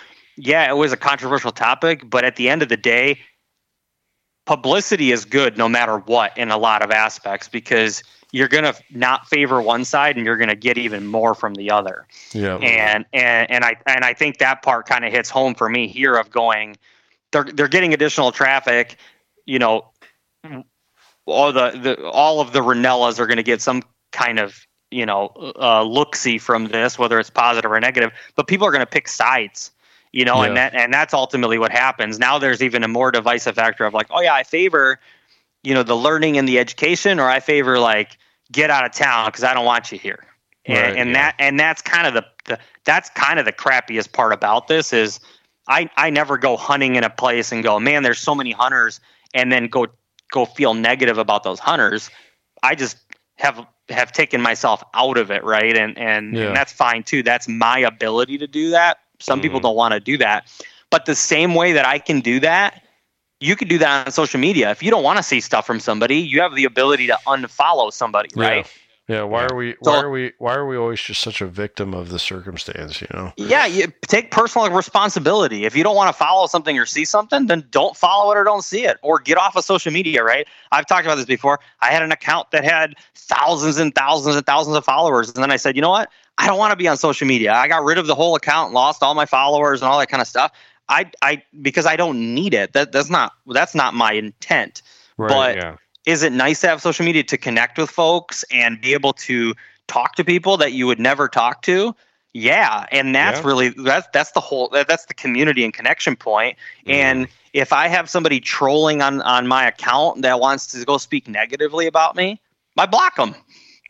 yeah, 0.45 0.69
it 0.69 0.77
was 0.77 0.93
a 0.93 0.97
controversial 0.97 1.53
topic, 1.53 2.11
but 2.11 2.25
at 2.25 2.35
the 2.35 2.49
end 2.49 2.63
of 2.63 2.69
the 2.69 2.77
day, 2.77 3.21
publicity 4.45 5.13
is 5.13 5.25
good 5.25 5.57
no 5.57 5.69
matter 5.69 5.99
what 5.99 6.37
in 6.37 6.51
a 6.51 6.59
lot 6.59 6.83
of 6.83 6.91
aspects 6.91 7.49
because 7.49 8.03
you're 8.33 8.49
going 8.49 8.65
to 8.65 8.75
not 8.91 9.29
favor 9.29 9.63
one 9.63 9.85
side 9.85 10.17
and 10.17 10.27
you're 10.27 10.37
going 10.37 10.49
to 10.49 10.57
get 10.57 10.77
even 10.79 11.07
more 11.07 11.37
from 11.37 11.55
the 11.55 11.71
other. 11.71 12.09
Yeah. 12.33 12.57
And 12.57 13.05
and 13.13 13.49
and 13.53 13.65
I 13.65 13.77
and 13.87 14.05
I 14.05 14.15
think 14.15 14.39
that 14.39 14.63
part 14.63 14.87
kind 14.87 15.05
of 15.05 15.13
hits 15.13 15.31
home 15.31 15.55
for 15.55 15.69
me 15.69 15.87
here 15.87 16.17
of 16.17 16.33
going 16.33 16.77
they're 17.31 17.45
they're 17.45 17.69
getting 17.69 17.95
additional 17.95 18.33
traffic, 18.33 18.97
you 19.47 19.61
know, 19.61 19.87
all 21.25 21.53
the, 21.53 21.71
the 21.71 22.11
all 22.11 22.41
of 22.41 22.53
the 22.53 22.63
Rinellas 22.63 23.21
are 23.21 23.29
going 23.29 23.37
to 23.37 23.45
get 23.45 23.63
some 23.63 23.85
kind 24.11 24.41
of 24.41 24.67
you 24.91 25.07
know 25.07 25.27
uh, 25.61 25.85
look 25.85 26.17
see 26.17 26.39
from 26.39 26.67
this, 26.67 26.99
whether 26.99 27.21
it's 27.21 27.31
positive 27.31 27.71
or 27.71 27.79
negative. 27.79 28.11
But 28.35 28.49
people 28.49 28.67
are 28.67 28.73
going 28.73 28.81
to 28.81 28.87
pick 28.87 29.07
sides, 29.07 29.71
you 30.13 30.25
know, 30.25 30.43
yeah. 30.43 30.49
and 30.49 30.57
that 30.57 30.75
and 30.75 30.93
that's 30.93 31.15
ultimately 31.15 31.59
what 31.59 31.73
happens. 31.73 32.19
Now 32.19 32.39
there's 32.39 32.63
even 32.63 32.85
a 32.85 32.89
more 32.89 33.11
divisive 33.11 33.55
factor 33.55 33.85
of 33.85 33.95
like, 33.95 34.07
oh 34.11 34.21
yeah, 34.21 34.35
I 34.35 34.43
favor, 34.43 35.01
you 35.63 35.75
know, 35.75 35.83
the 35.83 35.97
learning 35.97 36.39
and 36.39 36.47
the 36.47 36.59
education, 36.59 37.19
or 37.19 37.29
I 37.29 37.41
favor 37.41 37.79
like 37.79 38.19
get 38.51 38.71
out 38.71 38.85
of 38.85 38.93
town 38.93 39.27
because 39.27 39.43
I 39.43 39.55
don't 39.55 39.65
want 39.65 39.91
you 39.91 39.99
here. 39.99 40.25
And, 40.65 40.99
and 40.99 41.11
yeah. 41.11 41.15
that 41.15 41.35
and 41.39 41.59
that's 41.59 41.83
kind 41.83 42.07
of 42.07 42.15
the, 42.15 42.25
the 42.45 42.59
that's 42.85 43.11
kind 43.11 43.39
of 43.39 43.47
the 43.47 43.53
crappiest 43.53 44.13
part 44.13 44.33
about 44.33 44.69
this 44.69 44.93
is 44.93 45.19
I 45.67 45.91
I 45.97 46.11
never 46.11 46.39
go 46.39 46.57
hunting 46.57 46.97
in 46.97 47.05
a 47.05 47.11
place 47.11 47.51
and 47.51 47.63
go, 47.63 47.81
man, 47.81 48.03
there's 48.03 48.21
so 48.21 48.35
many 48.35 48.53
hunters, 48.53 49.01
and 49.35 49.51
then 49.51 49.67
go 49.67 49.87
go 50.31 50.45
feel 50.45 50.75
negative 50.75 51.19
about 51.19 51.43
those 51.43 51.59
hunters. 51.59 52.11
I 52.63 52.75
just 52.75 52.97
have 53.37 53.67
have 53.89 54.13
taken 54.13 54.41
myself 54.41 54.85
out 54.95 55.19
of 55.19 55.31
it, 55.31 55.43
right? 55.43 55.77
And 55.77 55.99
and, 55.99 56.37
yeah. 56.37 56.49
and 56.49 56.57
that's 56.57 56.73
fine 56.73 57.03
too. 57.03 57.23
That's 57.23 57.49
my 57.49 57.81
ability 57.81 58.39
to 58.39 58.47
do 58.47 58.71
that. 58.71 58.99
Some 59.23 59.39
mm. 59.39 59.43
people 59.43 59.61
don't 59.61 59.77
want 59.77 59.93
to 59.95 60.01
do 60.01 60.19
that. 60.19 60.47
But 60.91 61.07
the 61.07 61.15
same 61.15 61.55
way 61.55 61.73
that 61.73 61.87
I 61.87 61.99
can 61.99 62.21
do 62.21 62.41
that, 62.41 62.83
you 63.41 63.57
can 63.57 63.69
do 63.69 63.79
that 63.79 64.07
on 64.07 64.13
social 64.13 64.39
media. 64.39 64.71
If 64.71 64.83
you 64.83 64.91
don't 64.91 65.03
want 65.03 65.17
to 65.17 65.23
see 65.23 65.41
stuff 65.41 65.67
from 65.67 65.81
somebody, 65.81 66.17
you 66.17 66.41
have 66.41 66.55
the 66.55 66.65
ability 66.65 67.07
to 67.09 67.19
unfollow 67.27 67.93
somebody, 67.93 68.29
right? 68.37 68.67
Yeah, 69.09 69.25
why 69.25 69.47
are 69.47 69.57
we 69.57 69.75
why 69.81 69.93
so, 69.93 69.99
are 69.99 70.11
we 70.11 70.33
why 70.39 70.55
are 70.55 70.67
we 70.67 70.77
always 70.77 71.01
just 71.01 71.21
such 71.21 71.41
a 71.41 71.47
victim 71.47 71.93
of 71.93 72.11
the 72.11 72.21
circumstance, 72.21 73.01
you 73.01 73.09
know? 73.13 73.33
Yeah, 73.37 73.67
you 73.67 73.93
take 74.07 74.31
personal 74.31 74.71
responsibility. 74.71 75.65
If 75.65 75.75
you 75.75 75.83
don't 75.83 75.97
want 75.97 76.09
to 76.09 76.13
follow 76.13 76.47
something 76.47 76.79
or 76.79 76.87
see 76.87 77.05
something, 77.05 77.47
then 77.47 77.67
don't 77.71 77.97
follow 77.97 78.31
it 78.31 78.37
or 78.37 78.45
don't 78.45 78.63
see 78.63 78.85
it 78.85 78.99
or 79.03 79.19
get 79.19 79.39
off 79.39 79.57
of 79.57 79.65
social 79.65 79.93
media, 79.93 80.23
right? 80.23 80.47
I've 80.71 80.87
talked 80.87 81.05
about 81.05 81.17
this 81.17 81.25
before. 81.25 81.59
I 81.81 81.91
had 81.91 82.03
an 82.03 82.13
account 82.13 82.53
that 82.53 82.65
had 82.65 82.95
thousands 83.17 83.79
and 83.79 83.93
thousands 83.93 84.37
and 84.37 84.47
thousands 84.47 84.77
of 84.77 84.85
followers 84.85 85.29
and 85.35 85.43
then 85.43 85.51
I 85.51 85.57
said, 85.57 85.75
"You 85.75 85.83
know 85.83 85.91
what? 85.91 86.09
I 86.39 86.47
don't 86.47 86.59
want 86.59 86.73
to 86.73 86.77
be 86.77 86.89
on 86.89 86.97
social 86.97 87.27
media. 87.27 87.53
I 87.53 87.69
got 87.69 87.85
rid 87.85 87.99
of 87.99 88.07
the 88.07 88.15
whole 88.15 88.35
account, 88.35 88.73
lost 88.73 89.03
all 89.03 89.15
my 89.15 89.27
followers 89.27 89.83
and 89.83 89.89
all 89.89 89.99
that 89.99 90.09
kind 90.09 90.21
of 90.21 90.27
stuff. 90.27 90.53
I 90.89 91.11
I 91.23 91.43
because 91.61 91.87
I 91.87 91.97
don't 91.97 92.35
need 92.35 92.55
it. 92.55 92.73
That 92.73 92.93
that's 92.93 93.11
not 93.11 93.33
that's 93.47 93.75
not 93.75 93.95
my 93.95 94.13
intent. 94.13 94.83
Right, 95.17 95.29
but 95.29 95.57
yeah. 95.57 95.77
is 96.07 96.23
it 96.23 96.33
nice 96.33 96.61
to 96.63 96.69
have 96.69 96.83
social 96.83 97.05
media 97.05 97.23
to 97.25 97.37
connect 97.37 97.79
with 97.79 97.91
folks 97.91 98.45
and 98.51 98.81
be 98.81 98.93
able 98.93 99.13
to 99.15 99.55
talk 99.87 100.17
to 100.17 100.25
people 100.25 100.57
that 100.57 100.73
you 100.73 100.87
would 100.87 100.99
never 100.99 101.29
talk 101.29 101.63
to? 101.63 101.95
Yeah, 102.35 102.87
and 102.91 103.15
that's 103.15 103.41
yeah. 103.41 103.47
really 103.47 103.69
that's 103.71 104.09
that's 104.13 104.33
the 104.33 104.41
whole 104.41 104.69
that's 104.69 105.05
the 105.07 105.15
community 105.15 105.65
and 105.65 105.73
connection 105.73 106.17
point. 106.17 106.57
Mm. 106.87 106.93
And 106.93 107.29
if 107.53 107.73
I 107.73 107.89
have 107.89 108.09
somebody 108.09 108.41
trolling 108.41 109.03
on 109.03 109.21
on 109.23 109.47
my 109.47 109.67
account 109.67 110.23
that 110.23 110.41
wants 110.41 110.67
to 110.69 110.85
go 110.85 110.97
speak 110.99 111.29
negatively 111.29 111.87
about 111.87 112.17
me, 112.17 112.41
I 112.79 112.87
block 112.87 113.17
them. 113.17 113.35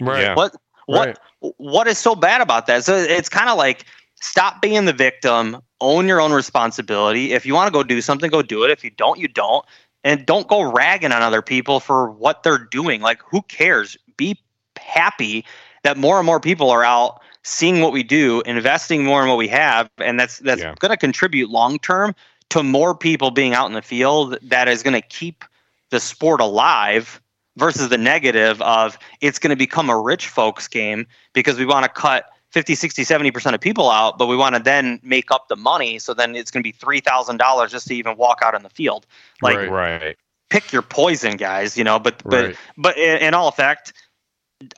Right. 0.01 0.37
What 0.37 0.57
what 0.93 1.19
right. 1.41 1.53
what 1.59 1.89
is 1.89 1.99
so 1.99 2.15
bad 2.15 2.41
about 2.41 2.67
that? 2.67 2.85
So 2.85 2.97
it's 2.97 3.29
kind 3.29 3.49
of 3.49 3.57
like 3.57 3.85
stop 4.21 4.61
being 4.63 4.85
the 4.85 4.93
victim, 4.93 5.61
own 5.81 6.07
your 6.07 6.21
own 6.21 6.33
responsibility. 6.33 7.33
If 7.33 7.47
you 7.47 7.55
want 7.55 7.69
to 7.69 7.73
go 7.73 7.83
do 7.83 8.01
something, 8.01 8.31
go 8.31 8.43
do 8.43 8.65
it. 8.65 8.71
If 8.71 8.85
you 8.85 8.91
don't, 8.91 9.19
you 9.19 9.29
don't. 9.29 9.65
And 10.05 10.27
don't 10.27 10.49
go 10.49 10.63
ragging 10.63 11.13
on 11.13 11.23
other 11.23 11.43
people 11.43 11.81
for 11.81 12.11
what 12.11 12.43
they're 12.43 12.59
doing. 12.59 13.01
Like 13.01 13.23
who 13.23 13.43
cares? 13.43 13.97
Be 14.17 14.39
happy 14.79 15.45
that 15.85 15.97
more 15.97 16.19
and 16.19 16.27
more 16.27 16.41
people 16.41 16.71
are 16.71 16.85
out 16.85 17.21
seeing 17.45 17.81
what 17.81 17.93
we 17.93 18.03
do, 18.03 18.41
investing 18.43 19.05
more 19.05 19.23
in 19.23 19.29
what 19.29 19.39
we 19.39 19.49
have, 19.49 19.91
and 19.99 20.19
that's 20.19 20.39
that's 20.41 20.61
yeah. 20.61 20.75
going 20.79 20.91
to 20.91 20.97
contribute 20.97 21.51
long 21.51 21.79
term 21.79 22.15
to 22.51 22.63
more 22.63 22.95
people 22.95 23.31
being 23.31 23.55
out 23.55 23.67
in 23.67 23.73
the 23.73 23.83
field. 23.83 24.37
That 24.43 24.69
is 24.69 24.83
going 24.83 25.01
to 25.01 25.07
keep 25.09 25.45
the 25.91 26.01
sport 26.01 26.41
alive 26.41 27.22
versus 27.57 27.89
the 27.89 27.99
negative 27.99 28.61
of 28.63 28.99
it's 29.21 29.39
going 29.39 29.51
to 29.51 29.57
become 29.57 29.91
a 29.91 29.99
rich 29.99 30.29
folks 30.29 30.69
game 30.69 31.07
because 31.33 31.59
we 31.59 31.67
want 31.67 31.85
to 31.85 31.89
cut 31.89 32.27
50 32.51 32.75
60 32.75 33.05
70% 33.05 33.55
of 33.55 33.61
people 33.61 33.91
out 33.91 34.19
but 34.19 34.27
we 34.27 34.37
want 34.37 34.55
to 34.55 34.63
then 34.63 35.01
make 35.03 35.31
up 35.31 35.49
the 35.49 35.57
money 35.57 35.99
so 35.99 36.15
then 36.15 36.35
it's 36.35 36.51
going 36.51 36.63
to 36.63 36.69
be 36.69 36.73
$3000 36.73 37.69
just 37.69 37.87
to 37.89 37.95
even 37.95 38.17
walk 38.17 38.41
out 38.43 38.55
on 38.55 38.63
the 38.63 38.71
field 38.71 39.07
like 39.43 39.57
right, 39.57 39.71
right. 39.71 40.17
pick 40.51 40.73
your 40.73 40.83
poison 40.83 41.37
guys 41.37 41.77
you 41.77 41.85
know 41.85 41.99
but 41.99 42.23
but 42.25 42.47
right. 42.47 42.57
but 42.77 42.97
in, 42.97 43.19
in 43.19 43.35
all 43.35 43.49
effect 43.49 43.93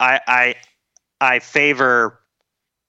i 0.01 0.21
i 0.27 0.55
i 1.21 1.39
favor 1.39 2.21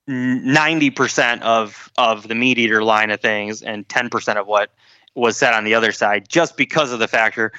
90% 0.08 1.42
of 1.42 1.90
of 1.98 2.28
the 2.28 2.34
meat 2.34 2.58
eater 2.58 2.82
line 2.82 3.10
of 3.10 3.20
things 3.20 3.60
and 3.60 3.88
10% 3.88 4.36
of 4.36 4.46
what 4.46 4.70
was 5.16 5.36
said 5.36 5.52
on 5.52 5.64
the 5.64 5.74
other 5.74 5.90
side 5.90 6.28
just 6.28 6.56
because 6.56 6.92
of 6.92 7.00
the 7.00 7.08
factor 7.08 7.52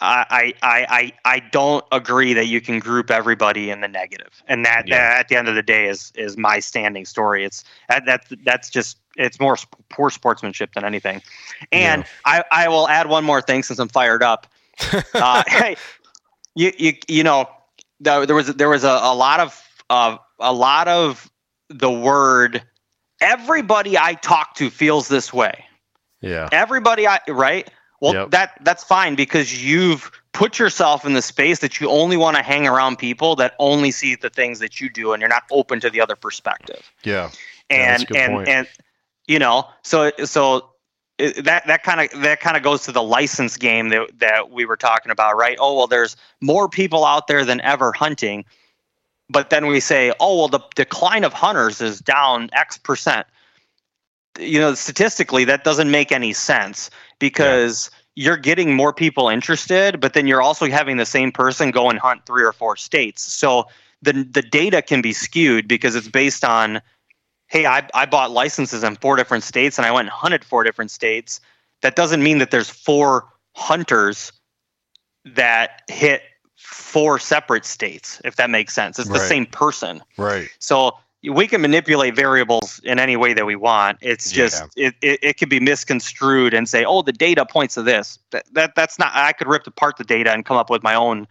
I, 0.00 0.54
I 0.62 0.86
I 0.88 1.12
I 1.24 1.38
don't 1.40 1.84
agree 1.90 2.32
that 2.32 2.46
you 2.46 2.60
can 2.60 2.78
group 2.78 3.10
everybody 3.10 3.70
in 3.70 3.80
the 3.80 3.88
negative, 3.88 4.42
and 4.46 4.64
that, 4.64 4.86
yeah. 4.86 5.16
at 5.18 5.28
the 5.28 5.36
end 5.36 5.48
of 5.48 5.56
the 5.56 5.62
day 5.62 5.88
is 5.88 6.12
is 6.14 6.36
my 6.36 6.60
standing 6.60 7.04
story. 7.04 7.44
It's 7.44 7.64
that, 7.88 8.06
that 8.06 8.24
that's 8.44 8.70
just 8.70 8.98
it's 9.16 9.40
more 9.40 9.56
poor 9.88 10.10
sportsmanship 10.10 10.74
than 10.74 10.84
anything. 10.84 11.20
And 11.72 12.02
yeah. 12.02 12.08
I 12.24 12.44
I 12.64 12.68
will 12.68 12.88
add 12.88 13.08
one 13.08 13.24
more 13.24 13.42
thing 13.42 13.64
since 13.64 13.80
I'm 13.80 13.88
fired 13.88 14.22
up. 14.22 14.46
uh, 15.14 15.42
hey, 15.48 15.76
you 16.54 16.72
you 16.78 16.92
you 17.08 17.24
know 17.24 17.48
there 17.98 18.34
was 18.34 18.54
there 18.54 18.68
was 18.68 18.84
a, 18.84 19.00
a 19.02 19.14
lot 19.14 19.40
of 19.40 19.60
uh, 19.90 20.16
a 20.38 20.52
lot 20.52 20.86
of 20.86 21.28
the 21.68 21.90
word 21.90 22.62
everybody 23.20 23.98
I 23.98 24.14
talk 24.14 24.54
to 24.56 24.70
feels 24.70 25.08
this 25.08 25.32
way. 25.32 25.64
Yeah. 26.20 26.48
Everybody 26.52 27.06
I 27.06 27.20
right? 27.28 27.68
Well, 28.00 28.14
yep. 28.14 28.30
that 28.30 28.58
that's 28.62 28.84
fine 28.84 29.14
because 29.14 29.64
you've 29.64 30.10
put 30.32 30.58
yourself 30.58 31.04
in 31.04 31.14
the 31.14 31.22
space 31.22 31.58
that 31.60 31.80
you 31.80 31.90
only 31.90 32.16
want 32.16 32.36
to 32.36 32.42
hang 32.42 32.66
around 32.66 32.96
people 32.96 33.34
that 33.36 33.54
only 33.58 33.90
see 33.90 34.14
the 34.14 34.30
things 34.30 34.60
that 34.60 34.80
you 34.80 34.88
do 34.88 35.12
and 35.12 35.20
you're 35.20 35.28
not 35.28 35.42
open 35.50 35.80
to 35.80 35.90
the 35.90 36.00
other 36.00 36.14
perspective. 36.14 36.92
Yeah. 37.02 37.30
And 37.70 38.06
yeah, 38.10 38.20
and 38.20 38.32
point. 38.34 38.48
and 38.48 38.68
you 39.26 39.38
know, 39.38 39.66
so 39.82 40.12
so 40.24 40.70
uh, 41.18 41.32
that 41.42 41.66
that 41.66 41.82
kind 41.82 42.00
of 42.00 42.22
that 42.22 42.40
kind 42.40 42.56
of 42.56 42.62
goes 42.62 42.82
to 42.84 42.92
the 42.92 43.02
license 43.02 43.56
game 43.56 43.88
that 43.88 44.18
that 44.18 44.50
we 44.50 44.64
were 44.64 44.76
talking 44.76 45.10
about, 45.10 45.36
right? 45.36 45.56
Oh, 45.60 45.76
well 45.76 45.88
there's 45.88 46.16
more 46.40 46.68
people 46.68 47.04
out 47.04 47.26
there 47.26 47.44
than 47.44 47.60
ever 47.62 47.92
hunting 47.92 48.44
but 49.30 49.50
then 49.50 49.66
we 49.66 49.80
say, 49.80 50.12
oh, 50.20 50.38
well, 50.38 50.48
the 50.48 50.60
decline 50.74 51.24
of 51.24 51.32
hunters 51.32 51.80
is 51.80 52.00
down 52.00 52.48
X 52.52 52.78
percent. 52.78 53.26
You 54.38 54.60
know, 54.60 54.74
statistically, 54.74 55.44
that 55.44 55.64
doesn't 55.64 55.90
make 55.90 56.12
any 56.12 56.32
sense 56.32 56.90
because 57.18 57.90
yeah. 58.14 58.24
you're 58.24 58.36
getting 58.36 58.74
more 58.74 58.92
people 58.92 59.28
interested, 59.28 60.00
but 60.00 60.12
then 60.14 60.26
you're 60.26 60.42
also 60.42 60.66
having 60.66 60.96
the 60.96 61.06
same 61.06 61.32
person 61.32 61.70
go 61.70 61.90
and 61.90 61.98
hunt 61.98 62.24
three 62.24 62.44
or 62.44 62.52
four 62.52 62.76
states. 62.76 63.22
So 63.22 63.66
the 64.00 64.12
the 64.12 64.42
data 64.42 64.80
can 64.80 65.02
be 65.02 65.12
skewed 65.12 65.66
because 65.66 65.96
it's 65.96 66.08
based 66.08 66.44
on, 66.44 66.80
hey, 67.48 67.66
I, 67.66 67.88
I 67.94 68.06
bought 68.06 68.30
licenses 68.30 68.84
in 68.84 68.96
four 68.96 69.16
different 69.16 69.44
states 69.44 69.78
and 69.78 69.86
I 69.86 69.90
went 69.90 70.06
and 70.06 70.12
hunted 70.12 70.44
four 70.44 70.62
different 70.62 70.90
states. 70.90 71.40
That 71.82 71.96
doesn't 71.96 72.22
mean 72.22 72.38
that 72.38 72.50
there's 72.50 72.70
four 72.70 73.26
hunters 73.56 74.32
that 75.24 75.82
hit 75.88 76.22
four 76.56 77.18
separate 77.18 77.64
states, 77.64 78.20
if 78.24 78.36
that 78.36 78.50
makes 78.50 78.74
sense. 78.74 78.98
It's 78.98 79.08
the 79.08 79.18
right. 79.18 79.28
same 79.28 79.46
person. 79.46 80.02
Right. 80.16 80.48
So 80.58 80.96
we 81.24 81.48
can 81.48 81.60
manipulate 81.60 82.14
variables 82.14 82.80
in 82.84 82.98
any 82.98 83.16
way 83.16 83.34
that 83.34 83.44
we 83.44 83.56
want. 83.56 83.98
It's 84.00 84.30
just 84.30 84.62
yeah. 84.76 84.88
it, 84.88 84.94
it, 85.02 85.18
it 85.22 85.38
could 85.38 85.48
be 85.48 85.58
misconstrued 85.58 86.54
and 86.54 86.68
say, 86.68 86.84
oh, 86.84 87.02
the 87.02 87.12
data 87.12 87.44
points 87.44 87.74
to 87.74 87.82
this. 87.82 88.18
That, 88.30 88.44
that 88.52 88.74
that's 88.76 88.98
not. 88.98 89.10
I 89.14 89.32
could 89.32 89.48
rip 89.48 89.66
apart 89.66 89.96
the 89.96 90.04
data 90.04 90.32
and 90.32 90.44
come 90.44 90.56
up 90.56 90.70
with 90.70 90.82
my 90.82 90.94
own 90.94 91.26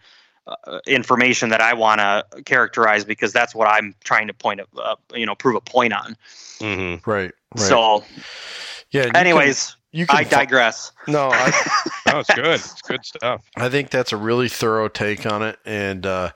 uh, 0.46 0.80
information 0.86 1.48
that 1.50 1.62
I 1.62 1.72
want 1.72 2.00
to 2.00 2.42
characterize 2.42 3.04
because 3.04 3.32
that's 3.32 3.54
what 3.54 3.66
I'm 3.66 3.94
trying 4.04 4.26
to 4.26 4.34
point, 4.34 4.60
uh, 4.76 4.96
you 5.14 5.24
know, 5.24 5.34
prove 5.34 5.56
a 5.56 5.60
point 5.60 5.94
on. 5.94 6.16
Mm-hmm. 6.58 7.10
Right, 7.10 7.32
right. 7.54 7.60
So, 7.60 8.04
yeah. 8.90 9.10
Anyways, 9.14 9.74
you 9.90 10.06
can 10.06 10.18
I 10.18 10.24
digress. 10.24 10.92
no, 11.06 11.30
I, 11.32 11.50
no, 12.06 12.20
it's 12.20 12.34
good. 12.34 12.46
It's 12.46 12.82
good 12.82 13.04
stuff. 13.04 13.44
I 13.56 13.68
think 13.68 13.90
that's 13.90 14.12
a 14.12 14.16
really 14.16 14.48
thorough 14.48 14.88
take 14.88 15.24
on 15.24 15.42
it, 15.42 15.58
and 15.64 16.04
uh, 16.04 16.32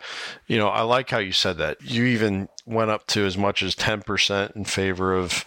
you 0.47 0.59
know, 0.59 0.69
I 0.69 0.83
like 0.83 1.11
how 1.11 1.19
you 1.19 1.33
said 1.33 1.59
that. 1.59 1.83
You 1.83 2.05
even 2.05 2.49
went 2.65 2.91
up 2.91 3.07
to 3.09 3.27
as 3.27 3.37
much 3.37 3.62
as 3.62 3.74
ten 3.74 4.03
percent 4.03 4.53
in 4.57 4.65
favor 4.65 5.15
of 5.15 5.45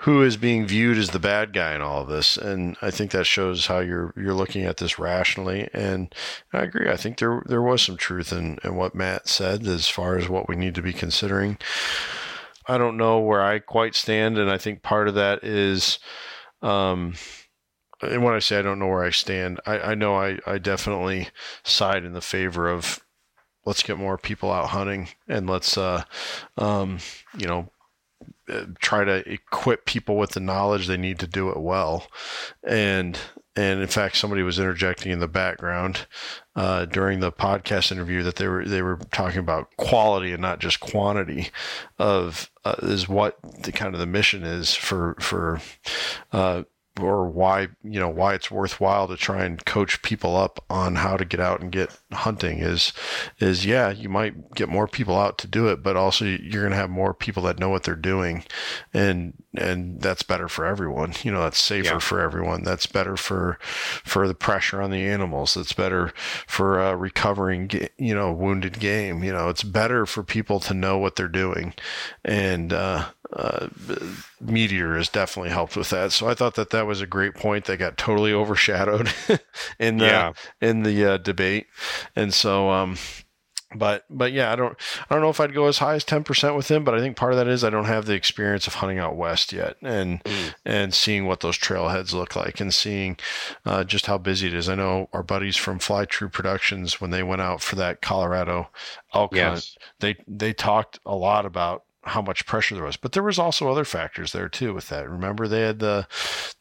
who 0.00 0.22
is 0.22 0.36
being 0.36 0.66
viewed 0.66 0.98
as 0.98 1.10
the 1.10 1.18
bad 1.18 1.52
guy 1.52 1.74
in 1.74 1.82
all 1.82 2.02
of 2.02 2.08
this, 2.08 2.38
and 2.38 2.76
I 2.80 2.90
think 2.90 3.10
that 3.10 3.26
shows 3.26 3.66
how 3.66 3.80
you're 3.80 4.14
you're 4.16 4.34
looking 4.34 4.64
at 4.64 4.78
this 4.78 4.98
rationally. 4.98 5.68
And 5.74 6.14
I 6.52 6.62
agree. 6.62 6.88
I 6.88 6.96
think 6.96 7.18
there 7.18 7.42
there 7.46 7.62
was 7.62 7.82
some 7.82 7.98
truth 7.98 8.32
in, 8.32 8.58
in 8.64 8.76
what 8.76 8.94
Matt 8.94 9.28
said 9.28 9.66
as 9.66 9.88
far 9.88 10.16
as 10.16 10.28
what 10.28 10.48
we 10.48 10.56
need 10.56 10.74
to 10.76 10.82
be 10.82 10.92
considering. 10.92 11.58
I 12.68 12.78
don't 12.78 12.96
know 12.96 13.20
where 13.20 13.42
I 13.42 13.58
quite 13.58 13.94
stand, 13.94 14.38
and 14.38 14.50
I 14.50 14.58
think 14.58 14.82
part 14.82 15.06
of 15.06 15.14
that 15.14 15.44
is 15.44 15.98
um, 16.62 17.14
and 18.02 18.22
when 18.22 18.34
I 18.34 18.40
say 18.40 18.58
I 18.58 18.62
don't 18.62 18.78
know 18.78 18.88
where 18.88 19.04
I 19.04 19.10
stand, 19.10 19.60
I, 19.66 19.78
I 19.78 19.94
know 19.94 20.16
I, 20.16 20.38
I 20.46 20.58
definitely 20.58 21.28
side 21.64 22.04
in 22.04 22.12
the 22.12 22.20
favor 22.20 22.68
of 22.68 23.00
let's 23.64 23.82
get 23.82 23.98
more 23.98 24.18
people 24.18 24.52
out 24.52 24.68
hunting 24.68 25.08
and 25.28 25.48
let's, 25.48 25.76
uh, 25.76 26.04
um, 26.56 26.98
you 27.36 27.46
know, 27.46 27.70
uh, 28.48 28.66
try 28.78 29.04
to 29.04 29.28
equip 29.30 29.84
people 29.86 30.16
with 30.16 30.30
the 30.30 30.40
knowledge 30.40 30.86
they 30.86 30.96
need 30.96 31.18
to 31.18 31.26
do 31.26 31.50
it 31.50 31.58
well. 31.58 32.06
And 32.62 33.18
and 33.56 33.80
in 33.80 33.88
fact, 33.88 34.16
somebody 34.16 34.42
was 34.42 34.58
interjecting 34.58 35.10
in 35.10 35.18
the 35.18 35.28
background 35.28 36.06
uh, 36.54 36.84
during 36.84 37.20
the 37.20 37.32
podcast 37.32 37.90
interview 37.90 38.22
that 38.22 38.36
they 38.36 38.46
were 38.46 38.64
they 38.64 38.82
were 38.82 38.98
talking 39.12 39.40
about 39.40 39.74
quality 39.78 40.32
and 40.32 40.42
not 40.42 40.58
just 40.58 40.80
quantity 40.80 41.50
of 41.98 42.50
uh, 42.64 42.76
is 42.82 43.08
what 43.08 43.38
the 43.62 43.72
kind 43.72 43.94
of 43.94 44.00
the 44.00 44.06
mission 44.06 44.42
is 44.42 44.74
for 44.74 45.16
for 45.20 45.60
uh, 46.32 46.62
or 47.00 47.28
why 47.28 47.68
you 47.82 48.00
know 48.00 48.08
why 48.08 48.34
it's 48.34 48.50
worthwhile 48.50 49.08
to 49.08 49.16
try 49.16 49.44
and 49.44 49.64
coach 49.64 50.02
people 50.02 50.36
up 50.36 50.64
on 50.70 50.96
how 50.96 51.16
to 51.16 51.24
get 51.24 51.40
out 51.40 51.60
and 51.60 51.72
get 51.72 51.98
hunting 52.12 52.58
is 52.58 52.92
is 53.38 53.66
yeah 53.66 53.90
you 53.90 54.08
might 54.08 54.54
get 54.54 54.68
more 54.68 54.88
people 54.88 55.16
out 55.16 55.38
to 55.38 55.46
do 55.46 55.68
it 55.68 55.82
but 55.82 55.96
also 55.96 56.24
you're 56.24 56.62
going 56.62 56.72
to 56.72 56.76
have 56.76 56.90
more 56.90 57.14
people 57.14 57.42
that 57.44 57.58
know 57.58 57.68
what 57.68 57.82
they're 57.82 57.94
doing. 57.94 58.44
And 58.92 59.34
and 59.56 60.00
that's 60.00 60.22
better 60.22 60.48
for 60.48 60.64
everyone. 60.64 61.14
You 61.22 61.32
know 61.32 61.42
that's 61.42 61.60
safer 61.60 61.94
yeah. 61.94 61.98
for 61.98 62.20
everyone. 62.20 62.62
That's 62.62 62.86
better 62.86 63.16
for 63.16 63.58
for 63.60 64.28
the 64.28 64.34
pressure 64.34 64.82
on 64.82 64.90
the 64.90 65.06
animals. 65.06 65.54
That's 65.54 65.72
better 65.72 66.12
for 66.46 66.80
uh, 66.80 66.94
recovering 66.94 67.70
you 67.98 68.14
know 68.14 68.32
wounded 68.32 68.80
game. 68.80 69.22
You 69.24 69.32
know 69.32 69.48
it's 69.48 69.62
better 69.62 70.06
for 70.06 70.22
people 70.22 70.60
to 70.60 70.74
know 70.74 70.98
what 70.98 71.16
they're 71.16 71.28
doing. 71.28 71.74
And 72.24 72.72
uh 72.72 73.06
uh, 73.32 73.68
Eater 74.48 74.96
has 74.96 75.08
definitely 75.08 75.50
helped 75.50 75.76
with 75.76 75.90
that. 75.90 76.12
So 76.12 76.28
I 76.28 76.34
thought 76.34 76.54
that 76.56 76.70
that 76.70 76.86
was 76.86 77.00
a 77.00 77.06
great 77.06 77.34
point 77.34 77.64
that 77.66 77.78
got 77.78 77.96
totally 77.96 78.32
overshadowed 78.32 79.12
in 79.78 79.98
the 79.98 80.06
yeah. 80.06 80.32
in 80.60 80.82
the 80.82 81.04
uh, 81.04 81.16
debate. 81.18 81.66
And 82.14 82.32
so, 82.34 82.70
um, 82.70 82.96
but 83.74 84.04
but 84.10 84.32
yeah, 84.32 84.52
I 84.52 84.56
don't 84.56 84.76
I 85.08 85.14
don't 85.14 85.22
know 85.22 85.30
if 85.30 85.40
I'd 85.40 85.54
go 85.54 85.66
as 85.66 85.78
high 85.78 85.94
as 85.94 86.04
ten 86.04 86.22
percent 86.22 86.54
with 86.54 86.70
him, 86.70 86.84
but 86.84 86.94
I 86.94 87.00
think 87.00 87.16
part 87.16 87.32
of 87.32 87.38
that 87.38 87.48
is 87.48 87.64
I 87.64 87.70
don't 87.70 87.86
have 87.86 88.06
the 88.06 88.14
experience 88.14 88.66
of 88.66 88.74
hunting 88.74 88.98
out 88.98 89.16
west 89.16 89.52
yet, 89.52 89.76
and 89.82 90.22
mm. 90.22 90.54
and 90.64 90.94
seeing 90.94 91.26
what 91.26 91.40
those 91.40 91.58
trailheads 91.58 92.12
look 92.12 92.36
like, 92.36 92.60
and 92.60 92.72
seeing 92.72 93.16
uh, 93.64 93.84
just 93.84 94.06
how 94.06 94.18
busy 94.18 94.46
it 94.46 94.54
is. 94.54 94.68
I 94.68 94.74
know 94.74 95.08
our 95.12 95.22
buddies 95.22 95.56
from 95.56 95.78
Fly 95.78 96.04
True 96.04 96.28
Productions 96.28 97.00
when 97.00 97.10
they 97.10 97.22
went 97.22 97.42
out 97.42 97.60
for 97.60 97.76
that 97.76 98.02
Colorado 98.02 98.68
elk 99.12 99.34
yes. 99.34 99.48
hunt, 99.48 99.90
they 100.00 100.16
they 100.28 100.52
talked 100.52 101.00
a 101.06 101.14
lot 101.14 101.46
about 101.46 101.85
how 102.06 102.22
much 102.22 102.46
pressure 102.46 102.74
there 102.74 102.84
was. 102.84 102.96
But 102.96 103.12
there 103.12 103.22
was 103.22 103.38
also 103.38 103.68
other 103.68 103.84
factors 103.84 104.32
there 104.32 104.48
too 104.48 104.72
with 104.72 104.88
that. 104.88 105.08
Remember 105.08 105.48
they 105.48 105.62
had 105.62 105.80
the 105.80 106.06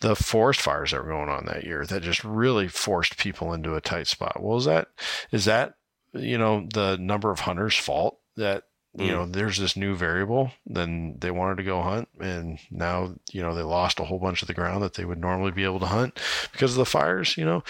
the 0.01 0.15
forest 0.15 0.61
fires 0.61 0.91
that 0.91 1.03
were 1.03 1.11
going 1.11 1.29
on 1.29 1.45
that 1.45 1.63
year 1.63 1.85
that 1.85 2.03
just 2.03 2.23
really 2.23 2.67
forced 2.67 3.17
people 3.17 3.53
into 3.53 3.75
a 3.75 3.81
tight 3.81 4.07
spot. 4.07 4.41
Well, 4.41 4.57
is 4.57 4.65
that 4.65 4.87
is 5.31 5.45
that 5.45 5.75
you 6.13 6.37
know 6.37 6.67
the 6.73 6.97
number 6.97 7.31
of 7.31 7.41
hunters' 7.41 7.77
fault 7.77 8.19
that 8.35 8.63
you 8.97 9.11
know, 9.11 9.25
mm. 9.25 9.33
there's 9.33 9.57
this 9.57 9.75
new 9.75 9.95
variable, 9.95 10.51
then 10.65 11.17
they 11.19 11.31
wanted 11.31 11.57
to 11.57 11.63
go 11.63 11.81
hunt, 11.81 12.07
and 12.19 12.59
now 12.71 13.13
you 13.31 13.41
know 13.41 13.53
they 13.53 13.61
lost 13.61 13.99
a 13.99 14.05
whole 14.05 14.19
bunch 14.19 14.41
of 14.41 14.47
the 14.47 14.53
ground 14.53 14.83
that 14.83 14.93
they 14.93 15.03
would 15.03 15.19
normally 15.19 15.51
be 15.51 15.65
able 15.65 15.79
to 15.79 15.85
hunt 15.85 16.17
because 16.51 16.71
of 16.71 16.77
the 16.77 16.85
fires. 16.85 17.35
You 17.35 17.45
know, 17.45 17.63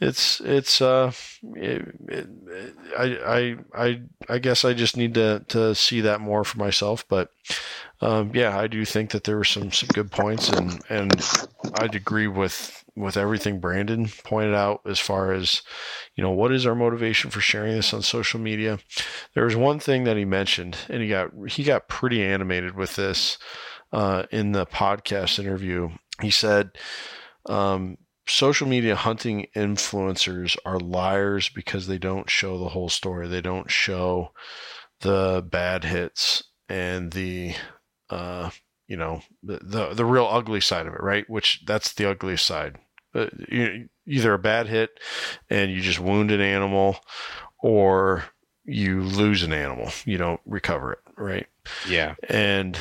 it's 0.00 0.40
it's 0.40 0.80
uh, 0.80 1.12
it, 1.54 1.94
it, 2.08 2.28
I 2.98 3.04
I 3.04 3.56
I 3.86 4.00
I 4.28 4.38
guess 4.38 4.64
I 4.64 4.74
just 4.74 4.96
need 4.96 5.14
to 5.14 5.44
to 5.48 5.74
see 5.74 6.00
that 6.00 6.20
more 6.20 6.42
for 6.42 6.58
myself, 6.58 7.06
but 7.08 7.30
um, 8.00 8.32
yeah, 8.34 8.58
I 8.58 8.66
do 8.66 8.84
think 8.84 9.10
that 9.12 9.24
there 9.24 9.36
were 9.36 9.44
some 9.44 9.70
some 9.70 9.88
good 9.92 10.10
points, 10.10 10.48
and 10.48 10.80
and 10.88 11.12
I'd 11.74 11.94
agree 11.94 12.28
with 12.28 12.83
with 12.96 13.16
everything 13.16 13.60
Brandon 13.60 14.08
pointed 14.24 14.54
out 14.54 14.80
as 14.86 15.00
far 15.00 15.32
as, 15.32 15.62
you 16.14 16.22
know, 16.22 16.30
what 16.30 16.52
is 16.52 16.66
our 16.66 16.74
motivation 16.74 17.30
for 17.30 17.40
sharing 17.40 17.74
this 17.74 17.92
on 17.92 18.02
social 18.02 18.38
media? 18.38 18.78
There 19.34 19.44
was 19.44 19.56
one 19.56 19.80
thing 19.80 20.04
that 20.04 20.16
he 20.16 20.24
mentioned, 20.24 20.76
and 20.88 21.02
he 21.02 21.08
got 21.08 21.30
he 21.48 21.64
got 21.64 21.88
pretty 21.88 22.22
animated 22.22 22.76
with 22.76 22.96
this 22.96 23.38
uh, 23.92 24.24
in 24.30 24.52
the 24.52 24.66
podcast 24.66 25.38
interview. 25.38 25.90
He 26.20 26.30
said, 26.30 26.70
um, 27.46 27.98
social 28.26 28.66
media 28.66 28.96
hunting 28.96 29.46
influencers 29.56 30.56
are 30.64 30.78
liars 30.78 31.48
because 31.48 31.86
they 31.86 31.98
don't 31.98 32.30
show 32.30 32.58
the 32.58 32.70
whole 32.70 32.88
story. 32.88 33.28
They 33.28 33.40
don't 33.40 33.70
show 33.70 34.30
the 35.00 35.46
bad 35.48 35.84
hits 35.84 36.44
and 36.68 37.12
the 37.12 37.54
uh, 38.08 38.50
you 38.86 38.96
know 38.96 39.22
the, 39.42 39.60
the 39.62 39.94
the 39.94 40.04
real 40.04 40.26
ugly 40.30 40.60
side 40.60 40.86
of 40.86 40.94
it, 40.94 41.02
right? 41.02 41.28
Which 41.28 41.62
that's 41.66 41.92
the 41.92 42.08
ugliest 42.08 42.44
side. 42.44 42.78
Uh, 43.14 43.26
either 44.06 44.34
a 44.34 44.38
bad 44.38 44.66
hit 44.66 44.90
and 45.48 45.70
you 45.70 45.80
just 45.80 46.00
wound 46.00 46.32
an 46.32 46.40
animal 46.40 46.98
or 47.62 48.24
you 48.64 49.02
lose 49.02 49.44
an 49.44 49.52
animal. 49.52 49.92
You 50.04 50.18
don't 50.18 50.40
recover 50.44 50.92
it 50.94 50.98
right? 51.16 51.46
Yeah. 51.88 52.14
And 52.28 52.78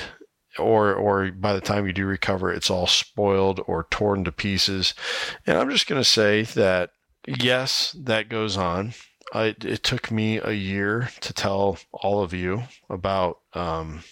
or 0.60 0.94
or 0.94 1.32
by 1.32 1.54
the 1.54 1.62
time 1.62 1.88
you 1.88 1.94
do 1.94 2.06
recover 2.06 2.54
it's 2.54 2.70
all 2.70 2.86
spoiled 2.86 3.62
or 3.66 3.88
torn 3.90 4.24
to 4.24 4.32
pieces. 4.32 4.94
And 5.48 5.58
i'm 5.58 5.72
just 5.72 5.88
going 5.88 6.00
to 6.00 6.08
say 6.08 6.44
that 6.44 6.92
yes 7.28 7.96
that 8.00 8.30
goes 8.30 8.58
on. 8.58 8.94
I, 9.34 9.56
it 9.62 9.82
took 9.82 10.12
me 10.12 10.38
a 10.38 10.52
year 10.52 11.10
to 11.22 11.34
tell 11.34 11.80
all 11.92 12.22
of 12.22 12.34
you 12.34 12.64
about 12.88 13.40
um, 13.54 14.04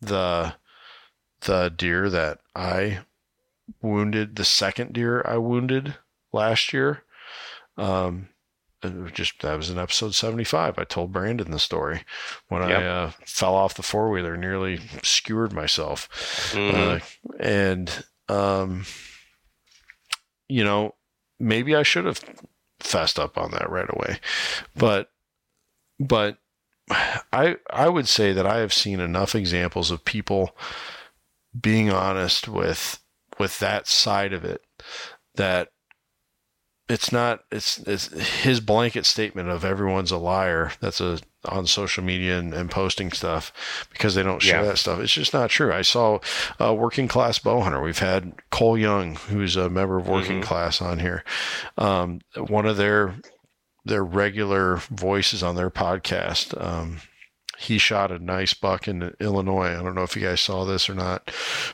the 0.00 0.54
the 1.42 1.68
deer 1.68 2.08
that 2.10 2.40
I 2.54 3.00
wounded 3.82 4.36
the 4.36 4.44
second 4.44 4.92
deer 4.92 5.22
I 5.26 5.38
wounded 5.38 5.96
last 6.32 6.72
year. 6.72 7.04
Um, 7.76 8.28
just 9.12 9.40
that 9.42 9.56
was 9.56 9.68
in 9.68 9.78
episode 9.78 10.14
75 10.14 10.78
i 10.78 10.84
told 10.84 11.12
brandon 11.12 11.50
the 11.50 11.58
story 11.58 12.02
when 12.48 12.66
yep. 12.66 12.82
i 12.82 12.86
uh, 12.86 13.10
fell 13.26 13.54
off 13.54 13.74
the 13.74 13.82
four-wheeler 13.82 14.36
nearly 14.36 14.80
skewered 15.02 15.52
myself 15.52 16.08
mm. 16.54 16.72
uh, 16.74 17.00
and 17.38 18.04
um, 18.28 18.86
you 20.48 20.64
know 20.64 20.94
maybe 21.38 21.74
i 21.74 21.82
should 21.82 22.06
have 22.06 22.20
fessed 22.78 23.18
up 23.18 23.36
on 23.36 23.50
that 23.50 23.68
right 23.68 23.90
away 23.90 24.18
but 24.74 25.10
but 25.98 26.38
i 27.32 27.56
i 27.70 27.88
would 27.88 28.08
say 28.08 28.32
that 28.32 28.46
i 28.46 28.58
have 28.58 28.72
seen 28.72 28.98
enough 28.98 29.34
examples 29.34 29.90
of 29.90 30.04
people 30.04 30.56
being 31.58 31.90
honest 31.90 32.48
with 32.48 33.02
with 33.38 33.58
that 33.58 33.86
side 33.86 34.32
of 34.32 34.44
it 34.44 34.62
that 35.34 35.68
it's 36.90 37.12
not 37.12 37.44
it's 37.52 37.78
it's 37.78 38.08
his 38.42 38.60
blanket 38.60 39.06
statement 39.06 39.48
of 39.48 39.64
everyone's 39.64 40.10
a 40.10 40.18
liar 40.18 40.72
that's 40.80 41.00
a 41.00 41.18
on 41.46 41.66
social 41.66 42.04
media 42.04 42.38
and, 42.38 42.52
and 42.52 42.70
posting 42.70 43.12
stuff 43.12 43.86
because 43.90 44.14
they 44.14 44.22
don't 44.22 44.42
share 44.42 44.62
yeah. 44.62 44.68
that 44.68 44.76
stuff 44.76 44.98
it's 44.98 45.12
just 45.12 45.32
not 45.32 45.48
true 45.48 45.72
i 45.72 45.82
saw 45.82 46.18
a 46.58 46.74
working 46.74 47.08
class 47.08 47.38
bow 47.38 47.60
hunter 47.60 47.80
we've 47.80 48.00
had 48.00 48.32
cole 48.50 48.76
young 48.76 49.14
who's 49.14 49.56
a 49.56 49.70
member 49.70 49.96
of 49.96 50.08
working 50.08 50.40
mm-hmm. 50.40 50.48
class 50.48 50.82
on 50.82 50.98
here 50.98 51.24
um, 51.78 52.20
one 52.48 52.66
of 52.66 52.76
their 52.76 53.14
their 53.84 54.04
regular 54.04 54.76
voices 54.90 55.42
on 55.42 55.54
their 55.54 55.70
podcast 55.70 56.60
um, 56.62 56.98
he 57.60 57.76
shot 57.76 58.10
a 58.10 58.18
nice 58.18 58.54
buck 58.54 58.88
in 58.88 59.14
Illinois. 59.20 59.78
I 59.78 59.82
don't 59.82 59.94
know 59.94 60.02
if 60.02 60.16
you 60.16 60.22
guys 60.22 60.40
saw 60.40 60.64
this 60.64 60.88
or 60.88 60.94
not, 60.94 61.30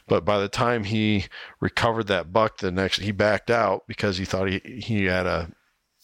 but 0.09 0.25
by 0.25 0.41
the 0.41 0.49
time 0.49 0.83
he 0.83 1.27
recovered 1.61 2.09
that 2.09 2.33
buck, 2.33 2.59
the 2.59 2.73
next 2.73 2.99
he 2.99 3.13
backed 3.13 3.53
out 3.53 3.85
because 3.87 4.19
he 4.19 4.25
thought 4.25 4.49
he 4.49 4.59
he 4.65 5.05
had 5.05 5.27
a 5.27 5.49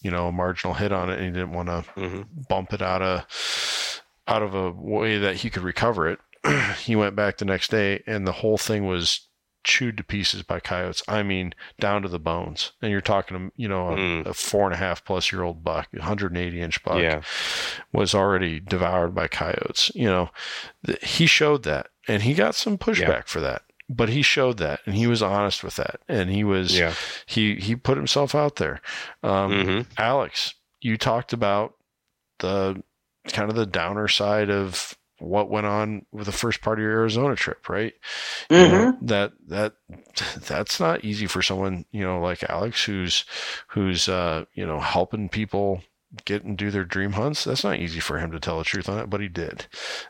you 0.01 0.09
know 0.09 0.27
a 0.27 0.31
marginal 0.31 0.73
hit 0.73 0.93
on 0.93 1.09
it 1.09 1.19
and 1.19 1.25
he 1.25 1.31
didn't 1.31 1.51
want 1.51 1.67
to 1.67 1.83
mm-hmm. 1.99 2.21
bump 2.47 2.71
it 2.71 2.81
out 2.81 3.01
of 3.01 4.01
out 4.25 4.41
of 4.41 4.55
a 4.55 4.71
way 4.71 5.17
that 5.17 5.35
he 5.35 5.49
could 5.49 5.63
recover 5.63 6.07
it. 6.07 6.19
he 6.79 6.95
went 6.95 7.17
back 7.17 7.37
the 7.37 7.45
next 7.45 7.69
day 7.69 8.01
and 8.07 8.25
the 8.25 8.31
whole 8.31 8.57
thing 8.57 8.87
was 8.87 9.27
chewed 9.63 9.97
to 9.97 10.03
pieces 10.03 10.43
by 10.43 10.59
coyotes. 10.59 11.03
I 11.07 11.23
mean, 11.23 11.53
down 11.79 12.01
to 12.01 12.07
the 12.07 12.19
bones. 12.19 12.73
And 12.81 12.91
you're 12.91 13.01
talking, 13.01 13.51
you 13.55 13.67
know, 13.67 13.89
a, 13.89 13.95
mm. 13.95 14.25
a 14.25 14.33
four 14.33 14.65
and 14.65 14.73
a 14.73 14.77
half 14.77 15.03
plus 15.03 15.31
year 15.31 15.43
old 15.43 15.63
buck, 15.63 15.87
180 15.91 16.61
inch 16.61 16.83
buck, 16.83 16.99
yeah. 16.99 17.21
was 17.91 18.13
already 18.13 18.59
devoured 18.59 19.15
by 19.15 19.27
coyotes. 19.27 19.91
You 19.95 20.05
know, 20.05 20.29
he 21.01 21.25
showed 21.25 21.63
that, 21.63 21.87
and 22.07 22.23
he 22.23 22.33
got 22.33 22.55
some 22.55 22.77
pushback 22.77 23.07
yeah. 23.07 23.23
for 23.25 23.39
that. 23.41 23.63
But 23.89 24.09
he 24.09 24.21
showed 24.21 24.57
that, 24.57 24.79
and 24.85 24.95
he 24.95 25.07
was 25.07 25.21
honest 25.21 25.63
with 25.63 25.75
that, 25.75 25.99
and 26.07 26.29
he 26.29 26.43
was, 26.43 26.77
yeah. 26.77 26.93
he 27.25 27.55
he 27.55 27.75
put 27.75 27.97
himself 27.97 28.33
out 28.33 28.55
there. 28.55 28.81
Um, 29.21 29.51
mm-hmm. 29.51 29.81
Alex, 29.97 30.55
you 30.79 30.97
talked 30.97 31.33
about 31.33 31.75
the 32.39 32.81
kind 33.27 33.49
of 33.49 33.55
the 33.55 33.65
downer 33.65 34.07
side 34.07 34.49
of 34.49 34.97
what 35.23 35.49
went 35.49 35.65
on 35.65 36.05
with 36.11 36.25
the 36.25 36.31
first 36.31 36.61
part 36.61 36.79
of 36.79 36.83
your 36.83 36.91
Arizona 36.91 37.35
trip, 37.35 37.69
right? 37.69 37.93
Mm-hmm. 38.49 38.55
You 38.55 38.67
know, 38.77 38.91
mm-hmm. 38.91 39.05
that 39.07 39.33
that 39.47 39.73
that's 40.45 40.79
not 40.79 41.03
easy 41.03 41.27
for 41.27 41.41
someone 41.41 41.85
you 41.91 42.03
know 42.03 42.19
like 42.19 42.43
Alex, 42.43 42.83
who's 42.83 43.25
who's 43.67 44.09
uh, 44.09 44.45
you 44.53 44.65
know 44.65 44.79
helping 44.79 45.29
people 45.29 45.81
get 46.25 46.43
and 46.43 46.57
do 46.57 46.69
their 46.71 46.83
dream 46.83 47.13
hunts. 47.13 47.43
That's 47.43 47.63
not 47.63 47.79
easy 47.79 47.99
for 47.99 48.19
him 48.19 48.31
to 48.31 48.39
tell 48.39 48.57
the 48.57 48.63
truth 48.63 48.87
on 48.87 48.99
it, 48.99 49.09
but 49.09 49.21
he 49.21 49.27
did. 49.27 49.67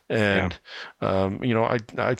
And, 0.09 0.59
yeah. 1.01 1.23
um, 1.23 1.43
you 1.43 1.53
know, 1.53 1.63
I, 1.63 1.79
I, 1.97 2.15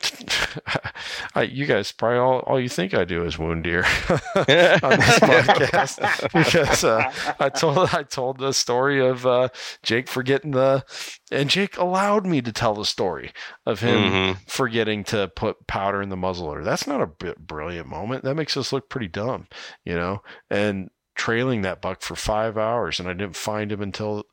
I, 1.36 1.42
you 1.44 1.66
guys 1.66 1.92
probably 1.92 2.20
all, 2.20 2.40
all 2.40 2.60
you 2.60 2.70
think 2.70 2.94
I 2.94 3.04
do 3.04 3.26
is 3.26 3.38
wound 3.38 3.64
deer 3.64 3.84
on 4.10 4.46
this 4.46 5.20
podcast 5.20 6.34
because, 6.34 6.84
uh, 6.84 7.12
I 7.40 7.50
told, 7.50 7.90
I 7.94 8.04
told 8.04 8.40
the 8.40 8.54
story 8.54 9.06
of, 9.06 9.26
uh, 9.26 9.50
Jake 9.82 10.08
forgetting 10.08 10.52
the, 10.52 10.86
and 11.32 11.50
Jake 11.50 11.78
allowed 11.78 12.26
me 12.26 12.42
to 12.42 12.52
tell 12.52 12.76
the 12.76 12.86
story 12.86 13.32
of 13.66 13.82
him 13.82 14.12
mm-hmm. 14.12 14.44
forgetting 14.48 15.04
to 15.06 15.32
put 15.36 15.68
powder 15.68 16.02
in 16.02 16.10
the 16.10 16.16
muzzleloader. 16.16 16.64
That's 16.64 16.88
not 16.88 17.02
a 17.02 17.08
bit 17.08 17.40
brilliant 17.40 17.88
moment. 17.88 18.24
That 18.24 18.36
makes 18.36 18.56
us 18.56 18.72
look 18.72 18.90
pretty 18.90 19.08
dumb, 19.08 19.48
you 19.84 19.96
know, 19.96 20.22
and, 20.50 20.90
trailing 21.16 21.62
that 21.62 21.82
buck 21.82 22.02
for 22.02 22.16
five 22.16 22.58
hours 22.58 23.00
and 23.00 23.08
I 23.08 23.14
didn't 23.14 23.36
find 23.36 23.72
him 23.72 23.82
until 23.82 24.24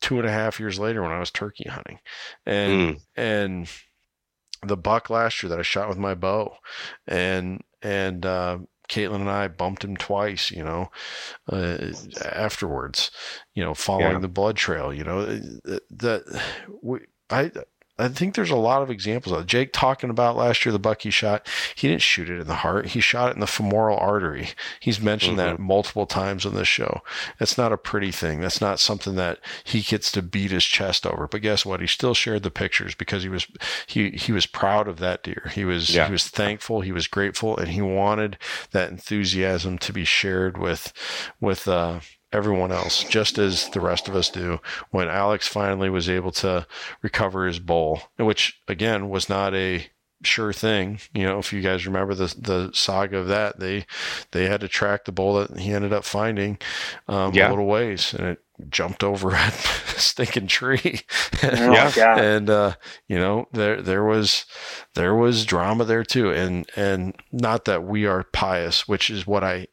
two 0.00 0.18
and 0.18 0.26
a 0.26 0.32
half 0.32 0.58
years 0.58 0.78
later 0.78 1.02
when 1.02 1.12
I 1.12 1.20
was 1.20 1.30
turkey 1.30 1.68
hunting. 1.68 2.00
And 2.46 2.96
mm. 2.96 3.00
and 3.16 3.70
the 4.66 4.76
buck 4.76 5.10
last 5.10 5.42
year 5.42 5.50
that 5.50 5.58
I 5.58 5.62
shot 5.62 5.88
with 5.88 5.98
my 5.98 6.14
bow 6.14 6.56
and 7.06 7.62
and 7.82 8.26
uh 8.26 8.58
Caitlin 8.88 9.20
and 9.20 9.30
I 9.30 9.48
bumped 9.48 9.84
him 9.84 9.96
twice, 9.96 10.50
you 10.50 10.64
know, 10.64 10.90
uh, 11.52 11.76
afterwards, 12.24 13.10
you 13.54 13.62
know, 13.62 13.74
following 13.74 14.14
yeah. 14.14 14.18
the 14.18 14.28
blood 14.28 14.56
trail, 14.56 14.94
you 14.94 15.04
know, 15.04 15.26
that 15.26 16.42
we, 16.82 17.00
I, 17.28 17.52
I 17.98 18.08
think 18.08 18.34
there's 18.34 18.50
a 18.50 18.56
lot 18.56 18.82
of 18.82 18.90
examples 18.90 19.36
of 19.36 19.46
Jake 19.46 19.72
talking 19.72 20.10
about 20.10 20.36
last 20.36 20.64
year 20.64 20.72
the 20.72 20.78
buck 20.78 21.02
he 21.02 21.10
shot. 21.10 21.48
He 21.74 21.88
didn't 21.88 22.02
shoot 22.02 22.30
it 22.30 22.40
in 22.40 22.46
the 22.46 22.54
heart. 22.56 22.86
He 22.86 23.00
shot 23.00 23.30
it 23.30 23.34
in 23.34 23.40
the 23.40 23.46
femoral 23.46 23.98
artery. 23.98 24.50
He's 24.78 25.00
mentioned 25.00 25.38
mm-hmm. 25.38 25.56
that 25.56 25.60
multiple 25.60 26.06
times 26.06 26.46
on 26.46 26.54
this 26.54 26.68
show. 26.68 27.02
That's 27.38 27.58
not 27.58 27.72
a 27.72 27.76
pretty 27.76 28.12
thing. 28.12 28.40
That's 28.40 28.60
not 28.60 28.78
something 28.78 29.16
that 29.16 29.40
he 29.64 29.80
gets 29.80 30.12
to 30.12 30.22
beat 30.22 30.50
his 30.52 30.64
chest 30.64 31.06
over. 31.06 31.26
But 31.26 31.42
guess 31.42 31.66
what? 31.66 31.80
He 31.80 31.86
still 31.86 32.14
shared 32.14 32.44
the 32.44 32.50
pictures 32.50 32.94
because 32.94 33.22
he 33.22 33.28
was 33.28 33.46
he 33.86 34.10
he 34.10 34.32
was 34.32 34.46
proud 34.46 34.86
of 34.86 34.98
that 34.98 35.22
deer. 35.24 35.50
He 35.54 35.64
was 35.64 35.94
yeah. 35.94 36.06
he 36.06 36.12
was 36.12 36.28
thankful. 36.28 36.82
He 36.82 36.92
was 36.92 37.08
grateful, 37.08 37.56
and 37.56 37.68
he 37.68 37.82
wanted 37.82 38.38
that 38.70 38.90
enthusiasm 38.90 39.78
to 39.78 39.92
be 39.92 40.04
shared 40.04 40.56
with 40.56 40.92
with 41.40 41.66
uh, 41.66 42.00
everyone 42.32 42.72
else, 42.72 43.04
just 43.04 43.38
as 43.38 43.68
the 43.70 43.80
rest 43.80 44.08
of 44.08 44.14
us 44.14 44.30
do. 44.30 44.60
When 44.90 45.08
Alex 45.08 45.46
finally 45.46 45.90
was 45.90 46.08
able 46.08 46.32
to 46.32 46.66
recover 47.02 47.46
his 47.46 47.58
bowl, 47.58 48.02
which 48.16 48.60
again 48.68 49.08
was 49.08 49.28
not 49.28 49.54
a 49.54 49.86
sure 50.24 50.52
thing. 50.52 51.00
You 51.14 51.24
know, 51.24 51.38
if 51.38 51.52
you 51.52 51.60
guys 51.60 51.86
remember 51.86 52.14
the 52.14 52.34
the 52.38 52.70
saga 52.74 53.18
of 53.18 53.28
that, 53.28 53.60
they 53.60 53.86
they 54.32 54.46
had 54.46 54.60
to 54.60 54.68
track 54.68 55.04
the 55.04 55.12
bull 55.12 55.34
that 55.34 55.58
he 55.58 55.72
ended 55.72 55.92
up 55.92 56.04
finding 56.04 56.58
um, 57.06 57.34
yeah. 57.34 57.48
a 57.48 57.50
little 57.50 57.66
ways, 57.66 58.14
and 58.14 58.26
it 58.28 58.38
jumped 58.68 59.04
over 59.04 59.30
a 59.34 59.50
stinking 59.96 60.48
tree. 60.48 61.00
Oh, 61.42 61.92
yeah, 61.96 62.18
and 62.18 62.50
uh, 62.50 62.74
you 63.06 63.18
know 63.18 63.48
there 63.52 63.80
there 63.80 64.04
was 64.04 64.44
there 64.94 65.14
was 65.14 65.46
drama 65.46 65.84
there 65.84 66.04
too, 66.04 66.30
and 66.30 66.68
and 66.76 67.14
not 67.32 67.64
that 67.66 67.84
we 67.84 68.06
are 68.06 68.24
pious, 68.32 68.88
which 68.88 69.10
is 69.10 69.26
what 69.26 69.44
I 69.44 69.68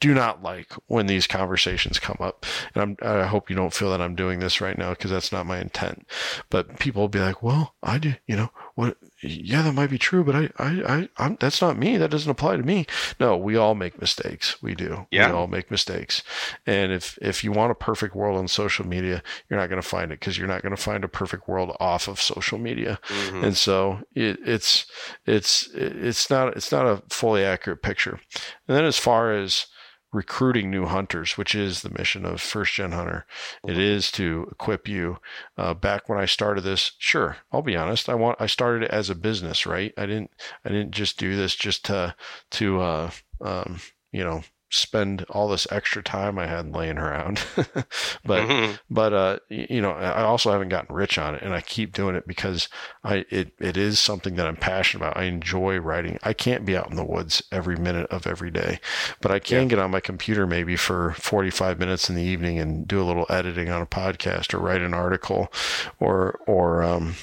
do 0.00 0.14
not 0.14 0.42
like 0.42 0.72
when 0.86 1.06
these 1.06 1.26
conversations 1.26 1.98
come 1.98 2.16
up. 2.20 2.46
And 2.74 2.96
I'm, 3.02 3.20
I 3.22 3.26
hope 3.26 3.50
you 3.50 3.56
don't 3.56 3.74
feel 3.74 3.90
that 3.90 4.00
I'm 4.00 4.14
doing 4.14 4.40
this 4.40 4.60
right 4.60 4.76
now 4.76 4.90
because 4.90 5.10
that's 5.10 5.32
not 5.32 5.46
my 5.46 5.60
intent. 5.60 6.06
But 6.48 6.78
people 6.78 7.02
will 7.02 7.08
be 7.08 7.20
like, 7.20 7.42
well, 7.42 7.74
I 7.82 7.98
do, 7.98 8.14
you 8.26 8.36
know, 8.36 8.50
what, 8.80 8.96
yeah, 9.22 9.62
that 9.62 9.74
might 9.74 9.90
be 9.90 9.98
true, 9.98 10.24
but 10.24 10.34
I, 10.34 10.50
I, 10.58 10.68
I, 10.94 11.08
I'm, 11.18 11.36
that's 11.38 11.60
not 11.60 11.78
me. 11.78 11.96
That 11.96 12.10
doesn't 12.10 12.30
apply 12.30 12.56
to 12.56 12.62
me. 12.62 12.86
No, 13.20 13.36
we 13.36 13.56
all 13.56 13.74
make 13.74 14.00
mistakes. 14.00 14.60
We 14.62 14.74
do. 14.74 15.06
Yeah. 15.10 15.28
We 15.28 15.36
all 15.36 15.46
make 15.46 15.70
mistakes. 15.70 16.22
And 16.66 16.90
if, 16.90 17.18
if 17.22 17.44
you 17.44 17.52
want 17.52 17.72
a 17.72 17.74
perfect 17.74 18.14
world 18.14 18.38
on 18.38 18.48
social 18.48 18.86
media, 18.86 19.22
you're 19.48 19.60
not 19.60 19.68
going 19.68 19.80
to 19.80 19.86
find 19.86 20.10
it 20.10 20.20
because 20.20 20.38
you're 20.38 20.48
not 20.48 20.62
going 20.62 20.74
to 20.74 20.82
find 20.82 21.04
a 21.04 21.08
perfect 21.08 21.46
world 21.46 21.76
off 21.78 22.08
of 22.08 22.20
social 22.20 22.58
media. 22.58 22.98
Mm-hmm. 23.08 23.44
And 23.44 23.56
so 23.56 24.00
it, 24.14 24.38
it's, 24.44 24.86
it's, 25.26 25.68
it's 25.74 26.30
not, 26.30 26.56
it's 26.56 26.72
not 26.72 26.86
a 26.86 27.02
fully 27.10 27.44
accurate 27.44 27.82
picture. 27.82 28.20
And 28.66 28.76
then 28.76 28.84
as 28.84 28.98
far 28.98 29.32
as, 29.32 29.66
recruiting 30.12 30.70
new 30.70 30.86
hunters, 30.86 31.38
which 31.38 31.54
is 31.54 31.82
the 31.82 31.90
mission 31.90 32.24
of 32.24 32.40
First 32.40 32.74
Gen 32.74 32.92
Hunter. 32.92 33.26
It 33.64 33.72
mm-hmm. 33.72 33.80
to 34.12 34.48
equip 34.50 34.88
you. 34.88 35.18
Uh, 35.56 35.74
back 35.74 36.08
when 36.08 36.18
I 36.18 36.24
started 36.24 36.62
this, 36.62 36.92
sure, 36.98 37.38
I'll 37.52 37.62
be 37.62 37.76
honest. 37.76 38.08
I 38.08 38.14
want 38.14 38.40
I 38.40 38.46
started 38.46 38.84
it 38.84 38.90
as 38.90 39.10
a 39.10 39.14
business, 39.14 39.66
right? 39.66 39.92
I 39.96 40.06
didn't 40.06 40.30
I 40.64 40.70
didn't 40.70 40.92
just 40.92 41.18
do 41.18 41.36
this 41.36 41.54
just 41.54 41.84
to 41.86 42.14
to 42.52 42.80
uh, 42.80 43.10
um, 43.40 43.80
you 44.12 44.24
know 44.24 44.42
spend 44.70 45.24
all 45.30 45.48
this 45.48 45.66
extra 45.70 46.02
time 46.02 46.38
I 46.38 46.46
had 46.46 46.72
laying 46.72 46.96
around. 46.96 47.44
but 47.56 47.86
mm-hmm. 48.26 48.74
but 48.88 49.12
uh 49.12 49.38
you 49.48 49.80
know, 49.80 49.90
I 49.90 50.22
also 50.22 50.52
haven't 50.52 50.68
gotten 50.68 50.94
rich 50.94 51.18
on 51.18 51.34
it 51.34 51.42
and 51.42 51.52
I 51.52 51.60
keep 51.60 51.92
doing 51.92 52.14
it 52.14 52.26
because 52.26 52.68
I 53.04 53.24
it 53.30 53.52
it 53.58 53.76
is 53.76 53.98
something 53.98 54.36
that 54.36 54.46
I'm 54.46 54.56
passionate 54.56 55.04
about. 55.04 55.16
I 55.16 55.24
enjoy 55.24 55.78
writing. 55.78 56.18
I 56.22 56.32
can't 56.32 56.64
be 56.64 56.76
out 56.76 56.90
in 56.90 56.96
the 56.96 57.04
woods 57.04 57.42
every 57.50 57.76
minute 57.76 58.06
of 58.10 58.26
every 58.26 58.50
day, 58.50 58.80
but 59.20 59.30
I 59.30 59.38
can 59.40 59.62
yeah. 59.62 59.68
get 59.68 59.78
on 59.80 59.90
my 59.90 60.00
computer 60.00 60.46
maybe 60.46 60.76
for 60.76 61.12
45 61.14 61.78
minutes 61.78 62.08
in 62.08 62.14
the 62.14 62.22
evening 62.22 62.58
and 62.58 62.86
do 62.86 63.02
a 63.02 63.04
little 63.04 63.26
editing 63.28 63.70
on 63.70 63.82
a 63.82 63.86
podcast 63.86 64.54
or 64.54 64.58
write 64.58 64.82
an 64.82 64.94
article 64.94 65.52
or 65.98 66.38
or 66.46 66.82
um 66.82 67.14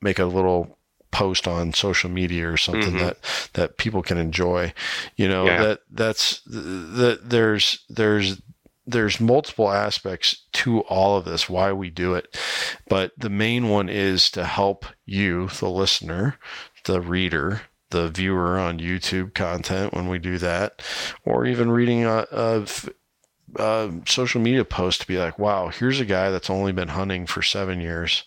make 0.00 0.18
a 0.18 0.24
little 0.24 0.75
post 1.16 1.48
on 1.48 1.72
social 1.72 2.10
media 2.10 2.46
or 2.46 2.58
something 2.58 2.92
mm-hmm. 2.92 2.98
that 2.98 3.16
that 3.54 3.78
people 3.78 4.02
can 4.02 4.18
enjoy 4.18 4.70
you 5.16 5.26
know 5.26 5.46
yeah. 5.46 5.62
that 5.62 5.80
that's 5.90 6.42
that 6.42 7.20
there's 7.24 7.86
there's 7.88 8.42
there's 8.86 9.18
multiple 9.18 9.72
aspects 9.72 10.44
to 10.52 10.80
all 10.82 11.16
of 11.16 11.24
this 11.24 11.48
why 11.48 11.72
we 11.72 11.88
do 11.88 12.12
it 12.12 12.38
but 12.86 13.12
the 13.16 13.30
main 13.30 13.70
one 13.70 13.88
is 13.88 14.30
to 14.30 14.44
help 14.44 14.84
you 15.06 15.48
the 15.58 15.70
listener 15.70 16.36
the 16.84 17.00
reader 17.00 17.62
the 17.90 18.08
viewer 18.08 18.58
on 18.58 18.78
YouTube 18.78 19.32
content 19.32 19.94
when 19.94 20.08
we 20.08 20.18
do 20.18 20.38
that, 20.38 20.82
or 21.24 21.46
even 21.46 21.70
reading 21.70 22.04
a, 22.04 22.26
a, 22.32 22.66
uh, 23.56 23.90
social 24.06 24.40
media 24.40 24.64
post 24.64 25.00
to 25.00 25.06
be 25.06 25.18
like, 25.18 25.38
wow, 25.38 25.68
here's 25.68 26.00
a 26.00 26.04
guy 26.04 26.30
that's 26.30 26.50
only 26.50 26.72
been 26.72 26.88
hunting 26.88 27.26
for 27.26 27.42
seven 27.42 27.80
years. 27.80 28.24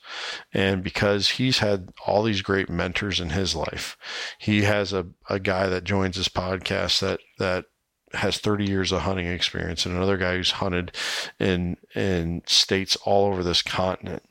And 0.54 0.84
because 0.84 1.32
he's 1.32 1.60
had 1.60 1.90
all 2.06 2.24
these 2.24 2.42
great 2.42 2.70
mentors 2.70 3.20
in 3.20 3.32
his 3.32 3.56
life, 3.56 3.98
he 4.38 4.64
has 4.64 4.94
a, 4.94 5.08
a 5.30 5.40
guy 5.40 5.68
that 5.68 5.84
joins 5.84 6.16
his 6.16 6.30
podcast 6.30 7.00
that, 7.02 7.20
that 7.38 7.66
has 8.14 8.40
30 8.40 8.66
years 8.66 8.92
of 8.92 9.02
hunting 9.02 9.28
experience 9.28 9.86
and 9.86 9.96
another 9.96 10.18
guy 10.18 10.36
who's 10.36 10.52
hunted 10.52 10.92
in 11.40 11.78
in 11.94 12.42
states 12.48 12.96
all 13.06 13.28
over 13.28 13.44
this 13.44 13.62
continent 13.62 14.24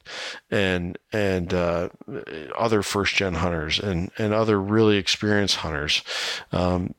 and 0.51 0.99
and 1.13 1.55
uh, 1.55 1.89
other 2.59 2.83
first 2.83 3.15
gen 3.15 3.35
hunters 3.35 3.79
and 3.79 4.11
and 4.19 4.35
other 4.35 4.61
really 4.61 4.97
experienced 4.97 5.57
hunters 5.57 6.03
um, 6.51 6.95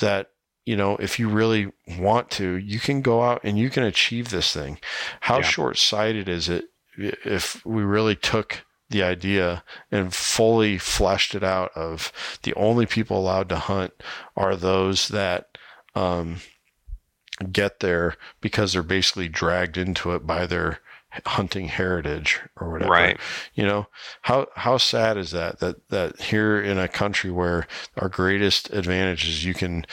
that 0.00 0.30
you 0.68 0.76
know, 0.76 0.98
if 0.98 1.18
you 1.18 1.30
really 1.30 1.72
want 1.98 2.30
to, 2.32 2.56
you 2.56 2.78
can 2.78 3.00
go 3.00 3.22
out 3.22 3.40
and 3.42 3.58
you 3.58 3.70
can 3.70 3.84
achieve 3.84 4.28
this 4.28 4.52
thing. 4.52 4.78
How 5.20 5.36
yeah. 5.36 5.42
short 5.42 5.78
sighted 5.78 6.28
is 6.28 6.50
it 6.50 6.66
if 6.98 7.64
we 7.64 7.82
really 7.82 8.14
took 8.14 8.66
the 8.90 9.02
idea 9.02 9.64
and 9.90 10.12
fully 10.12 10.76
fleshed 10.76 11.34
it 11.34 11.42
out 11.42 11.70
of 11.74 12.12
the 12.42 12.52
only 12.52 12.84
people 12.84 13.18
allowed 13.18 13.48
to 13.48 13.56
hunt 13.56 13.94
are 14.36 14.56
those 14.56 15.08
that 15.08 15.56
um, 15.94 16.36
get 17.50 17.80
there 17.80 18.16
because 18.42 18.74
they're 18.74 18.82
basically 18.82 19.26
dragged 19.26 19.78
into 19.78 20.12
it 20.12 20.26
by 20.26 20.44
their 20.44 20.80
hunting 21.26 21.68
heritage 21.68 22.40
or 22.56 22.70
whatever. 22.70 22.92
Right. 22.92 23.18
You 23.54 23.66
know, 23.66 23.86
how 24.22 24.46
how 24.54 24.76
sad 24.76 25.16
is 25.16 25.30
that 25.32 25.60
that 25.60 25.88
that 25.88 26.20
here 26.20 26.60
in 26.60 26.78
a 26.78 26.88
country 26.88 27.30
where 27.30 27.66
our 27.96 28.08
greatest 28.08 28.70
advantage 28.72 29.28
is 29.28 29.44
you 29.44 29.54
can 29.54 29.86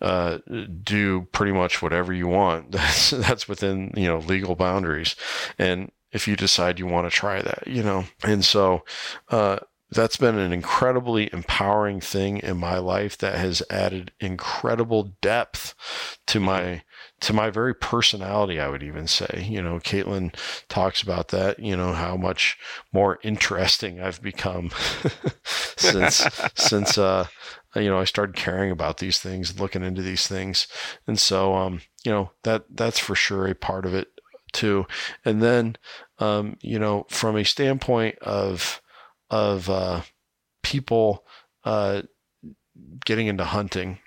uh, 0.00 0.38
do 0.82 1.22
pretty 1.32 1.52
much 1.52 1.82
whatever 1.82 2.12
you 2.12 2.26
want. 2.26 2.72
That's 2.78 3.10
that's 3.10 3.48
within, 3.48 3.92
you 3.96 4.06
know, 4.06 4.18
legal 4.18 4.54
boundaries. 4.54 5.16
And 5.58 5.90
if 6.12 6.26
you 6.26 6.36
decide 6.36 6.78
you 6.78 6.86
want 6.86 7.10
to 7.10 7.14
try 7.14 7.42
that, 7.42 7.66
you 7.66 7.82
know. 7.82 8.04
And 8.24 8.44
so 8.44 8.84
uh, 9.28 9.58
that's 9.90 10.16
been 10.16 10.38
an 10.38 10.52
incredibly 10.52 11.32
empowering 11.32 12.00
thing 12.00 12.38
in 12.38 12.58
my 12.58 12.78
life 12.78 13.16
that 13.18 13.36
has 13.36 13.62
added 13.70 14.12
incredible 14.20 15.14
depth 15.20 15.74
to 16.26 16.40
my 16.40 16.82
to 17.20 17.32
my 17.32 17.50
very 17.50 17.74
personality, 17.74 18.60
I 18.60 18.68
would 18.68 18.82
even 18.82 19.06
say. 19.06 19.46
You 19.48 19.60
know, 19.60 19.78
Caitlin 19.78 20.34
talks 20.68 21.02
about 21.02 21.28
that, 21.28 21.58
you 21.58 21.76
know, 21.76 21.92
how 21.92 22.16
much 22.16 22.56
more 22.92 23.18
interesting 23.22 24.00
I've 24.00 24.22
become 24.22 24.70
since, 25.44 26.26
since, 26.54 26.96
uh, 26.96 27.26
you 27.74 27.88
know, 27.88 27.98
I 27.98 28.04
started 28.04 28.36
caring 28.36 28.70
about 28.70 28.98
these 28.98 29.18
things, 29.18 29.58
looking 29.58 29.82
into 29.82 30.02
these 30.02 30.28
things. 30.28 30.68
And 31.06 31.18
so, 31.18 31.54
um, 31.54 31.80
you 32.04 32.12
know, 32.12 32.30
that, 32.44 32.64
that's 32.70 32.98
for 32.98 33.14
sure 33.14 33.46
a 33.46 33.54
part 33.54 33.84
of 33.84 33.94
it 33.94 34.08
too. 34.52 34.86
And 35.24 35.42
then, 35.42 35.76
um, 36.20 36.56
you 36.60 36.78
know, 36.78 37.06
from 37.08 37.36
a 37.36 37.44
standpoint 37.44 38.18
of, 38.20 38.80
of, 39.30 39.68
uh, 39.68 40.02
people, 40.62 41.24
uh, 41.64 42.02
getting 43.04 43.26
into 43.26 43.44
hunting, 43.44 43.98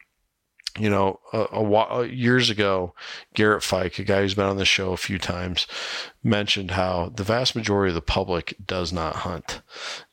you 0.77 0.89
know, 0.89 1.19
a, 1.33 1.39
a, 1.51 1.61
uh, 1.61 2.01
years 2.01 2.49
ago, 2.49 2.93
Garrett 3.33 3.63
Fike, 3.63 3.99
a 3.99 4.03
guy 4.03 4.21
who's 4.21 4.35
been 4.35 4.45
on 4.45 4.57
the 4.57 4.65
show 4.65 4.93
a 4.93 4.97
few 4.97 5.17
times, 5.17 5.67
mentioned 6.23 6.71
how 6.71 7.11
the 7.15 7.23
vast 7.23 7.55
majority 7.55 7.89
of 7.89 7.95
the 7.95 8.01
public 8.01 8.55
does 8.65 8.93
not 8.93 9.17
hunt. 9.17 9.61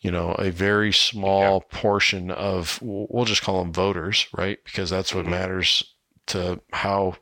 You 0.00 0.10
know, 0.10 0.32
a 0.32 0.50
very 0.50 0.92
small 0.92 1.64
yeah. 1.70 1.80
portion 1.80 2.30
of, 2.30 2.78
we'll 2.82 3.24
just 3.24 3.42
call 3.42 3.62
them 3.62 3.72
voters, 3.72 4.26
right? 4.36 4.58
Because 4.64 4.90
that's 4.90 5.14
what 5.14 5.22
mm-hmm. 5.22 5.32
matters 5.32 5.82
to 6.26 6.60
how 6.72 7.16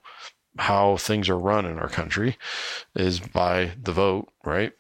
how 0.59 0.97
things 0.97 1.29
are 1.29 1.39
run 1.39 1.67
in 1.67 1.79
our 1.79 1.89
country 1.89 2.39
is 2.95 3.21
by 3.21 3.73
the 3.83 3.93
vote, 3.93 4.33
right? 4.45 4.73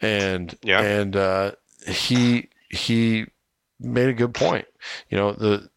And 0.00 0.56
yeah. 0.62 0.80
and 0.80 1.16
uh, 1.16 1.52
he 1.86 2.50
he 2.68 3.26
made 3.80 4.08
a 4.08 4.14
good 4.14 4.34
point. 4.34 4.66
You 5.08 5.16
know, 5.16 5.32
the 5.32 5.70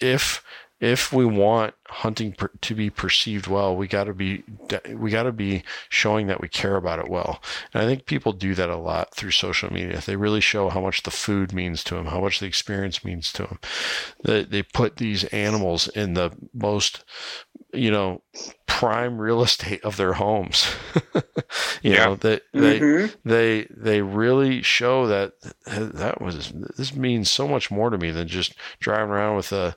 if 0.00 0.42
if 0.84 1.14
we 1.14 1.24
want 1.24 1.72
hunting 1.88 2.32
per, 2.32 2.50
to 2.60 2.74
be 2.74 2.90
perceived 2.90 3.46
well, 3.46 3.74
we 3.74 3.88
got 3.88 4.04
to 4.04 4.12
be 4.12 4.44
we 4.90 5.10
got 5.10 5.22
to 5.22 5.32
be 5.32 5.62
showing 5.88 6.26
that 6.26 6.42
we 6.42 6.48
care 6.48 6.76
about 6.76 6.98
it 6.98 7.08
well. 7.08 7.42
And 7.72 7.82
I 7.82 7.86
think 7.86 8.04
people 8.04 8.34
do 8.34 8.54
that 8.54 8.68
a 8.68 8.76
lot 8.76 9.14
through 9.14 9.30
social 9.30 9.72
media. 9.72 10.02
They 10.04 10.16
really 10.16 10.42
show 10.42 10.68
how 10.68 10.82
much 10.82 11.02
the 11.02 11.10
food 11.10 11.54
means 11.54 11.82
to 11.84 11.94
them, 11.94 12.06
how 12.06 12.20
much 12.20 12.38
the 12.38 12.46
experience 12.46 13.02
means 13.02 13.32
to 13.32 13.44
them. 13.44 13.58
They 14.24 14.44
they 14.44 14.62
put 14.62 14.98
these 14.98 15.24
animals 15.24 15.88
in 15.88 16.12
the 16.12 16.32
most 16.52 17.02
you 17.72 17.90
know 17.90 18.20
prime 18.66 19.18
real 19.18 19.42
estate 19.42 19.82
of 19.84 19.96
their 19.96 20.12
homes. 20.12 20.70
you 21.82 21.94
yeah. 21.94 22.04
know 22.04 22.16
that 22.16 22.42
they, 22.52 22.78
mm-hmm. 22.78 23.28
they 23.28 23.66
they 23.70 24.02
really 24.02 24.60
show 24.60 25.06
that 25.06 25.32
that 25.64 26.20
was 26.20 26.52
this 26.76 26.94
means 26.94 27.30
so 27.30 27.48
much 27.48 27.70
more 27.70 27.88
to 27.88 27.96
me 27.96 28.10
than 28.10 28.28
just 28.28 28.54
driving 28.80 29.08
around 29.10 29.36
with 29.36 29.50
a 29.50 29.74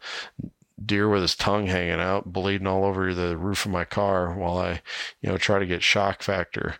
deer 0.83 1.09
with 1.09 1.21
his 1.21 1.35
tongue 1.35 1.67
hanging 1.67 1.99
out, 1.99 2.31
bleeding 2.31 2.67
all 2.67 2.85
over 2.85 3.13
the 3.13 3.35
roof 3.35 3.65
of 3.65 3.71
my 3.71 3.83
car 3.83 4.33
while 4.33 4.57
I, 4.57 4.81
you 5.21 5.29
know, 5.29 5.37
try 5.37 5.59
to 5.59 5.65
get 5.65 5.81
shock 5.83 6.21
factor, 6.21 6.75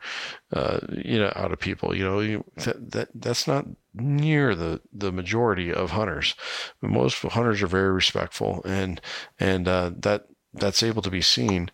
uh, 0.54 0.80
you 0.92 1.18
know, 1.18 1.34
out 1.36 1.52
of 1.52 1.60
people. 1.60 1.96
You 1.96 2.04
know, 2.04 2.44
that, 2.58 2.92
that 2.92 3.10
that's 3.16 3.48
not 3.48 3.66
near 3.94 4.56
the 4.56 4.82
the 4.94 5.12
majority 5.12 5.74
of 5.74 5.92
hunters. 5.92 6.36
Most 6.82 7.22
hunters 7.22 7.62
are 7.62 7.68
very 7.68 7.92
respectful, 7.92 8.62
and 8.66 9.02
and 9.40 9.68
uh, 9.68 9.92
that 9.98 10.28
that's 10.54 10.84
able 10.84 11.02
to 11.02 11.12
be 11.12 11.22
seen. 11.22 11.72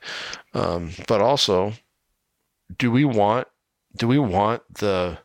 Um, 0.53 0.91
but 1.07 1.21
also, 1.21 1.73
do 2.77 2.89
we 2.91 3.03
want 3.03 3.47
do 3.97 4.07
we 4.07 4.19
want 4.19 4.61
the 4.75 5.19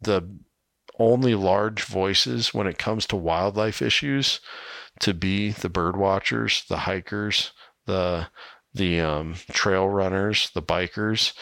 the 0.00 0.28
only 0.98 1.34
large 1.34 1.84
voices 1.84 2.54
when 2.54 2.66
it 2.66 2.78
comes 2.78 3.06
to 3.06 3.16
wildlife 3.16 3.82
issues 3.82 4.40
to 5.00 5.14
be 5.14 5.50
the 5.50 5.68
bird 5.68 5.96
watchers, 5.96 6.64
the 6.68 6.78
hikers, 6.78 7.52
the 7.86 8.28
the 8.74 9.00
um, 9.00 9.34
trail 9.52 9.88
runners, 9.88 10.50
the 10.52 10.62
bikers. 10.62 11.32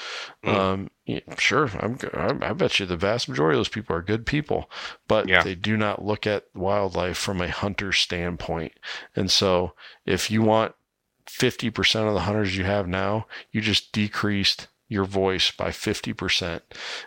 Mm. 0.45 0.55
Um, 0.55 0.91
yeah, 1.07 1.21
sure, 1.39 1.71
I'm, 1.81 1.99
I 2.43 2.53
bet 2.53 2.79
you 2.79 2.87
the 2.87 2.97
vast 2.97 3.29
majority 3.29 3.57
of 3.57 3.61
those 3.61 3.69
people 3.69 3.97
are 3.97 4.03
good 4.03 4.27
people, 4.27 4.71
but 5.09 5.29
yeah. 5.29 5.43
they 5.43 5.55
do 5.55 5.77
not 5.77 6.05
look 6.05 6.27
at 6.27 6.45
wildlife 6.55 7.17
from 7.17 7.41
a 7.41 7.51
hunter 7.51 7.93
standpoint. 7.93 8.73
And 9.17 9.31
so, 9.31 9.73
if 10.05 10.31
you 10.31 10.43
want 10.43 10.75
50% 11.27 12.07
of 12.07 12.15
the 12.15 12.21
hunters 12.21 12.57
you 12.57 12.65
have 12.65 12.87
now, 12.87 13.27
you 13.51 13.61
just 13.61 13.93
decreased 13.93 14.69
your 14.89 15.05
voice 15.05 15.51
by 15.51 15.69
50%. 15.69 16.61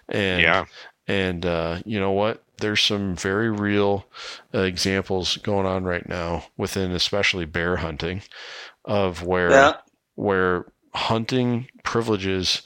And 0.09 0.41
yeah. 0.41 0.65
And 1.07 1.45
uh, 1.45 1.81
you 1.85 1.99
know 1.99 2.11
what? 2.11 2.43
There's 2.57 2.81
some 2.81 3.15
very 3.15 3.49
real 3.49 4.05
uh, 4.53 4.59
examples 4.59 5.37
going 5.37 5.65
on 5.65 5.83
right 5.83 6.07
now 6.07 6.45
within, 6.57 6.91
especially 6.91 7.45
bear 7.45 7.77
hunting, 7.77 8.21
of 8.83 9.23
where 9.23 9.51
yeah. 9.51 9.73
where 10.15 10.65
hunting 10.93 11.67
privileges 11.83 12.61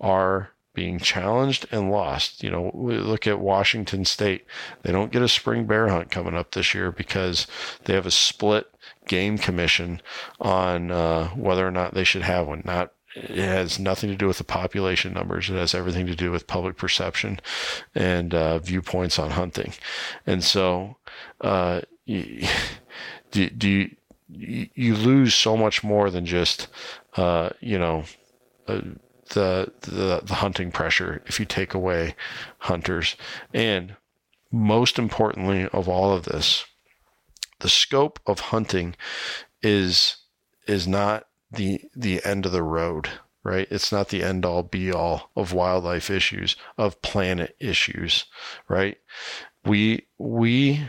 are 0.00 0.50
being 0.74 0.98
challenged 0.98 1.66
and 1.70 1.90
lost. 1.90 2.42
You 2.42 2.50
know, 2.50 2.70
we 2.74 2.96
look 2.96 3.26
at 3.26 3.38
Washington 3.40 4.04
State; 4.04 4.46
they 4.82 4.92
don't 4.92 5.12
get 5.12 5.22
a 5.22 5.28
spring 5.28 5.66
bear 5.66 5.88
hunt 5.88 6.10
coming 6.10 6.34
up 6.34 6.52
this 6.52 6.74
year 6.74 6.90
because 6.90 7.46
they 7.84 7.94
have 7.94 8.06
a 8.06 8.10
split 8.10 8.66
game 9.06 9.38
commission 9.38 10.00
on 10.40 10.90
uh, 10.90 11.28
whether 11.28 11.66
or 11.66 11.70
not 11.70 11.94
they 11.94 12.04
should 12.04 12.22
have 12.22 12.46
one. 12.46 12.62
Not 12.64 12.92
it 13.14 13.36
has 13.36 13.78
nothing 13.78 14.10
to 14.10 14.16
do 14.16 14.26
with 14.26 14.38
the 14.38 14.44
population 14.44 15.12
numbers. 15.12 15.48
It 15.48 15.54
has 15.54 15.74
everything 15.74 16.06
to 16.06 16.16
do 16.16 16.30
with 16.30 16.46
public 16.46 16.76
perception 16.76 17.40
and 17.94 18.34
uh, 18.34 18.58
viewpoints 18.58 19.18
on 19.18 19.30
hunting. 19.30 19.72
And 20.26 20.42
so, 20.42 20.96
uh, 21.40 21.82
you, 22.04 22.46
do, 23.30 23.50
do 23.50 23.68
you, 24.28 24.68
you 24.74 24.94
lose 24.94 25.34
so 25.34 25.56
much 25.56 25.84
more 25.84 26.10
than 26.10 26.26
just, 26.26 26.68
uh, 27.16 27.50
you 27.60 27.78
know, 27.78 28.04
uh, 28.66 28.80
the, 29.30 29.72
the 29.80 30.20
the 30.22 30.34
hunting 30.34 30.70
pressure 30.70 31.22
if 31.26 31.40
you 31.40 31.46
take 31.46 31.74
away 31.74 32.14
hunters. 32.58 33.16
And 33.52 33.96
most 34.50 34.98
importantly 34.98 35.68
of 35.72 35.88
all 35.88 36.12
of 36.12 36.24
this, 36.24 36.64
the 37.60 37.68
scope 37.68 38.20
of 38.26 38.40
hunting 38.40 38.96
is 39.62 40.16
is 40.66 40.86
not 40.86 41.26
the 41.56 41.84
the 41.94 42.24
end 42.24 42.46
of 42.46 42.52
the 42.52 42.62
road 42.62 43.08
right? 43.42 43.68
It's 43.70 43.92
not 43.92 44.08
the 44.08 44.22
end 44.22 44.46
all 44.46 44.62
be 44.62 44.90
all 44.90 45.30
of 45.36 45.52
wildlife 45.52 46.08
issues 46.08 46.56
of 46.78 47.02
planet 47.02 47.56
issues 47.60 48.24
right? 48.68 48.96
We 49.64 50.06
we 50.18 50.88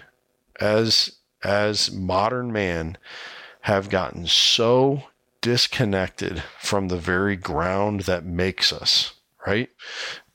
as 0.60 1.18
as 1.44 1.92
modern 1.92 2.52
man 2.52 2.98
have 3.62 3.90
gotten 3.90 4.26
so 4.28 5.04
disconnected 5.42 6.44
from 6.60 6.88
the 6.88 6.98
very 6.98 7.36
ground 7.36 8.02
that 8.02 8.26
makes 8.26 8.72
us 8.74 9.14
right 9.46 9.70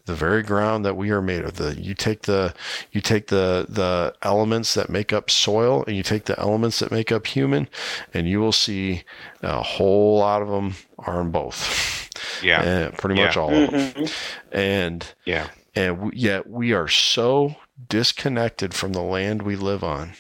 the 0.06 0.14
very 0.14 0.42
ground 0.42 0.84
that 0.84 0.96
we 0.96 1.10
are 1.10 1.22
made 1.22 1.44
of. 1.44 1.54
The 1.54 1.80
you 1.80 1.94
take 1.94 2.22
the 2.22 2.54
you 2.92 3.00
take 3.00 3.28
the 3.28 3.66
the 3.68 4.14
elements 4.22 4.74
that 4.74 4.90
make 4.90 5.12
up 5.12 5.30
soil 5.30 5.84
and 5.86 5.96
you 5.96 6.02
take 6.02 6.24
the 6.24 6.38
elements 6.38 6.78
that 6.80 6.90
make 6.90 7.12
up 7.12 7.26
human, 7.26 7.68
and 8.12 8.28
you 8.28 8.40
will 8.40 8.52
see 8.52 9.04
a 9.42 9.62
whole 9.62 10.18
lot 10.18 10.42
of 10.42 10.48
them 10.48 10.74
are 10.98 11.20
in 11.20 11.30
both. 11.30 11.98
Yeah, 12.42 12.62
and 12.62 12.94
pretty 12.96 13.20
much 13.20 13.36
all 13.36 13.50
mm-hmm. 13.50 13.74
of 13.74 13.94
them. 13.94 14.04
And 14.50 15.06
yeah, 15.26 15.48
and 15.74 16.00
we, 16.00 16.12
yet 16.14 16.48
we 16.48 16.72
are 16.72 16.88
so 16.88 17.56
disconnected 17.88 18.72
from 18.72 18.92
the 18.92 19.02
land 19.02 19.42
we 19.42 19.56
live 19.56 19.84
on 19.84 20.12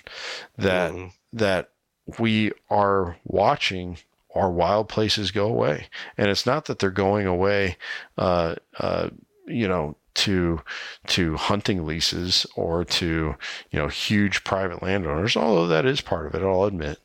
that 0.58 0.92
mm. 0.92 1.12
that 1.32 1.70
we 2.18 2.52
are 2.68 3.16
watching 3.24 3.98
our 4.34 4.50
wild 4.50 4.88
places 4.88 5.30
go 5.30 5.46
away. 5.46 5.88
And 6.16 6.28
it's 6.28 6.46
not 6.46 6.66
that 6.66 6.78
they're 6.78 6.90
going 6.90 7.26
away 7.26 7.76
uh, 8.16 8.56
uh, 8.78 9.10
you 9.50 9.68
know, 9.68 9.96
to 10.14 10.60
to 11.06 11.36
hunting 11.36 11.86
leases 11.86 12.46
or 12.56 12.84
to 12.84 13.34
you 13.70 13.78
know 13.78 13.88
huge 13.88 14.42
private 14.42 14.82
landowners 14.82 15.36
although 15.36 15.68
that 15.68 15.86
is 15.86 16.00
part 16.00 16.26
of 16.26 16.34
it 16.34 16.42
i'll 16.44 16.64
admit. 16.64 16.98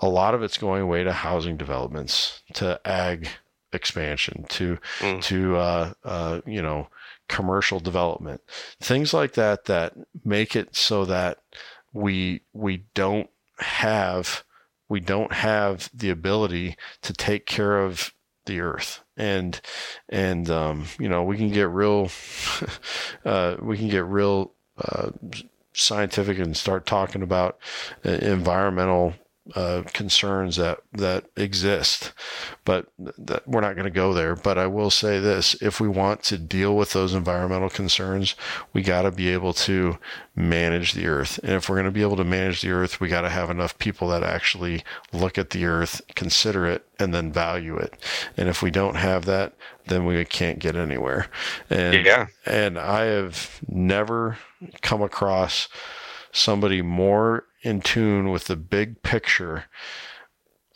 A 0.00 0.08
lot 0.08 0.34
of 0.34 0.42
it's 0.42 0.58
going 0.58 0.82
away 0.82 1.04
to 1.04 1.12
housing 1.12 1.56
developments 1.56 2.42
to 2.54 2.78
ag 2.84 3.30
expansion 3.72 4.44
to 4.48 4.78
mm. 4.98 5.22
to 5.22 5.56
uh, 5.56 5.92
uh, 6.04 6.40
you 6.44 6.60
know 6.60 6.88
commercial 7.28 7.80
development. 7.80 8.40
Things 8.80 9.14
like 9.14 9.32
that 9.34 9.64
that 9.66 9.94
make 10.24 10.56
it 10.56 10.74
so 10.76 11.04
that 11.04 11.38
we 11.92 12.42
we 12.52 12.84
don't 12.94 13.30
have 13.58 14.44
we 14.88 15.00
don't 15.00 15.32
have 15.32 15.88
the 15.94 16.10
ability 16.10 16.76
to 17.02 17.12
take 17.12 17.46
care 17.46 17.82
of 17.82 18.12
the 18.44 18.60
earth 18.60 19.00
and 19.16 19.60
and 20.08 20.50
um, 20.50 20.86
you 20.98 21.08
know 21.08 21.22
we 21.22 21.36
can 21.36 21.50
get 21.50 21.68
real 21.68 22.10
uh, 23.24 23.56
we 23.60 23.76
can 23.76 23.88
get 23.88 24.04
real 24.04 24.52
uh, 24.78 25.10
scientific 25.72 26.38
and 26.38 26.56
start 26.56 26.86
talking 26.86 27.22
about 27.22 27.58
uh, 28.04 28.10
environmental 28.10 29.14
uh, 29.54 29.82
concerns 29.92 30.56
that 30.56 30.80
that 30.92 31.24
exist, 31.36 32.12
but 32.64 32.86
that 32.98 33.46
we're 33.46 33.60
not 33.60 33.74
going 33.74 33.84
to 33.84 33.90
go 33.90 34.12
there. 34.12 34.34
But 34.34 34.58
I 34.58 34.66
will 34.66 34.90
say 34.90 35.20
this: 35.20 35.54
if 35.62 35.80
we 35.80 35.88
want 35.88 36.22
to 36.24 36.38
deal 36.38 36.76
with 36.76 36.92
those 36.92 37.14
environmental 37.14 37.70
concerns, 37.70 38.34
we 38.72 38.82
got 38.82 39.02
to 39.02 39.12
be 39.12 39.28
able 39.28 39.52
to 39.52 39.98
manage 40.34 40.94
the 40.94 41.06
earth. 41.06 41.38
And 41.42 41.52
if 41.52 41.68
we're 41.68 41.76
going 41.76 41.86
to 41.86 41.92
be 41.92 42.02
able 42.02 42.16
to 42.16 42.24
manage 42.24 42.62
the 42.62 42.70
earth, 42.70 43.00
we 43.00 43.08
got 43.08 43.22
to 43.22 43.30
have 43.30 43.50
enough 43.50 43.78
people 43.78 44.08
that 44.08 44.22
actually 44.22 44.82
look 45.12 45.38
at 45.38 45.50
the 45.50 45.64
earth, 45.64 46.00
consider 46.14 46.66
it, 46.66 46.84
and 46.98 47.14
then 47.14 47.32
value 47.32 47.76
it. 47.76 47.94
And 48.36 48.48
if 48.48 48.62
we 48.62 48.70
don't 48.70 48.96
have 48.96 49.26
that, 49.26 49.54
then 49.86 50.04
we 50.04 50.24
can't 50.24 50.58
get 50.58 50.74
anywhere. 50.74 51.28
And 51.70 52.04
yeah. 52.04 52.26
and 52.44 52.78
I 52.78 53.04
have 53.04 53.60
never 53.68 54.38
come 54.82 55.02
across 55.02 55.68
somebody 56.32 56.82
more 56.82 57.44
in 57.66 57.80
tune 57.80 58.30
with 58.30 58.44
the 58.44 58.54
big 58.54 59.02
picture 59.02 59.64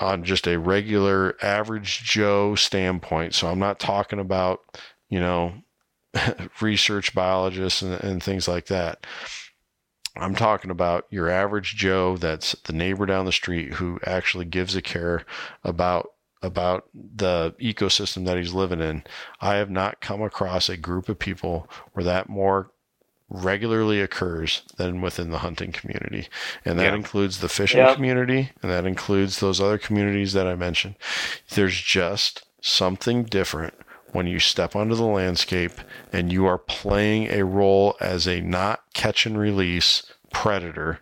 on 0.01 0.25
just 0.25 0.49
a 0.49 0.59
regular 0.59 1.37
average 1.41 2.03
Joe 2.03 2.57
standpoint. 2.57 3.33
So 3.35 3.47
I'm 3.49 3.61
not 3.61 3.79
talking 3.79 4.19
about, 4.19 4.61
you 5.09 5.21
know, 5.21 5.55
research 6.61 7.15
biologists 7.15 7.81
and, 7.81 7.95
and 8.03 8.21
things 8.21 8.49
like 8.49 8.67
that. 8.67 9.07
I'm 10.17 10.35
talking 10.35 10.73
about 10.73 11.07
your 11.11 11.29
average 11.31 11.77
Joe 11.77 12.17
that's 12.17 12.57
the 12.65 12.73
neighbor 12.73 13.07
down 13.07 13.25
the 13.25 13.33
street 13.33 13.75
who 13.75 14.01
actually 14.05 14.47
gives 14.47 14.75
a 14.75 14.83
care 14.83 15.25
about 15.63 16.11
about 16.43 16.89
the 16.95 17.55
ecosystem 17.61 18.25
that 18.25 18.39
he's 18.39 18.55
living 18.55 18.81
in. 18.81 19.05
I 19.43 19.57
have 19.57 19.71
not 19.71 20.01
come 20.01 20.23
across 20.23 20.71
a 20.71 20.77
group 20.77 21.11
of 21.11 21.19
people 21.19 21.69
where 21.93 22.05
that 22.05 22.31
more 22.31 22.73
regularly 23.31 24.01
occurs 24.01 24.63
than 24.77 25.01
within 25.01 25.31
the 25.31 25.39
hunting 25.39 25.73
community. 25.73 26.29
And 26.65 26.79
that 26.79 26.91
yeah. 26.91 26.97
includes 26.97 27.39
the 27.39 27.49
fishing 27.49 27.79
yep. 27.79 27.95
community 27.95 28.51
and 28.61 28.71
that 28.71 28.85
includes 28.85 29.39
those 29.39 29.61
other 29.61 29.79
communities 29.79 30.33
that 30.33 30.47
I 30.47 30.57
mentioned. 30.57 30.97
There's 31.51 31.81
just 31.81 32.45
something 32.61 33.23
different 33.25 33.75
when 34.13 34.27
you 34.27 34.41
step 34.41 34.75
onto 34.75 34.97
the 34.97 35.05
landscape 35.05 35.73
and 36.13 36.33
you 36.33 36.45
are 36.47 36.59
playing 36.59 37.31
a 37.31 37.45
role 37.45 37.97
as 38.01 38.27
a 38.27 38.41
not 38.41 38.83
catch 38.93 39.25
and 39.25 39.39
release 39.39 40.03
predator 40.33 41.01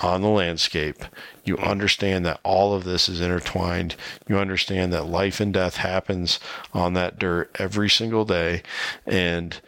on 0.00 0.20
the 0.20 0.28
landscape. 0.28 1.04
You 1.44 1.56
understand 1.56 2.26
that 2.26 2.40
all 2.42 2.74
of 2.74 2.84
this 2.84 3.08
is 3.08 3.20
intertwined. 3.20 3.96
You 4.28 4.38
understand 4.38 4.92
that 4.92 5.06
life 5.06 5.40
and 5.40 5.54
death 5.54 5.76
happens 5.76 6.38
on 6.74 6.92
that 6.92 7.18
dirt 7.18 7.50
every 7.58 7.88
single 7.88 8.26
day. 8.26 8.62
And 9.06 9.58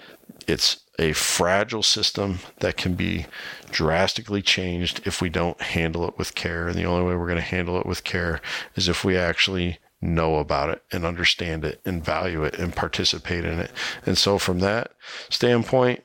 it's 0.46 0.80
a 0.98 1.12
fragile 1.12 1.82
system 1.82 2.40
that 2.58 2.76
can 2.76 2.94
be 2.94 3.26
drastically 3.70 4.42
changed 4.42 5.00
if 5.06 5.20
we 5.20 5.28
don't 5.28 5.60
handle 5.60 6.06
it 6.08 6.18
with 6.18 6.34
care. 6.34 6.68
And 6.68 6.76
the 6.76 6.84
only 6.84 7.04
way 7.04 7.14
we're 7.14 7.26
going 7.26 7.36
to 7.36 7.42
handle 7.42 7.78
it 7.78 7.86
with 7.86 8.04
care 8.04 8.40
is 8.74 8.88
if 8.88 9.04
we 9.04 9.16
actually 9.16 9.78
know 10.00 10.36
about 10.36 10.70
it 10.70 10.82
and 10.92 11.04
understand 11.04 11.64
it 11.64 11.80
and 11.84 12.04
value 12.04 12.44
it 12.44 12.58
and 12.58 12.74
participate 12.74 13.44
in 13.44 13.58
it. 13.58 13.70
And 14.06 14.16
so, 14.16 14.38
from 14.38 14.60
that 14.60 14.92
standpoint, 15.28 16.04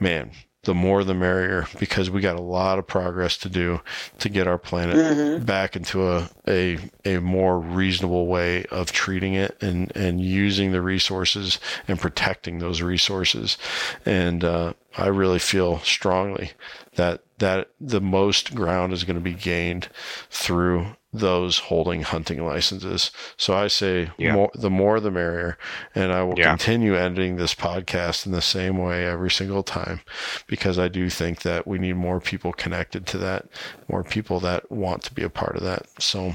man, 0.00 0.32
the 0.68 0.74
more 0.74 1.02
the 1.02 1.14
merrier 1.14 1.66
because 1.78 2.10
we 2.10 2.20
got 2.20 2.36
a 2.36 2.42
lot 2.42 2.78
of 2.78 2.86
progress 2.86 3.38
to 3.38 3.48
do 3.48 3.80
to 4.18 4.28
get 4.28 4.46
our 4.46 4.58
planet 4.58 4.96
mm-hmm. 4.96 5.42
back 5.42 5.74
into 5.74 6.06
a, 6.06 6.28
a 6.46 6.78
a 7.06 7.18
more 7.22 7.58
reasonable 7.58 8.26
way 8.26 8.66
of 8.66 8.92
treating 8.92 9.32
it 9.32 9.56
and 9.62 9.90
and 9.96 10.20
using 10.20 10.70
the 10.70 10.82
resources 10.82 11.58
and 11.88 11.98
protecting 11.98 12.58
those 12.58 12.82
resources 12.82 13.56
and 14.04 14.44
uh, 14.44 14.74
I 14.98 15.06
really 15.06 15.38
feel 15.38 15.78
strongly 15.78 16.50
that 16.96 17.22
that 17.38 17.70
the 17.80 18.02
most 18.02 18.54
ground 18.54 18.92
is 18.92 19.04
going 19.04 19.16
to 19.16 19.22
be 19.22 19.32
gained 19.32 19.88
through 20.28 20.97
those 21.12 21.58
holding 21.58 22.02
hunting 22.02 22.44
licenses. 22.44 23.10
So 23.36 23.54
I 23.54 23.68
say 23.68 24.10
yeah. 24.18 24.34
more, 24.34 24.50
the 24.54 24.70
more 24.70 25.00
the 25.00 25.10
merrier. 25.10 25.56
And 25.94 26.12
I 26.12 26.22
will 26.22 26.38
yeah. 26.38 26.50
continue 26.50 26.96
editing 26.96 27.36
this 27.36 27.54
podcast 27.54 28.26
in 28.26 28.32
the 28.32 28.42
same 28.42 28.76
way 28.78 29.06
every 29.06 29.30
single 29.30 29.62
time 29.62 30.00
because 30.46 30.78
I 30.78 30.88
do 30.88 31.08
think 31.08 31.42
that 31.42 31.66
we 31.66 31.78
need 31.78 31.94
more 31.96 32.20
people 32.20 32.52
connected 32.52 33.06
to 33.06 33.18
that, 33.18 33.46
more 33.88 34.04
people 34.04 34.40
that 34.40 34.70
want 34.70 35.02
to 35.04 35.14
be 35.14 35.22
a 35.22 35.30
part 35.30 35.56
of 35.56 35.62
that. 35.62 35.86
So, 35.98 36.34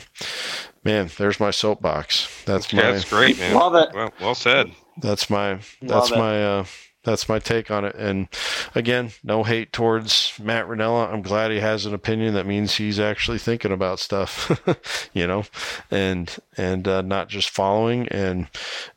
man, 0.83 1.09
there's 1.17 1.39
my 1.39 1.51
soapbox. 1.51 2.43
That's 2.45 2.73
my. 2.73 2.81
That's 2.81 3.09
great, 3.09 3.37
man. 3.37 3.55
Love 3.55 3.75
it. 3.75 3.93
Well, 3.93 4.13
well 4.19 4.35
said. 4.35 4.71
That's 4.97 5.29
my. 5.29 5.59
That's 5.81 6.11
my. 6.11 6.43
Uh, 6.43 6.65
that's 7.03 7.27
my 7.27 7.39
take 7.39 7.69
on 7.69 7.85
it. 7.85 7.95
And 7.95 8.27
again, 8.75 9.11
no 9.23 9.43
hate 9.43 9.73
towards 9.73 10.33
Matt 10.41 10.67
Rinella. 10.67 11.11
I'm 11.11 11.21
glad 11.21 11.51
he 11.51 11.59
has 11.59 11.85
an 11.85 11.93
opinion. 11.93 12.33
That 12.33 12.45
means 12.45 12.75
he's 12.75 12.99
actually 12.99 13.39
thinking 13.39 13.71
about 13.71 13.99
stuff, 13.99 14.61
you 15.13 15.27
know, 15.27 15.43
and 15.91 16.35
and 16.57 16.87
uh, 16.87 17.01
not 17.01 17.29
just 17.29 17.49
following. 17.49 18.07
And 18.07 18.47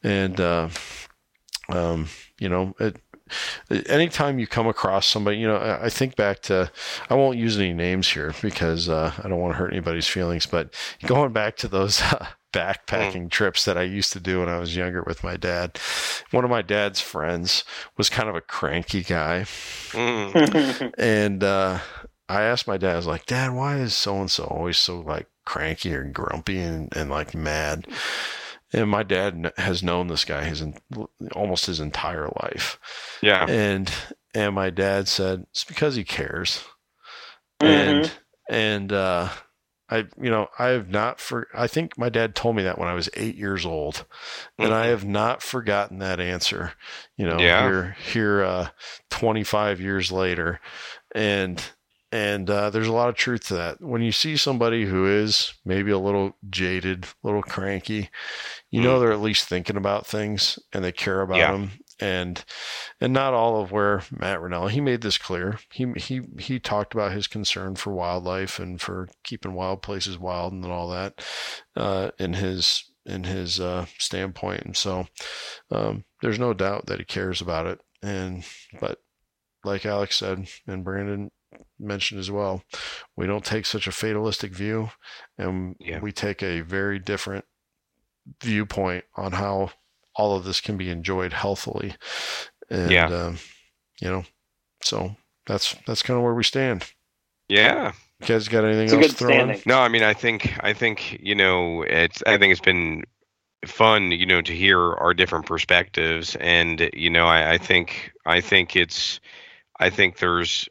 and 0.02 0.40
uh, 0.40 0.68
um, 1.68 2.08
you 2.38 2.48
know, 2.48 2.74
it, 2.78 2.96
anytime 3.88 4.38
you 4.38 4.46
come 4.46 4.66
across 4.66 5.06
somebody, 5.06 5.38
you 5.38 5.46
know, 5.46 5.78
I 5.82 5.88
think 5.88 6.16
back 6.16 6.40
to, 6.42 6.70
I 7.10 7.14
won't 7.14 7.38
use 7.38 7.58
any 7.58 7.72
names 7.72 8.08
here 8.08 8.34
because 8.40 8.88
uh, 8.88 9.12
I 9.18 9.28
don't 9.28 9.40
want 9.40 9.54
to 9.54 9.58
hurt 9.58 9.72
anybody's 9.72 10.06
feelings, 10.06 10.46
but 10.46 10.72
going 11.06 11.32
back 11.32 11.56
to 11.58 11.68
those 11.68 12.00
uh, 12.02 12.26
backpacking 12.56 13.26
mm. 13.26 13.30
trips 13.30 13.64
that 13.64 13.76
I 13.76 13.82
used 13.82 14.12
to 14.14 14.20
do 14.20 14.40
when 14.40 14.48
I 14.48 14.58
was 14.58 14.76
younger 14.76 15.02
with 15.02 15.22
my 15.22 15.36
dad, 15.36 15.78
one 16.30 16.44
of 16.44 16.50
my 16.50 16.62
dad's 16.62 17.00
friends 17.00 17.64
was 17.96 18.08
kind 18.08 18.28
of 18.28 18.34
a 18.34 18.40
cranky 18.40 19.02
guy. 19.02 19.46
Mm. 19.90 20.92
and 20.98 21.44
uh, 21.44 21.78
I 22.28 22.42
asked 22.42 22.66
my 22.66 22.76
dad, 22.76 22.94
I 22.94 22.96
was 22.96 23.06
like, 23.06 23.26
Dad, 23.26 23.52
why 23.52 23.76
is 23.76 23.94
so 23.94 24.20
and 24.20 24.30
so 24.30 24.44
always 24.44 24.78
so 24.78 25.00
like 25.00 25.26
cranky 25.44 25.94
or 25.94 26.04
grumpy 26.04 26.58
and, 26.58 26.94
and 26.96 27.10
like 27.10 27.34
mad? 27.34 27.86
and 28.72 28.90
my 28.90 29.02
dad 29.02 29.52
has 29.56 29.82
known 29.82 30.08
this 30.08 30.24
guy 30.24 30.44
his 30.44 30.62
almost 31.32 31.66
his 31.66 31.80
entire 31.80 32.28
life. 32.42 32.78
Yeah. 33.22 33.46
And 33.48 33.90
and 34.34 34.54
my 34.54 34.70
dad 34.70 35.08
said 35.08 35.46
it's 35.50 35.64
because 35.64 35.96
he 35.96 36.04
cares. 36.04 36.64
Mm-hmm. 37.60 37.66
And 37.66 38.12
and 38.48 38.92
uh 38.92 39.28
I 39.88 40.06
you 40.20 40.30
know, 40.30 40.48
I 40.58 40.68
have 40.68 40.88
not 40.88 41.20
for 41.20 41.48
I 41.54 41.66
think 41.66 41.96
my 41.96 42.08
dad 42.08 42.34
told 42.34 42.56
me 42.56 42.62
that 42.64 42.78
when 42.78 42.88
I 42.88 42.94
was 42.94 43.08
8 43.14 43.36
years 43.36 43.64
old. 43.64 44.04
And 44.58 44.68
mm-hmm. 44.68 44.82
I 44.82 44.86
have 44.86 45.04
not 45.04 45.42
forgotten 45.42 45.98
that 45.98 46.20
answer. 46.20 46.72
You 47.16 47.26
know, 47.26 47.38
yeah. 47.38 47.62
here 47.62 47.96
here 48.12 48.44
uh 48.44 48.68
25 49.10 49.80
years 49.80 50.10
later. 50.10 50.60
And 51.14 51.62
and 52.12 52.48
uh, 52.48 52.70
there's 52.70 52.86
a 52.86 52.92
lot 52.92 53.08
of 53.08 53.16
truth 53.16 53.48
to 53.48 53.54
that. 53.54 53.80
When 53.80 54.00
you 54.00 54.12
see 54.12 54.36
somebody 54.36 54.84
who 54.84 55.06
is 55.06 55.52
maybe 55.64 55.90
a 55.90 55.98
little 55.98 56.36
jaded, 56.48 57.04
a 57.04 57.08
little 57.24 57.42
cranky, 57.42 58.10
you 58.70 58.80
know 58.80 58.96
mm. 58.96 59.00
they're 59.00 59.12
at 59.12 59.20
least 59.20 59.48
thinking 59.48 59.76
about 59.76 60.06
things 60.06 60.58
and 60.72 60.84
they 60.84 60.92
care 60.92 61.20
about 61.20 61.38
yeah. 61.38 61.52
them. 61.52 61.72
And 61.98 62.44
and 63.01 63.12
not 63.12 63.32
all 63.32 63.62
of 63.62 63.73
where 63.73 64.02
Matt 64.10 64.40
Rinella 64.40 64.70
he 64.70 64.81
made 64.81 65.01
this 65.01 65.16
clear. 65.16 65.59
He 65.73 65.93
he 65.97 66.23
he 66.39 66.59
talked 66.60 66.93
about 66.93 67.12
his 67.12 67.27
concern 67.27 67.77
for 67.77 67.93
wildlife 67.93 68.59
and 68.59 68.81
for 68.81 69.09
keeping 69.24 69.55
wild 69.55 69.81
places 69.82 70.18
wild 70.18 70.52
and 70.52 70.64
all 70.66 70.90
that 70.90 71.24
uh, 71.74 72.10
in 72.18 72.35
his 72.35 72.90
in 73.06 73.24
his 73.24 73.60
uh, 73.60 73.86
standpoint. 73.98 74.62
And 74.62 74.77
so 74.77 75.06
um, 75.70 76.05
there's 76.20 76.39
no 76.39 76.52
doubt 76.52 76.86
that 76.86 76.98
he 76.98 77.05
cares 77.05 77.40
about 77.40 77.66
it. 77.66 77.81
And 78.02 78.44
but 78.81 78.98
like 79.64 79.86
Alex 79.86 80.18
said 80.18 80.48
and 80.66 80.85
Brandon 80.85 81.31
mentioned 81.78 82.20
as 82.20 82.31
well, 82.31 82.62
we 83.16 83.27
don't 83.27 83.44
take 83.44 83.66
such 83.66 83.86
a 83.86 83.93
fatalistic 83.93 84.52
view, 84.52 84.90
and 85.39 85.77
yeah. 85.78 86.01
we 86.01 86.12
take 86.12 86.43
a 86.43 86.60
very 86.60 86.98
different 86.98 87.44
viewpoint 88.43 89.05
on 89.16 89.32
how 89.32 89.70
all 90.16 90.36
of 90.36 90.44
this 90.44 90.60
can 90.60 90.76
be 90.76 90.90
enjoyed 90.90 91.32
healthily. 91.32 91.94
And, 92.70 92.90
yeah. 92.90 93.06
Um, 93.06 93.38
you 94.01 94.09
know, 94.09 94.24
so 94.82 95.16
that's 95.47 95.76
that's 95.86 96.02
kind 96.02 96.16
of 96.16 96.24
where 96.24 96.34
we 96.34 96.44
stand. 96.44 96.84
Yeah. 97.48 97.93
You 98.20 98.26
guys 98.26 98.48
got 98.48 98.64
anything 98.64 98.84
it's 98.84 98.93
else 98.93 99.06
to 99.09 99.12
throw 99.12 99.38
in? 99.38 99.60
No, 99.66 99.78
I 99.78 99.88
mean, 99.88 100.02
I 100.02 100.14
think 100.14 100.52
I 100.60 100.72
think 100.72 101.18
you 101.22 101.34
know, 101.34 101.82
it's 101.82 102.22
I 102.26 102.38
think 102.38 102.52
it's 102.52 102.60
been 102.60 103.05
fun, 103.66 104.10
you 104.10 104.26
know, 104.26 104.43
to 104.43 104.52
hear 104.55 104.94
our 104.94 105.12
different 105.12 105.47
perspectives, 105.47 106.36
and 106.36 106.90
you 106.94 107.10
know, 107.10 107.26
I, 107.26 107.52
I 107.52 107.59
think 107.59 108.12
I 108.24 108.40
think 108.40 108.74
it's 108.74 109.20
I 109.78 109.90
think 109.90 110.18
there's 110.18 110.68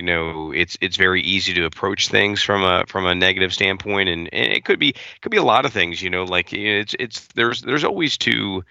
you 0.00 0.06
know 0.06 0.50
it's 0.50 0.78
it's 0.80 0.96
very 0.96 1.20
easy 1.20 1.52
to 1.52 1.66
approach 1.66 2.08
things 2.08 2.42
from 2.42 2.64
a 2.64 2.86
from 2.88 3.04
a 3.04 3.14
negative 3.14 3.52
standpoint 3.52 4.08
and, 4.08 4.32
and 4.32 4.50
it 4.50 4.64
could 4.64 4.78
be 4.78 4.88
it 4.88 5.20
could 5.20 5.30
be 5.30 5.36
a 5.36 5.42
lot 5.42 5.66
of 5.66 5.74
things 5.74 6.00
you 6.00 6.08
know 6.08 6.24
like 6.24 6.54
it's 6.54 6.94
it's 6.98 7.26
there's 7.34 7.60
there's 7.60 7.84
always 7.84 8.16
two 8.16 8.64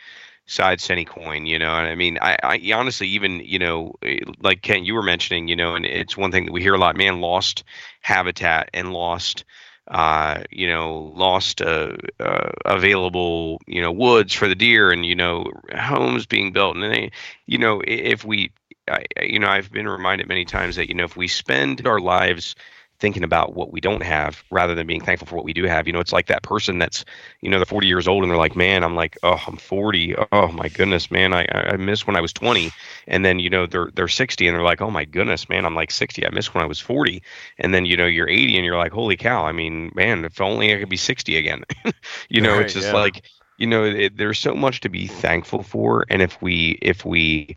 sides 0.48 0.88
to 0.88 0.94
any 0.94 1.06
coin 1.06 1.46
you 1.46 1.60
know 1.60 1.72
and 1.76 1.88
i 1.88 1.94
mean 1.94 2.18
I, 2.20 2.36
I 2.42 2.72
honestly 2.74 3.08
even 3.10 3.42
you 3.42 3.60
know 3.60 3.94
eh, 4.02 4.18
like 4.42 4.64
kent 4.64 4.86
you 4.86 4.96
were 4.96 5.04
mentioning 5.04 5.48
you 5.48 5.56
know 5.56 5.76
and 5.76 5.86
it's 5.86 6.18
one 6.18 6.32
thing 6.32 6.48
that 6.48 6.52
we 6.52 6.64
hear 6.64 6.74
a 6.74 6.80
lot 6.80 6.98
man 6.98 7.22
lost 7.22 7.64
habitat 8.02 8.72
and 8.74 8.92
lost 8.92 9.46
uh, 9.90 10.44
you 10.52 10.68
know, 10.68 11.12
lost 11.16 11.64
uh, 11.64 11.94
uh, 12.20 12.52
available, 12.66 13.60
you 13.66 13.82
know, 13.82 13.92
woods 13.92 14.36
for 14.36 14.48
the 14.48 14.54
deer, 14.54 14.92
and 14.92 15.04
you 15.04 15.16
know, 15.16 15.52
homes 15.76 16.28
being 16.28 16.52
built, 16.52 16.76
and 16.76 16.94
they, 16.94 17.12
you 17.48 17.58
know, 17.58 17.82
if 17.88 18.24
we 18.24 18.52
I, 18.90 19.06
you 19.22 19.40
know, 19.40 19.48
I've 19.48 19.72
been 19.72 19.88
reminded 19.88 20.28
many 20.28 20.46
times 20.46 20.76
that 20.78 20.90
you 20.90 20.96
know 20.96 21.06
if 21.06 21.16
we 21.16 21.28
spend 21.28 21.86
our 21.88 22.00
lives 22.00 22.56
thinking 23.00 23.24
about 23.24 23.56
what 23.56 23.72
we 23.72 23.80
don't 23.80 24.04
have 24.04 24.44
rather 24.52 24.76
than 24.76 24.86
being 24.86 25.02
thankful 25.02 25.28
for 25.28 25.36
what 25.38 25.46
we 25.46 25.54
do 25.54 25.64
have. 25.64 25.88
You 25.88 25.94
know, 25.94 26.00
it's 26.00 26.12
like 26.12 26.28
that 26.28 26.44
person 26.44 26.80
that's, 26.80 27.06
you 27.42 27.50
know, 27.50 27.58
they're 27.58 27.66
40 27.66 27.88
years 27.88 28.08
old 28.08 28.24
and 28.24 28.32
they're 28.32 28.38
like, 28.38 28.56
man, 28.56 28.84
I'm 28.84 28.96
like, 28.96 29.18
oh, 29.24 29.42
I'm 29.48 29.56
40. 29.56 30.16
Oh 30.32 30.50
my 30.50 30.68
goodness, 30.68 31.10
man, 31.10 31.34
I, 31.34 31.48
I 31.50 31.78
miss 31.78 32.06
when 32.06 32.18
I 32.18 32.22
was 32.22 32.34
20. 32.34 32.72
And 33.08 33.24
then, 33.24 33.40
you 33.40 33.50
know, 33.50 33.66
they're, 33.66 33.90
they're 33.94 34.10
60 34.10 34.48
and 34.48 34.56
they're 34.56 34.64
like, 34.64 34.82
oh 34.82 34.92
my 34.92 35.06
goodness, 35.06 35.48
man, 35.48 35.66
I'm 35.66 35.76
like 35.76 35.92
60. 35.92 36.26
I 36.26 36.30
miss 36.32 36.54
when 36.54 36.64
I 36.64 36.68
was 36.68 36.80
40. 36.80 37.24
And 37.58 37.74
then, 37.74 37.86
you 37.86 37.96
know, 37.96 38.06
you're 38.06 38.30
80 38.30 38.58
and 38.58 38.66
you're 38.66 38.78
like, 38.78 38.92
holy 38.92 39.16
cow. 39.16 39.46
I 39.46 39.54
mean, 39.54 39.92
man, 39.96 40.26
if 40.26 40.42
only 40.42 40.74
I 40.76 40.80
could 40.80 40.90
be 40.90 40.98
60 40.98 41.38
again, 41.38 41.64
you 42.30 42.42
know, 42.42 42.54
right, 42.54 42.66
it's 42.66 42.74
just 42.74 42.88
yeah. 42.88 42.94
like, 42.94 43.24
you 43.58 43.68
know, 43.68 43.86
it, 43.86 44.18
there's 44.18 44.40
so 44.40 44.56
much 44.56 44.82
to 44.82 44.90
be 44.90 45.08
thankful 45.08 45.64
for. 45.64 46.06
And 46.10 46.22
if 46.22 46.42
we, 46.42 46.78
if 46.82 47.06
we, 47.06 47.56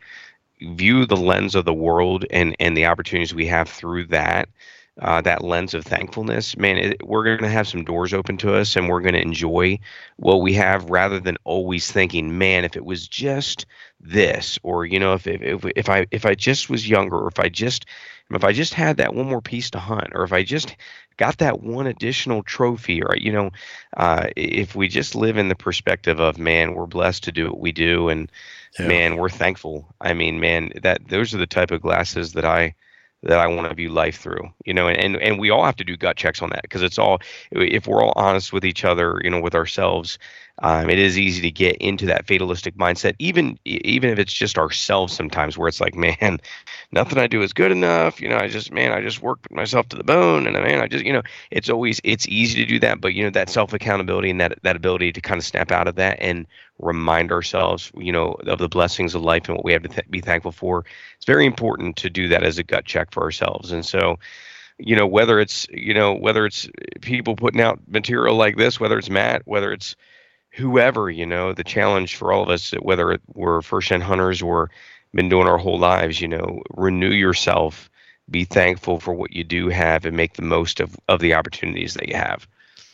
view 0.75 1.07
the 1.07 1.17
lens 1.17 1.55
of 1.55 1.65
the 1.65 1.75
world 1.75 2.25
and 2.31 2.57
and 2.61 2.77
the 2.77 2.87
opportunities 2.87 3.35
we 3.35 3.47
have 3.47 3.69
through 3.69 4.07
that 4.07 4.49
uh, 5.01 5.21
that 5.23 5.43
lens 5.43 5.73
of 5.73 5.85
thankfulness, 5.85 6.57
man, 6.57 6.77
it, 6.77 7.07
we're 7.07 7.25
going 7.25 7.39
to 7.39 7.49
have 7.49 7.67
some 7.67 7.85
doors 7.85 8.13
open 8.13 8.37
to 8.37 8.55
us, 8.55 8.77
and 8.77 8.89
we're 8.89 9.01
going 9.01 9.15
to 9.15 9.23
enjoy 9.23 9.79
what 10.17 10.43
we 10.43 10.53
have, 10.53 10.91
rather 10.91 11.19
than 11.19 11.39
always 11.45 11.91
thinking, 11.91 12.37
man, 12.37 12.65
if 12.65 12.77
it 12.77 12.85
was 12.85 13.09
just 13.09 13.65
this, 14.01 14.59
or 14.63 14.85
you 14.85 15.01
know, 15.01 15.15
if 15.15 15.27
if 15.27 15.41
if, 15.43 15.65
if 15.77 15.89
I 15.89 16.07
if 16.11 16.27
I 16.27 16.35
just 16.35 16.69
was 16.69 16.89
younger, 16.89 17.17
or 17.17 17.29
if 17.29 17.39
I 17.39 17.49
just 17.49 17.87
if 18.31 18.45
I 18.45 18.53
just 18.53 18.75
had 18.75 18.99
that 18.99 19.15
one 19.15 19.27
more 19.27 19.41
piece 19.41 19.71
to 19.71 19.79
hunt, 19.79 20.09
or 20.13 20.25
if 20.25 20.33
I 20.33 20.43
just 20.43 20.77
got 21.17 21.39
that 21.39 21.63
one 21.63 21.87
additional 21.87 22.43
trophy, 22.43 23.03
or 23.03 23.17
you 23.17 23.33
know, 23.33 23.51
uh, 23.97 24.27
if 24.37 24.75
we 24.75 24.89
just 24.89 25.15
live 25.15 25.39
in 25.39 25.49
the 25.49 25.55
perspective 25.55 26.21
of, 26.21 26.39
man, 26.39 26.75
we're 26.75 26.87
blessed 26.87 27.25
to 27.25 27.33
do 27.33 27.47
what 27.47 27.61
we 27.61 27.73
do, 27.73 28.11
and 28.11 28.31
yeah. 28.79 28.89
man, 28.89 29.17
we're 29.17 29.29
thankful. 29.29 29.95
I 30.01 30.15
mean, 30.15 30.41
man, 30.41 30.73
that 30.83 31.09
those 31.09 31.35
are 31.35 31.39
the 31.39 31.47
type 31.47 31.71
of 31.71 31.83
glasses 31.83 32.33
that 32.33 32.45
I 32.45 32.75
that 33.25 33.39
I 33.39 33.47
want 33.47 33.69
to 33.69 33.75
view 33.75 33.89
life 33.89 34.19
through, 34.19 34.53
you 34.65 34.75
know, 34.75 34.89
and, 34.89 34.99
and, 34.99 35.17
and 35.17 35.39
we 35.39 35.51
all 35.51 35.65
have 35.65 35.77
to 35.77 35.85
do 35.85 35.97
gut 35.97 36.17
checks 36.17 36.43
on 36.43 36.51
that 36.51 36.63
because 36.63 36.83
it's 36.83 36.99
all, 36.99 37.21
if 37.53 37.87
we're 37.87 38.03
all 38.03 38.13
honest 38.17 38.53
with 38.53 38.65
each 38.65 38.85
other, 38.85 39.21
you 39.23 39.31
know, 39.31 39.41
with 39.41 39.55
ourselves, 39.55 40.19
um, 40.59 40.91
it 40.91 40.99
is 40.99 41.19
easy 41.19 41.41
to 41.43 41.51
get 41.51 41.77
into 41.77 42.07
that 42.07 42.27
fatalistic 42.27 42.77
mindset, 42.77 43.15
even 43.19 43.59
even 43.65 44.11
if 44.11 44.19
it's 44.19 44.33
just 44.33 44.59
ourselves 44.59 45.13
sometimes, 45.15 45.57
where 45.57 45.67
it's 45.67 45.81
like, 45.81 45.95
man, 46.21 46.41
nothing 46.93 47.19
I 47.19 47.27
do 47.27 47.43
is 47.43 47.53
good 47.53 47.73
enough. 47.73 48.21
You 48.21 48.29
know, 48.29 48.37
I 48.37 48.49
just, 48.49 48.71
man, 48.71 48.93
I 48.93 49.01
just 49.01 49.23
work 49.23 49.51
myself 49.51 49.89
to 49.89 49.97
the 49.97 50.05
bone, 50.05 50.47
and 50.47 50.55
man, 50.55 50.81
I 50.81 50.89
just, 50.89 51.05
you 51.05 51.13
know, 51.13 51.23
it's 51.51 51.71
always 51.71 52.01
it's 52.05 52.29
easy 52.29 52.63
to 52.65 52.71
do 52.71 52.79
that, 52.81 53.01
but 53.01 53.15
you 53.15 53.25
know, 53.25 53.31
that 53.31 53.49
self 53.49 53.73
accountability 53.73 54.31
and 54.31 54.41
that 54.41 54.59
that 54.63 54.77
ability 54.77 55.13
to 55.13 55.21
kind 55.21 55.39
of 55.39 55.45
snap 55.45 55.73
out 55.73 55.89
of 55.89 55.95
that 55.97 56.19
and 56.21 56.47
remind 56.79 57.33
ourselves, 57.33 57.91
you 57.97 58.13
know, 58.13 58.33
of 58.47 58.59
the 58.59 58.69
blessings 58.69 59.15
of 59.15 59.23
life 59.23 59.49
and 59.49 59.57
what 59.57 59.65
we 59.65 59.73
have 59.73 59.83
to 59.83 59.89
th- 59.89 60.11
be 60.11 60.21
thankful 60.21 60.53
for. 60.53 60.85
It's 61.17 61.27
very 61.27 61.47
important 61.47 61.97
to 61.97 62.11
do 62.11 62.29
that 62.29 62.43
as 62.43 62.59
a 62.59 62.63
gut 62.63 62.85
check 62.85 63.11
for 63.11 63.23
ourselves, 63.23 63.73
and 63.73 63.87
so 63.87 64.19
you 64.79 64.97
know 64.97 65.07
whether 65.07 65.41
it's 65.41 65.67
you 65.71 65.95
know 65.95 66.15
whether 66.15 66.45
it's 66.45 66.69
people 67.01 67.37
putting 67.37 67.61
out 67.61 67.81
material 67.89 68.37
like 68.37 68.57
this 68.57 68.81
whether 68.81 68.99
it's 68.99 69.11
matt 69.11 69.43
whether 69.45 69.73
it's 69.73 69.95
whoever, 70.53 71.11
you 71.11 71.27
know, 71.27 71.53
the 71.53 71.65
challenge 71.65 72.17
for 72.17 72.33
all 72.33 72.43
of 72.43 72.49
us, 72.49 72.73
whether 72.81 73.19
we're 73.35 73.63
first 73.63 73.89
gen 73.89 74.01
hunters 74.01 74.43
or 74.43 74.71
been 75.15 75.29
doing 75.29 75.49
our 75.49 75.59
whole 75.59 75.79
lives, 75.79 76.21
you 76.21 76.29
know, 76.29 76.63
renew 76.71 77.11
yourself, 77.11 77.91
be 78.31 78.45
thankful 78.45 79.01
for 79.01 79.13
what 79.13 79.33
you 79.33 79.45
do 79.45 79.69
have 79.69 80.05
and 80.05 80.17
make 80.17 80.35
the 80.35 80.43
most 80.43 80.81
of, 80.81 80.97
of 81.09 81.21
the 81.21 81.35
opportunities 81.35 81.95
that 81.95 82.09
you 82.09 82.15
have. 82.15 82.47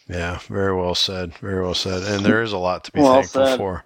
Yeah, 0.09 0.39
very 0.49 0.75
well 0.75 0.95
said. 0.95 1.35
Very 1.37 1.63
well 1.63 1.75
said. 1.75 2.03
And 2.03 2.25
there 2.25 2.43
is 2.43 2.53
a 2.53 2.59
lot 2.59 2.85
to 2.85 2.93
be 2.93 3.01
well 3.01 3.17
thankful 3.17 3.47
said. 3.47 3.59
for. 3.59 3.85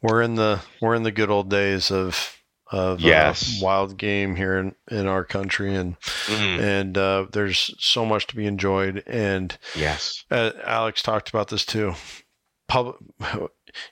We're 0.00 0.22
in 0.22 0.36
the 0.36 0.60
we're 0.80 0.94
in 0.94 1.02
the 1.02 1.10
good 1.10 1.30
old 1.30 1.50
days 1.50 1.90
of 1.90 2.38
of 2.70 2.98
uh, 2.98 3.06
yes. 3.06 3.60
uh, 3.60 3.64
wild 3.64 3.96
game 3.96 4.36
here 4.36 4.58
in, 4.58 4.74
in 4.88 5.06
our 5.06 5.24
country, 5.24 5.74
and 5.74 5.98
mm. 5.98 6.60
and 6.60 6.96
uh, 6.96 7.26
there's 7.32 7.74
so 7.78 8.06
much 8.06 8.28
to 8.28 8.36
be 8.36 8.46
enjoyed. 8.46 9.02
And 9.06 9.56
yes, 9.74 10.24
uh, 10.30 10.52
Alex 10.64 11.02
talked 11.02 11.28
about 11.28 11.48
this 11.48 11.64
too. 11.66 11.94
Public, 12.68 12.96
you 13.34 13.48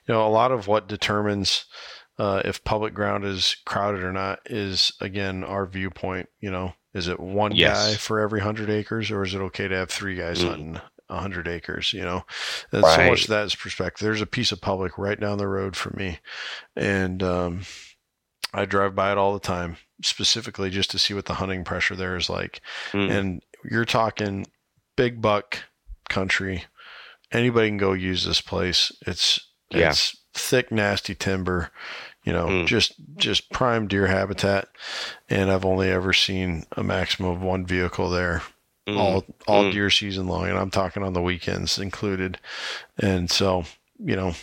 know, 0.07 0.25
a 0.25 0.29
lot 0.29 0.51
of 0.51 0.67
what 0.67 0.87
determines 0.87 1.65
uh, 2.19 2.41
if 2.45 2.63
public 2.63 2.93
ground 2.93 3.25
is 3.25 3.57
crowded 3.65 4.03
or 4.03 4.11
not 4.11 4.39
is 4.45 4.91
again 5.01 5.43
our 5.43 5.65
viewpoint. 5.65 6.29
You 6.39 6.51
know, 6.51 6.73
is 6.93 7.07
it 7.07 7.19
one 7.19 7.55
yes. 7.55 7.91
guy 7.91 7.97
for 7.97 8.19
every 8.19 8.41
hundred 8.41 8.69
acres, 8.69 9.11
or 9.11 9.23
is 9.23 9.33
it 9.33 9.41
okay 9.41 9.67
to 9.67 9.75
have 9.75 9.89
three 9.89 10.15
guys 10.15 10.39
mm. 10.39 10.49
hunting 10.49 10.81
hundred 11.09 11.47
acres? 11.47 11.93
You 11.93 12.01
know, 12.01 12.25
and 12.71 12.83
right. 12.83 12.95
so 12.95 13.09
much 13.09 13.23
of 13.23 13.29
that 13.29 13.45
is 13.45 13.55
perspective. 13.55 14.05
There's 14.05 14.21
a 14.21 14.27
piece 14.27 14.51
of 14.51 14.61
public 14.61 14.97
right 14.97 15.19
down 15.19 15.37
the 15.37 15.47
road 15.47 15.75
from 15.75 15.95
me, 15.97 16.19
and 16.75 17.21
um, 17.21 17.61
I 18.53 18.65
drive 18.65 18.95
by 18.95 19.11
it 19.11 19.17
all 19.17 19.33
the 19.33 19.39
time, 19.39 19.77
specifically 20.01 20.69
just 20.69 20.91
to 20.91 20.99
see 20.99 21.13
what 21.13 21.25
the 21.25 21.35
hunting 21.35 21.63
pressure 21.63 21.95
there 21.95 22.15
is 22.15 22.29
like. 22.29 22.61
Mm. 22.91 23.11
And 23.11 23.41
you're 23.69 23.85
talking 23.85 24.47
big 24.95 25.21
buck 25.21 25.63
country. 26.09 26.63
Anybody 27.31 27.69
can 27.69 27.77
go 27.77 27.93
use 27.93 28.25
this 28.25 28.41
place. 28.41 28.91
It's 29.05 29.39
yeah. 29.69 29.89
it's 29.89 30.17
thick, 30.33 30.71
nasty 30.71 31.15
timber 31.15 31.71
you 32.23 32.33
know, 32.33 32.47
mm. 32.47 32.65
just 32.65 32.93
just 33.15 33.49
prime 33.53 33.87
deer 33.87 34.07
habitat. 34.07 34.67
And 35.29 35.49
I've 35.49 35.63
only 35.63 35.89
ever 35.89 36.11
seen 36.11 36.65
a 36.73 36.83
maximum 36.83 37.31
of 37.31 37.41
one 37.41 37.65
vehicle 37.65 38.09
there 38.09 38.41
mm. 38.87 38.97
all 38.97 39.25
all 39.47 39.65
mm. 39.65 39.71
deer 39.71 39.89
season 39.89 40.27
long, 40.27 40.49
and 40.49 40.57
I'm 40.57 40.71
talking 40.71 41.03
on 41.03 41.13
the 41.13 41.21
weekends 41.21 41.77
included. 41.77 42.39
And 42.97 43.29
so, 43.29 43.65
you 43.99 44.15
know, 44.15 44.33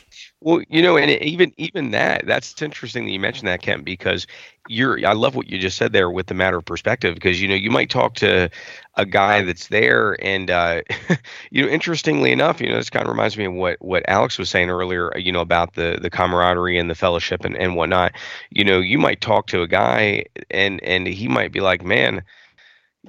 well, 0.41 0.63
you 0.69 0.83
know, 0.83 0.97
and 0.97 1.11
even 1.23 1.53
even 1.57 1.93
that 1.93 2.27
that's 2.27 2.61
interesting 2.61 3.05
that 3.05 3.13
you 3.13 3.21
mentioned 3.21 3.49
that, 3.49 3.63
Kent, 3.63 3.85
because 3.85 4.27
you're 4.69 5.07
I 5.07 5.13
love 5.13 5.37
what 5.37 5.49
you 5.49 5.59
just 5.59 5.77
said 5.77 5.93
there 5.93 6.11
with 6.11 6.27
the 6.27 6.35
matter 6.35 6.57
of 6.57 6.65
perspective 6.65 7.15
because 7.15 7.41
you 7.41 7.47
know 7.49 7.55
you 7.55 7.71
might 7.71 7.91
talk 7.91 8.15
to 8.17 8.51
a 8.97 9.07
guy 9.07 9.43
that's 9.43 9.69
there 9.69 10.17
and 10.25 10.51
uh, 10.51 10.83
you 11.51 11.65
know 11.65 11.71
interestingly 11.71 12.33
enough 12.33 12.61
you 12.61 12.69
know 12.69 12.77
this 12.77 12.91
kind 12.91 13.05
of 13.05 13.11
reminds 13.11 13.37
me 13.37 13.45
of 13.45 13.53
what 13.53 13.77
what 13.81 14.03
Alex 14.09 14.39
was 14.39 14.51
saying 14.51 14.71
earlier 14.71 15.17
you 15.17 15.31
know 15.31 15.41
about 15.41 15.75
the 15.75 15.99
the 16.01 16.11
camaraderie 16.11 16.79
and 16.79 16.91
the 16.91 16.95
fellowship 16.95 17.45
and, 17.45 17.57
and 17.57 17.77
whatnot. 17.77 18.13
You 18.51 18.65
know 18.65 18.81
you 18.81 18.99
might 18.99 19.21
talk 19.21 19.47
to 19.49 19.63
a 19.63 19.69
guy 19.69 20.25
and 20.51 20.83
and 20.83 21.07
he 21.07 21.29
might 21.29 21.53
be 21.53 21.61
like 21.61 21.85
man 21.85 22.25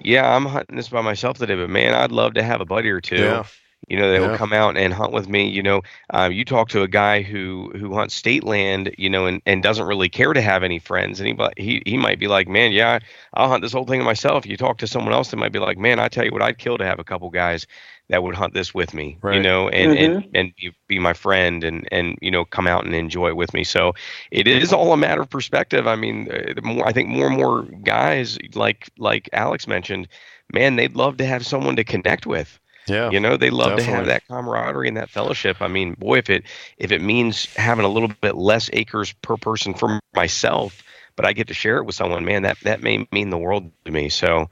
yeah 0.03 0.35
I'm 0.35 0.45
hunting 0.45 0.75
this 0.75 0.89
by 0.89 1.01
myself 1.01 1.37
today 1.37 1.55
but 1.55 1.69
man 1.69 1.93
I'd 1.95 2.11
love 2.11 2.35
to 2.35 2.43
have 2.43 2.61
a 2.61 2.65
buddy 2.65 2.89
or 2.89 3.01
two. 3.01 3.15
Yeah 3.15 3.43
you 3.87 3.97
know, 3.97 4.09
they 4.09 4.19
yeah. 4.19 4.31
will 4.31 4.37
come 4.37 4.53
out 4.53 4.77
and 4.77 4.93
hunt 4.93 5.13
with 5.13 5.29
me. 5.29 5.47
You 5.47 5.61
know, 5.61 5.81
uh, 6.09 6.29
you 6.31 6.43
talk 6.43 6.69
to 6.69 6.81
a 6.81 6.87
guy 6.87 7.21
who 7.21 7.71
who 7.75 7.93
hunts 7.93 8.15
state 8.15 8.43
land, 8.43 8.95
you 8.97 9.09
know, 9.09 9.27
and, 9.27 9.41
and 9.45 9.61
doesn't 9.61 9.85
really 9.85 10.09
care 10.09 10.33
to 10.33 10.41
have 10.41 10.63
any 10.63 10.79
friends, 10.79 11.19
and 11.19 11.27
he 11.27 11.35
he 11.57 11.83
he 11.85 11.97
might 11.97 12.19
be 12.19 12.27
like, 12.27 12.47
man, 12.47 12.71
yeah, 12.71 12.99
I'll 13.33 13.49
hunt 13.49 13.61
this 13.61 13.73
whole 13.73 13.85
thing 13.85 14.03
myself. 14.03 14.45
You 14.45 14.57
talk 14.57 14.79
to 14.79 14.87
someone 14.87 15.13
else 15.13 15.29
that 15.31 15.37
might 15.37 15.51
be 15.51 15.59
like, 15.59 15.77
man, 15.77 15.99
I 15.99 16.07
tell 16.07 16.25
you 16.25 16.31
what, 16.31 16.41
I'd 16.41 16.57
kill 16.57 16.77
to 16.77 16.85
have 16.85 16.99
a 16.99 17.03
couple 17.03 17.29
guys 17.29 17.67
that 18.09 18.21
would 18.21 18.35
hunt 18.35 18.53
this 18.53 18.73
with 18.73 18.93
me, 18.93 19.17
right. 19.21 19.35
you 19.35 19.41
know, 19.41 19.69
and 19.69 19.91
mm-hmm. 19.91 20.13
and 20.13 20.29
and 20.33 20.55
be, 20.55 20.71
be 20.87 20.99
my 20.99 21.13
friend 21.13 21.63
and 21.63 21.87
and 21.91 22.17
you 22.21 22.31
know 22.31 22.45
come 22.45 22.67
out 22.67 22.85
and 22.85 22.95
enjoy 22.95 23.29
it 23.29 23.35
with 23.35 23.53
me. 23.53 23.63
So 23.63 23.93
it 24.31 24.47
is 24.47 24.73
all 24.73 24.93
a 24.93 24.97
matter 24.97 25.21
of 25.21 25.29
perspective. 25.29 25.87
I 25.87 25.95
mean, 25.95 26.27
uh, 26.31 26.53
the 26.55 26.61
more 26.63 26.87
I 26.87 26.91
think 26.91 27.09
more 27.09 27.27
and 27.27 27.37
more 27.37 27.63
guys 27.83 28.39
like 28.55 28.89
like 28.97 29.29
Alex 29.31 29.67
mentioned, 29.67 30.07
man, 30.51 30.75
they'd 30.75 30.95
love 30.95 31.17
to 31.17 31.25
have 31.25 31.45
someone 31.45 31.75
to 31.75 31.83
connect 31.83 32.25
with 32.25 32.59
yeah. 32.87 33.09
You 33.09 33.19
know, 33.19 33.37
they 33.37 33.49
love 33.49 33.77
definitely. 33.77 33.85
to 33.85 33.95
have 33.97 34.05
that 34.07 34.27
camaraderie 34.27 34.87
and 34.87 34.97
that 34.97 35.09
fellowship. 35.09 35.61
I 35.61 35.67
mean, 35.67 35.93
boy, 35.93 36.19
if 36.19 36.29
it 36.29 36.43
if 36.77 36.91
it 36.91 37.01
means 37.01 37.45
having 37.55 37.85
a 37.85 37.89
little 37.89 38.11
bit 38.21 38.35
less 38.35 38.69
acres 38.73 39.13
per 39.21 39.37
person 39.37 39.73
for 39.73 39.99
myself, 40.13 40.83
but 41.15 41.25
I 41.25 41.33
get 41.33 41.47
to 41.47 41.53
share 41.53 41.77
it 41.77 41.85
with 41.85 41.95
someone, 41.95 42.25
man, 42.25 42.43
that 42.43 42.59
that 42.61 42.81
may 42.81 43.07
mean 43.11 43.29
the 43.29 43.37
world 43.37 43.71
to 43.85 43.91
me. 43.91 44.09
So 44.09 44.49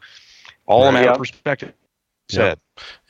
all 0.65 0.87
a 0.87 0.91
matter 0.91 1.11
of 1.11 1.17
perspective. 1.17 1.73
Said. 2.29 2.57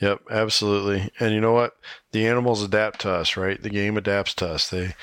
Yep. 0.01 0.19
yep, 0.21 0.21
absolutely. 0.31 1.11
And 1.19 1.33
you 1.33 1.39
know 1.39 1.53
what? 1.53 1.77
The 2.11 2.27
animals 2.27 2.63
adapt 2.63 3.01
to 3.01 3.11
us, 3.11 3.37
right? 3.37 3.61
The 3.61 3.69
game 3.69 3.95
adapts 3.95 4.33
to 4.35 4.49
us. 4.49 4.69
They 4.69 4.95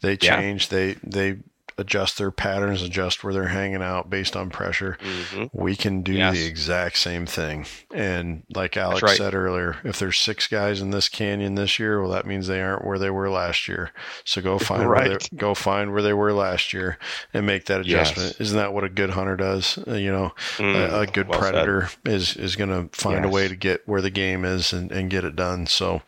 they 0.00 0.16
change. 0.16 0.70
Yeah. 0.70 0.78
They 0.78 0.94
they 1.02 1.38
adjust 1.78 2.16
their 2.16 2.30
patterns, 2.30 2.80
adjust 2.80 3.22
where 3.22 3.34
they're 3.34 3.48
hanging 3.48 3.82
out 3.82 4.08
based 4.08 4.34
on 4.34 4.48
pressure. 4.48 4.96
Mm-hmm. 5.00 5.44
We 5.52 5.76
can 5.76 6.02
do 6.02 6.12
yes. 6.12 6.34
the 6.34 6.46
exact 6.46 6.96
same 6.98 7.26
thing. 7.26 7.66
And 7.92 8.44
like 8.54 8.76
Alex 8.76 9.02
right. 9.02 9.16
said 9.16 9.34
earlier, 9.34 9.76
if 9.84 9.98
there's 9.98 10.18
six 10.18 10.46
guys 10.46 10.80
in 10.80 10.90
this 10.90 11.08
canyon 11.08 11.54
this 11.54 11.78
year, 11.78 12.00
well, 12.00 12.10
that 12.12 12.26
means 12.26 12.46
they 12.46 12.62
aren't 12.62 12.84
where 12.84 12.98
they 12.98 13.10
were 13.10 13.28
last 13.28 13.68
year. 13.68 13.92
So 14.24 14.40
go 14.40 14.58
find 14.66 14.88
right. 14.88 15.08
where 15.08 15.18
they, 15.18 15.36
go 15.36 15.54
find 15.54 15.92
where 15.92 16.02
they 16.02 16.14
were 16.14 16.32
last 16.32 16.72
year 16.72 16.98
and 17.34 17.44
make 17.44 17.66
that 17.66 17.82
adjustment. 17.82 18.30
Yes. 18.30 18.40
Isn't 18.40 18.56
that 18.56 18.72
what 18.72 18.84
a 18.84 18.88
good 18.88 19.10
hunter 19.10 19.36
does? 19.36 19.78
Uh, 19.86 19.94
you 19.94 20.10
know, 20.10 20.32
mm, 20.56 20.74
a, 20.74 21.00
a, 21.00 21.06
good 21.06 21.28
well 21.28 21.38
predator 21.38 21.88
said. 21.88 22.14
is 22.14 22.36
is 22.36 22.56
going 22.56 22.70
to 22.70 22.96
find 22.96 23.24
yes. 23.24 23.26
a 23.26 23.28
way 23.28 23.48
to 23.48 23.56
get 23.56 23.86
where 23.86 24.00
the 24.00 24.10
game 24.10 24.44
is 24.46 24.72
and, 24.72 24.90
and 24.90 25.10
get 25.10 25.24
it 25.24 25.36
done. 25.36 25.66
So 25.66 26.00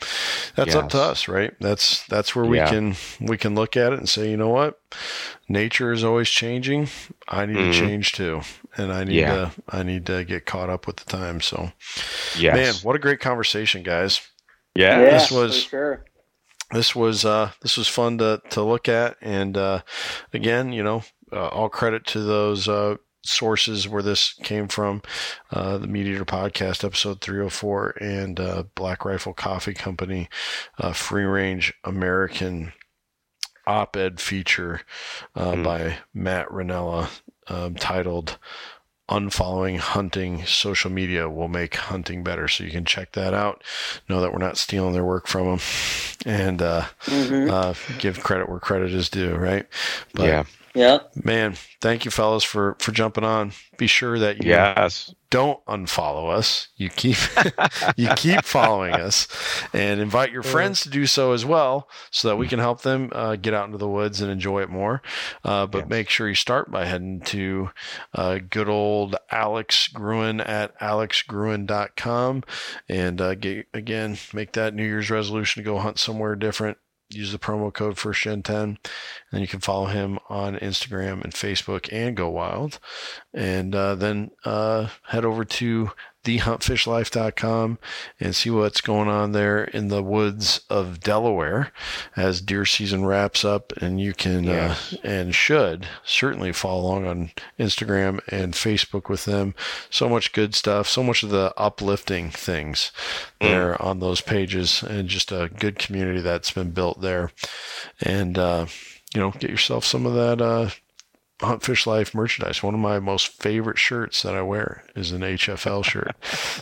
that's 0.55 0.75
up 0.75 0.89
to 0.91 1.01
us, 1.01 1.29
right? 1.29 1.53
That's 1.61 2.07
that's 2.07 2.35
where 2.35 2.47
we 2.47 2.57
yeah. 2.57 2.71
can 2.71 2.97
we 3.21 3.37
can 3.37 3.55
look 3.55 3.77
at 3.77 3.93
it 3.93 3.99
and 3.99 4.09
say, 4.09 4.31
you 4.31 4.37
know 4.37 4.49
what, 4.49 4.81
nature 5.49 5.93
is 5.93 6.05
always 6.05 6.29
changing. 6.29 6.89
I 7.29 7.47
need 7.47 7.57
mm-hmm. 7.57 7.73
to 7.73 7.79
change 7.79 8.13
too, 8.13 8.43
and 8.77 8.93
I 8.93 9.05
need 9.05 9.17
yeah. 9.17 9.35
to 9.35 9.53
I 9.69 9.83
need 9.83 10.07
to 10.07 10.25
get 10.25 10.47
caught 10.47 10.71
up 10.71 10.87
with 10.87 10.97
the 10.97 11.05
time. 11.05 11.41
So, 11.41 11.73
yes. 12.39 12.55
man, 12.55 12.75
what 12.83 12.97
a 12.97 12.99
great 12.99 13.21
conversation, 13.21 13.83
guys. 13.83 14.21
Yeah, 14.75 15.01
yeah 15.01 15.11
this 15.11 15.31
was 15.31 15.63
sure. 15.63 16.05
This 16.71 16.95
was 16.95 17.25
uh, 17.25 17.53
this 17.63 17.77
was 17.77 17.89
fun 17.89 18.19
to 18.19 18.43
to 18.51 18.63
look 18.63 18.89
at, 18.89 19.17
and 19.21 19.57
uh, 19.57 19.83
again, 20.33 20.73
you 20.73 20.83
know, 20.83 21.03
uh, 21.33 21.49
all 21.49 21.69
credit 21.69 22.07
to 22.07 22.21
those 22.21 22.69
uh, 22.69 22.97
sources 23.23 23.89
where 23.89 24.03
this 24.03 24.35
came 24.43 24.69
from 24.69 25.03
uh, 25.51 25.79
the 25.79 25.87
MeatEater 25.87 26.25
podcast 26.25 26.85
episode 26.85 27.21
304 27.21 27.95
and 28.01 28.41
uh, 28.41 28.65
black 28.75 29.05
rifle 29.05 29.35
coffee 29.35 29.75
company 29.75 30.29
uh, 30.79 30.93
free 30.93 31.25
range 31.25 31.75
american 31.85 32.73
op-ed 33.69 34.21
feature 34.21 34.81
uh, 35.35 35.53
mm. 35.53 35.65
by 35.65 35.99
Matt 36.15 36.49
Rinella 36.49 37.09
um, 37.49 37.75
titled 37.75 38.39
unfollowing 39.09 39.79
hunting 39.79 40.45
social 40.45 40.91
media 40.91 41.31
will 41.31 41.49
make 41.49 41.77
hunting 41.77 42.23
better 42.23 42.47
so 42.47 42.63
you 42.63 42.71
can 42.71 42.85
check 42.85 43.13
that 43.13 43.33
out 43.33 43.65
know 44.07 44.21
that 44.21 44.33
we're 44.33 44.39
not 44.39 44.59
stealing 44.59 44.93
their 44.93 45.05
work 45.05 45.27
from 45.27 45.47
them 45.47 45.61
and 46.27 46.61
uh, 46.61 46.83
mm-hmm. 47.07 47.51
uh, 47.51 47.73
give 47.99 48.23
credit 48.23 48.51
where 48.51 48.61
credit 48.61 48.93
is 48.93 49.09
due 49.09 49.35
right 49.35 49.67
but 50.13 50.27
yeah 50.27 50.45
yeah. 50.75 50.99
Man, 51.25 51.55
thank 51.81 52.05
you 52.05 52.11
fellas 52.11 52.45
for 52.45 52.77
for 52.79 52.93
jumping 52.93 53.25
on. 53.25 53.53
Be 53.77 53.89
sure 53.89 54.19
that 54.19 54.45
you 54.45 54.51
yes. 54.51 55.13
Don't 55.31 55.65
unfollow 55.67 56.31
us. 56.31 56.69
You 56.77 56.89
keep 56.89 57.17
you 57.97 58.09
keep 58.17 58.45
following 58.45 58.95
us 58.95 59.29
and 59.73 60.01
invite 60.01 60.33
your 60.33 60.43
friends 60.43 60.83
to 60.83 60.91
do 60.91 61.07
so 61.07 61.33
as 61.33 61.45
well 61.45 61.89
so 62.11 62.29
that 62.29 62.37
we 62.37 62.49
can 62.49 62.59
help 62.59 62.83
them 62.83 63.11
uh, 63.13 63.37
get 63.37 63.53
out 63.53 63.67
into 63.67 63.79
the 63.79 63.89
woods 63.89 64.21
and 64.21 64.31
enjoy 64.31 64.63
it 64.63 64.71
more. 64.71 65.03
Uh, 65.45 65.67
but 65.67 65.89
make 65.89 66.09
sure 66.09 66.29
you 66.29 66.35
start 66.35 66.71
by 66.71 66.87
heading 66.87 67.21
to 67.21 67.71
uh, 68.15 68.39
good 68.49 68.69
old 68.69 69.17
Alex 69.31 69.89
Gruen 69.89 70.41
at 70.41 70.79
alexgruen.com 70.81 72.45
and 72.89 73.21
uh, 73.21 73.35
get 73.35 73.67
again 73.75 74.17
make 74.33 74.53
that 74.53 74.75
New 74.75 74.85
Year's 74.85 75.11
resolution 75.11 75.63
to 75.63 75.67
go 75.67 75.79
hunt 75.79 75.99
somewhere 75.99 76.37
different 76.37 76.79
use 77.11 77.33
the 77.33 77.39
promo 77.39 77.73
code 77.73 77.97
FirstGen10 77.97 78.77
and 79.33 79.41
you 79.41 79.49
can 79.49 79.61
follow 79.61 79.87
him 79.87 80.19
on 80.29 80.57
Instagram 80.57 81.25
and 81.25 81.33
Facebook 81.33 81.89
and 81.93 82.17
GoWild. 82.17 82.79
And 83.33 83.75
uh, 83.75 83.95
then 83.95 84.31
uh, 84.45 84.89
head 85.07 85.25
over 85.25 85.45
to 85.45 85.91
thehuntfishlife.com 86.25 87.79
and 88.21 88.37
see 88.37 88.51
what's 88.51 88.81
going 88.81 89.09
on 89.09 89.33
there 89.33 89.65
in 89.65 89.89
the 89.89 90.03
woods 90.03 90.61
of 90.69 91.01
Delaware 91.01 91.73
as 92.17 92.41
deer 92.41 92.65
season 92.65 93.05
wraps 93.05 93.45
up. 93.45 93.73
And 93.79 94.01
you 94.01 94.13
can 94.13 94.49
uh, 94.49 94.77
and 95.03 95.35
should 95.35 95.87
certainly 96.05 96.53
follow 96.53 96.83
along 96.83 97.07
on 97.07 97.31
Instagram 97.59 98.21
and 98.29 98.55
Facebook 98.55 99.09
with 99.09 99.25
them. 99.25 99.55
So 99.91 100.09
much 100.09 100.33
good 100.33 100.55
stuff, 100.55 100.89
so 100.89 101.03
much 101.03 101.23
of 101.23 101.31
the 101.31 101.53
uplifting 101.57 102.31
things 102.31 102.93
mm. 103.41 103.49
there 103.49 103.75
mm. 103.75 103.85
on 103.85 104.01
those 104.01 104.21
pages, 104.21 104.83
and 104.83 105.09
just 105.09 105.33
a 105.33 105.51
good 105.59 105.79
community 105.79 106.21
that's 106.21 106.51
been 106.51 106.71
built 106.71 107.01
there. 107.01 107.31
And, 108.01 108.39
uh, 108.39 108.67
you 109.15 109.21
know, 109.21 109.31
get 109.31 109.51
yourself 109.51 109.85
some 109.85 110.07
of 110.07 110.15
that 110.15 110.41
uh, 110.41 110.71
Hunt 111.41 111.63
Fish 111.63 111.87
Life 111.87 112.15
merchandise. 112.15 112.63
One 112.63 112.75
of 112.75 112.81
my 112.81 112.99
most 112.99 113.29
favorite 113.29 113.79
shirts 113.79 114.23
that 114.23 114.35
I 114.35 114.43
wear 114.43 114.83
is 114.97 115.13
an 115.13 115.21
HFL 115.21 115.85
shirt. 115.85 116.17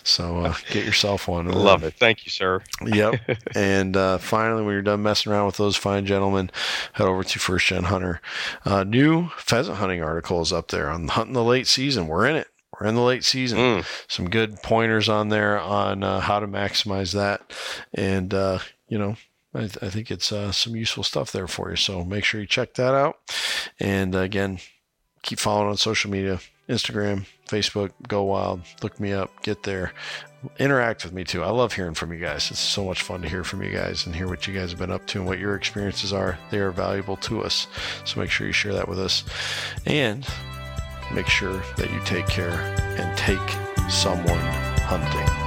so 0.04 0.40
uh, 0.40 0.54
get 0.70 0.84
yourself 0.84 1.28
one. 1.28 1.46
Love 1.50 1.82
it. 1.82 1.94
Thank 1.94 2.26
you, 2.26 2.30
sir. 2.30 2.62
yep. 2.84 3.20
And 3.54 3.96
uh, 3.96 4.18
finally, 4.18 4.62
when 4.64 4.72
you're 4.74 4.82
done 4.82 5.02
messing 5.02 5.32
around 5.32 5.46
with 5.46 5.56
those 5.56 5.76
fine 5.76 6.04
gentlemen, 6.04 6.50
head 6.92 7.06
over 7.06 7.24
to 7.24 7.38
First 7.38 7.66
Gen 7.66 7.84
Hunter. 7.84 8.20
Uh, 8.64 8.84
new 8.84 9.28
pheasant 9.38 9.78
hunting 9.78 10.02
articles 10.02 10.52
up 10.52 10.68
there 10.68 10.90
on 10.90 11.08
hunting 11.08 11.32
the 11.34 11.44
late 11.44 11.66
season. 11.66 12.06
We're 12.06 12.26
in 12.26 12.36
it. 12.36 12.48
We're 12.78 12.88
in 12.88 12.94
the 12.94 13.02
late 13.02 13.24
season. 13.24 13.58
Mm. 13.58 13.86
Some 14.08 14.28
good 14.28 14.62
pointers 14.62 15.08
on 15.08 15.30
there 15.30 15.58
on 15.58 16.02
uh, 16.02 16.20
how 16.20 16.40
to 16.40 16.46
maximize 16.46 17.14
that. 17.14 17.40
And, 17.94 18.34
uh, 18.34 18.58
you 18.88 18.98
know, 18.98 19.16
I, 19.56 19.60
th- 19.60 19.82
I 19.82 19.90
think 19.90 20.10
it's 20.10 20.32
uh, 20.32 20.52
some 20.52 20.76
useful 20.76 21.02
stuff 21.02 21.32
there 21.32 21.48
for 21.48 21.70
you. 21.70 21.76
So 21.76 22.04
make 22.04 22.24
sure 22.24 22.40
you 22.40 22.46
check 22.46 22.74
that 22.74 22.94
out. 22.94 23.18
And 23.80 24.14
again, 24.14 24.58
keep 25.22 25.38
following 25.38 25.68
on 25.68 25.76
social 25.76 26.10
media 26.10 26.40
Instagram, 26.68 27.26
Facebook, 27.48 27.92
GoWild. 28.08 28.62
Look 28.82 28.98
me 28.98 29.12
up, 29.12 29.42
get 29.42 29.62
there. 29.62 29.92
Interact 30.58 31.04
with 31.04 31.12
me 31.12 31.24
too. 31.24 31.42
I 31.42 31.50
love 31.50 31.72
hearing 31.72 31.94
from 31.94 32.12
you 32.12 32.18
guys. 32.18 32.50
It's 32.50 32.60
so 32.60 32.84
much 32.84 33.02
fun 33.02 33.22
to 33.22 33.28
hear 33.28 33.44
from 33.44 33.62
you 33.62 33.70
guys 33.70 34.06
and 34.06 34.14
hear 34.14 34.28
what 34.28 34.46
you 34.46 34.54
guys 34.54 34.70
have 34.70 34.78
been 34.78 34.90
up 34.90 35.06
to 35.08 35.18
and 35.18 35.26
what 35.26 35.38
your 35.38 35.54
experiences 35.54 36.12
are. 36.12 36.38
They 36.50 36.58
are 36.58 36.70
valuable 36.70 37.16
to 37.18 37.42
us. 37.42 37.66
So 38.04 38.20
make 38.20 38.30
sure 38.30 38.46
you 38.46 38.52
share 38.52 38.74
that 38.74 38.88
with 38.88 38.98
us. 38.98 39.24
And 39.86 40.26
make 41.12 41.28
sure 41.28 41.62
that 41.76 41.90
you 41.92 42.00
take 42.04 42.26
care 42.26 42.58
and 42.98 43.16
take 43.16 43.38
someone 43.90 44.38
hunting. 44.82 45.45